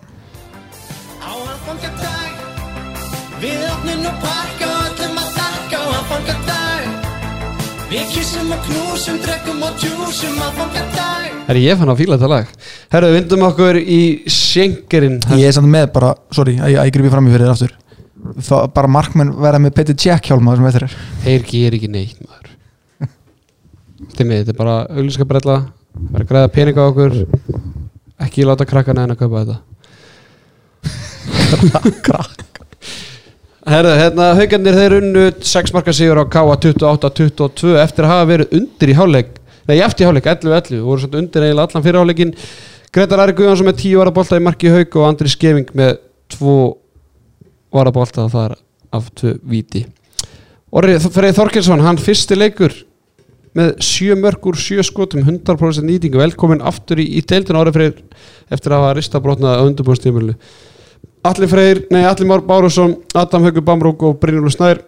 Við 7.95 8.09
kissum 8.11 8.49
og 8.51 8.65
knúsum, 8.65 9.17
drekkum 9.23 9.61
og 9.63 9.75
djúsum 9.79 10.39
aðfangadag 10.43 11.45
Herri, 11.45 11.61
ég 11.63 11.77
fann 11.79 11.91
að 11.93 12.01
fíla 12.01 12.17
þetta 12.17 12.27
lag. 12.27 12.49
Herru, 12.91 13.07
við 13.07 13.15
vindum 13.21 13.45
okkur 13.47 13.77
í 13.79 13.99
Schengerin 14.35 15.15
ég 15.37 15.45
er 15.47 15.53
samt 15.55 15.71
með 15.71 15.85
bara, 15.95 16.09
sorry, 16.35 16.57
að 16.59 16.73
ég, 16.73 16.89
gripi 16.91 17.11
fram 17.13 17.29
í 17.29 17.31
fyrir 17.31 17.51
aftur. 17.53 17.71
Það, 18.49 18.65
bara 18.75 18.91
markmenn 18.91 19.31
verða 19.37 19.61
með 19.63 19.75
Petri 19.77 19.95
Jack 19.95 20.27
hjálma 20.27 20.57
sem 20.57 20.67
þetta 20.67 20.81
er. 20.81 20.97
Þeir 21.23 21.45
ger 21.53 21.77
ekki 21.77 21.89
neitt 21.93 22.19
maður. 22.25 22.49
Stimmi, 24.09 24.41
þetta 24.41 24.51
er 24.51 24.59
bara 24.59 24.75
auglíska 24.89 25.29
brella 25.29 25.57
vera 26.09 26.25
að 26.25 26.29
græða 26.33 26.51
peninga 26.57 26.83
á 26.83 26.89
okkur. 26.91 27.15
Ekki 28.25 28.49
láta 28.49 28.67
krakkana 28.67 29.07
en 29.07 29.15
að 29.15 29.21
kaupa 29.23 29.45
þetta 29.45 29.63
Herðu, 33.65 33.95
hérna 33.97 34.25
haugarnir 34.37 34.75
þeir 34.77 34.93
unnu 34.99 35.21
6 35.41 35.71
marka 35.73 35.93
sigur 35.95 36.19
á 36.21 36.29
K.A. 36.29 36.53
28-22 36.61 37.71
eftir 37.81 38.05
að 38.05 38.11
hafa 38.11 38.25
verið 38.29 38.51
undir 38.59 38.91
í 38.91 38.97
hálfleik 38.99 39.31
nei, 39.65 39.79
eftir 39.81 40.03
í 40.03 40.05
hálfleik, 40.05 40.27
11-11 40.29 40.83
voru 40.85 41.01
svona 41.01 41.21
undir 41.23 41.45
eiginlega 41.47 41.65
allan 41.65 41.85
fyrir 41.87 41.97
hálfleikin 41.97 42.33
Gretar 42.93 43.23
Ari 43.23 43.33
Guðjónsson 43.39 43.65
með 43.65 43.79
10 43.81 43.95
varabolta 44.03 44.37
í 44.37 44.43
marki 44.45 44.69
haug 44.69 44.97
og 45.01 45.07
Andri 45.07 45.31
Skeving 45.33 45.71
með 45.81 45.97
2 46.35 46.53
varabolta 47.73 48.27
og 48.27 48.29
það 48.35 48.45
er 48.51 48.55
af 48.99 49.09
2 49.23 49.33
víti. 49.49 49.81
Orri 50.69 50.99
Freyð 51.01 51.39
Þorkelsson, 51.39 51.81
hann 51.87 51.97
fyrsti 52.05 52.37
leikur 52.37 52.77
með 53.57 53.73
7 53.87 54.19
mörg 54.21 54.45
úr 54.45 54.61
7 54.61 54.85
skotum 54.85 55.25
100% 55.25 55.89
nýtingu, 55.89 56.21
velkomin 56.21 56.61
aftur 56.61 57.01
í, 57.01 57.09
í 57.17 57.25
deildin 57.25 57.57
Orri 57.57 57.73
Freyr 57.73 57.97
eftir 58.53 58.77
að 58.77 58.85
hafa 58.85 58.95
rista 59.01 59.25
brotnað 59.25 59.57
á 59.57 59.65
undurbúrstímulu 59.65 60.37
Allir 61.25 61.49
Freyr, 61.49 61.79
nei 61.89 62.03
Allir 62.05 62.27
Már 62.29 62.43
Bárusson 62.45 62.99
Adam 63.13 63.43
Haugur 63.47 63.63
Bamrúk 63.65 64.03
og 64.05 64.19
Brynjúlu 64.21 64.51
Snær 64.53 64.83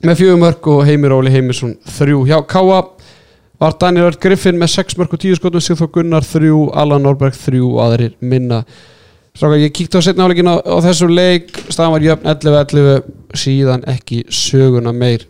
með 0.00 0.22
4 0.22 0.36
mörg 0.40 0.68
og 0.72 0.80
Heimir 0.88 1.12
Óli 1.12 1.32
Heimisson 1.34 1.74
3 1.98 2.14
hjá 2.30 2.38
Káa 2.48 2.78
var 3.60 3.76
Daniel 3.78 4.08
Ört 4.08 4.20
Griffin 4.22 4.56
með 4.58 4.72
6 4.78 4.96
mörg 4.96 5.12
og 5.12 5.20
10 5.20 5.36
skotum 5.38 5.62
Sigþór 5.62 5.90
Gunnar 5.92 6.24
3, 6.24 6.48
Alan 6.72 7.04
Norberg 7.04 7.36
3 7.36 7.60
og 7.62 7.82
aðrir 7.84 8.16
minna. 8.18 8.62
Stráka, 9.36 9.60
ég 9.60 9.74
kíkti 9.76 10.00
á 10.00 10.02
setna 10.02 10.24
áleikin 10.24 10.48
á, 10.48 10.56
á 10.56 10.76
þessu 10.88 11.10
leik 11.12 11.52
staðan 11.68 11.94
var 11.94 12.06
jöfn 12.08 12.32
11-11 12.32 13.36
síðan 13.44 13.84
ekki 13.92 14.24
söguna 14.32 14.96
meir. 14.96 15.28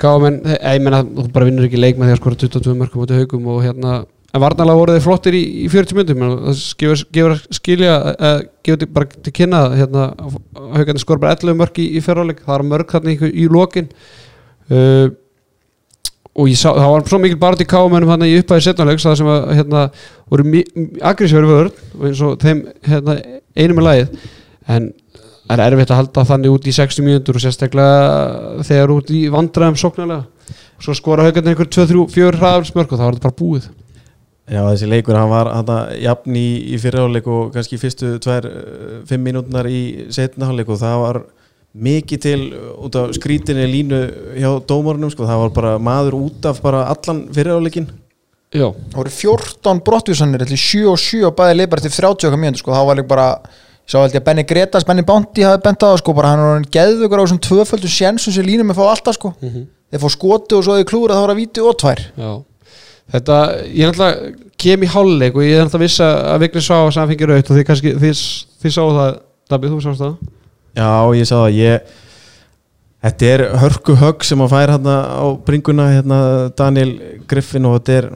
Gámen, 0.00 0.40
ég 0.48 0.82
meina 0.82 1.04
þú 1.04 1.28
bara 1.36 1.46
vinnur 1.50 1.68
ekki 1.68 1.78
leik 1.78 2.00
með 2.00 2.08
því 2.08 2.16
að 2.16 2.22
skora 2.22 2.40
22 2.42 2.76
mörgum 2.80 3.04
átti 3.04 3.20
haugum 3.20 3.52
og 3.52 3.62
hérna 3.68 4.00
en 4.34 4.42
varnalega 4.42 4.78
voru 4.78 4.94
þeir 4.96 5.04
flottir 5.04 5.36
í, 5.38 5.42
í 5.62 5.66
40 5.70 5.98
myndum 5.98 6.22
það 6.26 6.62
gefur, 6.80 7.02
gefur 7.14 7.34
skilja 7.54 7.96
uh, 8.14 8.38
gefur 8.66 8.88
bara 8.96 9.20
til 9.26 9.34
kynna 9.36 9.60
hérna, 9.76 10.06
haugandi 10.74 11.02
skor 11.02 11.20
bara 11.22 11.36
11 11.36 11.58
mörg 11.60 11.78
í, 11.78 11.90
í 11.94 12.02
fyrráleik 12.02 12.42
það 12.42 12.56
var 12.56 12.64
mörg 12.72 12.94
þarna 12.96 13.14
í, 13.14 13.30
í 13.30 13.46
lokin. 13.50 13.92
Uh, 14.72 15.12
og 16.34 16.50
ég 16.50 16.58
sá, 16.58 16.72
það 16.74 16.90
var 16.90 17.06
svo 17.06 17.20
mikil 17.22 17.38
bara 17.38 17.58
til 17.60 17.68
káumennum 17.70 18.10
hann 18.10 18.26
í 18.26 18.32
upphæði 18.40 18.66
setnáleiks 18.66 19.06
það 19.06 19.20
sem 19.20 19.30
að 19.30 19.44
hérna, 19.54 19.84
voru 20.32 20.62
agressífari 21.12 21.50
vörð 21.52 21.78
og 21.94 22.08
eins 22.08 22.24
og 22.26 22.34
þeim 22.42 22.64
hérna, 22.88 23.16
einu 23.54 23.78
með 23.78 23.86
lagið. 23.86 24.26
En 24.74 24.90
það 25.44 25.54
er 25.60 25.64
erfitt 25.68 25.94
að 25.94 26.00
halda 26.00 26.26
þannig 26.32 26.56
út 26.56 26.66
í 26.66 26.74
60 26.74 27.06
mínútur 27.06 27.38
og 27.38 27.44
sérstaklega 27.44 28.66
þegar 28.66 28.96
út 28.96 29.14
í 29.14 29.22
vandræðum 29.30 29.78
sóknarlega. 29.78 30.56
Svo 30.82 30.98
skora 30.98 31.28
haugarnir 31.28 31.54
einhver 31.54 31.70
2-3-4 31.70 32.40
hraðarsmörk 32.40 32.90
og 32.90 32.98
það 32.98 33.06
var 33.06 33.18
þetta 33.20 33.28
bara 33.30 33.42
búið 33.44 33.70
Já, 34.44 34.60
þessi 34.68 34.88
leikur, 34.90 35.16
hann 35.16 35.30
var 35.30 35.48
hann 35.56 35.70
jafn 36.02 36.36
í, 36.36 36.48
í 36.74 36.78
fyrirháleik 36.80 37.28
og 37.32 37.54
kannski 37.54 37.78
fyrstu 37.80 38.18
tvær, 38.20 38.44
fimm 39.08 39.24
mínútnar 39.24 39.64
í 39.72 40.10
setnaháleik 40.12 40.68
og 40.68 40.80
það 40.82 40.96
var 41.00 41.18
mikið 41.74 42.20
til 42.22 42.40
út 42.84 42.98
af 43.00 43.14
skrítinni 43.16 43.64
línu 43.66 44.00
hjá 44.36 44.50
dómarunum, 44.68 45.10
sko, 45.14 45.24
það 45.26 45.40
var 45.46 45.54
bara 45.56 45.72
maður 45.80 46.18
út 46.20 46.48
af 46.50 46.60
bara 46.64 46.84
allan 46.92 47.24
fyrirháleikin 47.34 47.88
Já, 48.54 48.68
það 48.68 48.98
voru 49.00 49.14
14 49.16 49.80
brottvísanir 49.86 50.44
til 50.46 50.60
7 50.60 50.84
og 50.92 51.00
7 51.00 51.24
og 51.30 51.36
bæði 51.40 51.58
leipar 51.62 51.82
til 51.82 51.90
30 51.96 52.28
okkar 52.28 52.38
mínútur 52.38 52.62
sko, 52.62 52.76
þá 52.76 52.84
var 52.90 53.00
líka 53.00 53.14
bara 53.16 53.28
Sá 53.84 53.98
held 54.00 54.14
ég 54.14 54.22
að 54.22 54.24
Benny 54.24 54.42
Gretas, 54.48 54.84
Benny 54.88 55.02
Bondi 55.04 55.42
hafi 55.44 55.60
bent 55.60 55.82
á 55.84 55.92
það 55.92 55.98
sko, 56.00 56.12
bara 56.16 56.30
hann 56.32 56.40
er 56.40 56.52
orðinn 56.54 56.70
geðvökur 56.72 57.20
á 57.20 57.24
þessum 57.26 57.40
tvöföldu 57.44 57.90
sjensum 57.92 58.32
sem 58.32 58.46
línum 58.46 58.72
er 58.72 58.78
fá 58.78 58.86
alltaf 58.86 59.18
sko. 59.18 59.34
Þeir 59.92 60.00
fá 60.00 60.06
skoti 60.14 60.56
og 60.56 60.62
svo 60.64 60.78
þeir 60.78 60.86
klúra 60.88 61.18
þá 61.18 61.20
var 61.20 61.32
að 61.34 61.40
víti 61.42 61.60
og 61.60 61.76
tvær. 61.82 62.00
Já 62.16 62.30
Þetta, 63.12 63.38
ég 63.68 63.84
er 63.84 63.92
náttúrulega 63.92 64.32
kem 64.64 64.84
í 64.86 64.88
hálfleik 64.88 65.36
og 65.36 65.44
ég 65.44 65.58
er 65.58 65.66
náttúrulega 65.66 65.84
viss 65.84 66.00
að 66.04 66.40
Vigni 66.44 66.62
sá 66.64 66.74
að 66.78 66.96
hann 66.96 67.10
fengið 67.10 67.30
raut 67.30 67.50
og 67.50 67.58
þið 67.58 67.66
kannski, 67.68 67.92
þið, 68.00 68.22
þið 68.62 68.74
sáu 68.78 68.94
það 68.96 69.10
Dabbi, 69.52 69.68
þú 69.68 69.80
sást 69.84 70.00
það? 70.00 70.14
Já, 70.74 70.88
ég 71.18 71.28
sá 71.28 71.34
það, 71.36 71.58
ég 71.58 71.92
Þetta 73.04 73.26
er 73.28 73.42
hörku 73.60 73.94
högg 74.00 74.22
sem 74.24 74.40
að 74.40 74.54
færa 74.54 74.78
hérna 74.78 74.94
á 75.20 75.24
bringuna 75.44 75.90
hérna 75.92 76.18
Daniel 76.56 76.94
Griffin 77.28 77.66
og 77.68 77.74
þetta 77.76 77.98
er 77.98 78.06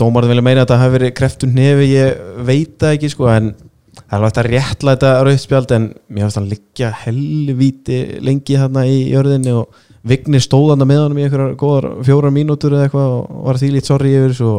dómarinn 0.00 0.32
vilja 0.32 0.44
meina 0.46 0.62
að 0.62 0.64
þetta 0.64 0.78
hafi 0.80 0.94
verið 0.94 1.12
kreftun 1.18 1.52
nefi, 1.52 1.90
ég 1.90 2.22
veit 2.48 2.78
það 2.80 2.94
ekki 2.96 3.10
sko 3.12 3.28
en 3.28 3.50
það 3.98 4.14
er 4.14 4.16
alveg 4.16 4.30
hægt 4.30 4.40
að 4.40 4.48
réttlæta 4.54 5.10
rauðspjald 5.26 5.74
en 5.76 5.86
mér 6.08 6.24
finnst 6.24 6.40
hann 6.40 6.48
liggja 6.54 6.90
helvíti 7.02 7.98
lengi 8.24 8.56
þarna 8.62 8.86
í 8.88 8.96
jörðinni 9.10 9.54
og 9.60 9.82
Vigni 10.00 10.40
stóðanda 10.40 10.86
með 10.88 11.02
honum 11.04 11.18
í 11.20 11.24
einhverjar 11.26 11.56
góðar 11.60 11.86
fjórar 12.06 12.32
mínútur 12.32 12.72
eða 12.72 12.84
eitthvað 12.88 13.08
og 13.18 13.22
var 13.46 13.56
því 13.60 13.68
lít 13.74 13.86
sorry 13.90 14.10
yfir 14.16 14.32
og 14.48 14.58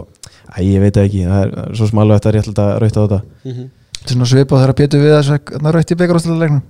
æ, 0.53 0.61
ég 0.67 0.79
veit 0.83 0.97
ekki, 1.01 1.21
það 1.25 1.41
er 1.41 1.49
svo 1.79 1.85
smálega 1.89 2.17
þetta 2.19 2.33
réttlæta 2.35 2.65
rauðt 2.81 2.97
á 2.97 3.01
þetta. 3.01 3.19
Þetta 4.01 4.09
er 4.09 4.15
svona 4.15 4.31
svipað 4.31 4.61
þegar 4.61 4.77
Pétur 4.77 5.01
við 5.01 5.15
þess 5.17 5.31
að 5.33 5.39
rautt 5.75 5.91
í 5.91 5.99
byggarústalegnum 6.01 6.63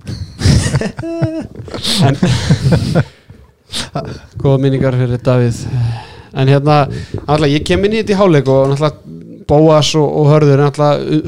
góða 4.42 4.58
minningar 4.60 4.96
fyrir 4.96 5.20
Davíð. 5.24 5.58
En 6.32 6.48
hérna, 6.48 6.86
náttúrulega 7.26 7.52
ég 7.52 7.66
kem 7.68 7.84
inn 7.84 7.96
í 7.96 8.00
þetta 8.00 8.14
í 8.14 8.20
háleik 8.20 8.48
og 8.52 8.72
náttúrulega 8.72 9.20
Bóas 9.52 9.90
og, 9.98 10.06
og 10.06 10.28
Hörður 10.30 10.60
er 10.64 10.70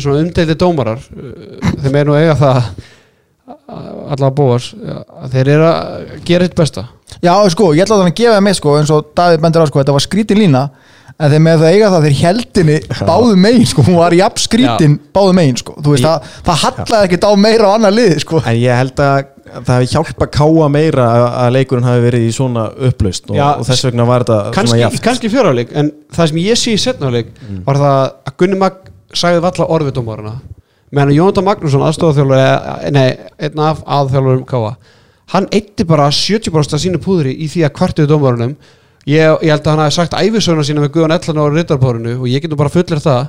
svona 0.01 0.22
umdeildi 0.22 0.55
dómarar. 0.57 1.01
Þeim 1.82 1.97
er 1.99 2.07
nú 2.09 2.14
eiga 2.16 2.36
það 2.38 2.59
allavega 4.14 4.57
að 5.24 5.34
þeir 5.34 5.51
eru 5.55 5.66
að 5.68 6.18
gera 6.28 6.47
eitt 6.49 6.57
besta. 6.59 6.86
Já, 7.24 7.34
sko, 7.53 7.70
ég 7.76 7.84
ætla 7.84 7.97
að 7.99 8.03
þannig 8.05 8.14
að 8.16 8.20
gefa 8.22 8.34
það 8.38 8.45
með 8.49 8.57
sko, 8.59 8.74
eins 8.80 8.92
og 8.95 9.11
Davíð 9.16 9.42
bendur 9.45 9.64
á, 9.64 9.66
sko, 9.70 9.80
þetta 9.82 9.95
var 9.97 10.05
skrítin 10.05 10.40
lína 10.40 10.62
en 11.14 11.30
þeir 11.30 11.42
með 11.45 11.61
það 11.62 11.74
eiga 11.76 11.90
það 11.92 12.07
þeir 12.09 12.16
heldinni 12.24 12.76
báðu 13.07 13.36
megin, 13.38 13.66
sko, 13.70 13.84
hún 13.86 13.99
var 14.01 14.16
jafn 14.18 14.40
skrítin 14.42 14.97
báðu 15.14 15.34
megin, 15.38 15.59
sko, 15.61 15.76
þú 15.78 15.92
veist, 15.95 16.03
Ég- 16.09 16.09
það, 16.09 16.40
það 16.49 16.59
hallaði 16.64 17.09
ekkert 17.11 17.26
á 17.28 17.32
meira 17.45 17.68
á 17.70 17.74
annar 17.76 17.95
liði, 17.95 18.16
sko. 18.24 18.40
En 18.42 18.57
ég 18.59 18.80
held 18.80 18.99
að 19.05 19.28
það 19.55 19.70
hefði 19.76 19.90
hjálpa 19.92 20.26
káa 20.34 20.68
meira 20.74 21.05
að- 21.14 21.28
að 21.45 21.53
leikurinn 21.55 21.86
hafi 21.86 22.03
verið 22.09 22.24
í 22.26 22.32
svona 22.34 22.64
upplaust 22.88 23.30
og, 23.30 23.36
og 23.61 23.68
þess 23.68 23.84
vegna 23.86 24.07
var 24.09 24.24
þetta 24.24 24.38
svona 24.40 24.55
kannski, 24.57 24.80
jaft 24.80 25.03
kannski 25.05 25.30
fjöráleik 25.30 25.70
en 25.78 25.92
það 26.16 26.28
sem 26.32 26.40
ég 26.42 26.59
sé 26.59 26.74
í 26.74 26.80
setnáleik 26.82 27.30
var 27.68 27.76
það 27.76 28.01
að 28.24 28.36
Gunni 28.40 28.59
Mag 28.59 28.80
sagði 29.14 29.45
valla 29.45 29.68
orðið 29.70 29.92
dómarana 30.01 30.34
meðan 30.91 31.14
Jónatan 31.16 31.47
Magnússon 31.47 31.85
aðstofþjálfur 31.87 32.93
nei, 32.95 33.16
einn 33.39 33.62
af 33.62 33.82
aðþjálfurum 33.87 34.45
Káa 34.49 34.74
hann 35.32 35.49
eitti 35.55 35.87
bara 35.89 36.11
70% 36.12 36.76
af 36.76 36.82
sínu 36.82 37.01
púðri 37.03 37.32
í 37.41 37.49
því 37.51 37.64
að 37.66 37.74
kvartuðu 37.78 38.11
dómarunum 38.11 38.55
ég, 39.09 39.24
ég 39.24 39.51
held 39.51 39.64
að 39.64 39.70
hann 39.72 39.82
hafi 39.85 39.97
sagt 39.97 40.16
æfisöguna 40.18 40.66
sína 40.66 40.85
með 40.85 40.95
Guðan 40.97 41.16
Ellan 41.16 41.41
á 41.41 41.45
Rittarpárinu 41.55 42.16
og 42.20 42.28
ég 42.30 42.45
getur 42.45 42.61
bara 42.61 42.72
fullir 42.72 43.03
það 43.03 43.22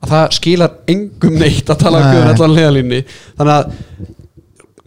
að 0.00 0.14
það 0.14 0.36
skilar 0.38 0.76
engum 0.90 1.36
neitt 1.36 1.70
að 1.70 1.82
tala 1.82 2.00
um. 2.00 2.08
Guðan 2.14 2.32
Ellan 2.34 2.56
leðalínni 2.56 3.02
þannig 3.10 3.54
að 3.56 3.72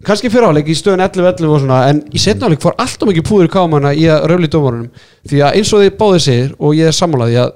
kannski 0.08 0.32
fyrir 0.32 0.50
áleik 0.52 0.72
í 0.72 0.76
stöðun 0.76 1.06
11-11 1.06 1.52
og 1.52 1.62
svona 1.64 1.82
en 1.92 2.02
í 2.12 2.22
setna 2.22 2.50
áleik 2.50 2.64
fór 2.64 2.76
alltaf 2.76 3.08
mikið 3.08 3.28
púður 3.28 3.52
kámanna 3.54 3.94
í 3.96 4.08
að 4.12 4.28
röfli 4.32 4.52
dómarunum 4.52 5.06
því 5.30 5.44
að 5.44 5.60
eins 5.60 5.74
og 5.76 5.84
þið 5.84 5.98
báðið 6.00 6.26
segir 6.28 6.56
og 6.60 6.76
ég 6.80 6.90
er 6.92 6.98
sammálaði 6.98 7.40
að 7.44 7.54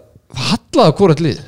á 0.78 0.91
hvort 0.93 1.24
lið 1.24 1.41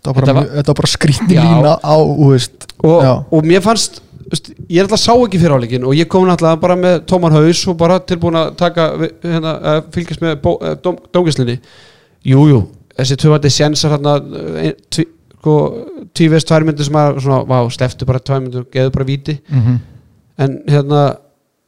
Þetta 0.00 0.14
var 0.16 0.20
bara, 0.24 0.34
var- 0.40 0.64
var 0.70 0.78
bara 0.80 0.88
skrítin 0.88 1.34
Já. 1.36 1.42
lína 1.44 1.74
á, 1.84 1.94
veist. 2.30 2.66
Og, 2.82 3.04
og 3.36 3.44
mér 3.44 3.60
fannst 3.64 4.00
veist, 4.30 4.50
ég 4.70 4.78
er 4.80 4.86
alltaf 4.86 5.02
sá 5.02 5.12
ekki 5.12 5.40
fyrir 5.42 5.56
áleikin 5.58 5.84
og 5.84 5.92
ég 5.98 6.08
kom 6.08 6.24
náttúrulega 6.28 6.60
bara 6.62 6.76
með 6.80 6.98
tóman 7.10 7.34
haus 7.36 7.62
og 7.68 7.76
bara 7.76 7.98
tilbúin 8.00 8.38
að 8.40 8.52
taka 8.56 8.88
hérna, 9.22 9.54
fylgjast 9.92 10.22
með 10.24 10.36
eh, 10.38 10.76
dóm, 10.84 10.96
dómgæslinni 11.12 11.58
jújú, 12.24 12.62
þessi 12.96 13.18
tvöfandi 13.20 13.52
sénsar 13.52 13.96
hérna 13.96 14.16
eh, 14.62 14.72
sko, 15.40 15.56
tvívist 16.16 16.48
tvær 16.48 16.64
myndir 16.68 16.88
sem 16.88 16.96
að 17.00 17.20
svona, 17.24 17.42
vá, 17.48 17.58
sleftu 17.74 18.08
bara 18.08 18.20
tvær 18.22 18.40
myndir 18.44 18.64
og 18.64 18.70
geðu 18.72 18.92
bara 18.96 19.08
víti. 19.08 19.38
Mm 19.52 19.78
en 20.40 20.54
hérna 20.64 21.00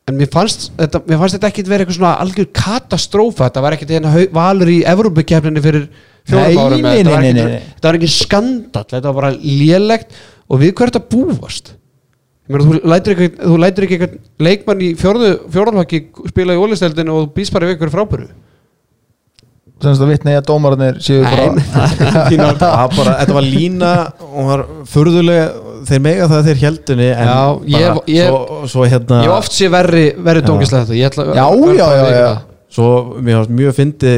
en 0.08 0.16
mér 0.16 0.30
fannst 0.32 0.70
þetta, 0.78 1.02
mér 1.04 1.18
fannst 1.20 1.36
þetta 1.36 1.48
ekki 1.50 1.64
vera 1.68 1.84
eitthvað 1.84 1.98
svona 1.98 2.12
algjör 2.24 2.46
katastrófa, 2.56 3.50
þetta 3.50 3.62
var 3.64 3.76
ekkit 3.76 3.92
hérna 3.92 4.12
valur 4.34 4.70
í 4.72 4.78
Evrópukefninni 4.88 5.62
fyrir 5.62 5.84
fjórum 6.28 6.60
árum 6.62 6.82
nei, 6.86 6.96
þetta 7.00 7.10
var 7.14 7.24
nei, 7.24 7.32
nei, 7.32 7.44
nei. 7.44 7.62
þetta 7.74 7.88
var 7.90 7.98
ekki 8.00 8.10
skandall, 8.14 8.86
þetta 8.92 9.06
var 9.10 9.16
bara 9.20 9.32
lélegt. 9.42 10.12
Og 10.52 10.60
við 10.62 10.74
hvert 10.78 10.98
að 11.00 11.08
búast? 11.14 11.72
Ég 12.50 12.54
meina, 12.56 12.64
þú 12.68 12.90
lætur 12.92 13.14
ekki, 13.16 13.28
þú 13.40 13.58
lætur 13.62 13.84
ekki 13.86 13.96
eitthvað 13.98 14.16
leikmann 14.46 14.80
í 14.84 14.88
fjórðu, 14.98 15.28
fjórðalhokki 15.54 16.00
spila 16.32 16.56
í 16.56 16.62
ólisteldinu 16.62 17.14
og 17.20 17.36
bara 17.54 17.68
við 17.70 17.76
ykkur 17.78 17.92
frábæru. 17.94 18.26
Þannig 19.82 20.02
að 20.04 20.10
vitna 20.12 20.30
ég 20.36 20.38
að 20.42 20.46
dómararnir 20.46 20.98
séu 21.02 21.22
bara 21.26 21.46
Þínar- 22.30 22.58
Það 22.60 22.74
var 22.78 22.92
bara, 22.98 23.14
þetta 23.18 23.34
var 23.34 23.46
lína 23.46 23.88
og 24.28 24.44
var 24.46 24.60
furðulega 24.92 25.46
þeir 25.88 26.02
mega 26.04 26.28
það 26.30 26.44
þeir 26.50 26.60
heldunni 26.60 27.08
en 27.10 27.26
Já, 27.26 27.40
ég- 27.72 27.88
bara, 27.88 28.04
ég- 28.14 28.28
svo, 28.30 28.60
svo 28.70 28.86
hérna 28.86 29.18
ég 29.24 29.26
hef 29.26 29.38
oft 29.40 29.56
sé 29.56 29.70
verri, 29.72 30.04
verri 30.22 30.44
Já. 30.44 30.46
dóngislega 30.52 30.86
þetta. 30.86 30.98
Ég 31.00 31.10
ætla, 31.10 31.24
Já, 31.34 31.46
já, 31.80 31.88
já, 31.98 32.06
já. 32.20 32.32
Það. 32.72 32.78
svo 32.78 33.20
mér 33.20 33.38
fannst 33.38 33.52
mjög 33.58 33.76
fyndi 33.76 34.12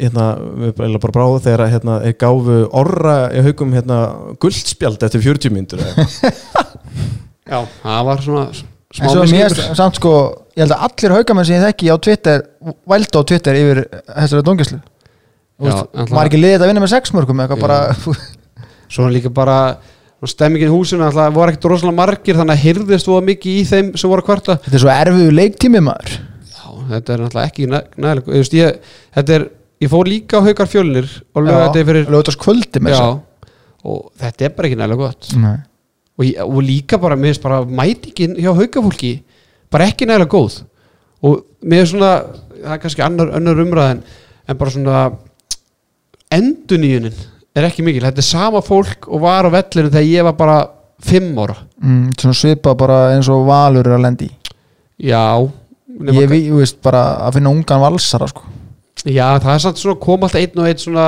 hérna, 0.00 0.26
við 0.64 0.72
bara, 0.78 1.00
bara 1.04 1.14
bráðu 1.18 1.42
þegar 1.44 1.64
að, 1.66 1.72
hérna, 1.76 1.98
þeir 2.06 2.16
gáfu 2.24 2.58
orra 2.80 3.16
í 3.36 3.44
haugum 3.46 3.76
hérna, 3.76 4.00
guldspjald 4.42 5.04
eftir 5.08 5.24
40 5.28 5.54
myndur 5.54 5.84
já, 7.52 7.58
það 7.82 8.04
var 8.08 8.22
svona 8.24 8.44
smá 8.54 9.10
misskilningur. 9.20 9.76
samt 9.78 9.98
sko 10.00 10.12
Ég 10.58 10.64
held 10.64 10.74
að 10.74 10.86
allir 10.88 11.12
haugamenn 11.14 11.46
sem 11.46 11.54
ég 11.54 11.66
þekki 11.68 11.90
á 11.92 11.96
Twitter 12.02 12.40
Vældu 12.90 13.20
á 13.20 13.28
Twitter 13.30 13.58
yfir 13.60 13.80
þessari 14.08 14.40
náttúrulega- 14.42 16.16
Var 16.16 16.30
ekki 16.30 16.40
liðið 16.40 16.64
að 16.64 16.70
vinna 16.72 16.82
með 16.82 16.92
sex 16.96 17.12
mörgum 17.14 17.42
eitthvað 17.44 17.62
bara 17.62 17.78
Svo 18.88 19.06
líka 19.12 19.30
bara 19.30 19.58
svona 20.18 20.32
stemmingin 20.32 20.72
í 20.72 20.74
húsinu 20.74 21.04
alltaf 21.06 21.30
voru 21.36 21.52
ekkert 21.52 21.68
rosalega 21.70 21.94
margir 22.00 22.38
þannig 22.40 22.56
að 22.56 22.64
hyrðist 22.64 23.06
þú 23.06 23.20
mikið 23.28 23.60
í 23.60 23.64
þeim 23.68 23.92
sem 23.94 24.10
voru 24.10 24.24
að 24.24 24.28
kvarta 24.32 24.56
Þetta 24.64 24.74
er 24.78 24.82
svo 24.82 24.90
erfiðu 24.96 25.36
leiktími 25.36 25.82
maður 25.84 26.16
þetta 26.88 27.14
er 27.14 27.22
náttúrulega 27.24 27.50
ekki 27.50 27.66
næ- 27.70 27.86
nægilega 27.96 28.32
ég, 28.32 28.42
veist, 28.42 28.54
ég, 28.58 28.78
þetta 29.16 29.34
er, 29.38 29.44
ég 29.84 29.90
fór 29.92 30.08
líka 30.10 30.40
á 30.40 30.46
haukar 30.46 30.66
fjölnir 30.72 31.08
og 31.34 31.42
lögði 31.46 31.84
fyrir 31.90 32.08
já, 32.96 33.00
og 33.84 34.10
þetta 34.20 34.44
er 34.48 34.54
bara 34.56 34.68
ekki 34.68 34.78
nægilega 34.80 35.02
gott. 35.04 35.28
Og, 36.18 36.24
ég, 36.26 36.40
og 36.42 36.62
líka 36.66 36.98
bara, 36.98 37.14
mér 37.16 37.30
finnst 37.32 37.42
bara 37.44 37.60
mætingin 37.64 38.34
hjá 38.42 38.50
haukafólki 38.58 39.12
bara 39.70 39.86
ekki 39.86 40.06
nægilega 40.08 40.32
góð. 40.34 40.62
Og 41.22 41.44
mér 41.62 41.84
er 41.84 41.86
svona, 41.92 42.10
það 42.64 42.72
er 42.74 42.82
kannski 42.82 43.02
annar, 43.06 43.30
annar 43.38 43.60
umræðin 43.62 44.02
en 44.48 44.56
bara 44.58 44.70
svona 44.74 45.02
enduníunin 46.34 47.14
er 47.58 47.66
ekki 47.68 47.82
mikil, 47.86 48.04
þetta 48.06 48.22
er 48.22 48.26
sama 48.26 48.60
fólk 48.62 49.08
og 49.08 49.22
var 49.24 49.46
á 49.48 49.50
vellinu 49.50 49.90
þegar 49.90 50.06
ég 50.10 50.26
var 50.28 50.36
bara 50.38 50.58
fimm 51.02 51.38
ára. 51.38 51.56
Mm, 51.82 52.10
Svona 52.18 52.34
svipa 52.36 52.74
bara 52.78 52.98
eins 53.14 53.28
og 53.32 53.46
valur 53.48 53.86
er 53.86 53.96
að 53.96 54.04
lendi 54.04 54.28
já, 54.98 55.22
Ég 55.98 56.30
veist 56.54 56.82
bara 56.82 57.02
að 57.26 57.38
finna 57.38 57.50
ungan 57.50 57.82
valsara 57.82 58.28
sko 58.30 58.46
já, 59.06 59.38
það 59.38 59.52
er 59.54 59.62
samt 59.62 59.80
svona 59.80 60.00
kom 60.02 60.26
alltaf 60.26 60.40
einn 60.40 60.60
og 60.60 60.68
einn 60.68 60.80
svona 60.82 61.06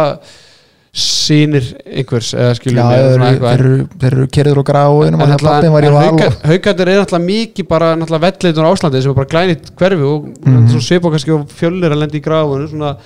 sínir 0.90 1.66
einhvers 1.86 2.32
eða 2.34 2.50
Já, 2.50 2.56
skilur 2.58 2.88
þeir 2.90 3.04
eru, 3.06 3.26
þeir 3.38 3.52
eru, 3.52 3.74
þeir 4.02 4.14
eru 4.16 4.24
kerður 4.34 4.60
og 4.62 4.66
gráinum 4.66 5.20
og 5.22 5.30
í 5.30 5.90
og, 5.94 6.22
haugarnir 6.50 6.90
er 6.90 6.98
náttúrulega 6.98 7.26
mikið 7.28 7.68
bara 7.70 7.90
náttúrulega 7.98 8.24
velleitur 8.26 8.66
á 8.66 8.70
Áslandi 8.72 9.02
sem 9.04 9.12
er 9.12 9.18
bara 9.20 9.30
glænit 9.30 9.70
hverfi 9.78 10.08
og 10.08 10.26
mm. 10.26 10.56
-hmm. 10.56 10.80
svipa 10.82 11.12
kannski 11.14 11.34
og 11.36 11.46
fjölnir 11.60 11.94
að 11.94 12.02
lendi 12.02 12.18
í 12.18 12.24
svona, 12.24 12.96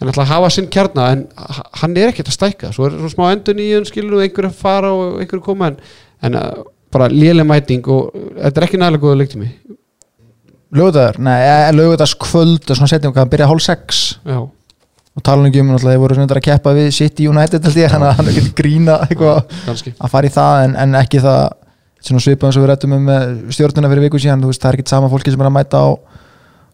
en 0.00 0.08
náttúrulega 0.08 0.32
hafa 0.32 0.50
sinn 0.50 0.70
kjarna 0.70 1.10
en 1.12 1.26
hann 1.82 1.96
er 1.96 2.08
ekkert 2.08 2.28
að 2.28 2.38
stækka 2.38 2.72
svo 2.72 2.86
er 2.86 2.96
svo 2.96 3.12
smá 3.12 3.32
endun 3.32 3.60
í 3.60 3.74
hann 3.74 3.84
skilur 3.84 4.16
og 4.16 4.22
einhver 4.22 4.46
að 4.46 4.56
fara 4.56 4.92
og 4.92 5.20
einhver 5.20 5.38
að 5.38 5.44
koma 5.44 5.66
en, 5.66 5.76
en 6.22 6.34
uh, 6.34 6.64
bara 6.90 7.08
léleg 7.08 7.44
mæting 7.44 7.86
og 7.86 8.16
uh, 8.16 8.40
þetta 8.42 8.60
er 8.60 8.64
ekki 8.64 8.80
nægilega 8.80 9.04
góða 9.04 9.20
leiktími 9.20 9.50
lögðaður, 10.74 11.22
nei, 11.22 11.38
lögðaðs 11.78 12.14
kvöld 12.24 12.68
og 12.68 12.78
svona 12.78 12.90
setjum 12.90 13.14
hvað, 13.14 13.32
byrja 13.32 13.50
hálf 13.50 13.64
sex. 13.64 14.04
Já, 14.26 14.40
og 15.14 15.22
tala 15.22 15.44
um 15.44 15.46
náttúrulega, 15.46 15.92
þeir 15.92 16.00
voru 16.02 16.16
svona 16.18 16.34
að 16.34 16.46
keppa 16.48 16.72
við 16.74 16.88
City 16.96 17.28
United 17.30 17.68
ég, 17.70 17.92
þannig 17.92 18.08
að 18.08 18.16
hann 18.18 18.30
er 18.30 18.32
ekki 18.32 18.54
grína 18.58 18.96
eitthvað. 19.06 19.60
að 19.94 20.10
fara 20.10 20.26
í 20.26 20.34
það 20.34 20.62
en, 20.64 20.74
en 20.82 20.96
ekki 20.98 21.22
það 21.22 21.44
svona 22.04 22.24
svipað 22.24 22.50
eins 22.50 22.58
og 22.58 22.64
við 22.64 22.70
rættum 22.72 22.96
um 22.96 23.06
stjórnuna 23.54 23.90
fyrir 23.92 24.06
viku 24.08 24.20
síðan, 24.20 24.42
þú 24.42 24.50
veist, 24.50 24.62
það 24.64 24.72
er 24.72 24.78
ekki 24.80 24.90
sama 24.90 25.10
fólki 25.12 25.32
sem 25.32 25.44
er 25.44 25.48
að 25.48 25.54
mæta 25.54 25.84
á 25.86 25.88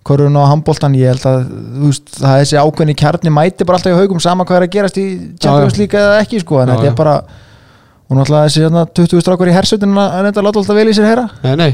korun 0.09 0.39
og 0.41 0.49
handbóltan 0.49 0.97
ég 0.97 1.13
held 1.13 1.27
að, 1.29 1.45
veist, 1.85 2.09
það 2.17 2.33
er 2.33 2.43
þessi 2.47 2.59
ákveðni 2.65 2.97
kjarni 2.99 3.35
mæti 3.37 3.69
bara 3.69 3.79
alltaf 3.79 3.93
í 3.93 4.01
haugum 4.01 4.23
sama 4.25 4.47
hvað 4.49 4.63
er 4.63 4.67
að 4.67 4.75
gerast 4.79 4.99
í 4.99 5.07
Champions 5.37 5.77
League 5.79 6.01
eða 6.01 6.19
ekki, 6.25 6.41
sko. 6.41 6.63
En 6.63 6.73
þetta 6.73 6.89
er 6.89 6.97
bara, 6.99 7.15
og 8.09 8.17
náttúrulega 8.17 8.49
þessi 8.49 8.65
hérna, 8.65 8.87
20 8.97 9.25
strákur 9.27 9.53
í 9.53 9.55
hersutinu 9.55 10.09
reynda 10.09 10.41
að 10.41 10.49
láta 10.49 10.63
alltaf 10.65 10.81
vel 10.81 10.89
í 10.89 10.97
sér 10.97 11.11
heyra, 11.13 11.27
nei, 11.45 11.53
nei, 11.61 11.71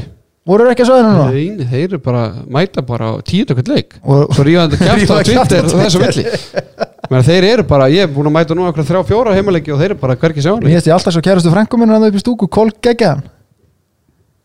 voru 0.47 0.65
þeir 0.65 0.73
ekki 0.73 0.85
að 0.85 0.89
sögða 0.91 1.07
núna? 1.07 1.27
nei, 1.31 1.67
þeir 1.71 1.85
eru 1.87 1.99
bara 2.03 2.23
mæta 2.57 2.83
bara 2.87 3.11
á 3.11 3.13
tíu 3.27 3.47
tökvæmt 3.47 3.71
leik. 3.71 3.97
Og 4.03 4.33
svo 4.35 4.45
ríðandi 4.47 4.79
kæft 4.81 5.11
á 5.11 5.17
Twitter 5.27 5.63
og 5.67 5.77
þessu 5.83 5.99
Menn, 7.11 7.23
þeir 7.23 7.43
eru 7.53 7.63
bara, 7.67 7.85
ég 7.91 8.03
er 8.03 8.11
búin 8.11 8.27
að 8.27 8.35
mæta 8.35 8.55
nú 8.57 8.65
okkur 8.67 8.87
þrjá 8.87 9.01
fjóra 9.07 9.35
heimalegi 9.37 9.71
og 9.71 9.79
þeir 9.79 9.93
eru 9.93 9.99
bara 10.01 10.17
hverki 10.19 10.41
mér 10.41 10.45
sjáanlega 10.47 10.73
finnst 10.73 10.89
ég 10.89 10.95
alltaf 10.97 11.13
svo 11.15 11.23
kærastu 11.23 11.53
frængu 11.53 11.79
minn 11.79 11.93
hann 11.93 12.07
upp 12.09 12.17
í 12.17 12.23
stúku, 12.23 12.49
Kolk 12.51 12.81
Geggjaðan 12.83 13.21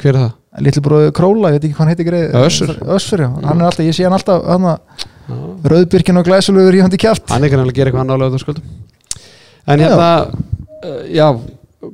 hver 0.03 0.13
er 0.13 0.19
það? 0.21 0.33
litli 0.67 0.83
bróðu 0.85 1.09
Króla, 1.17 1.51
ég 1.51 1.57
veit 1.57 1.65
ekki 1.67 1.75
hvað 1.75 1.83
hann 1.83 1.93
heiti 1.93 2.07
greið 2.07 2.37
Össur. 2.43 2.71
Össur, 2.95 3.25
hann 3.25 3.59
er 3.59 3.67
alltaf, 3.67 3.83
ég 3.87 3.97
sé 3.97 4.07
hann 4.07 4.15
alltaf 4.15 4.45
hann 4.47 4.69
rauðbyrkin 5.73 6.19
og 6.21 6.29
hann 6.29 6.93
til 6.93 7.01
kjaft. 7.01 7.27
Hann 7.31 7.47
er 7.47 7.53
kannski 7.53 7.73
að 7.73 7.79
gera 7.79 7.89
eitthvað 7.91 8.07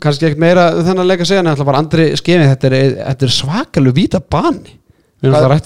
kannski 0.03 0.28
ekkert 0.28 0.42
meira 0.42 0.68
þennan 0.82 1.07
að 1.26 1.30
segja 1.32 1.44
en 1.44 1.53
alltaf 1.53 1.68
bara 1.68 1.80
andri 1.82 2.11
skemi 2.18 2.49
þetta 2.51 2.70
er, 2.70 2.76
þetta 3.05 3.26
er 3.28 3.34
svakalega 3.38 3.96
víta 3.99 4.20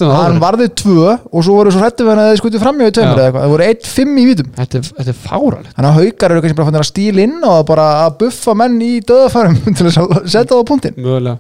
það 0.09 0.23
hann 0.23 0.39
varði 0.41 0.67
tvö 0.81 1.09
og 1.29 1.43
svo 1.45 1.55
voru 1.59 1.73
svo 1.75 1.83
hrættu 1.83 2.07
við 2.07 2.11
hann 2.15 2.21
að 2.23 2.29
þið 2.31 2.39
skutið 2.41 2.63
framjá 2.63 2.87
í 2.89 2.95
tveimur 2.97 3.19
eða 3.19 3.27
eitthvað, 3.27 3.43
það 3.43 3.51
voru 3.53 3.67
1-5 3.69 4.15
í 4.23 4.25
vítum. 4.31 4.47
Þetta 4.57 4.79
er- 4.79 4.87
þetta 4.97 5.13
er 5.13 5.19
fáralegt 5.27 5.75
þannig 5.77 5.91
að 5.91 5.99
haukar 5.99 6.33
eru 6.33 6.41
kannski 6.47 6.57
bara 6.63 6.69
að 6.81 6.89
stíla 6.89 7.27
inn 7.27 7.45
og 7.51 7.67
bara 7.69 7.85
að 8.07 8.15
buffa 8.23 8.55
menn 8.63 8.79
í 8.81 8.93
döðafærum 9.11 9.59
til 9.77 9.87
að 9.91 9.93
setja 10.25 10.47
það 10.55 10.57
á 10.65 10.69
punktinn. 10.73 10.97
Mögulega. 10.97 11.37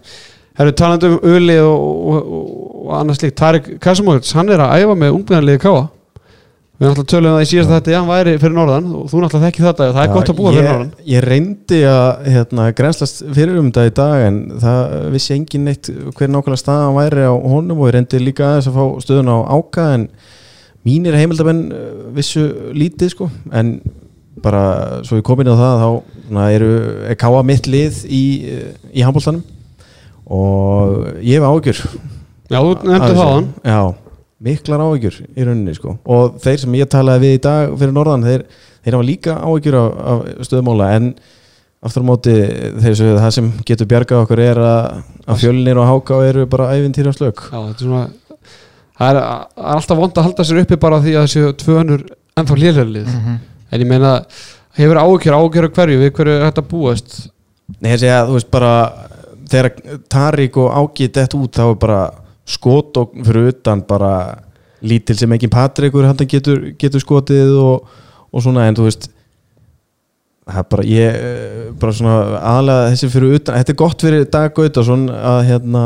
Herru 0.60 0.74
talandi 0.76 1.08
um 1.08 1.16
Uli 1.32 1.56
og, 1.64 1.86
og, 2.12 2.18
og, 2.36 2.52
og 2.84 2.92
annars 3.00 3.22
líkt 3.24 3.38
Tarik 3.40 3.70
Kasimóvits, 3.80 4.34
hann 4.36 4.52
er 4.52 4.60
að 4.60 4.82
æfa 4.82 4.98
með 5.00 5.16
ungbjörnliði 5.16 5.62
Káa 5.64 5.86
Við 6.82 6.88
erum 6.88 6.96
alltaf 6.96 7.10
tölum 7.12 7.30
um 7.30 7.36
það 7.36 7.44
í 7.44 7.48
síðast 7.52 7.70
þetta 7.70 7.92
hann 7.94 8.08
væri 8.08 8.30
fyrir 8.42 8.54
norðan 8.56 8.86
og 8.98 9.04
þú 9.06 9.20
náttúrulega 9.22 9.46
þekki 9.46 9.62
þetta 9.62 9.84
og 9.86 9.92
það 9.94 10.02
er 10.02 10.08
Já, 10.08 10.14
gott 10.16 10.30
að 10.32 10.38
búa 10.40 10.50
fyrir 10.50 10.64
ég, 10.64 10.72
norðan. 10.72 10.88
ég 11.12 11.26
reyndi 11.28 11.78
að 11.86 12.08
hérna, 12.34 12.64
grænslast 12.80 13.22
fyrir 13.36 13.60
um 13.60 13.68
þetta 13.68 13.84
í 13.86 13.92
dag 14.00 14.24
en 14.26 14.40
það 14.64 14.96
vissi 15.14 15.34
engin 15.36 15.68
neitt 15.68 15.90
hver 15.92 16.32
nákvæmlega 16.34 16.62
staðan 16.64 16.96
væri 16.98 17.28
á 17.30 17.34
honum 17.38 17.78
og 17.78 17.86
ég 17.86 17.94
reyndi 17.94 18.22
líka 18.24 18.48
aðeins 18.48 18.70
að 18.72 18.80
fá 18.80 19.06
stöðun 19.06 19.30
á 19.30 19.38
áka 19.54 19.86
en 19.94 20.08
mínir 20.82 21.14
heimildamenn 21.14 21.62
uh, 21.70 21.88
vissu 22.18 22.48
lítið 22.74 23.14
sko. 23.14 23.30
En 23.54 23.76
bara 24.42 24.64
svo 25.06 25.20
ég 25.20 25.26
kom 25.26 25.38
inn 25.38 25.54
á 25.54 25.54
það 25.54 25.82
þá 25.84 26.42
eru, 26.50 26.70
er 27.12 27.18
káa 27.20 27.46
mitt 27.46 27.70
lið 27.70 28.02
í, 28.10 28.24
í 28.90 29.06
handbóltanum 29.06 29.44
og 30.26 31.20
ég 31.22 31.38
hef 31.38 31.46
ágjör 31.46 31.82
Já, 32.52 32.58
þú 32.58 32.72
nefndi 32.88 33.12
það 33.16 33.30
hann 33.30 33.48
Já, 33.64 33.80
miklar 34.42 34.82
áhyggjur 34.84 35.18
í 35.36 35.44
rauninni 35.46 35.74
sko. 35.76 35.96
Og 36.06 36.38
þeir 36.42 36.58
sem 36.64 36.74
ég 36.80 36.90
talaði 36.92 37.26
við 37.26 37.36
í 37.36 37.42
dag 37.46 37.76
fyrir 37.78 37.94
norðan 37.96 38.26
þeir, 38.26 38.44
þeir 38.84 38.96
hafa 38.98 39.08
líka 39.08 39.36
áhyggjur 39.42 39.76
af, 39.78 40.00
af 40.12 40.48
stöðumála 40.48 40.88
en 40.96 41.12
aftur 41.82 42.04
á 42.04 42.10
móti 42.12 42.34
þeir 42.82 42.96
sögðu 42.98 43.20
það 43.22 43.36
sem 43.38 43.52
getur 43.66 43.88
bjargað 43.90 44.24
okkur 44.26 44.42
er 44.44 44.60
að, 44.62 44.98
að 45.26 45.40
fjölnir 45.42 45.80
og 45.82 45.88
háká 45.90 46.18
eru 46.28 46.44
bara 46.50 46.70
æfintýra 46.76 47.14
slök. 47.16 47.46
Já, 47.50 47.58
þetta 47.70 47.78
er 47.78 47.86
svona 47.86 48.08
Það 49.02 49.08
er, 49.08 49.16
er 49.18 49.70
alltaf 49.72 49.98
vond 49.98 50.18
að 50.20 50.26
halda 50.28 50.44
sér 50.46 50.58
uppi 50.62 50.76
bara 50.78 50.98
því 51.02 51.14
að 51.16 51.24
þessu 51.26 51.52
tvö 51.62 51.76
önnur 51.80 52.02
ennþá 52.38 52.58
lélærlið 52.60 53.08
Mhm. 53.10 53.38
En 53.72 53.80
ég 53.80 53.88
meina, 53.88 54.10
hefur 54.76 54.98
ágjör, 55.00 55.32
ágjör 55.32 55.64
af 55.64 55.72
hverju, 55.78 55.98
við 56.02 56.10
hverju 56.12 56.32
er 56.36 56.42
þetta 56.44 56.62
búast? 56.68 57.14
Nei, 57.80 57.94
ég 57.94 58.02
segja, 58.02 58.18
þú 58.28 58.34
veist 58.36 58.50
bara 58.52 58.72
þegar 59.48 59.70
Tarik 60.12 60.58
og 60.60 60.68
Áki 60.76 61.08
dett 61.08 61.32
út 61.38 61.56
þá 61.56 61.62
er 61.70 61.78
bara 61.80 62.00
skot 62.52 63.00
og 63.00 63.16
fyrir 63.26 63.50
utan 63.52 63.82
bara 63.88 64.12
lítil 64.82 65.16
sem 65.18 65.32
engin 65.32 65.52
Patrikur 65.52 66.06
hann 66.08 66.28
getur, 66.28 66.72
getur 66.78 67.02
skotið 67.02 67.56
og, 67.62 67.90
og 68.32 68.44
svona 68.44 68.66
en 68.68 68.78
þú 68.78 68.88
veist 68.88 69.08
það 70.42 70.58
er 70.58 70.68
bara 70.72 70.84
ég 70.88 71.18
eh, 71.22 71.66
bara 71.78 71.94
svona 71.94 72.14
aðalega 72.40 72.88
þessi 72.92 73.10
fyrir 73.12 73.36
utan 73.38 73.58
þetta 73.60 73.72
er 73.72 73.78
gott 73.78 74.04
fyrir 74.06 74.24
Dag 74.32 74.54
Gautason 74.56 75.04
að 75.14 75.42
hérna 75.52 75.82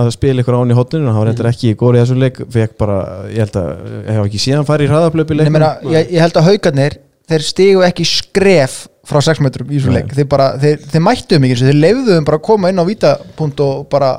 að 0.00 0.10
spila 0.16 0.42
ykkur 0.42 0.58
án 0.58 0.74
í 0.74 0.78
hotninu 0.78 1.12
hann 1.12 1.20
var 1.20 1.30
reyndar 1.30 1.50
ekki 1.52 1.70
í 1.70 1.76
góri 1.78 2.02
þessu 2.02 2.18
leik 2.18 2.40
fekk 2.56 2.74
bara, 2.80 2.98
ég 3.30 3.44
held 3.44 3.60
að 3.60 3.70
ég 3.94 4.10
hef 4.10 4.24
ekki 4.24 4.42
síðan 4.48 4.66
farið 4.66 4.88
í 4.88 4.92
hraðaplöpi 4.94 5.38
ég, 5.38 5.52
meina, 5.54 5.76
ég, 5.94 6.10
ég 6.16 6.24
held 6.24 6.40
að 6.40 6.50
haugarnir 6.50 6.98
þeir 7.30 7.46
stigu 7.46 7.86
ekki 7.86 8.08
skref 8.08 8.82
frá 9.08 9.20
6 9.24 9.42
metrum 9.44 9.70
í 9.70 9.80
Nei. 9.84 9.98
leik. 9.98 10.12
Þeir, 10.16 10.28
bara, 10.30 10.52
þeir, 10.60 10.78
þeir 10.90 11.04
mættu 11.04 11.38
um 11.38 11.46
ekki 11.46 11.66
þeir 11.68 11.80
leifðuðum 11.80 12.28
bara 12.28 12.40
að 12.40 12.46
koma 12.48 12.70
inn 12.72 12.80
á 12.80 12.84
vítapunkt 12.88 13.62
og 13.64 13.84
bara 13.92 14.10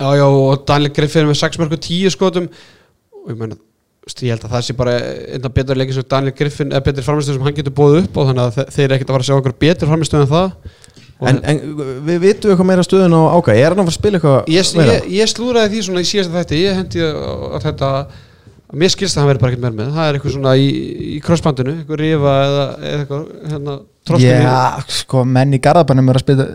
Já, 0.00 0.08
já, 0.16 0.24
og 0.26 0.62
Daniel 0.68 0.92
Griffin 0.96 1.28
með 1.28 1.36
6 1.42 1.58
mörgum 1.60 1.80
10 1.84 2.14
skotum. 2.14 2.46
Og 3.20 3.32
ég 3.34 3.36
meina, 3.40 3.58
ég 4.10 4.30
held 4.32 4.44
að 4.46 4.54
það 4.54 4.62
sé 4.66 4.76
bara 4.78 4.94
einna 5.36 5.50
betur 5.52 5.76
leikið 5.76 5.98
sem 6.00 6.06
Daniel 6.10 6.34
Griffin 6.38 6.70
eða 6.72 6.84
betri 6.86 7.04
framstöð 7.04 7.36
sem 7.36 7.44
hann 7.44 7.56
getur 7.58 7.74
búið 7.76 7.98
upp 8.06 8.16
og 8.22 8.30
þannig 8.30 8.46
að 8.46 8.56
þe- 8.56 8.68
þeir 8.76 8.86
eru 8.86 8.96
ekkert 8.96 9.10
að 9.10 9.16
fara 9.18 9.26
að 9.26 9.28
sjá 9.28 9.36
okkur 9.42 9.56
betur 9.66 9.90
framstöð 9.92 10.24
en 10.24 10.30
það. 10.32 10.48
Og 11.20 11.28
en, 11.28 11.38
en 11.52 11.60
við 12.08 12.18
vitum 12.24 12.54
eitthvað 12.54 12.68
meira 12.70 12.86
stöðun 12.86 13.12
á 13.12 13.22
Áka. 13.36 13.52
Er 13.60 13.74
hann 13.74 13.82
að 13.82 13.90
fara 13.90 13.92
að 13.92 13.98
spila 14.00 14.18
eitthvað 14.22 14.50
ég, 14.56 14.72
meira? 14.80 14.96
ég, 14.96 15.10
ég 15.20 15.30
slúraði 15.34 15.72
því 15.74 15.82
svona 15.90 16.00
í 16.00 16.08
síðasta 16.08 16.38
þætti. 16.40 16.60
Ég 16.64 16.78
hendi 16.80 17.04
að 17.04 17.58
þetta 17.66 17.90
að 18.00 18.80
mér 18.80 18.92
skilst 18.94 19.18
að 19.18 19.20
hann 19.20 19.28
verði 19.34 19.42
bara 19.44 19.52
ekkert 19.52 19.64
meir 19.66 19.76
með. 19.82 19.92
Það 19.98 20.08
er 20.08 20.16
eitthvað 20.18 20.34
svona 20.38 20.56
í, 20.56 20.66
í 21.10 21.20
crossbandinu 21.26 21.74
eitthvað 21.76 22.00
rifa 22.00 22.34
eða, 22.46 22.64
eitthvað 22.94 23.24
hérna, 23.52 23.76
já, 24.24 24.92
sko, 25.02 25.24
menn 25.36 25.56
í 25.58 25.60
garðabannum 25.68 26.08
er 26.14 26.20
að 26.20 26.24
spila, 26.24 26.46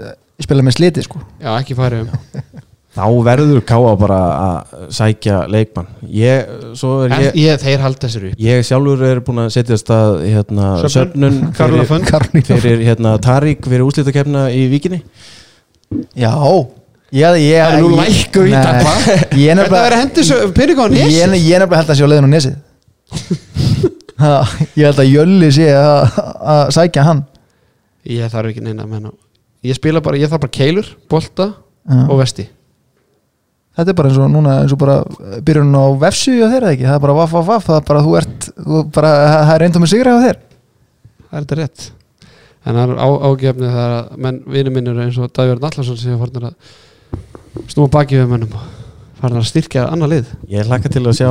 spila 0.48 0.66
með 0.66 0.78
sliti 0.80 1.04
sko. 1.06 1.22
já 1.44 1.52
ekki 1.60 1.78
færi 1.78 2.02
um 2.02 2.10
þá 2.96 3.04
verður 3.28 3.62
Káa 3.68 3.94
bara 4.00 4.20
að 4.36 4.86
sækja 4.96 5.42
leikmann. 5.52 5.90
Ég, 6.16 6.48
er 7.06 7.16
ég, 7.26 7.40
ég, 7.44 7.60
þeir 7.64 7.84
halda 7.84 8.10
sér 8.12 8.30
upp. 8.30 8.40
ég 8.46 8.64
sjálfur 8.68 9.04
er 9.08 9.22
búin 9.26 9.44
að 9.44 9.52
setja 9.58 9.78
stað 9.80 10.22
hérna, 10.24 10.70
Söfnun, 10.92 11.42
fyrir, 12.50 12.86
hérna, 12.88 13.18
Tarik 13.24 13.68
fyrir 13.68 13.86
úslitakefna 13.88 14.48
í 14.56 14.66
Víkinni. 14.72 15.02
Já. 16.18 16.32
Það 17.16 17.76
er 17.78 17.84
nú 17.84 17.92
lækkur 18.00 18.48
í 18.50 18.56
er 19.54 19.60
þetta 19.62 19.76
verður 19.76 19.94
að 19.96 20.02
hendi 20.02 20.24
pening 20.58 20.80
á 20.80 20.84
hann 20.84 20.96
ég, 20.98 21.12
ég 21.14 21.22
er 21.26 21.62
nefnilega 21.62 21.78
held 21.80 21.92
að 21.94 22.00
sé 22.00 22.08
á 22.08 22.10
leiðin 22.12 22.26
á 22.28 22.32
nesið 22.34 22.56
Ha, 24.16 24.32
ég 24.80 24.88
held 24.88 25.00
að 25.04 25.10
Jölli 25.12 25.50
sé 25.52 25.66
að 25.76 26.20
að 26.56 26.62
sækja 26.72 27.04
hann. 27.04 27.22
Ég 28.08 28.32
þarf 28.32 28.52
ekki 28.54 28.64
neina 28.64 28.86
menna. 28.88 29.12
ég 29.66 29.76
spila 29.76 30.02
bara, 30.04 30.20
ég 30.22 30.32
þarf 30.32 30.46
bara 30.46 30.56
keilur, 30.56 30.92
bolta 31.12 31.50
Já. 31.52 32.06
og 32.08 32.20
vesti 32.22 32.46
þetta 33.76 33.92
er 33.92 33.98
bara 33.98 34.12
eins 34.12 34.20
og 34.22 34.32
núna 34.32 34.56
eins 34.62 34.74
og 34.76 34.80
bara 34.82 34.96
byrjun 35.46 35.76
á 35.76 35.86
vefsu 36.06 36.34
og 36.46 36.54
þeirra 36.54 36.72
ekki, 36.76 36.88
það 36.88 36.98
er 36.98 37.04
bara 37.06 37.18
vaff, 37.20 37.36
vaff, 37.36 37.50
vaff 37.50 37.68
það 37.70 37.80
er 37.82 37.86
bara 37.90 38.06
þú 38.06 38.16
ert, 38.22 38.48
þú 38.56 38.82
bara, 38.96 39.12
það 39.34 39.54
er 39.56 39.64
reyndum 39.66 39.86
með 39.86 39.92
sigra 39.94 40.16
á 40.16 40.20
þér. 40.26 40.40
Það 41.26 41.36
er 41.36 41.46
þetta 41.46 41.60
rétt. 41.60 41.90
En 42.66 42.80
það 42.80 42.84
er 42.86 42.96
á, 42.96 43.08
ágefni 43.30 43.74
það 43.76 43.84
er 43.84 43.96
að 43.98 44.24
menn, 44.26 44.40
vinur 44.56 44.76
minn 44.78 44.90
eru 44.94 45.06
eins 45.06 45.20
og 45.20 45.36
Davíður 45.36 45.62
Nallarsson 45.66 46.00
sem 46.02 46.16
er 46.16 46.22
farin 46.24 46.50
að 46.50 46.56
snúa 47.72 47.92
baki 47.92 48.20
við 48.22 48.32
mennum 48.32 48.56
og 48.58 48.64
farin 49.20 49.42
að 49.42 49.50
styrkja 49.52 49.90
annar 49.92 50.12
lið. 50.12 50.32
Ég 50.52 50.68
hlakka 50.70 50.92
til 50.92 51.04
að 51.06 51.20
sjá 51.20 51.30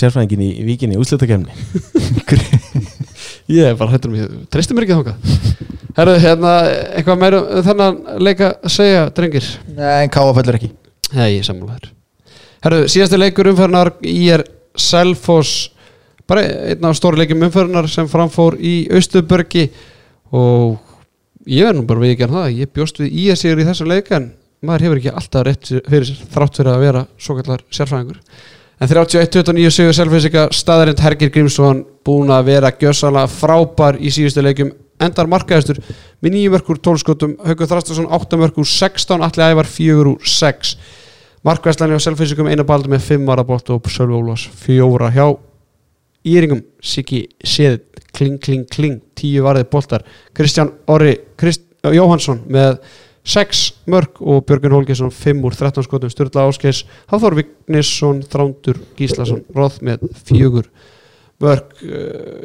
sérfræðingin 0.00 0.46
í 0.48 0.50
Víkinni 0.66 0.96
í 0.96 1.00
úslitakefni 1.00 1.52
ég 3.48 3.70
er 3.70 3.76
bara 3.78 3.94
hættur 3.94 4.10
mér, 4.10 4.32
treystum 4.50 4.78
mér 4.78 4.86
ekki 4.86 4.98
þóka 4.98 5.14
herru, 5.96 6.16
hérna, 6.22 6.56
eitthvað 6.98 7.20
meira 7.22 7.42
um 7.44 7.66
þennan 7.66 8.00
leika 8.22 8.56
að 8.58 8.74
segja, 8.78 9.06
drengir? 9.16 9.52
Nei, 9.76 10.08
ekki 11.06 11.16
Nei, 11.16 11.36
ég 11.36 11.42
er 11.44 11.48
sammálaður 11.48 11.92
Herru, 12.64 12.86
síðasti 12.90 13.20
leikur 13.20 13.52
umferðnar 13.52 13.92
í 14.02 14.26
er 14.34 14.42
Selfoss 14.76 15.70
bara 16.26 16.42
einn 16.72 16.88
af 16.88 16.96
stóri 16.98 17.20
leikum 17.20 17.44
umferðnar 17.46 17.86
sem 17.90 18.08
framfór 18.10 18.56
í 18.58 18.88
Austurbörgi 18.90 19.68
og 20.34 20.80
ég 21.46 21.68
verð 21.68 21.78
nú 21.78 21.86
bara 21.86 22.02
við 22.02 22.16
ekki 22.16 22.30
það 22.32 22.58
ég 22.58 22.72
bjóst 22.74 23.00
við 23.00 23.14
í 23.14 23.28
að 23.30 23.40
sigur 23.42 23.62
í 23.62 23.68
þessu 23.68 23.86
leik 23.86 24.10
en 24.16 24.32
maður 24.66 24.86
hefur 24.86 25.00
ekki 25.00 25.14
alltaf 25.14 25.46
rétt 25.46 25.70
fyrir 25.76 26.08
sér 26.08 26.30
þrátt 26.34 26.58
fyrir 26.58 26.72
að 26.72 26.82
vera 26.82 27.02
svo 27.20 27.36
kallar 27.38 27.62
sérfræðingur. 27.70 28.18
En 28.76 28.90
31-29 28.90 29.70
sigur 29.72 29.96
Selfossika 29.96 30.48
staðarind 30.52 31.00
Hergir 31.00 31.30
Grímsson 31.32 31.84
búin 32.04 32.32
að 32.34 32.50
vera 32.50 32.74
gjössalega 32.74 33.30
frábær 33.32 34.00
í 34.02 34.10
síðustu 34.12 34.44
leikum 34.44 34.74
endar 35.00 35.28
markaðistur 35.30 35.78
með 36.24 36.36
9 36.40 36.52
mörgur 36.56 36.80
12 36.82 37.04
skotum 37.04 37.36
Haukur 37.44 37.70
Þrastarsson 37.70 38.10
8 38.18 38.40
mörgur 38.40 38.68
16 38.68 39.24
allir 39.24 39.54
ævar 39.54 39.68
4 39.70 40.12
úr 40.12 40.30
6 40.34 40.74
markaðislega 41.46 41.98
á 41.98 42.02
Selfossikum 42.02 42.48
eina 42.50 42.66
baldu 42.66 42.90
með 42.90 43.04
5 43.06 43.26
varabótt 43.28 43.70
og 43.74 43.86
Sölvi 43.92 44.16
Ólafs 44.18 44.48
4 44.64 45.10
hjá 45.14 45.26
Íringum. 46.26 46.62
Siggi 46.82 47.22
Seðin 47.46 47.82
kling 48.16 48.38
kling 48.42 48.64
kling. 48.66 49.00
10 49.14 49.44
varðið 49.46 49.68
boltar. 49.70 50.06
Kristján 50.34 50.72
Orri 50.90 51.14
Krist, 51.38 51.62
Jóhansson 51.86 52.42
með 52.50 52.80
6 53.26 53.62
mörg 53.90 54.18
og 54.22 54.44
Björgun 54.46 54.74
Holgesson 54.74 55.12
5 55.14 55.46
úr 55.46 55.54
13 55.54 55.86
skotum. 55.86 56.10
Sturla 56.10 56.48
Áskeis 56.50 56.82
Hafþór 57.10 57.38
Vignisson 57.38 58.22
Þrándur 58.26 58.82
Gíslason 58.98 59.44
Róð 59.54 59.80
með 59.86 60.06
4 60.26 60.66
mörg 61.42 61.80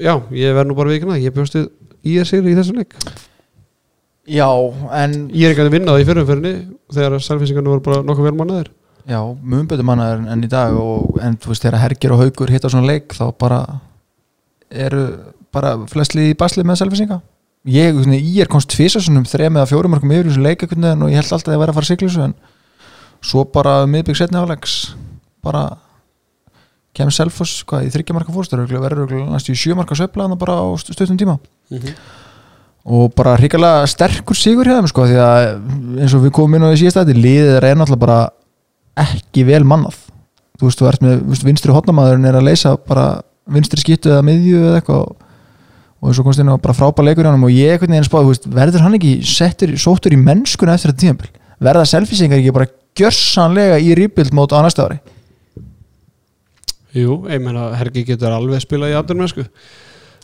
já, 0.03 0.13
ég 0.35 0.55
verð 0.57 0.67
nú 0.67 0.77
bara 0.77 0.91
vikna 0.91 1.17
ég 1.21 1.33
bjóst 1.33 1.55
við 1.57 1.69
í 2.03 2.17
sigri 2.25 2.51
í 2.51 2.57
þessum 2.57 2.81
leik. 2.81 2.95
Já, 4.29 4.49
en 4.93 5.29
ég 5.33 5.47
er 5.47 5.55
ekki 5.55 5.63
að 5.63 5.73
vinna 5.73 5.95
það 5.95 6.03
í 6.03 6.07
fyrirumferðinni 6.09 6.53
þegar 6.93 7.17
selfinsingarnir 7.25 7.73
voru 7.73 7.85
bara 7.85 8.05
nokkuð 8.05 8.27
vel 8.27 8.37
mannaðir 8.37 8.71
Já, 9.09 9.19
mjög 9.41 9.67
betur 9.71 9.87
mannaður 9.87 10.21
en, 10.21 10.31
en 10.35 10.45
í 10.45 10.49
dag 10.51 10.77
og, 10.77 11.19
en 11.23 11.37
þú 11.41 11.53
veist, 11.53 11.65
þegar 11.65 11.83
Hergir 11.85 12.15
og 12.15 12.23
Haukur 12.23 12.53
hitta 12.53 12.71
svona 12.71 12.89
leik 12.89 13.15
þá 13.17 13.25
bara 13.41 13.61
eru 14.71 15.05
bara 15.51 15.75
flestlið 15.91 16.31
í 16.31 16.39
basli 16.39 16.63
með 16.67 16.81
selfisinga 16.83 17.19
ég, 17.67 17.97
svona, 17.97 18.17
ég 18.17 18.45
er 18.45 18.51
komst 18.51 18.71
tvisa 18.71 19.01
svona 19.03 19.21
um 19.23 19.29
þrem 19.29 19.59
eða 19.59 19.69
fjórum 19.69 19.95
markum 19.95 20.13
yfir 20.15 20.29
þessu 20.29 20.43
leik 20.45 20.65
einhvern 20.65 20.87
veginn 20.87 21.05
og 21.05 21.11
ég 21.11 21.21
held 21.21 21.35
alltaf 21.35 21.51
að 21.51 21.57
ég 21.57 21.63
væri 21.63 21.73
að 21.73 21.79
fara 21.79 21.87
að 21.87 21.93
sigla 21.93 22.11
þessu 22.11 22.25
en 22.27 22.35
svo 23.31 23.45
bara 23.57 23.73
miðbygg 23.89 24.17
setni 24.17 24.41
álegs 24.41 24.75
bara 25.45 25.65
kemur 26.97 27.15
Selfoss, 27.15 27.61
hvað, 27.67 27.87
í 27.87 27.93
þryggja 27.93 28.15
marka 28.17 28.33
fórstur 28.35 28.65
verður 28.67 29.13
næstu 29.29 29.53
í 29.55 29.59
sjö 29.59 29.77
marka 29.77 29.95
sveifla 29.97 30.25
þarna 30.25 30.39
bara 30.39 30.57
á 30.59 30.65
stuttum 30.81 31.19
tíma. 31.19 31.37
Og 32.81 33.13
bara 33.15 33.37
hrikalega 33.39 33.85
sterkur 33.87 34.35
sigur 34.35 34.67
hjá 34.67 34.75
þeim 34.79 34.89
sko 34.91 35.05
því 35.07 35.19
að 35.23 35.45
eins 36.01 36.15
og 36.17 36.25
við 36.25 36.33
komum 36.35 36.57
inn 36.57 36.65
á 36.67 36.69
því 36.71 36.81
síðast 36.81 36.99
að 37.03 37.13
liðið 37.15 37.57
er 37.59 37.67
náttúrulega 37.77 38.03
bara 38.03 38.19
ekki 38.99 39.45
vel 39.47 39.63
mannað. 39.67 39.97
Þú 40.59 40.67
veist, 40.67 40.81
þú 40.81 40.87
ert 40.91 41.03
með, 41.05 41.19
veist, 41.31 41.45
vinstri 41.47 41.75
hotnamaðurinn 41.75 42.29
er 42.29 42.37
að 42.37 42.47
leysa 42.49 42.75
bara 42.77 43.05
vinstri 43.51 43.81
skittu 43.81 44.11
eða 44.11 44.25
miðju 44.25 44.59
eða 44.61 44.81
eitthvað 44.81 45.05
og, 45.05 45.15
og 46.01 46.23
komst 46.25 46.41
á 46.41 46.57
bara 46.61 46.75
frábæð 46.77 47.07
leikur 47.07 47.25
hjá 47.25 47.31
hann 47.33 47.45
og 47.45 47.53
ég 47.53 47.75
einhvern 47.75 47.95
veginn 47.95 48.07
spáði, 48.07 48.51
verður 48.53 48.85
hann 48.85 48.97
ekki 48.97 49.13
settur, 49.27 49.73
sóttur 49.79 50.15
í 50.15 50.19
mennskuna 50.21 50.75
eftir 50.77 50.93
þetta 50.93 51.03
tíðanbíl 51.05 51.31
verða 51.61 51.87
selfisingar 51.89 52.41
ekki 52.41 52.53
bara 52.55 52.69
gjörsanlega 52.97 53.79
í 53.81 53.93
rýpild 53.97 54.33
mót 54.35 54.53
á 54.53 54.61
næsta 54.65 54.87
ári? 54.87 54.99
Jú, 56.97 57.21
ég 57.31 57.41
meina 57.43 57.69
Hergi 57.79 58.03
getur 58.07 58.33
alveg 58.35 58.63
spilað 58.63 58.93
í 58.93 58.97
aðdur 58.99 59.19
mennsku 59.21 59.45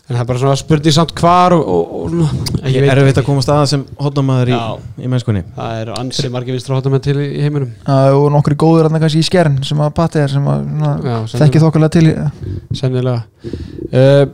en 0.08 0.16
það 0.16 0.22
er 0.22 0.28
bara 0.30 0.40
svona 0.40 0.56
spurning 0.56 0.94
samt 0.96 1.10
hvar 1.20 1.52
og, 1.52 1.66
og, 1.68 2.14
og 2.16 2.68
ég 2.72 2.80
veit 2.80 2.92
er 2.94 3.00
við 3.04 3.18
að 3.20 3.26
koma 3.26 3.42
staða 3.44 3.66
sem 3.68 3.82
hotnamaður 4.00 4.50
í, 4.54 4.58
í 5.04 5.10
mennskunni. 5.12 5.42
Það 5.58 5.80
eru 5.82 5.96
ansið 6.00 6.30
margir 6.32 6.56
vinstra 6.56 6.78
hóttamenn 6.78 7.04
til 7.04 7.16
í, 7.20 7.26
heiminum. 7.44 7.74
Uh, 7.84 8.16
og 8.16 8.28
nokkri 8.32 8.56
góður 8.62 8.88
hann 8.88 9.02
kannski 9.02 9.20
í 9.20 9.26
skjern 9.28 9.58
sem 9.68 9.82
að 9.84 9.92
patti 9.98 10.22
er 10.22 10.32
sem 10.32 10.48
að 10.48 10.64
svona, 10.64 10.94
Já, 10.96 11.18
sennilega. 11.28 11.42
þekki 11.44 11.62
þokkulega 11.66 11.94
til 11.98 12.04
í- 12.08 12.72
sennilega. 12.80 13.20
Uh, 13.92 14.24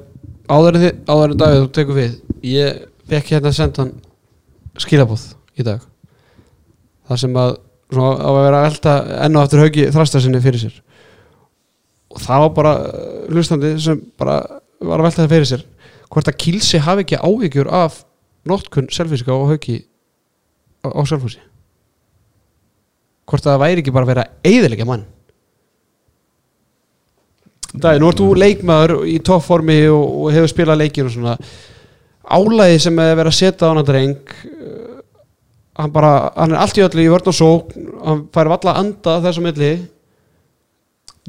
áður 0.55 0.79
en 0.79 0.87
þið, 0.87 0.95
áður 1.17 1.35
en 1.35 1.43
Davíð 1.43 1.61
þú 1.65 1.69
tekur 1.81 1.99
við. 1.99 2.17
Ég 2.55 2.81
fekk 3.11 3.35
hérna 3.35 3.51
að 3.51 3.59
senda 3.59 3.83
hann 3.83 3.93
skilabóð 4.87 5.27
í 5.59 5.67
dag. 5.67 5.83
Það 7.11 7.23
sem 7.27 7.39
að 7.43 7.57
svona, 7.91 8.15
á 8.23 8.29
að 8.31 8.43
vera 8.47 8.61
að 8.63 8.69
velta 8.71 8.95
enn 9.27 9.37
og 9.41 9.43
aftur 9.49 9.65
haugi 9.67 9.91
þrasta 9.93 10.23
sinni 10.23 10.41
fyrir 10.45 10.63
sér. 10.69 10.79
Og 12.15 12.23
það 12.23 12.45
var 12.47 12.53
bara 12.63 12.77
uh, 12.87 13.25
hlustandi 13.35 13.75
sem 13.83 13.99
bara 14.23 14.39
var 14.89 15.01
að 15.01 15.09
velta 15.09 15.23
það 15.25 15.35
fyrir 15.35 15.51
sér 15.51 15.65
hvort 16.15 16.31
að 16.31 16.39
Kilsi 16.45 16.83
hafi 16.85 17.05
ekki 17.05 17.21
áhyggjur 17.21 17.73
af 17.75 18.03
nótkunn 18.49 18.93
selfísika 18.93 19.35
og 19.35 19.51
haugi 19.55 19.81
á, 20.85 20.89
á 20.93 21.03
selfhúsi 21.09 21.43
hvort 23.29 23.45
að 23.45 23.55
það 23.55 23.63
væri 23.65 23.83
ekki 23.83 23.95
bara 23.95 24.07
að 24.07 24.13
vera 24.13 24.27
eiðilegja 24.45 24.89
mann? 24.89 25.05
Dæði, 27.75 28.01
nú 28.01 28.11
ert 28.11 28.21
þú 28.21 28.27
leikmaður 28.39 28.93
í 29.11 29.17
toppformi 29.25 29.79
og, 29.91 30.03
og 30.05 30.35
hefur 30.35 30.53
spilað 30.53 30.85
leikir 30.85 31.09
og 31.09 31.15
svona. 31.15 31.33
Álæði 32.25 32.77
sem 32.85 33.01
er 33.03 33.17
verið 33.19 33.33
að 33.33 33.39
setja 33.41 33.67
á 33.67 33.69
hann 33.73 33.81
að 33.81 33.89
dreng 33.89 34.35
uh, 34.45 35.01
hann 35.81 35.95
bara, 35.97 36.13
hann 36.37 36.55
er 36.55 36.63
allt 36.63 36.79
í 36.79 36.85
öllu 36.85 37.03
í 37.03 37.11
vörn 37.11 37.33
og 37.33 37.37
sók 37.37 37.75
hann 37.75 38.23
fær 38.35 38.53
valla 38.53 38.77
að 38.77 38.81
anda 38.85 39.17
þessum 39.27 39.49
milli. 39.49 39.73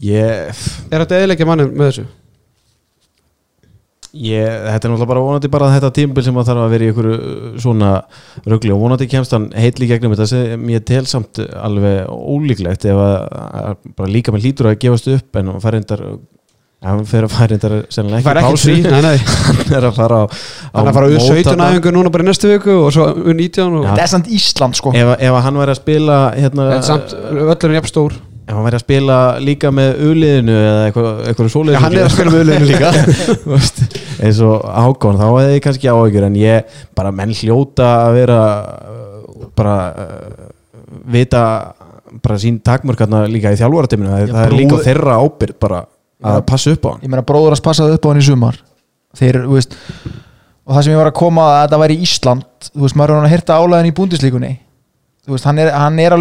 Ég, 0.06 0.62
er 0.92 1.02
þetta 1.02 1.22
eðilegja 1.22 1.50
manni 1.50 1.68
með 1.72 1.90
þessu? 1.90 2.08
Ég, 4.16 4.46
þetta 4.46 4.88
er 4.88 4.92
náttúrulega 4.94 5.10
bara 5.10 5.24
vonandi 5.26 5.52
bara 5.52 5.72
þetta 5.74 5.92
tímabil 5.96 6.24
sem 6.26 6.38
að 6.40 6.48
þarf 6.50 6.64
að 6.64 6.76
vera 6.76 6.86
í 6.86 6.92
einhverju 6.92 7.64
svona 7.64 7.90
rugli 8.46 8.72
og 8.76 8.80
vonandi 8.84 9.08
kemst 9.12 9.36
hann 9.36 9.50
heitli 9.56 9.90
gegnum 9.90 10.14
þetta 10.16 10.30
sem 10.32 10.70
ég 10.72 10.86
tel 10.88 11.04
samt 11.10 11.42
alveg 11.42 12.08
ólíklegt 12.12 12.88
ef 12.88 13.02
að, 13.02 13.18
að 13.62 13.92
bara 13.98 14.14
líka 14.14 14.36
með 14.36 14.48
lítur 14.48 14.72
að 14.72 14.80
gefast 14.86 15.12
upp 15.12 15.42
en 15.42 15.52
hann 15.52 15.64
fær 15.64 15.76
reyndar 15.76 16.06
hann 16.86 17.02
fer 17.10 17.26
að 17.26 17.34
fara 17.34 17.50
reyndar 17.52 17.76
sennilega 17.94 18.36
ekki 18.46 18.76
nei. 18.94 19.18
hann 19.48 19.74
er 19.80 19.88
að 19.90 19.98
fara 19.98 20.22
á, 20.22 20.26
á 20.30 20.76
hann 20.78 20.86
er 20.86 20.92
að 20.92 21.00
fara 21.00 21.10
úr 21.10 21.24
17 21.24 21.42
mótana. 21.42 21.70
æfingu 21.74 21.94
núna 21.96 22.14
bara 22.14 22.26
í 22.26 22.30
næstu 22.30 22.52
viku 22.52 22.78
og 22.86 22.94
svo 22.96 23.10
úr 23.10 23.34
19 23.34 23.66
og 23.66 23.88
Já. 23.88 23.90
þetta 23.90 24.06
er 24.06 24.14
samt 24.14 24.32
Ísland 24.38 24.80
sko 24.80 24.94
ef, 24.96 25.12
ef 25.18 25.40
að 25.40 25.44
hann 25.48 25.60
væri 25.64 25.76
að 25.76 25.82
spila 25.82 26.22
hérna, 26.38 26.70
samt 26.86 27.16
öllurinn 27.16 27.80
jafn 27.80 27.92
stór 27.92 28.18
ef 28.46 28.54
hann 28.54 28.66
væri 28.66 28.78
að 28.78 28.84
spila 28.84 29.18
líka 29.42 29.72
með 29.74 30.02
uliðinu 30.06 30.56
eða 30.56 30.82
eitthvað, 30.88 31.22
eitthvað 31.30 31.52
svoleiðis 31.54 31.78
Já, 31.78 31.84
hann 31.86 31.96
er 31.98 32.06
að 32.06 32.14
spila 32.14 32.34
með 32.34 32.44
uliðinu 32.44 32.68
líka. 32.72 32.92
Eins 34.26 34.42
og 34.46 34.68
Hákon 34.70 35.18
þá 35.22 35.26
hefði 35.28 35.56
ég 35.56 35.64
kannski 35.66 35.92
áhyggjur 35.92 36.28
en 36.30 36.38
ég 36.40 36.78
bara 36.98 37.14
menn 37.16 37.34
hljóta 37.36 37.90
að 38.04 38.20
vera 38.20 38.40
uh, 38.66 39.48
bara 39.58 39.78
uh, 39.92 40.46
vita 41.16 41.42
bara 42.24 42.38
sín 42.40 42.62
takmörkarna 42.64 43.26
líka 43.28 43.52
í 43.52 43.58
þjálfaratiminu 43.60 44.14
það, 44.14 44.30
það 44.32 44.46
er 44.46 44.56
líka 44.60 44.84
þeirra 44.86 45.18
ábyrgð 45.26 45.58
bara 45.66 45.82
að 46.26 46.46
passa 46.48 46.72
upp 46.72 46.86
á 46.86 46.90
hann. 46.94 47.02
Ég 47.04 47.12
meina 47.12 47.26
bróður 47.28 47.58
að 47.58 47.66
passaði 47.66 47.98
upp 47.98 48.06
á 48.06 48.10
hann 48.14 48.22
í 48.22 48.28
sumar. 48.30 48.62
Þeir, 49.16 49.42
þú 49.46 49.58
veist 49.58 49.76
og 50.66 50.74
það 50.74 50.86
sem 50.86 50.96
ég 50.96 51.00
var 51.02 51.10
að 51.12 51.18
koma 51.20 51.44
að 51.50 51.60
þetta 51.60 51.80
væri 51.82 51.98
Ísland 52.06 52.70
þú 52.72 52.86
veist, 52.86 52.98
maður 52.98 53.12
er 53.14 53.20
hann 53.20 53.28
að 53.28 53.36
hirta 53.36 53.58
álæðin 53.62 53.90
í 53.90 53.96
búndislíkunni 54.00 54.52
þú 55.26 55.36
veist, 55.36 55.48
hann 55.48 55.62
er, 55.62 55.72
hann 55.76 56.00
er 56.02 56.16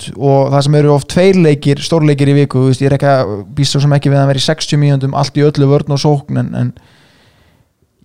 út 0.00 0.16
og 0.16 0.50
það 0.54 0.64
sem 0.66 0.78
eru 0.80 0.92
oft 0.94 1.08
tveir 1.12 1.38
leikir 1.44 1.82
stórleikir 1.84 2.32
í 2.32 2.36
viku, 2.40 2.62
þú 2.64 2.70
veist, 2.72 2.82
ég 2.84 2.90
er 2.90 2.96
ekki 2.98 3.10
að 3.10 3.34
býst 3.58 3.76
svo 3.76 3.82
sem 3.84 3.92
ekki 3.96 4.10
við 4.12 4.18
að 4.18 4.24
hann 4.24 4.32
veri 4.32 4.44
60 4.46 4.80
mínúndum 4.82 5.14
allt 5.20 5.36
í 5.40 5.44
öllu 5.46 5.68
vörn 5.70 5.94
og 5.96 6.02
sókn 6.02 6.40
en, 6.42 6.50
en 6.62 6.72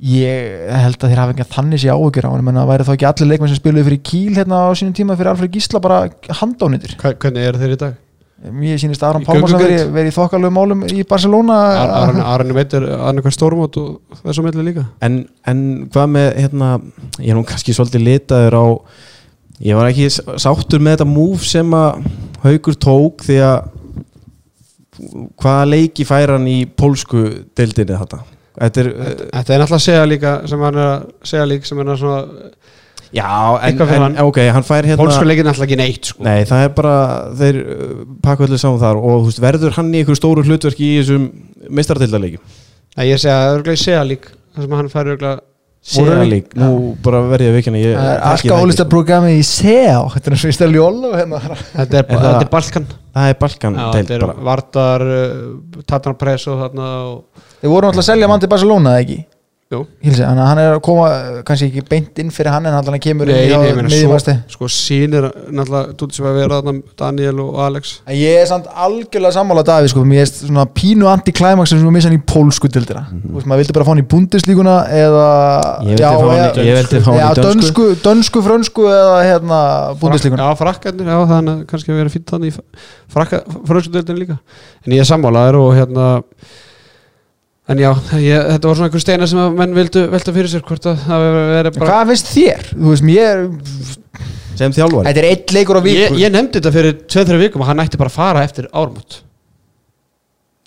ég 0.06 0.66
held 0.76 0.98
að 1.00 1.12
þeir 1.14 1.22
hafa 1.24 1.36
ekki 1.36 1.46
þannig 1.56 1.82
sér 1.86 1.94
áhugjur 1.96 2.28
á 2.28 2.32
hann, 2.34 2.44
menna 2.46 2.66
væri 2.68 2.84
þá 2.88 2.96
ekki 2.98 3.08
allir 3.10 3.30
leikmenn 3.32 3.52
sem 3.54 3.60
spiluði 3.62 3.86
fyrir 3.88 4.02
Kíl 4.10 4.34
hérna 4.36 4.66
á 4.68 4.70
sínum 4.76 4.96
tíma 4.98 5.16
fyrir 5.16 5.32
Alfred 5.32 5.54
Gísla 5.56 5.80
bara 5.84 6.02
handónýttir 6.42 6.98
Hva- 7.00 7.16
hvernig 7.16 7.48
eru 7.48 7.62
þeir 7.62 7.76
í 7.78 7.80
dag? 7.86 8.02
Mér 8.52 8.76
sýnist 8.78 9.02
Aron 9.08 9.24
Í 9.24 9.26
Pálmarsson 9.26 9.62
verið 9.64 9.94
veri 9.96 10.12
í 10.12 10.14
þokkalögum 10.14 10.54
málum 10.60 10.82
í 10.92 11.06
Barcelona. 11.08 11.56
Aron, 12.04 12.20
Aron 12.20 12.52
veitur 12.54 12.84
annarkvæð 12.92 13.34
stórmót 13.34 13.78
og 13.80 14.20
þessu 14.26 14.44
milli 14.44 14.66
líka. 14.68 14.84
En, 15.08 15.22
en 15.48 15.62
hvað 15.90 16.12
með 16.12 16.28
hérna, 16.44 16.68
ég 17.24 17.32
er 17.32 17.40
nú 17.40 17.46
kannski 17.48 17.74
svolítið 17.74 18.04
litaður 18.06 18.58
á 18.60 18.66
ég 19.64 19.78
var 19.78 19.90
ekki 19.90 20.10
sáttur 20.42 20.84
með 20.84 20.98
þetta 20.98 21.10
move 21.10 21.44
sem 21.48 21.76
að 21.78 22.06
Haugur 22.46 22.76
tók 22.78 23.24
því 23.26 23.40
að 23.42 23.72
hvaða 25.42 25.66
leiki 25.72 26.06
fær 26.08 26.36
hann 26.36 26.48
í 26.50 26.60
pólsku 26.78 27.24
deildinni 27.58 27.98
þetta 27.98 28.22
þetta 28.56 28.84
er, 28.84 28.90
Þetta 28.96 29.56
er 29.56 29.64
náttúrulega 29.64 29.80
að 29.80 29.86
segja 29.86 30.06
líka 30.08 30.36
sem 30.50 30.64
hann 30.66 30.80
er 30.80 30.92
að 30.92 31.08
segja 31.32 31.48
líka 31.50 31.70
sem 31.70 31.82
hann 31.82 31.92
er 31.92 32.00
svona 32.02 32.22
já, 33.16 33.28
en, 33.68 33.82
en 33.82 34.06
hann. 34.06 34.20
ok, 34.24 34.40
hann 34.56 34.68
fær 34.68 34.88
hérna 34.88 35.02
Pólsku 35.02 35.28
leikir 35.28 35.48
náttúrulega 35.48 35.72
ekki 35.72 35.80
neitt 35.82 36.12
sko. 36.12 36.24
Nei, 36.26 36.46
það 36.48 36.68
er 36.68 36.72
bara, 36.78 36.96
þeir 37.42 37.60
uh, 37.64 37.98
pakka 38.24 38.48
öllu 38.48 38.62
saman 38.62 38.82
þar 38.84 39.02
og 39.02 39.28
veist, 39.28 39.42
verður 39.44 39.76
hann 39.80 39.92
í 39.92 40.02
einhverju 40.02 40.22
stóru 40.22 40.46
hlutverki 40.48 40.94
í 40.94 41.02
þessum 41.02 41.28
mistaratildarleikjum 41.76 42.56
Nei, 42.96 43.10
ég 43.10 43.20
segja, 43.20 43.36
það 43.36 43.50
er 43.50 43.60
örglega 43.60 43.80
í 43.80 43.84
segja 43.84 44.08
lík 44.08 44.30
það 44.32 44.68
sem 44.68 44.80
hann 44.80 44.92
fær 44.94 45.12
örglega 45.16 45.36
Sér 45.86 46.24
lík, 46.26 46.48
nú 46.58 46.96
bara 47.06 47.20
verði 47.30 47.46
ég 47.46 47.52
að 47.52 47.58
vikina 47.60 47.78
ég, 47.78 47.92
Það 47.94 48.08
er 48.10 48.24
alkohólista 48.32 48.82
ekki. 48.82 48.90
programmi 48.90 49.34
í 49.38 49.44
SEO. 49.46 50.08
Þetta 50.16 50.32
er 50.32 50.36
í 50.50 50.54
stæli 50.58 50.82
hérna. 51.14 51.42
Þetta 51.76 52.00
er, 52.00 52.48
Balkan. 52.50 52.88
Það 53.14 53.30
er 53.30 53.38
Balkan 53.44 53.78
Þetta 53.94 54.16
er 54.16 54.26
bara. 54.26 54.38
Vardar, 54.50 55.06
uh, 55.06 55.84
Tatran 55.86 56.18
Press 56.18 56.50
og 56.50 56.64
þarna 56.64 56.90
og, 57.12 57.44
Þeir 57.62 57.70
voru 57.70 57.86
náttúrulega 57.92 58.02
að 58.02 58.10
selja 58.10 58.32
mann 58.32 58.42
til 58.42 58.50
Barcelona 58.56 58.96
eða 58.96 59.06
ekki 59.06 59.20
Hilsi, 60.06 60.24
hann 60.26 60.60
er 60.62 60.76
að 60.76 60.82
koma 60.86 61.08
uh, 61.10 61.40
kannski 61.48 61.68
ekki 61.72 61.84
beint 61.90 62.20
inn 62.24 62.30
fyrir 62.34 62.52
hann 62.54 62.66
en 62.70 62.74
hann 62.78 63.00
kemur 63.04 63.28
Nei, 63.30 63.46
inn 63.48 63.54
í 63.56 63.70
ég 63.70 63.80
miðjumasti. 63.82 64.36
sko 64.54 64.70
sínir 64.72 65.28
náttúrulega 65.50 65.96
Þú 66.00 66.10
sem 66.16 66.28
að 66.30 66.38
vera 66.40 66.60
þarna 66.62 66.74
Daniel 67.02 67.40
og 67.46 67.60
Alex. 67.66 67.94
Ég 68.14 68.42
er 68.42 68.46
samt 68.50 68.68
algjörlega 68.70 69.34
sammála 69.36 69.64
Davíð 69.68 69.92
sko, 69.94 70.04
mér 70.08 70.22
er 70.26 70.32
svona 70.34 70.66
pínu 70.78 71.08
anti-climax 71.12 71.70
sem 71.74 71.82
við 71.84 71.94
missa 71.98 72.10
hann 72.12 72.20
í 72.20 72.24
pólsku 72.32 72.70
dildina 72.72 73.06
Mhm. 73.06 73.22
Þú 73.26 73.34
veist, 73.40 73.48
maður 73.50 73.62
vildi 73.64 73.74
bara 73.80 73.86
fá 73.86 73.92
hann 73.94 74.04
í 74.04 74.08
búndislíkuna 74.14 74.76
eða 74.90 75.26
Ég 75.86 75.96
vildi 75.96 76.04
fá 76.04 76.20
hann 76.20 76.44
í- 76.46 76.68
ég 76.70 76.78
vildi 76.80 77.02
fá 77.06 77.12
hann 77.12 77.20
í 77.20 77.24
já, 77.24 77.30
dönsku. 77.36 77.86
dönsku, 77.86 77.86
dönsku, 78.06 78.42
frönsku 78.46 78.86
eða 78.90 79.18
hérna 79.28 79.60
búndislíkuna 80.02 80.46
Já, 80.50 80.56
frakkarnir, 80.60 81.06
já, 81.10 81.18
þannig 81.32 81.56
að 81.56 81.66
kannski 81.72 81.92
að 81.94 82.00
vera 82.02 82.14
fínt 82.16 82.30
þannig 82.32 82.54
í 82.54 82.64
frakka, 83.16 83.42
fröskudeldin 83.68 84.20
líka. 84.20 84.38
En 84.86 84.94
ég 84.94 85.00
er 85.04 85.10
sammálaður 85.10 85.60
og 85.62 85.74
hérna 85.78 86.06
En 87.66 87.80
já, 87.82 87.90
ég, 88.22 88.44
þetta 88.54 88.70
var 88.70 88.78
svona 88.78 88.88
einhver 88.92 89.02
steina 89.02 89.28
sem 89.30 89.40
að 89.42 89.56
menn 89.58 89.72
vildu 89.74 90.04
velta 90.12 90.34
fyrir 90.36 90.52
sér 90.52 90.64
hvort 90.68 90.84
að 90.86 91.00
það 91.02 91.24
verið 91.50 91.78
bara 91.80 91.88
Hvað 91.90 92.12
finnst 92.12 92.28
þér? 92.30 92.68
Þú 92.76 92.92
veist, 92.92 93.06
mér 93.08 93.42
sem 94.60 94.76
þjálfari 94.76 95.08
Þetta 95.10 95.24
er 95.24 95.28
eitt 95.32 95.54
leikur 95.56 95.80
á 95.80 95.86
viku 95.86 96.04
ég, 96.04 96.20
ég 96.22 96.34
nefndi 96.36 96.60
þetta 96.60 96.74
fyrir 96.76 97.00
2-3 97.10 97.40
vikum 97.42 97.66
að 97.66 97.72
hann 97.72 97.82
ætti 97.82 98.00
bara 98.02 98.14
að 98.14 98.20
fara 98.20 98.44
eftir 98.46 98.70
ármót 98.70 99.18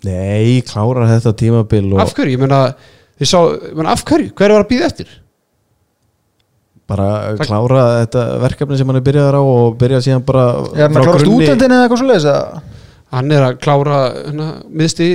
Nei, 0.09 0.59
klárar 0.67 1.07
þetta 1.13 1.35
tímabil 1.39 1.87
og 1.93 2.03
Af 2.03 2.17
hverju, 2.19 2.35
ég 2.35 2.43
meina 2.43 2.61
Þið 3.19 3.31
sá, 3.31 3.39
ég 3.47 3.79
meina, 3.79 3.95
af 3.95 4.03
hverju, 4.07 4.35
hver 4.35 4.57
var 4.57 4.67
að 4.67 4.71
býða 4.75 4.91
eftir? 4.91 5.17
bara 6.89 7.37
klára 7.37 7.83
þetta 8.01 8.23
verkefni 8.41 8.79
sem 8.81 8.89
hann 8.89 8.97
er 8.97 9.05
byrjaðar 9.05 9.37
á 9.37 9.43
og 9.45 9.75
byrja 9.77 9.99
síðan 10.07 10.23
bara 10.25 10.45
Er 10.73 10.87
hann 10.87 10.97
að 10.97 11.05
klára 11.05 11.21
stúdendin 11.21 11.75
eða 11.77 11.85
eitthvað 11.85 12.01
svo 12.01 12.07
leiðis? 12.09 12.29
Hann 13.09 13.33
er 13.33 13.41
að 13.41 13.55
klára 13.65 13.99
hérna, 14.13 14.47
miðsti 14.69 15.07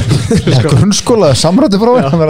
Grunnskóla, 0.66 1.30
samrættu 1.40 1.80
prófið 1.80 2.10
Hann 2.12 2.24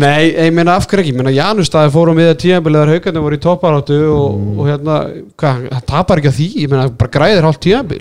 nei, 0.00 0.30
ég 0.32 0.54
meina 0.56 0.78
af 0.80 0.86
hverju 0.88 1.12
ekki, 1.12 1.34
Janustæði 1.36 1.92
fórum 1.92 2.16
við 2.16 2.30
að 2.32 2.38
tíðanbiliðar 2.44 2.92
haugarnir 2.94 3.26
voru 3.26 3.36
í 3.36 3.42
topparáttu 3.44 3.98
og, 4.14 4.38
og 4.56 4.70
hérna, 4.70 5.00
hvað, 5.36 5.66
það 5.74 5.84
tapar 5.92 6.22
ekki 6.22 6.32
að 6.32 6.38
því? 6.38 6.48
Ég 6.62 6.72
meina, 6.72 6.86
bara 7.02 7.14
græðir 7.18 7.48
hálft 7.50 7.62
tíðanbil 7.66 8.00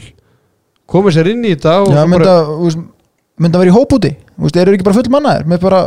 komið 0.90 1.18
sér 1.18 1.32
inn 1.34 1.46
í 1.46 1.56
þetta 1.56 1.76
Já, 1.92 2.04
mynda, 2.10 2.36
bara, 2.46 2.84
mynda 3.42 3.60
að 3.60 3.66
vera 3.66 3.74
í 3.74 3.76
hópúti 3.76 4.14
eru 4.62 4.76
ekki 4.78 4.88
bara 4.88 4.98
full 5.00 5.12
mannaðir 5.14 5.50
með 5.50 5.64
bara 5.66 5.82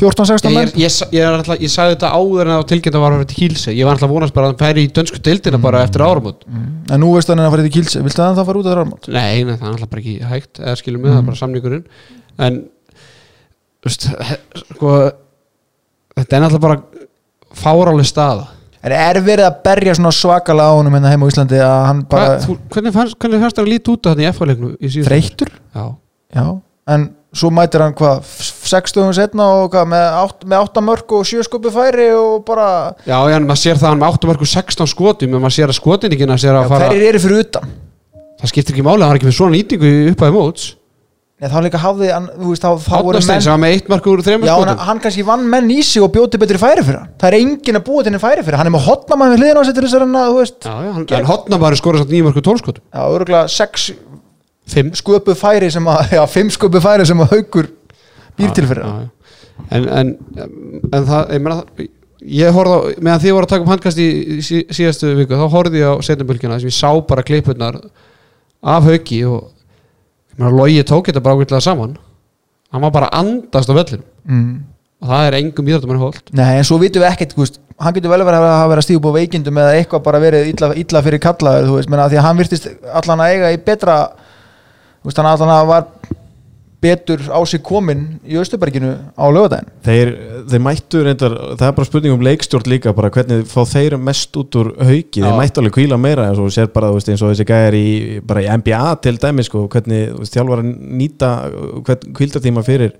14-16 0.00 0.48
ég, 0.48 0.54
menn? 0.56 0.70
ég, 0.80 0.94
ég, 1.12 1.18
ég, 1.18 1.50
ég 1.66 1.70
sagði 1.72 1.96
þetta 1.96 2.10
áður 2.16 2.48
en 2.48 2.54
að 2.56 2.62
tilkynna 2.70 3.00
var 3.02 3.12
að 3.12 3.18
fara 3.20 3.28
til 3.28 3.38
Kílse 3.38 3.74
ég 3.76 3.84
var 3.84 3.96
alltaf 3.96 4.08
að 4.08 4.14
vonast 4.16 4.36
bara 4.36 4.48
að 4.48 4.54
hann 4.54 4.62
færi 4.62 4.84
í 4.86 4.90
dönsku 4.96 5.20
deildina 5.26 5.60
bara 5.60 5.82
eftir 5.84 6.04
áramót. 6.06 6.46
En 6.48 7.02
nú 7.02 7.10
veist 7.12 7.28
hann 7.28 7.42
að 7.42 7.52
fara 7.52 7.66
í 7.68 7.72
kíls 7.74 7.98
Viltu 7.98 8.22
að 8.22 8.30
hann 8.30 8.38
það 8.38 8.48
fara 8.48 8.62
út 8.62 8.70
að 8.70 8.76
þrjármátt? 8.76 9.10
Nei, 9.12 9.44
nei, 9.44 9.52
það 9.52 9.68
er 9.68 9.74
alltaf 9.74 9.92
bara 9.92 10.02
ekki 10.02 10.16
hægt 10.32 10.62
eða 10.62 10.78
skilum 10.80 11.04
við, 11.04 11.12
það 11.12 11.20
er 11.20 11.28
bara 11.28 11.40
samningurinn. 11.42 11.84
En 12.48 12.58
veist, 13.84 14.08
sko 14.72 14.96
þetta 16.16 16.38
er 16.38 16.48
alltaf 16.48 16.64
bara 16.64 16.80
fárálega 17.62 18.08
staða. 18.08 18.50
Er, 18.82 18.96
er 18.96 19.20
verið 19.22 19.46
að 19.46 19.58
berja 19.62 19.94
svona 19.94 20.10
svakalega 20.16 20.72
á 20.72 20.78
honum 20.80 20.96
hérna 20.96 21.12
heima 21.12 21.28
á 21.28 21.30
Íslandi 21.30 21.60
að 21.62 21.80
hann 21.86 22.00
Hva, 22.02 22.08
bara 22.16 22.38
þú, 22.42 22.56
hvernig 22.74 22.94
fannst 22.96 23.20
það 23.20 23.60
að 23.62 23.68
líta 23.70 23.92
út 23.92 24.08
af 24.08 24.16
þetta 24.18 24.54
í 24.56 24.88
síðustu 24.88 25.04
þreyttur? 25.06 25.52
Já, 25.76 25.84
Já, 26.32 26.46
en 26.88 27.04
svo 27.32 27.48
mætir 27.54 27.80
hann 27.80 27.94
hvað 27.96 28.26
6 28.68 28.92
stöðum 28.92 29.14
setna 29.16 29.46
og 29.62 29.70
hvað 29.72 29.88
með 29.92 30.06
8, 30.20 30.48
með 30.52 30.66
8 30.66 30.82
mörg 30.84 31.14
og 31.16 31.22
7 31.28 31.46
skupi 31.46 31.72
færi 31.72 32.10
og 32.16 32.44
bara 32.48 32.66
já, 33.06 33.16
já, 33.16 33.36
en 33.38 33.48
maður 33.48 33.62
sér 33.62 33.80
það 33.80 33.86
að 33.88 33.92
hann 33.94 34.02
með 34.02 34.18
8 34.18 34.30
marku 34.32 34.50
16 34.52 34.92
skotum 34.92 35.32
en 35.32 35.40
maður 35.40 35.56
sér 35.56 35.72
að 35.72 35.78
skotin 35.80 36.12
ekki 36.12 36.28
að 36.28 36.42
sér 36.44 36.52
já, 36.52 36.60
að 36.60 36.70
fara 36.74 36.90
hverjir 36.92 37.08
eru 37.08 37.24
fyrir 37.24 37.42
utan? 37.46 37.64
Það 38.42 38.52
skiptir 38.52 38.72
ekki 38.76 38.84
máli, 38.84 39.02
hann 39.06 39.14
er 39.14 39.18
ekki 39.20 39.28
með 39.30 39.36
svona 39.38 39.54
nýtingu 39.56 39.86
í 39.86 40.06
upphæði 40.12 40.34
móts. 40.34 40.62
Nei, 41.42 41.48
þá 41.50 41.58
líka 41.64 41.78
hafði 41.82 42.08
hann, 42.10 42.26
þú 42.38 42.48
veist, 42.52 42.62
þá, 42.62 42.70
voru 43.02 43.18
menn 43.18 43.42
sem 43.42 43.50
var 43.50 43.60
með 43.62 43.72
eitt 43.76 43.88
mark 43.90 44.04
úr 44.06 44.20
þreymur 44.22 44.46
Já, 44.46 44.52
hann, 44.54 44.62
skotum. 44.68 44.82
hann 44.86 45.00
kannski 45.02 45.24
vann 45.26 45.44
menn 45.50 45.70
í 45.74 45.78
sig 45.86 46.02
og 46.04 46.10
bjóti 46.14 46.38
betri 46.42 46.58
færi 46.62 46.82
fyrir 46.86 47.00
hann. 47.00 47.10
Það 47.18 47.28
er 47.28 47.36
enginn 47.40 47.78
að 47.80 47.86
búa 47.88 48.02
til 48.02 48.10
henni 48.12 48.22
færi 48.22 48.42
fyrir 48.46 48.58
Fimm 54.70 54.92
sköpu 54.94 55.34
færi 55.38 55.70
sem 55.74 55.88
að, 55.90 56.14
já, 56.16 56.22
fimm 56.30 56.52
sköpu 56.54 56.82
færi 56.82 57.06
sem 57.08 57.24
að 57.24 57.34
haukur 57.36 57.72
býr 58.38 58.54
til 58.54 58.68
fyrir 58.68 58.86
hann 58.86 59.02
já. 59.02 59.10
En, 59.72 59.88
en, 59.88 60.12
en 60.92 61.04
það, 61.06 61.34
ég 61.34 61.42
meina 61.42 61.58
það 61.62 61.90
Ég 62.22 62.54
horfði 62.54 62.74
á, 62.78 63.02
meðan 63.02 63.22
þið 63.22 63.32
voru 63.34 63.46
að 63.46 63.50
taka 63.50 63.64
upp 63.64 63.70
handkast 63.72 63.98
í, 63.98 64.08
sí- 64.46 64.66
síðastu 64.70 65.08
viku, 65.18 65.34
þá 65.34 65.54
horfði 65.56 65.80
ég 65.80 65.90
á 65.90 65.94
setjambylgjuna 66.06 66.58
sem 66.62 66.70
ég 66.70 66.76
sá 66.76 66.90
bara 67.08 67.24
klippurnar 67.26 67.80
af 68.62 68.86
hauki 68.86 69.24
og 69.26 69.48
ég 70.30 70.38
meina 70.38 70.52
logi 70.54 70.84
tók 70.86 71.10
þetta 71.10 71.22
bara 71.24 71.34
ákveðlega 71.34 71.64
saman 71.66 71.96
hann 72.72 72.84
var 72.86 72.94
bara 72.94 73.08
að 73.10 73.24
andast 73.24 73.72
á 73.72 73.74
vellinum 73.74 74.06
mm. 74.22 74.52
og 75.02 75.10
það 75.10 75.26
er 75.26 75.38
engum 75.40 75.72
íðrættum 75.72 75.94
en 75.96 76.02
hólt 76.04 76.32
Nei, 76.38 76.52
en 76.60 76.68
svo 76.68 76.78
vitum 76.78 77.02
við 77.02 77.10
ekkert, 77.10 77.34
þú 77.34 77.42
veist, 77.42 77.58
hann 77.82 77.96
getur 77.98 78.14
vel 78.14 78.22
verið 78.22 78.38
að 78.46 78.54
hafa 78.54 78.70
verið 78.76 78.86
að 78.86 79.00
upp 79.00 79.10
á 79.10 79.18
veikindum 79.18 79.60
eða 79.64 79.76
eitthvað 79.80 80.04
bara 80.06 80.22
verið 80.22 80.52
illa, 80.52 80.70
illa 80.78 81.02
fyrir 81.08 81.22
kallaður, 81.26 81.68
þú 81.68 81.78
veist, 81.80 81.90
menna 81.90 82.06
því 82.06 82.20
að 82.22 82.26
hann 82.28 82.38
virtist 82.38 82.70
allan 83.02 83.24
að 83.26 83.34
eiga 83.34 83.50
í 83.50 83.60
betra 83.66 83.96
þú 85.02 85.10
veist, 85.10 85.20
hann 85.20 85.30
allan 85.32 85.54
að 85.58 85.70
var 85.70 85.86
betur 86.82 87.20
á 87.30 87.38
sig 87.46 87.62
komin 87.62 88.18
í 88.26 88.34
Östuberginu 88.40 88.90
á 89.14 89.26
lögadaginn 89.30 89.70
þeir, 89.86 90.10
þeir 90.50 90.62
mættu 90.64 91.02
reyndar, 91.06 91.34
það 91.54 91.66
er 91.68 91.74
bara 91.76 91.88
spurning 91.88 92.14
um 92.16 92.24
leikstjórn 92.26 92.70
líka 92.72 92.94
bara 92.96 93.10
hvernig 93.14 93.44
fá 93.50 93.62
þeir 93.70 93.96
mest 94.02 94.38
út 94.40 94.58
úr 94.58 94.72
hauki, 94.80 95.22
þeir 95.22 95.28
Já. 95.30 95.38
mættu 95.38 95.62
alveg 95.62 95.76
kvíla 95.78 95.98
meira 96.02 96.26
eins 96.30 96.40
og 96.42 96.50
sér 96.54 96.72
bara 96.74 96.90
veist, 96.94 97.10
eins 97.12 97.22
og 97.22 97.30
þessi 97.30 97.46
gæjar 97.46 97.76
í, 97.78 97.86
bara 98.26 98.42
í 98.42 98.50
NBA 98.50 98.82
til 99.06 99.14
dæmi 99.22 99.46
sko, 99.46 99.66
hvernig 99.70 100.26
þjálfar 100.26 100.64
að 100.64 100.72
nýta 101.02 101.32
hvern, 101.86 102.08
kvíldatíma 102.18 102.66
fyrir 102.66 102.96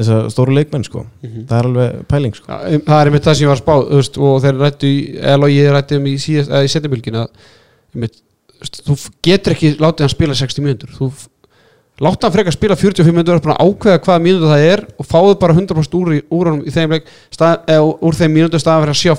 þessa 0.00 0.20
stóru 0.34 0.54
leikmenn 0.56 0.86
sko. 0.86 1.04
það 1.22 1.56
er 1.56 1.68
alveg 1.70 2.04
pæling 2.10 2.34
sko. 2.34 2.50
Já, 2.50 2.74
um, 2.74 2.84
það 2.86 3.00
er 3.00 3.10
einmitt 3.10 3.26
það 3.26 3.36
sem 3.36 3.46
ég 3.46 3.50
var 3.50 3.58
að 3.58 3.62
spá 3.62 3.74
þú 3.78 4.00
veist, 4.00 4.20
og 4.26 4.38
þeir 4.42 4.62
rættu 4.64 4.90
í, 4.90 5.00
eða 5.20 5.40
logi 5.44 5.64
rættu 5.70 5.98
um 5.98 6.06
í, 6.06 6.14
í 6.18 6.70
setjambylgjuna 6.74 7.26
einmitt, 7.94 8.22
þú 8.86 8.96
getur 9.26 9.54
ekki 9.54 9.76
látið 9.78 10.06
hann 10.06 10.14
spila 10.14 10.38
60 10.38 10.66
mínútur 10.66 10.94
þú 10.98 11.10
láta 12.00 12.26
hann 12.28 12.34
frekar 12.34 12.54
spila 12.56 12.76
45 12.80 13.12
mínútur 13.12 13.36
og 13.38 13.44
bara 13.44 13.58
ákveða 13.60 14.00
hvaða 14.06 14.22
mínútur 14.24 14.52
það 14.54 14.66
er 14.72 14.82
og 14.98 15.08
fáðu 15.10 15.34
bara 15.42 15.56
100% 15.58 15.98
úr, 16.00 16.12
í- 16.16 16.24
úr 16.32 16.52
í 16.64 16.72
þeim 16.74 16.94
leik 16.96 17.08
stað, 17.34 17.58
eða 17.68 17.90
úr 18.08 18.16
þeim 18.20 18.34
mínútur 18.38 18.62
staðan 18.62 18.86
fyrir 18.86 18.96
að 18.96 19.02
sjá 19.02 19.14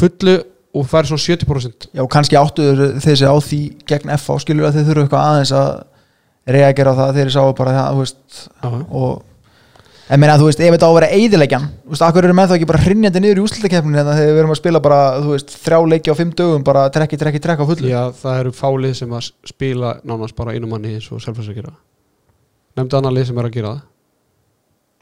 fullu 0.00 0.36
og 0.70 0.86
færi 0.86 1.10
svona 1.10 1.24
70% 1.26 1.88
Já, 1.98 2.04
kannski 2.14 2.38
áttuður 2.38 2.84
þessi 3.02 3.26
á 3.26 3.34
því 3.42 3.60
gegn 3.90 4.12
FH 4.14 4.36
skilur 4.44 4.68
að 4.68 4.76
þeir 4.78 4.86
þurfu 4.92 5.06
eitthvað 5.08 5.26
aðeins 5.32 5.54
að 5.58 5.72
reagera 6.54 6.94
á 6.94 6.98
það 7.00 7.18
þeir 7.18 7.32
sáu 7.34 7.50
bara 7.58 7.74
það, 7.74 7.90
þú 7.90 8.04
veist 8.04 8.46
og 9.00 9.26
en 10.10 10.18
meina, 10.18 10.34
þú 10.40 10.46
veist, 10.48 10.62
ef 10.62 10.72
þetta 10.74 10.86
á 10.86 10.90
að 10.90 10.96
vera 10.96 11.08
eidilegjan 11.14 11.66
þú 11.84 11.92
veist, 11.94 12.02
akkur 12.06 12.26
eru 12.26 12.34
með 12.38 12.48
það 12.50 12.56
ekki 12.60 12.68
bara 12.70 12.80
hrinjandi 12.86 13.20
niður 13.22 13.38
í 13.38 13.44
úslutakefninu 13.44 14.00
en 14.00 14.08
þegar 14.10 14.30
við 14.32 14.40
erum 14.42 14.54
að 14.54 14.58
spila 14.62 14.80
bara, 14.82 14.98
þú 15.22 15.34
veist, 15.36 15.52
þrjá 15.66 15.78
leiki 15.92 16.10
á 16.10 16.18
fimm 16.18 16.32
dögum, 16.40 16.64
bara 16.66 16.86
trekki, 16.94 17.18
trekki, 17.20 17.42
trekki 17.44 17.62
á 17.62 17.70
fullu? 17.70 17.90
Já, 17.92 18.00
það 18.22 18.40
eru 18.42 18.54
fálið 18.58 18.96
sem 19.02 19.14
að 19.14 19.28
spila 19.52 19.92
nánast 20.02 20.34
bara 20.38 20.54
einu 20.56 20.70
manni 20.70 20.96
eins 20.96 21.06
og 21.14 21.22
selfast 21.22 21.54
að 22.70 22.80
nefndi 22.82 23.00
annar 23.00 23.16
lið 23.16 23.26
sem 23.30 23.40
er 23.42 23.50
að 23.50 23.56
gera 23.58 23.74
það. 23.74 23.82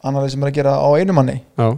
Annar 0.08 0.30
sem 0.32 0.42
er 0.42 0.50
að 0.52 0.58
gera 0.60 0.78
á 0.78 0.88
einu 0.96 1.16
manni. 1.16 1.40
Já, 1.58 1.68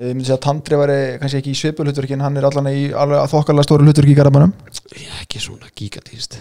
ég 0.00 0.14
myndi 0.14 0.24
segja 0.24 0.38
að 0.38 0.44
Tandri 0.46 0.78
væri 0.80 0.96
kannski 1.20 1.40
ekki 1.42 1.52
í 1.52 1.58
svipulhutverki 1.60 2.16
en 2.16 2.22
hann 2.24 2.38
er 2.40 2.46
allan 2.48 2.70
í 2.70 2.86
alveg 2.96 3.26
þokkalega 3.34 3.66
stóru 3.66 3.84
hlutverki 3.84 4.14
í 4.14 4.16
Garabannum 4.16 4.54
ég 4.96 5.18
ekki 5.20 5.42
svona 5.44 5.68
gigatíst 5.76 6.38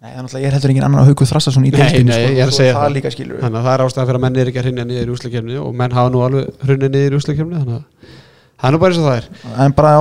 Nei, 0.00 0.14
þannig 0.16 0.32
að 0.32 0.40
ég 0.40 0.48
er 0.48 0.56
heldur 0.56 0.72
engin 0.72 0.86
annar 0.86 1.04
að 1.04 1.10
haugu 1.10 1.28
Þrassason 1.28 1.66
í 1.68 1.70
Nei, 1.70 1.76
deildinni, 1.76 2.08
nei, 2.08 2.16
sko, 2.24 2.32
ég 2.32 2.42
er 2.42 2.50
að 2.50 2.56
segja 2.56 2.76
það 2.78 2.94
líka 2.96 3.12
skilur 3.14 3.42
þannig 3.44 3.60
að 3.60 3.66
það 3.68 3.74
er 3.76 3.84
ástæðan 3.84 4.08
fyrir 4.08 4.18
að 4.18 4.24
menn 4.24 4.40
er 4.40 4.50
ekki 4.50 4.60
að 4.62 4.66
hrinja 4.66 4.86
niður 4.88 5.10
í 5.10 5.14
úslakefni 5.14 5.58
og 5.60 5.74
menn 5.76 5.96
hafa 5.98 6.12
nú 6.14 6.22
alveg 6.24 6.64
hrunnið 6.64 6.94
niður 6.96 7.14
í 7.14 7.20
úslakefni 7.20 7.60
þannig 7.60 7.76
að 7.76 8.14
það 8.56 8.70
er 8.70 8.74
nú 8.74 8.80
bara 8.80 8.94
eins 8.94 9.02
og 9.02 9.06
það 9.06 9.18
er. 9.20 9.28
En 9.66 9.76
bara 9.76 9.92
já, 9.92 10.00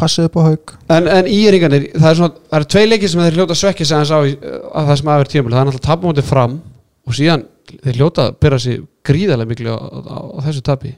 passið 0.00 0.28
upp 0.28 0.36
á 0.38 0.42
haug 0.48 0.72
en, 0.96 1.08
en 1.18 1.28
í 1.30 1.38
eringanir, 1.48 1.84
það 1.94 2.08
er 2.10 2.18
svona 2.18 2.34
það 2.50 2.58
eru 2.58 2.68
tvei 2.74 2.84
leikir 2.88 3.12
sem 3.12 3.22
þeir 3.24 3.36
hljóta 3.38 3.56
svekkja 3.58 3.86
sig 3.88 3.96
aðeins 3.98 4.14
á 4.14 4.20
í- 4.26 4.38
að 4.74 4.88
það 4.90 4.98
sem 5.00 5.10
aðver 5.14 5.30
tímul, 5.34 5.52
það 5.54 5.60
er 5.60 5.68
náttúrulega 5.70 5.88
tapmóti 5.88 6.24
fram 6.26 6.56
og 7.04 7.16
síðan 7.18 7.44
þeir 7.84 7.98
hljóta 8.00 8.26
að 8.28 8.36
byrja 8.44 8.58
sig 8.64 8.82
gríðarlega 9.04 9.50
miklu 9.52 9.74
á, 9.74 9.78
á, 9.78 10.18
á 10.34 10.38
þessu 10.48 10.62
tapi. 10.64 10.94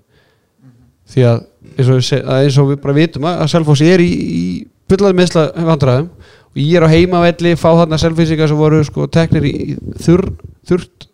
Því 1.06 1.22
að 1.28 1.42
eins 1.76 1.90
og, 1.92 2.00
að 2.26 2.40
eins 2.46 2.56
og 2.58 2.70
við 2.72 2.80
bara 2.82 2.96
vitum 2.96 3.26
að, 3.28 3.36
að 3.44 3.50
Selfossi 3.52 3.86
er 3.92 4.02
í, 4.02 4.08
í 4.10 4.44
byllaði 4.90 5.18
meðsla 5.20 5.44
vandræðum 5.68 6.08
og 6.56 6.58
ég 6.62 6.78
er 6.80 6.86
á 6.86 6.90
heimavelli 6.94 7.52
fá 7.58 7.68
þarna 7.78 7.98
selfísika 8.00 8.48
sem 8.50 8.58
voru 8.58 8.80
sko 8.86 9.06
teknir 9.12 9.46
í 9.46 9.52
í 9.52 9.76
þurr, 10.02 10.30
þurrt 10.66 11.06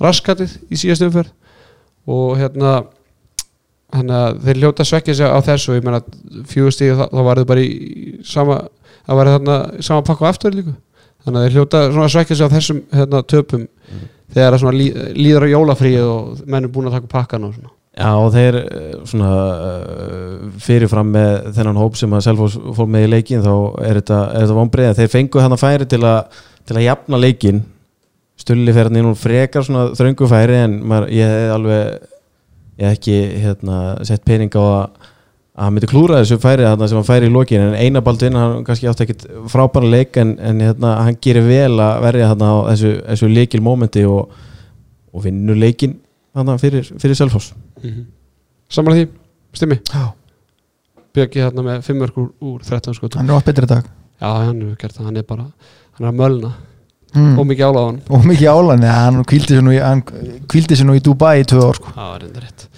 raskatið 0.00 0.54
í 0.72 0.78
síðast 0.80 1.04
umferð. 1.04 1.32
Og 2.08 2.38
hérna 2.40 2.78
þannig 3.94 4.16
að 4.18 4.38
þeir 4.44 4.60
hljóta 4.60 4.84
að 4.84 4.90
svekkja 4.90 5.16
sig 5.18 5.32
á 5.34 5.38
þessu 5.46 5.76
ég 5.76 5.86
meina 5.86 6.00
fjögustíð 6.50 6.94
þá, 7.00 7.04
þá 7.10 7.22
var 7.26 7.40
þau 7.40 7.48
bara 7.50 7.64
í 7.64 7.72
sama 8.26 8.60
það 9.06 9.20
var 9.20 9.32
þarna 9.34 9.58
sama 9.88 10.06
pakku 10.06 10.28
aftur 10.28 10.56
líka. 10.56 10.76
Þannig 11.24 11.40
að 11.40 11.44
þeir 11.46 11.58
hljóta 11.58 12.08
svekkja 12.14 12.38
sig 12.38 12.48
á 12.48 12.54
þessum 12.54 12.80
hérna, 12.94 13.20
töpum 13.28 13.66
þegar 14.30 14.54
að 14.54 14.62
svona 14.62 14.78
lí, 14.78 14.88
líður 15.18 15.46
á 15.50 15.52
jólafríð 15.54 16.06
og 16.06 16.42
menn 16.46 16.66
er 16.66 16.72
búin 16.72 16.88
að 16.88 16.98
taka 16.98 17.10
pakkan 17.10 17.46
og 17.48 17.56
svona. 17.56 17.74
Já, 18.00 18.10
og 18.14 18.30
þeir 18.32 18.56
eh, 18.60 18.92
svona 19.10 19.30
uh, 19.34 20.44
fyrirfram 20.62 21.10
með 21.10 21.50
þennan 21.56 21.80
hóp 21.80 21.98
sem 21.98 22.12
að 22.14 22.22
Selfoss 22.28 22.54
fór 22.76 22.86
með 22.88 23.08
í 23.08 23.10
leikin 23.10 23.42
þá 23.42 23.52
er 23.82 23.98
þetta, 23.98 24.20
þetta 24.36 24.56
vonbreið 24.60 25.00
þeir 25.00 25.10
fengu 25.10 25.42
hann 25.42 25.56
að 25.56 25.62
færi 25.64 25.88
til 25.90 26.00
að 26.06 26.38
til 26.70 26.76
að 26.78 26.86
jafna 26.86 27.18
leikin 27.18 27.60
stulli 28.40 28.72
fyrir 28.72 28.88
hann 28.88 29.00
inn 29.00 29.10
og 29.10 29.18
frekar 29.18 29.66
svona 29.66 29.90
þröngu 29.98 30.28
færi 30.30 30.60
en 30.62 30.78
maður, 30.86 31.10
ég 31.16 31.34
hef 31.34 31.54
alveg 31.56 32.09
ég 32.80 32.86
hef 32.88 32.98
ekki 32.98 33.16
hérna, 33.44 33.80
sett 34.08 34.24
pening 34.26 34.52
á 34.56 34.62
að 34.62 35.08
að 35.60 35.66
hann 35.66 35.74
myndi 35.76 35.88
klúra 35.90 36.20
þessu 36.22 36.38
færi 36.40 36.64
þarna 36.64 36.86
sem 36.88 36.96
hann 36.96 37.06
færi 37.08 37.28
í 37.28 37.32
lokin 37.34 37.64
en 37.64 37.74
einabaldinn 37.76 38.36
hann 38.38 38.62
kannski 38.64 38.88
átti 38.88 39.04
ekkit 39.04 39.26
frábæra 39.52 39.90
leik 39.92 40.16
en, 40.20 40.36
en 40.38 40.62
hérna, 40.64 40.94
hann 41.04 41.18
gerir 41.20 41.44
vel 41.44 41.74
að 41.84 42.04
verja 42.06 42.30
þarna 42.30 42.48
á 42.48 42.56
þessu, 42.70 42.92
þessu 43.08 43.28
leikil 43.28 43.60
mómenti 43.66 44.06
og, 44.08 44.30
og 45.12 45.26
vinnur 45.26 45.58
leikin 45.60 45.98
þarna 46.32 46.56
fyrir, 46.62 46.88
fyrir 47.02 47.18
Selfoss. 47.18 47.52
Samanlega 48.70 49.10
því, 49.10 49.20
stimmi? 49.58 49.80
Já. 49.90 50.08
Björki 51.18 51.44
þarna 51.44 51.66
með 51.66 51.84
5 51.90 52.02
mörg 52.04 52.22
úr, 52.22 52.32
úr 52.52 52.64
13 52.64 52.96
skotum. 52.96 53.20
Hann 53.20 53.32
er 53.32 53.40
átt 53.40 53.50
betri 53.50 53.68
dag. 53.68 53.92
Já, 54.16 54.28
hann 54.30 54.64
hefur 54.64 54.80
gert 54.80 54.96
það, 54.96 55.10
hann 55.10 55.20
er 55.20 55.28
bara 55.28 55.48
hann 55.50 56.06
er 56.06 56.12
að 56.14 56.20
mölna. 56.24 56.56
Mm. 57.10 57.32
og 57.42 57.46
mikið 57.50 57.66
ála 57.66 57.80
á 57.82 57.86
hann 57.88 57.96
og 58.14 58.26
mikið 58.30 58.48
álan, 58.52 58.84
ja, 58.86 58.92
hann 59.02 59.24
kvíldi 59.26 59.56
sér 60.78 60.86
nú 60.86 60.94
í, 60.94 61.00
í 61.00 61.02
Dubai 61.02 61.40
í 61.40 61.46
tvö 61.50 61.64
ár 61.66 61.80
sko. 61.80 61.90
Já, 61.90 61.96
það 61.98 62.12
er 62.14 62.26
enda 62.28 62.42
rétt 62.44 62.69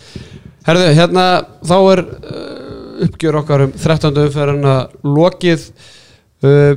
Herðu, 0.63 0.89
hérna, 0.95 1.27
þá 1.67 1.77
er 1.91 2.01
uh, 2.07 3.05
uppgjör 3.09 3.41
okkar 3.41 3.65
um 3.67 3.73
13. 3.75 4.19
umferðina 4.29 4.75
lokið 5.03 5.65
uh, 6.47 6.75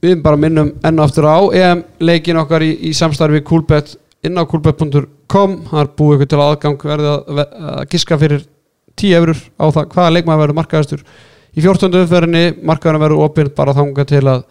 Við 0.00 0.22
bara 0.24 0.38
minnum 0.40 0.70
enn 0.86 1.02
aftur 1.04 1.26
á 1.28 1.44
EM 1.52 1.82
leikin 2.00 2.38
okkar 2.40 2.64
í, 2.64 2.70
í 2.88 2.94
samstarfi 2.96 3.42
Coolbet 3.44 3.92
inn 4.24 4.40
á 4.40 4.48
coolbet.com 4.48 5.58
það 5.68 5.82
er 5.82 5.90
búið 5.98 6.16
ykkur 6.16 6.30
til 6.32 6.40
aðgang 6.40 6.86
verði 6.88 7.10
að, 7.12 7.42
að 7.44 7.82
giska 7.92 8.18
fyrir 8.20 8.46
10 8.96 9.18
eurur 9.18 9.44
á 9.60 9.64
það 9.68 9.92
hvaða 9.92 10.14
leikmaður 10.16 10.42
verður 10.46 10.58
markaðastur 10.62 11.04
í 11.04 11.60
14. 11.60 12.00
umferðinni, 12.00 12.44
markaðurinn 12.64 13.04
verður 13.04 13.24
opinn 13.26 13.52
bara 13.56 13.76
þanga 13.76 14.08
til 14.08 14.24
að 14.24 14.44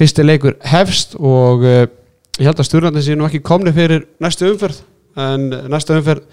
fyrsti 0.00 0.26
leikur 0.26 0.58
hefst 0.72 1.14
og 1.22 1.62
uh, 1.62 1.84
ég 2.40 2.50
held 2.50 2.58
að 2.58 2.70
stjórnandi 2.72 3.06
sé 3.06 3.14
nú 3.14 3.30
ekki 3.30 3.44
komni 3.46 3.70
fyrir 3.76 4.08
næstu 4.18 4.50
umferð 4.50 4.82
en 5.22 5.52
næsta 5.70 6.00
umferð 6.00 6.26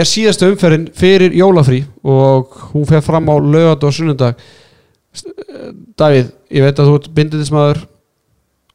er 0.00 0.08
síðasta 0.08 0.48
umferðin 0.50 0.86
fyrir 0.96 1.34
jólafrí 1.36 1.82
og 2.04 2.54
hún 2.72 2.86
fer 2.88 3.02
fram 3.04 3.28
á 3.32 3.34
lögat 3.40 3.84
og 3.86 3.94
sunnundag 3.94 4.36
eh, 4.36 5.70
Davíð, 5.96 6.30
ég 6.52 6.66
veit 6.66 6.80
að 6.80 6.90
þú 6.90 6.96
ert 6.98 7.12
bindindismæður 7.16 7.78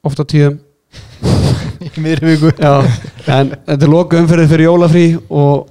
ofta 0.09 0.25
tíðum. 0.25 0.55
Í 1.85 1.89
miðri 2.01 2.33
viku. 2.33 2.53
Já, 2.57 2.81
en 3.29 3.51
þetta 3.67 3.85
er 3.85 3.91
loka 3.91 4.17
umferðin 4.17 4.49
fyrir 4.49 4.67
jólafrí 4.69 5.05
og 5.29 5.67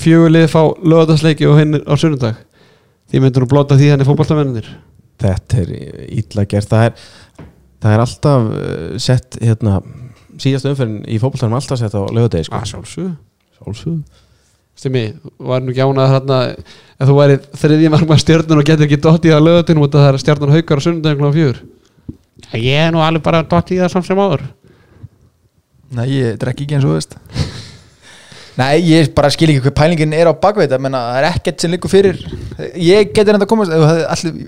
fjögulið 0.00 0.50
fá 0.52 0.60
lögadagsleiki 0.82 1.48
og 1.48 1.60
hinn 1.60 1.78
á 1.80 1.94
sunnundag 1.96 2.42
því 3.08 3.22
myndur 3.22 3.44
nú 3.44 3.50
blóta 3.52 3.78
því 3.78 3.94
henni 3.94 4.08
fótballtamennir 4.08 4.68
Þetta 5.24 5.60
er 5.62 5.70
ítla 6.18 6.44
gert. 6.50 6.68
Það 6.68 6.88
er, 6.88 7.04
það 7.84 7.94
er 7.94 8.02
alltaf 8.02 8.48
uh, 8.50 8.96
sett 9.00 9.38
hérna, 9.40 9.78
síðast 10.42 10.68
umferðin 10.68 11.04
í 11.06 11.20
fótballtænum 11.22 11.56
alltaf 11.60 11.80
sett 11.80 11.94
á 11.94 12.02
lögadegi 12.10 12.48
sko. 12.50 12.60
að 13.62 14.23
Stimmi, 14.74 15.04
var 15.38 15.62
nú 15.62 15.70
ekki 15.70 15.84
ánað 15.86 16.10
þarna 16.16 16.38
ef 16.50 17.06
þú 17.08 17.14
væri 17.20 17.36
þriðji 17.62 17.90
markmann 17.94 18.20
stjörnun 18.22 18.58
og 18.60 18.66
getur 18.66 18.86
ekki 18.88 18.98
dott 19.04 19.24
í 19.26 19.30
það 19.30 19.44
lögatunum 19.46 19.84
út 19.86 19.94
að 19.94 20.02
það 20.04 20.10
er 20.12 20.22
stjörnun 20.24 20.54
haukar 20.56 20.82
á 20.82 20.84
sunnundagum 20.84 21.22
kl. 21.22 21.36
fjör 21.38 21.60
Ég 22.58 22.80
er 22.88 22.90
nú 22.94 23.00
alveg 23.02 23.22
bara 23.24 23.42
dott 23.46 23.70
í 23.70 23.78
það 23.78 23.92
samt 23.94 24.06
sem 24.08 24.18
áður. 24.20 24.42
Nei, 25.94 26.06
ég 26.10 26.36
drekki 26.42 26.66
ekki 26.66 26.76
eins 26.76 26.84
og 26.86 26.92
þú 26.92 26.98
veist. 26.98 27.14
Nei, 28.58 28.82
ég 28.86 29.08
bara 29.14 29.30
skil 29.34 29.48
ekki 29.50 29.62
hvað 29.64 29.76
pælingin 29.78 30.12
er 30.14 30.30
á 30.30 30.34
bakveita 30.34 30.78
menna, 30.82 31.00
það 31.14 31.18
er 31.22 31.26
ekkert 31.32 31.64
sem 31.64 31.72
liggur 31.72 31.90
fyrir. 31.90 32.20
Ég 32.78 33.10
geti 33.14 33.24
reynda 33.30 33.46
að 33.46 33.50
komast 33.50 33.72
ef 33.74 33.80
þú 33.82 33.88
hefði 33.90 34.04
allir, 34.14 34.44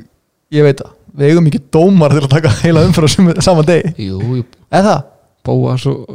ég 0.58 0.66
veit 0.66 0.82
það, 0.82 0.92
við 1.16 1.30
eigum 1.32 1.48
ekki 1.50 1.62
dómar 1.74 2.14
til 2.14 2.22
að 2.22 2.30
taka 2.36 2.52
heila 2.60 2.84
umfyrir 2.86 3.10
á 3.10 3.14
sumu- 3.16 3.36
sama 3.46 3.64
degi. 3.66 3.94
Jú, 4.06 4.20
jú, 4.38 4.44
eða 4.70 4.84
það, 4.90 5.02
Bóas 5.46 5.86
og 5.90 6.06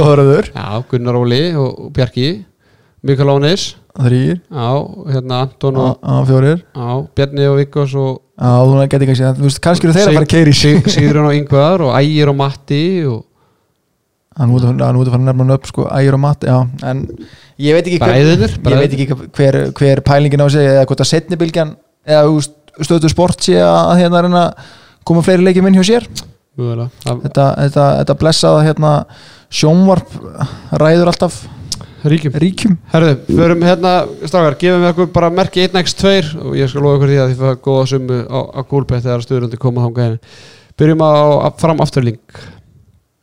og 0.00 0.08
hörður. 0.08 0.48
Já, 0.52 0.66
Gunnar 0.90 1.16
Óli 1.20 1.42
og, 1.56 1.70
og 1.86 1.92
Bjarki 1.96 2.28
Mikael 3.04 3.30
Ánis 3.34 3.74
Þrýr, 3.94 4.40
Já, 4.50 4.68
hérna 5.14 5.36
Anton 5.44 5.76
og 5.78 6.00
á 6.02 6.14
fjórir. 6.26 6.64
Já, 6.74 6.86
Bjarni 7.14 7.44
og 7.46 7.58
Vikkos 7.60 7.92
og 7.94 8.16
Já, 8.34 8.50
þú 8.66 8.80
geti 8.90 9.06
kannski, 9.06 9.28
þú 9.38 9.44
veist, 9.46 9.60
kannski 9.62 9.86
eru 9.86 9.94
þeir 9.94 10.08
að 10.08 10.16
fara 10.18 10.26
að 10.26 10.32
keiri 10.32 10.54
sig. 10.54 10.80
Sig- 10.82 10.96
Sigurinn 10.96 11.28
og 11.28 11.36
Yngvar 11.36 11.84
og 11.86 11.92
Ægir 12.00 12.32
og 12.32 12.36
Matti 12.40 12.80
og 13.06 13.20
Hann 14.34 14.50
út 14.50 14.64
að 14.66 14.82
að 14.82 15.10
fara 15.12 15.20
að 15.20 15.26
nefna 15.28 15.44
hann 15.44 15.54
upp, 15.54 15.66
sko, 15.70 15.84
ægir 15.94 16.16
og 16.16 16.20
mat 16.24 16.42
Já, 16.42 16.56
en 16.90 17.04
ég 17.62 17.76
veit 17.76 17.86
ekki 17.86 18.00
hver, 18.02 18.56
Ég 18.74 18.80
veit 18.80 18.96
ekki 18.96 19.06
hver, 19.30 19.58
hver 19.78 20.00
pælingin 20.02 20.42
á 20.42 20.48
sig 20.50 20.66
eða 20.66 20.86
hvort 20.90 21.04
að 21.04 21.10
setni 21.12 21.38
bylgjan 21.38 21.76
eða 22.02 22.42
stöðu 22.82 23.10
sport 23.12 23.38
sé 23.46 23.60
að 23.62 24.00
hérna 24.02 24.24
reyna 24.26 24.42
að 24.48 24.72
koma 25.06 25.22
fleiri 25.22 25.44
leikjum 25.46 25.68
inn 25.70 25.78
hjá 25.78 25.84
sér. 25.86 26.08
Þetta, 26.58 27.46
þetta, 27.62 27.84
þetta 28.02 28.18
blessaða 28.18 28.64
hérna 28.66 28.92
sjónvarp 29.54 30.10
ræður 30.82 31.12
alltaf 31.12 31.44
Ríkjum 32.04 32.34
ríkjum 32.36 32.74
Herðu, 32.92 33.14
förum 33.30 33.62
hérna, 33.64 33.92
strákar, 34.28 34.58
gefum 34.60 34.82
við 34.82 34.90
okkur 34.90 35.06
bara 35.14 35.30
merki 35.32 35.62
1x2 35.64 36.10
og 36.42 36.56
ég 36.58 36.68
skal 36.68 36.84
lofa 36.84 36.98
ykkur 36.98 37.12
því 37.12 37.20
að 37.22 37.30
þið 37.30 37.42
fæða 37.42 37.60
góða 37.64 37.86
sumu 37.92 38.18
á, 38.28 38.40
á 38.52 38.60
gólpett 38.68 39.06
þegar 39.06 39.24
stuðurundi 39.24 39.60
koma 39.62 39.86
henni. 39.86 40.18
Byrjum 40.80 41.04
á, 41.04 41.12
á 41.44 41.48
fram 41.60 41.80
afturling. 41.80 42.20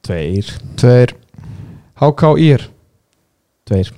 Tveir 0.02 0.50
Tveir, 0.82 1.14
HK 2.02 2.32
Ír. 2.42 2.66
Tveir 3.70 3.92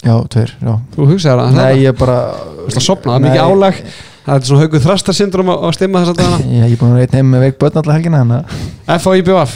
já, 0.00 0.14
tveir, 0.32 0.54
já 0.64 0.72
Þú 0.94 1.08
hugsaði 1.10 1.42
það? 1.44 1.58
Nei, 1.58 1.82
ég 1.84 1.98
bara 2.00 2.16
Þú 2.60 2.64
veist 2.64 2.80
að 2.80 2.86
sopna, 2.86 3.12
það 3.12 3.18
er 3.18 3.26
mikið 3.26 3.44
álag. 3.44 3.82
Það 4.24 4.34
er 4.38 4.48
svona 4.48 4.64
hauguð 4.64 4.82
þrastarsyndrom 4.86 5.52
að, 5.52 5.62
að 5.66 5.76
stimma 5.76 6.00
þess 6.00 6.12
að 6.12 6.18
dagana. 6.20 6.48
Ég 6.56 6.64
ég 6.64 6.74
er 6.74 6.80
búin 6.80 6.94
að 6.94 7.00
reyna 7.00 7.20
heim 7.20 7.30
með 7.34 7.44
veik 7.44 7.60
börn 7.60 7.78
alltaf 7.80 7.96
helgina 7.96 8.20
þannig 8.20 8.36
að 8.40 8.96
F 8.96 9.08
á 9.08 9.12
IBF. 9.20 9.54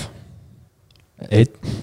Einn 1.31 1.83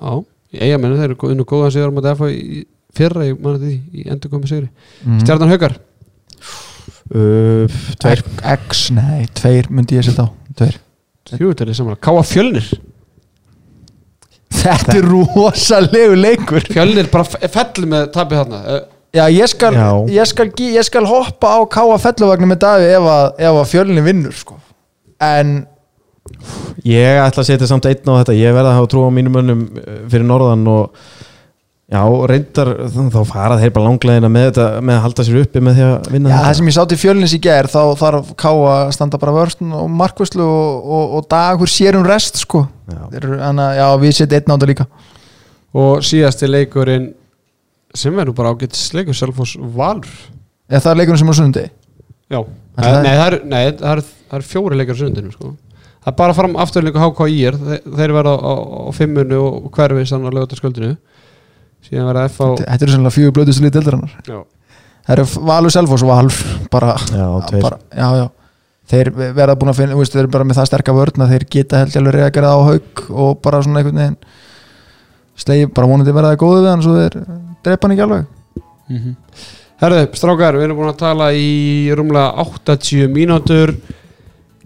Já, 0.00 0.12
í 0.54 0.60
eigamennu, 0.66 0.98
þeir 1.00 1.12
eru 1.14 1.30
unnu 1.34 1.46
góðan 1.48 1.72
sigur 1.74 1.90
á 1.90 1.96
móti 1.96 2.12
F 2.14 2.22
á 2.24 2.28
í 2.30 2.60
fyrra, 2.96 3.24
ég 3.28 3.38
manna 3.40 3.60
því, 3.62 3.74
í 3.94 4.04
endur 4.10 4.32
komið 4.32 4.52
sigri. 4.54 4.68
mm. 5.06 5.18
Stjarnan 5.22 5.52
Haukar. 5.52 5.76
uh, 7.14 7.80
Tveir 8.02 8.22
X, 8.56 8.86
nei, 8.96 9.26
tveir 9.38 9.68
myndi 9.70 9.98
ég 10.00 10.06
setja 10.08 10.26
á 10.26 10.28
Tveir 10.58 10.78
Jú, 11.38 11.52
þetta 11.52 11.62
er 11.68 11.76
saman. 11.78 11.98
Káa 12.02 12.22
Fjölnir. 12.26 12.66
Þetta 14.50 14.96
er 14.98 15.06
rosalegu 15.06 16.16
leikur 16.18 16.64
Fjölnir 16.66 17.06
bara 17.12 17.22
fell 17.54 17.84
með 17.86 18.08
tapið 18.16 18.40
þarna. 18.42 18.62
Eh, 18.74 18.80
Já, 19.14 19.24
ég 19.34 19.48
skal, 19.50 19.72
Já. 19.74 19.88
ég 20.14 20.26
skal, 20.30 20.46
ég 20.70 20.84
skal 20.86 21.06
hoppa 21.06 21.52
á 21.54 21.58
Káa 21.70 21.96
felluvagnu 22.02 22.46
með 22.50 22.60
Davi 22.62 22.90
ef 22.94 23.06
að, 23.10 23.24
ef 23.42 23.56
að 23.62 23.70
fjölni 23.72 24.04
vinnur 24.06 24.34
sko. 24.38 24.58
En 25.22 25.54
Ég 26.86 27.18
ætla 27.24 27.42
að 27.42 27.48
setja 27.50 27.66
samt 27.68 27.86
einn 27.90 28.06
á 28.08 28.14
þetta 28.20 28.36
Ég 28.38 28.54
verða 28.56 28.70
að 28.72 28.78
hafa 28.80 28.90
trú 28.92 29.02
á 29.04 29.10
mínum 29.12 29.34
mönnum 29.36 29.64
eh, 29.80 29.98
fyrir 30.12 30.24
norðan 30.28 30.62
og 30.70 30.94
já, 31.90 32.00
reyndar 32.30 32.68
þá 33.10 33.18
fara 33.26 33.56
þeir 33.58 33.72
bara 33.74 33.88
langlegina 33.88 34.28
með 34.30 34.44
þetta 34.50 34.66
með 34.86 34.94
að 34.94 35.02
halda 35.06 35.24
sér 35.26 35.38
uppi 35.42 35.62
með 35.66 35.78
því 35.80 35.84
að 35.88 36.10
vinna 36.14 36.30
já, 36.30 36.36
það 36.46 36.56
sem 36.60 36.68
ég 36.70 36.76
sá 36.76 36.82
til 36.92 36.98
fjölnis 37.02 37.34
í 37.34 37.40
ger 37.42 37.68
þá 37.72 37.80
þarf 37.98 38.28
Káa 38.38 38.68
að 38.76 38.92
standa 38.94 39.18
bara 39.20 39.34
vörstun 39.34 39.72
og 39.74 39.88
markvæslu 39.98 40.44
og, 40.46 40.84
og, 40.98 41.16
og 41.18 41.26
dagur 41.34 41.72
sér 41.72 41.98
um 41.98 42.06
rest 42.06 42.38
sko. 42.44 42.62
Já. 42.86 43.00
Þeir 43.10 43.24
eru- 43.26 43.40
Þannig 43.42 43.64
að 43.66 43.80
já, 43.80 43.86
við 44.04 44.14
setjum 44.20 44.38
einn 44.38 44.46
á 44.46 44.54
þetta 44.54 44.70
líka 44.70 44.86
og 45.80 46.06
síðasti 46.06 46.48
leikurinn 46.50 47.10
sem 47.94 48.14
verður 48.14 48.36
bara 48.38 48.54
ágættis 48.54 48.88
leikur 48.94 49.14
Selfoss 49.18 49.56
Valur 49.58 50.06
Eða 50.70 50.80
það 50.84 50.92
er 50.94 50.98
leikurinn 51.02 51.20
sem 51.24 51.30
er 51.30 51.34
á 51.34 51.40
sundi 51.42 51.64
já, 52.30 52.40
nei, 52.40 52.86
það- 52.86 53.02
nei, 53.02 53.12
það 53.18 53.26
er, 53.26 53.36
nei, 53.50 53.62
það 53.82 53.92
er, 53.96 54.02
það 54.30 54.38
er 54.38 54.46
fjóri 54.46 54.78
leikar 54.78 54.94
á 54.94 55.00
sundinu 55.02 55.34
sko. 55.34 55.52
Það 56.10 56.14
er 56.14 56.18
bara 56.18 56.34
fram 56.36 56.56
afturleiku 56.60 57.00
HK 57.06 57.26
IR 57.30 57.56
þeir, 57.60 57.82
þeir 58.00 58.12
verða 58.18 58.32
á, 58.34 58.42
á, 58.42 58.54
á 58.58 58.90
fimmunni 58.96 59.38
og 59.38 59.70
hverfi 59.76 60.04
sann 60.10 60.26
að 60.26 60.36
lögata 60.40 60.58
sköldinu 60.58 60.96
síðan 61.86 62.10
verða 62.10 62.24
F 62.28 62.40
á 62.42 62.48
Þetta 62.60 62.84
eru 62.86 62.94
sannlega 62.96 63.14
fjögur 63.16 63.36
blöðustu 63.38 63.64
lítið 63.64 63.80
eldarinnar 63.84 64.16
já, 64.26 64.40
Það 65.06 65.14
eru 65.16 65.26
Valur 65.48 65.74
Selfoss 65.74 66.04
og 66.04 66.10
Valur 66.12 66.40
bara, 66.74 66.96
Já, 67.14 67.26
tveir. 67.48 67.62
bara, 67.64 67.78
já, 67.94 68.08
já. 68.20 68.26
Þeir 68.90 69.08
verða 69.38 69.54
búin 69.54 69.70
að 69.70 69.78
finna, 69.78 69.94
þú 69.94 70.02
veist, 70.02 70.14
þeir 70.16 70.24
eru 70.24 70.32
bara 70.34 70.44
með 70.50 70.58
það 70.58 70.68
sterka 70.72 70.94
vörn 70.96 71.22
að 71.24 71.32
þeir 71.36 71.44
geta 71.54 71.78
held 71.80 71.92
ég 71.94 72.00
alveg 72.02 72.16
reagerað 72.16 72.56
á 72.58 72.60
haug 72.66 73.02
og 73.22 73.36
bara 73.46 73.60
svona 73.62 73.80
einhvern 73.80 74.00
veginn 74.02 74.16
slegi, 75.40 75.68
bara 75.70 75.86
vonandi 75.92 76.14
verða 76.16 76.32
það 76.34 76.40
góðu 76.42 76.64
við 76.64 76.70
hann 76.72 76.82
svo 76.84 76.96
þeir 76.98 77.16
drepa 77.64 77.86
hann 77.86 77.94
ekki 77.94 78.04
alveg. 78.08 78.26
Herðu, 79.80 80.00
strákar, 80.18 80.58
við 80.58 80.66
erum 80.66 80.80
búin 80.82 80.90
að 80.90 80.98
tala 81.00 81.30
í 81.38 81.46
rúmlega 81.96 82.42
80 82.42 83.06
mínútur 83.14 83.72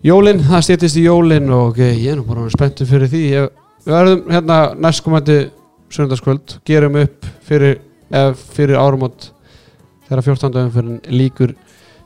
Jólin, 0.04 0.42
það 0.44 0.64
stýttist 0.66 0.98
í 1.00 1.06
jólin 1.06 1.46
og 1.48 1.70
okay, 1.70 1.94
ég 1.96 2.12
er 2.12 2.18
nú 2.20 2.26
bara 2.28 2.42
spenntur 2.52 2.88
fyrir 2.88 3.08
því. 3.08 3.20
Ég, 3.32 3.52
Við 3.84 3.92
verðum 3.92 4.32
hérna 4.32 4.58
næstkomandi 4.80 5.36
söndagskvöld, 5.92 6.58
gerum 6.64 6.96
upp 7.00 7.26
fyrir, 7.44 7.78
eða, 8.08 8.34
fyrir 8.56 8.80
árumót 8.80 9.30
þegar 10.08 10.24
14. 10.24 10.60
umfyrin 10.62 11.00
líkur 11.08 11.54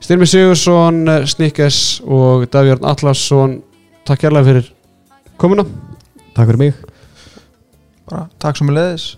Styrmi 0.03 0.27
Sigursson, 0.31 1.01
Snikkes 1.27 1.79
og 2.07 2.47
Davjörn 2.55 2.87
Atlasson 2.87 3.57
Takk 4.07 4.23
kærlega 4.25 4.47
fyrir 4.47 4.69
komuna. 5.37 5.67
Takk 6.37 6.47
fyrir 6.49 6.63
mig. 6.63 6.77
Bara 8.09 8.29
takk 8.41 8.57
sem 8.57 8.71
er 8.71 8.79
leiðis 8.79 9.09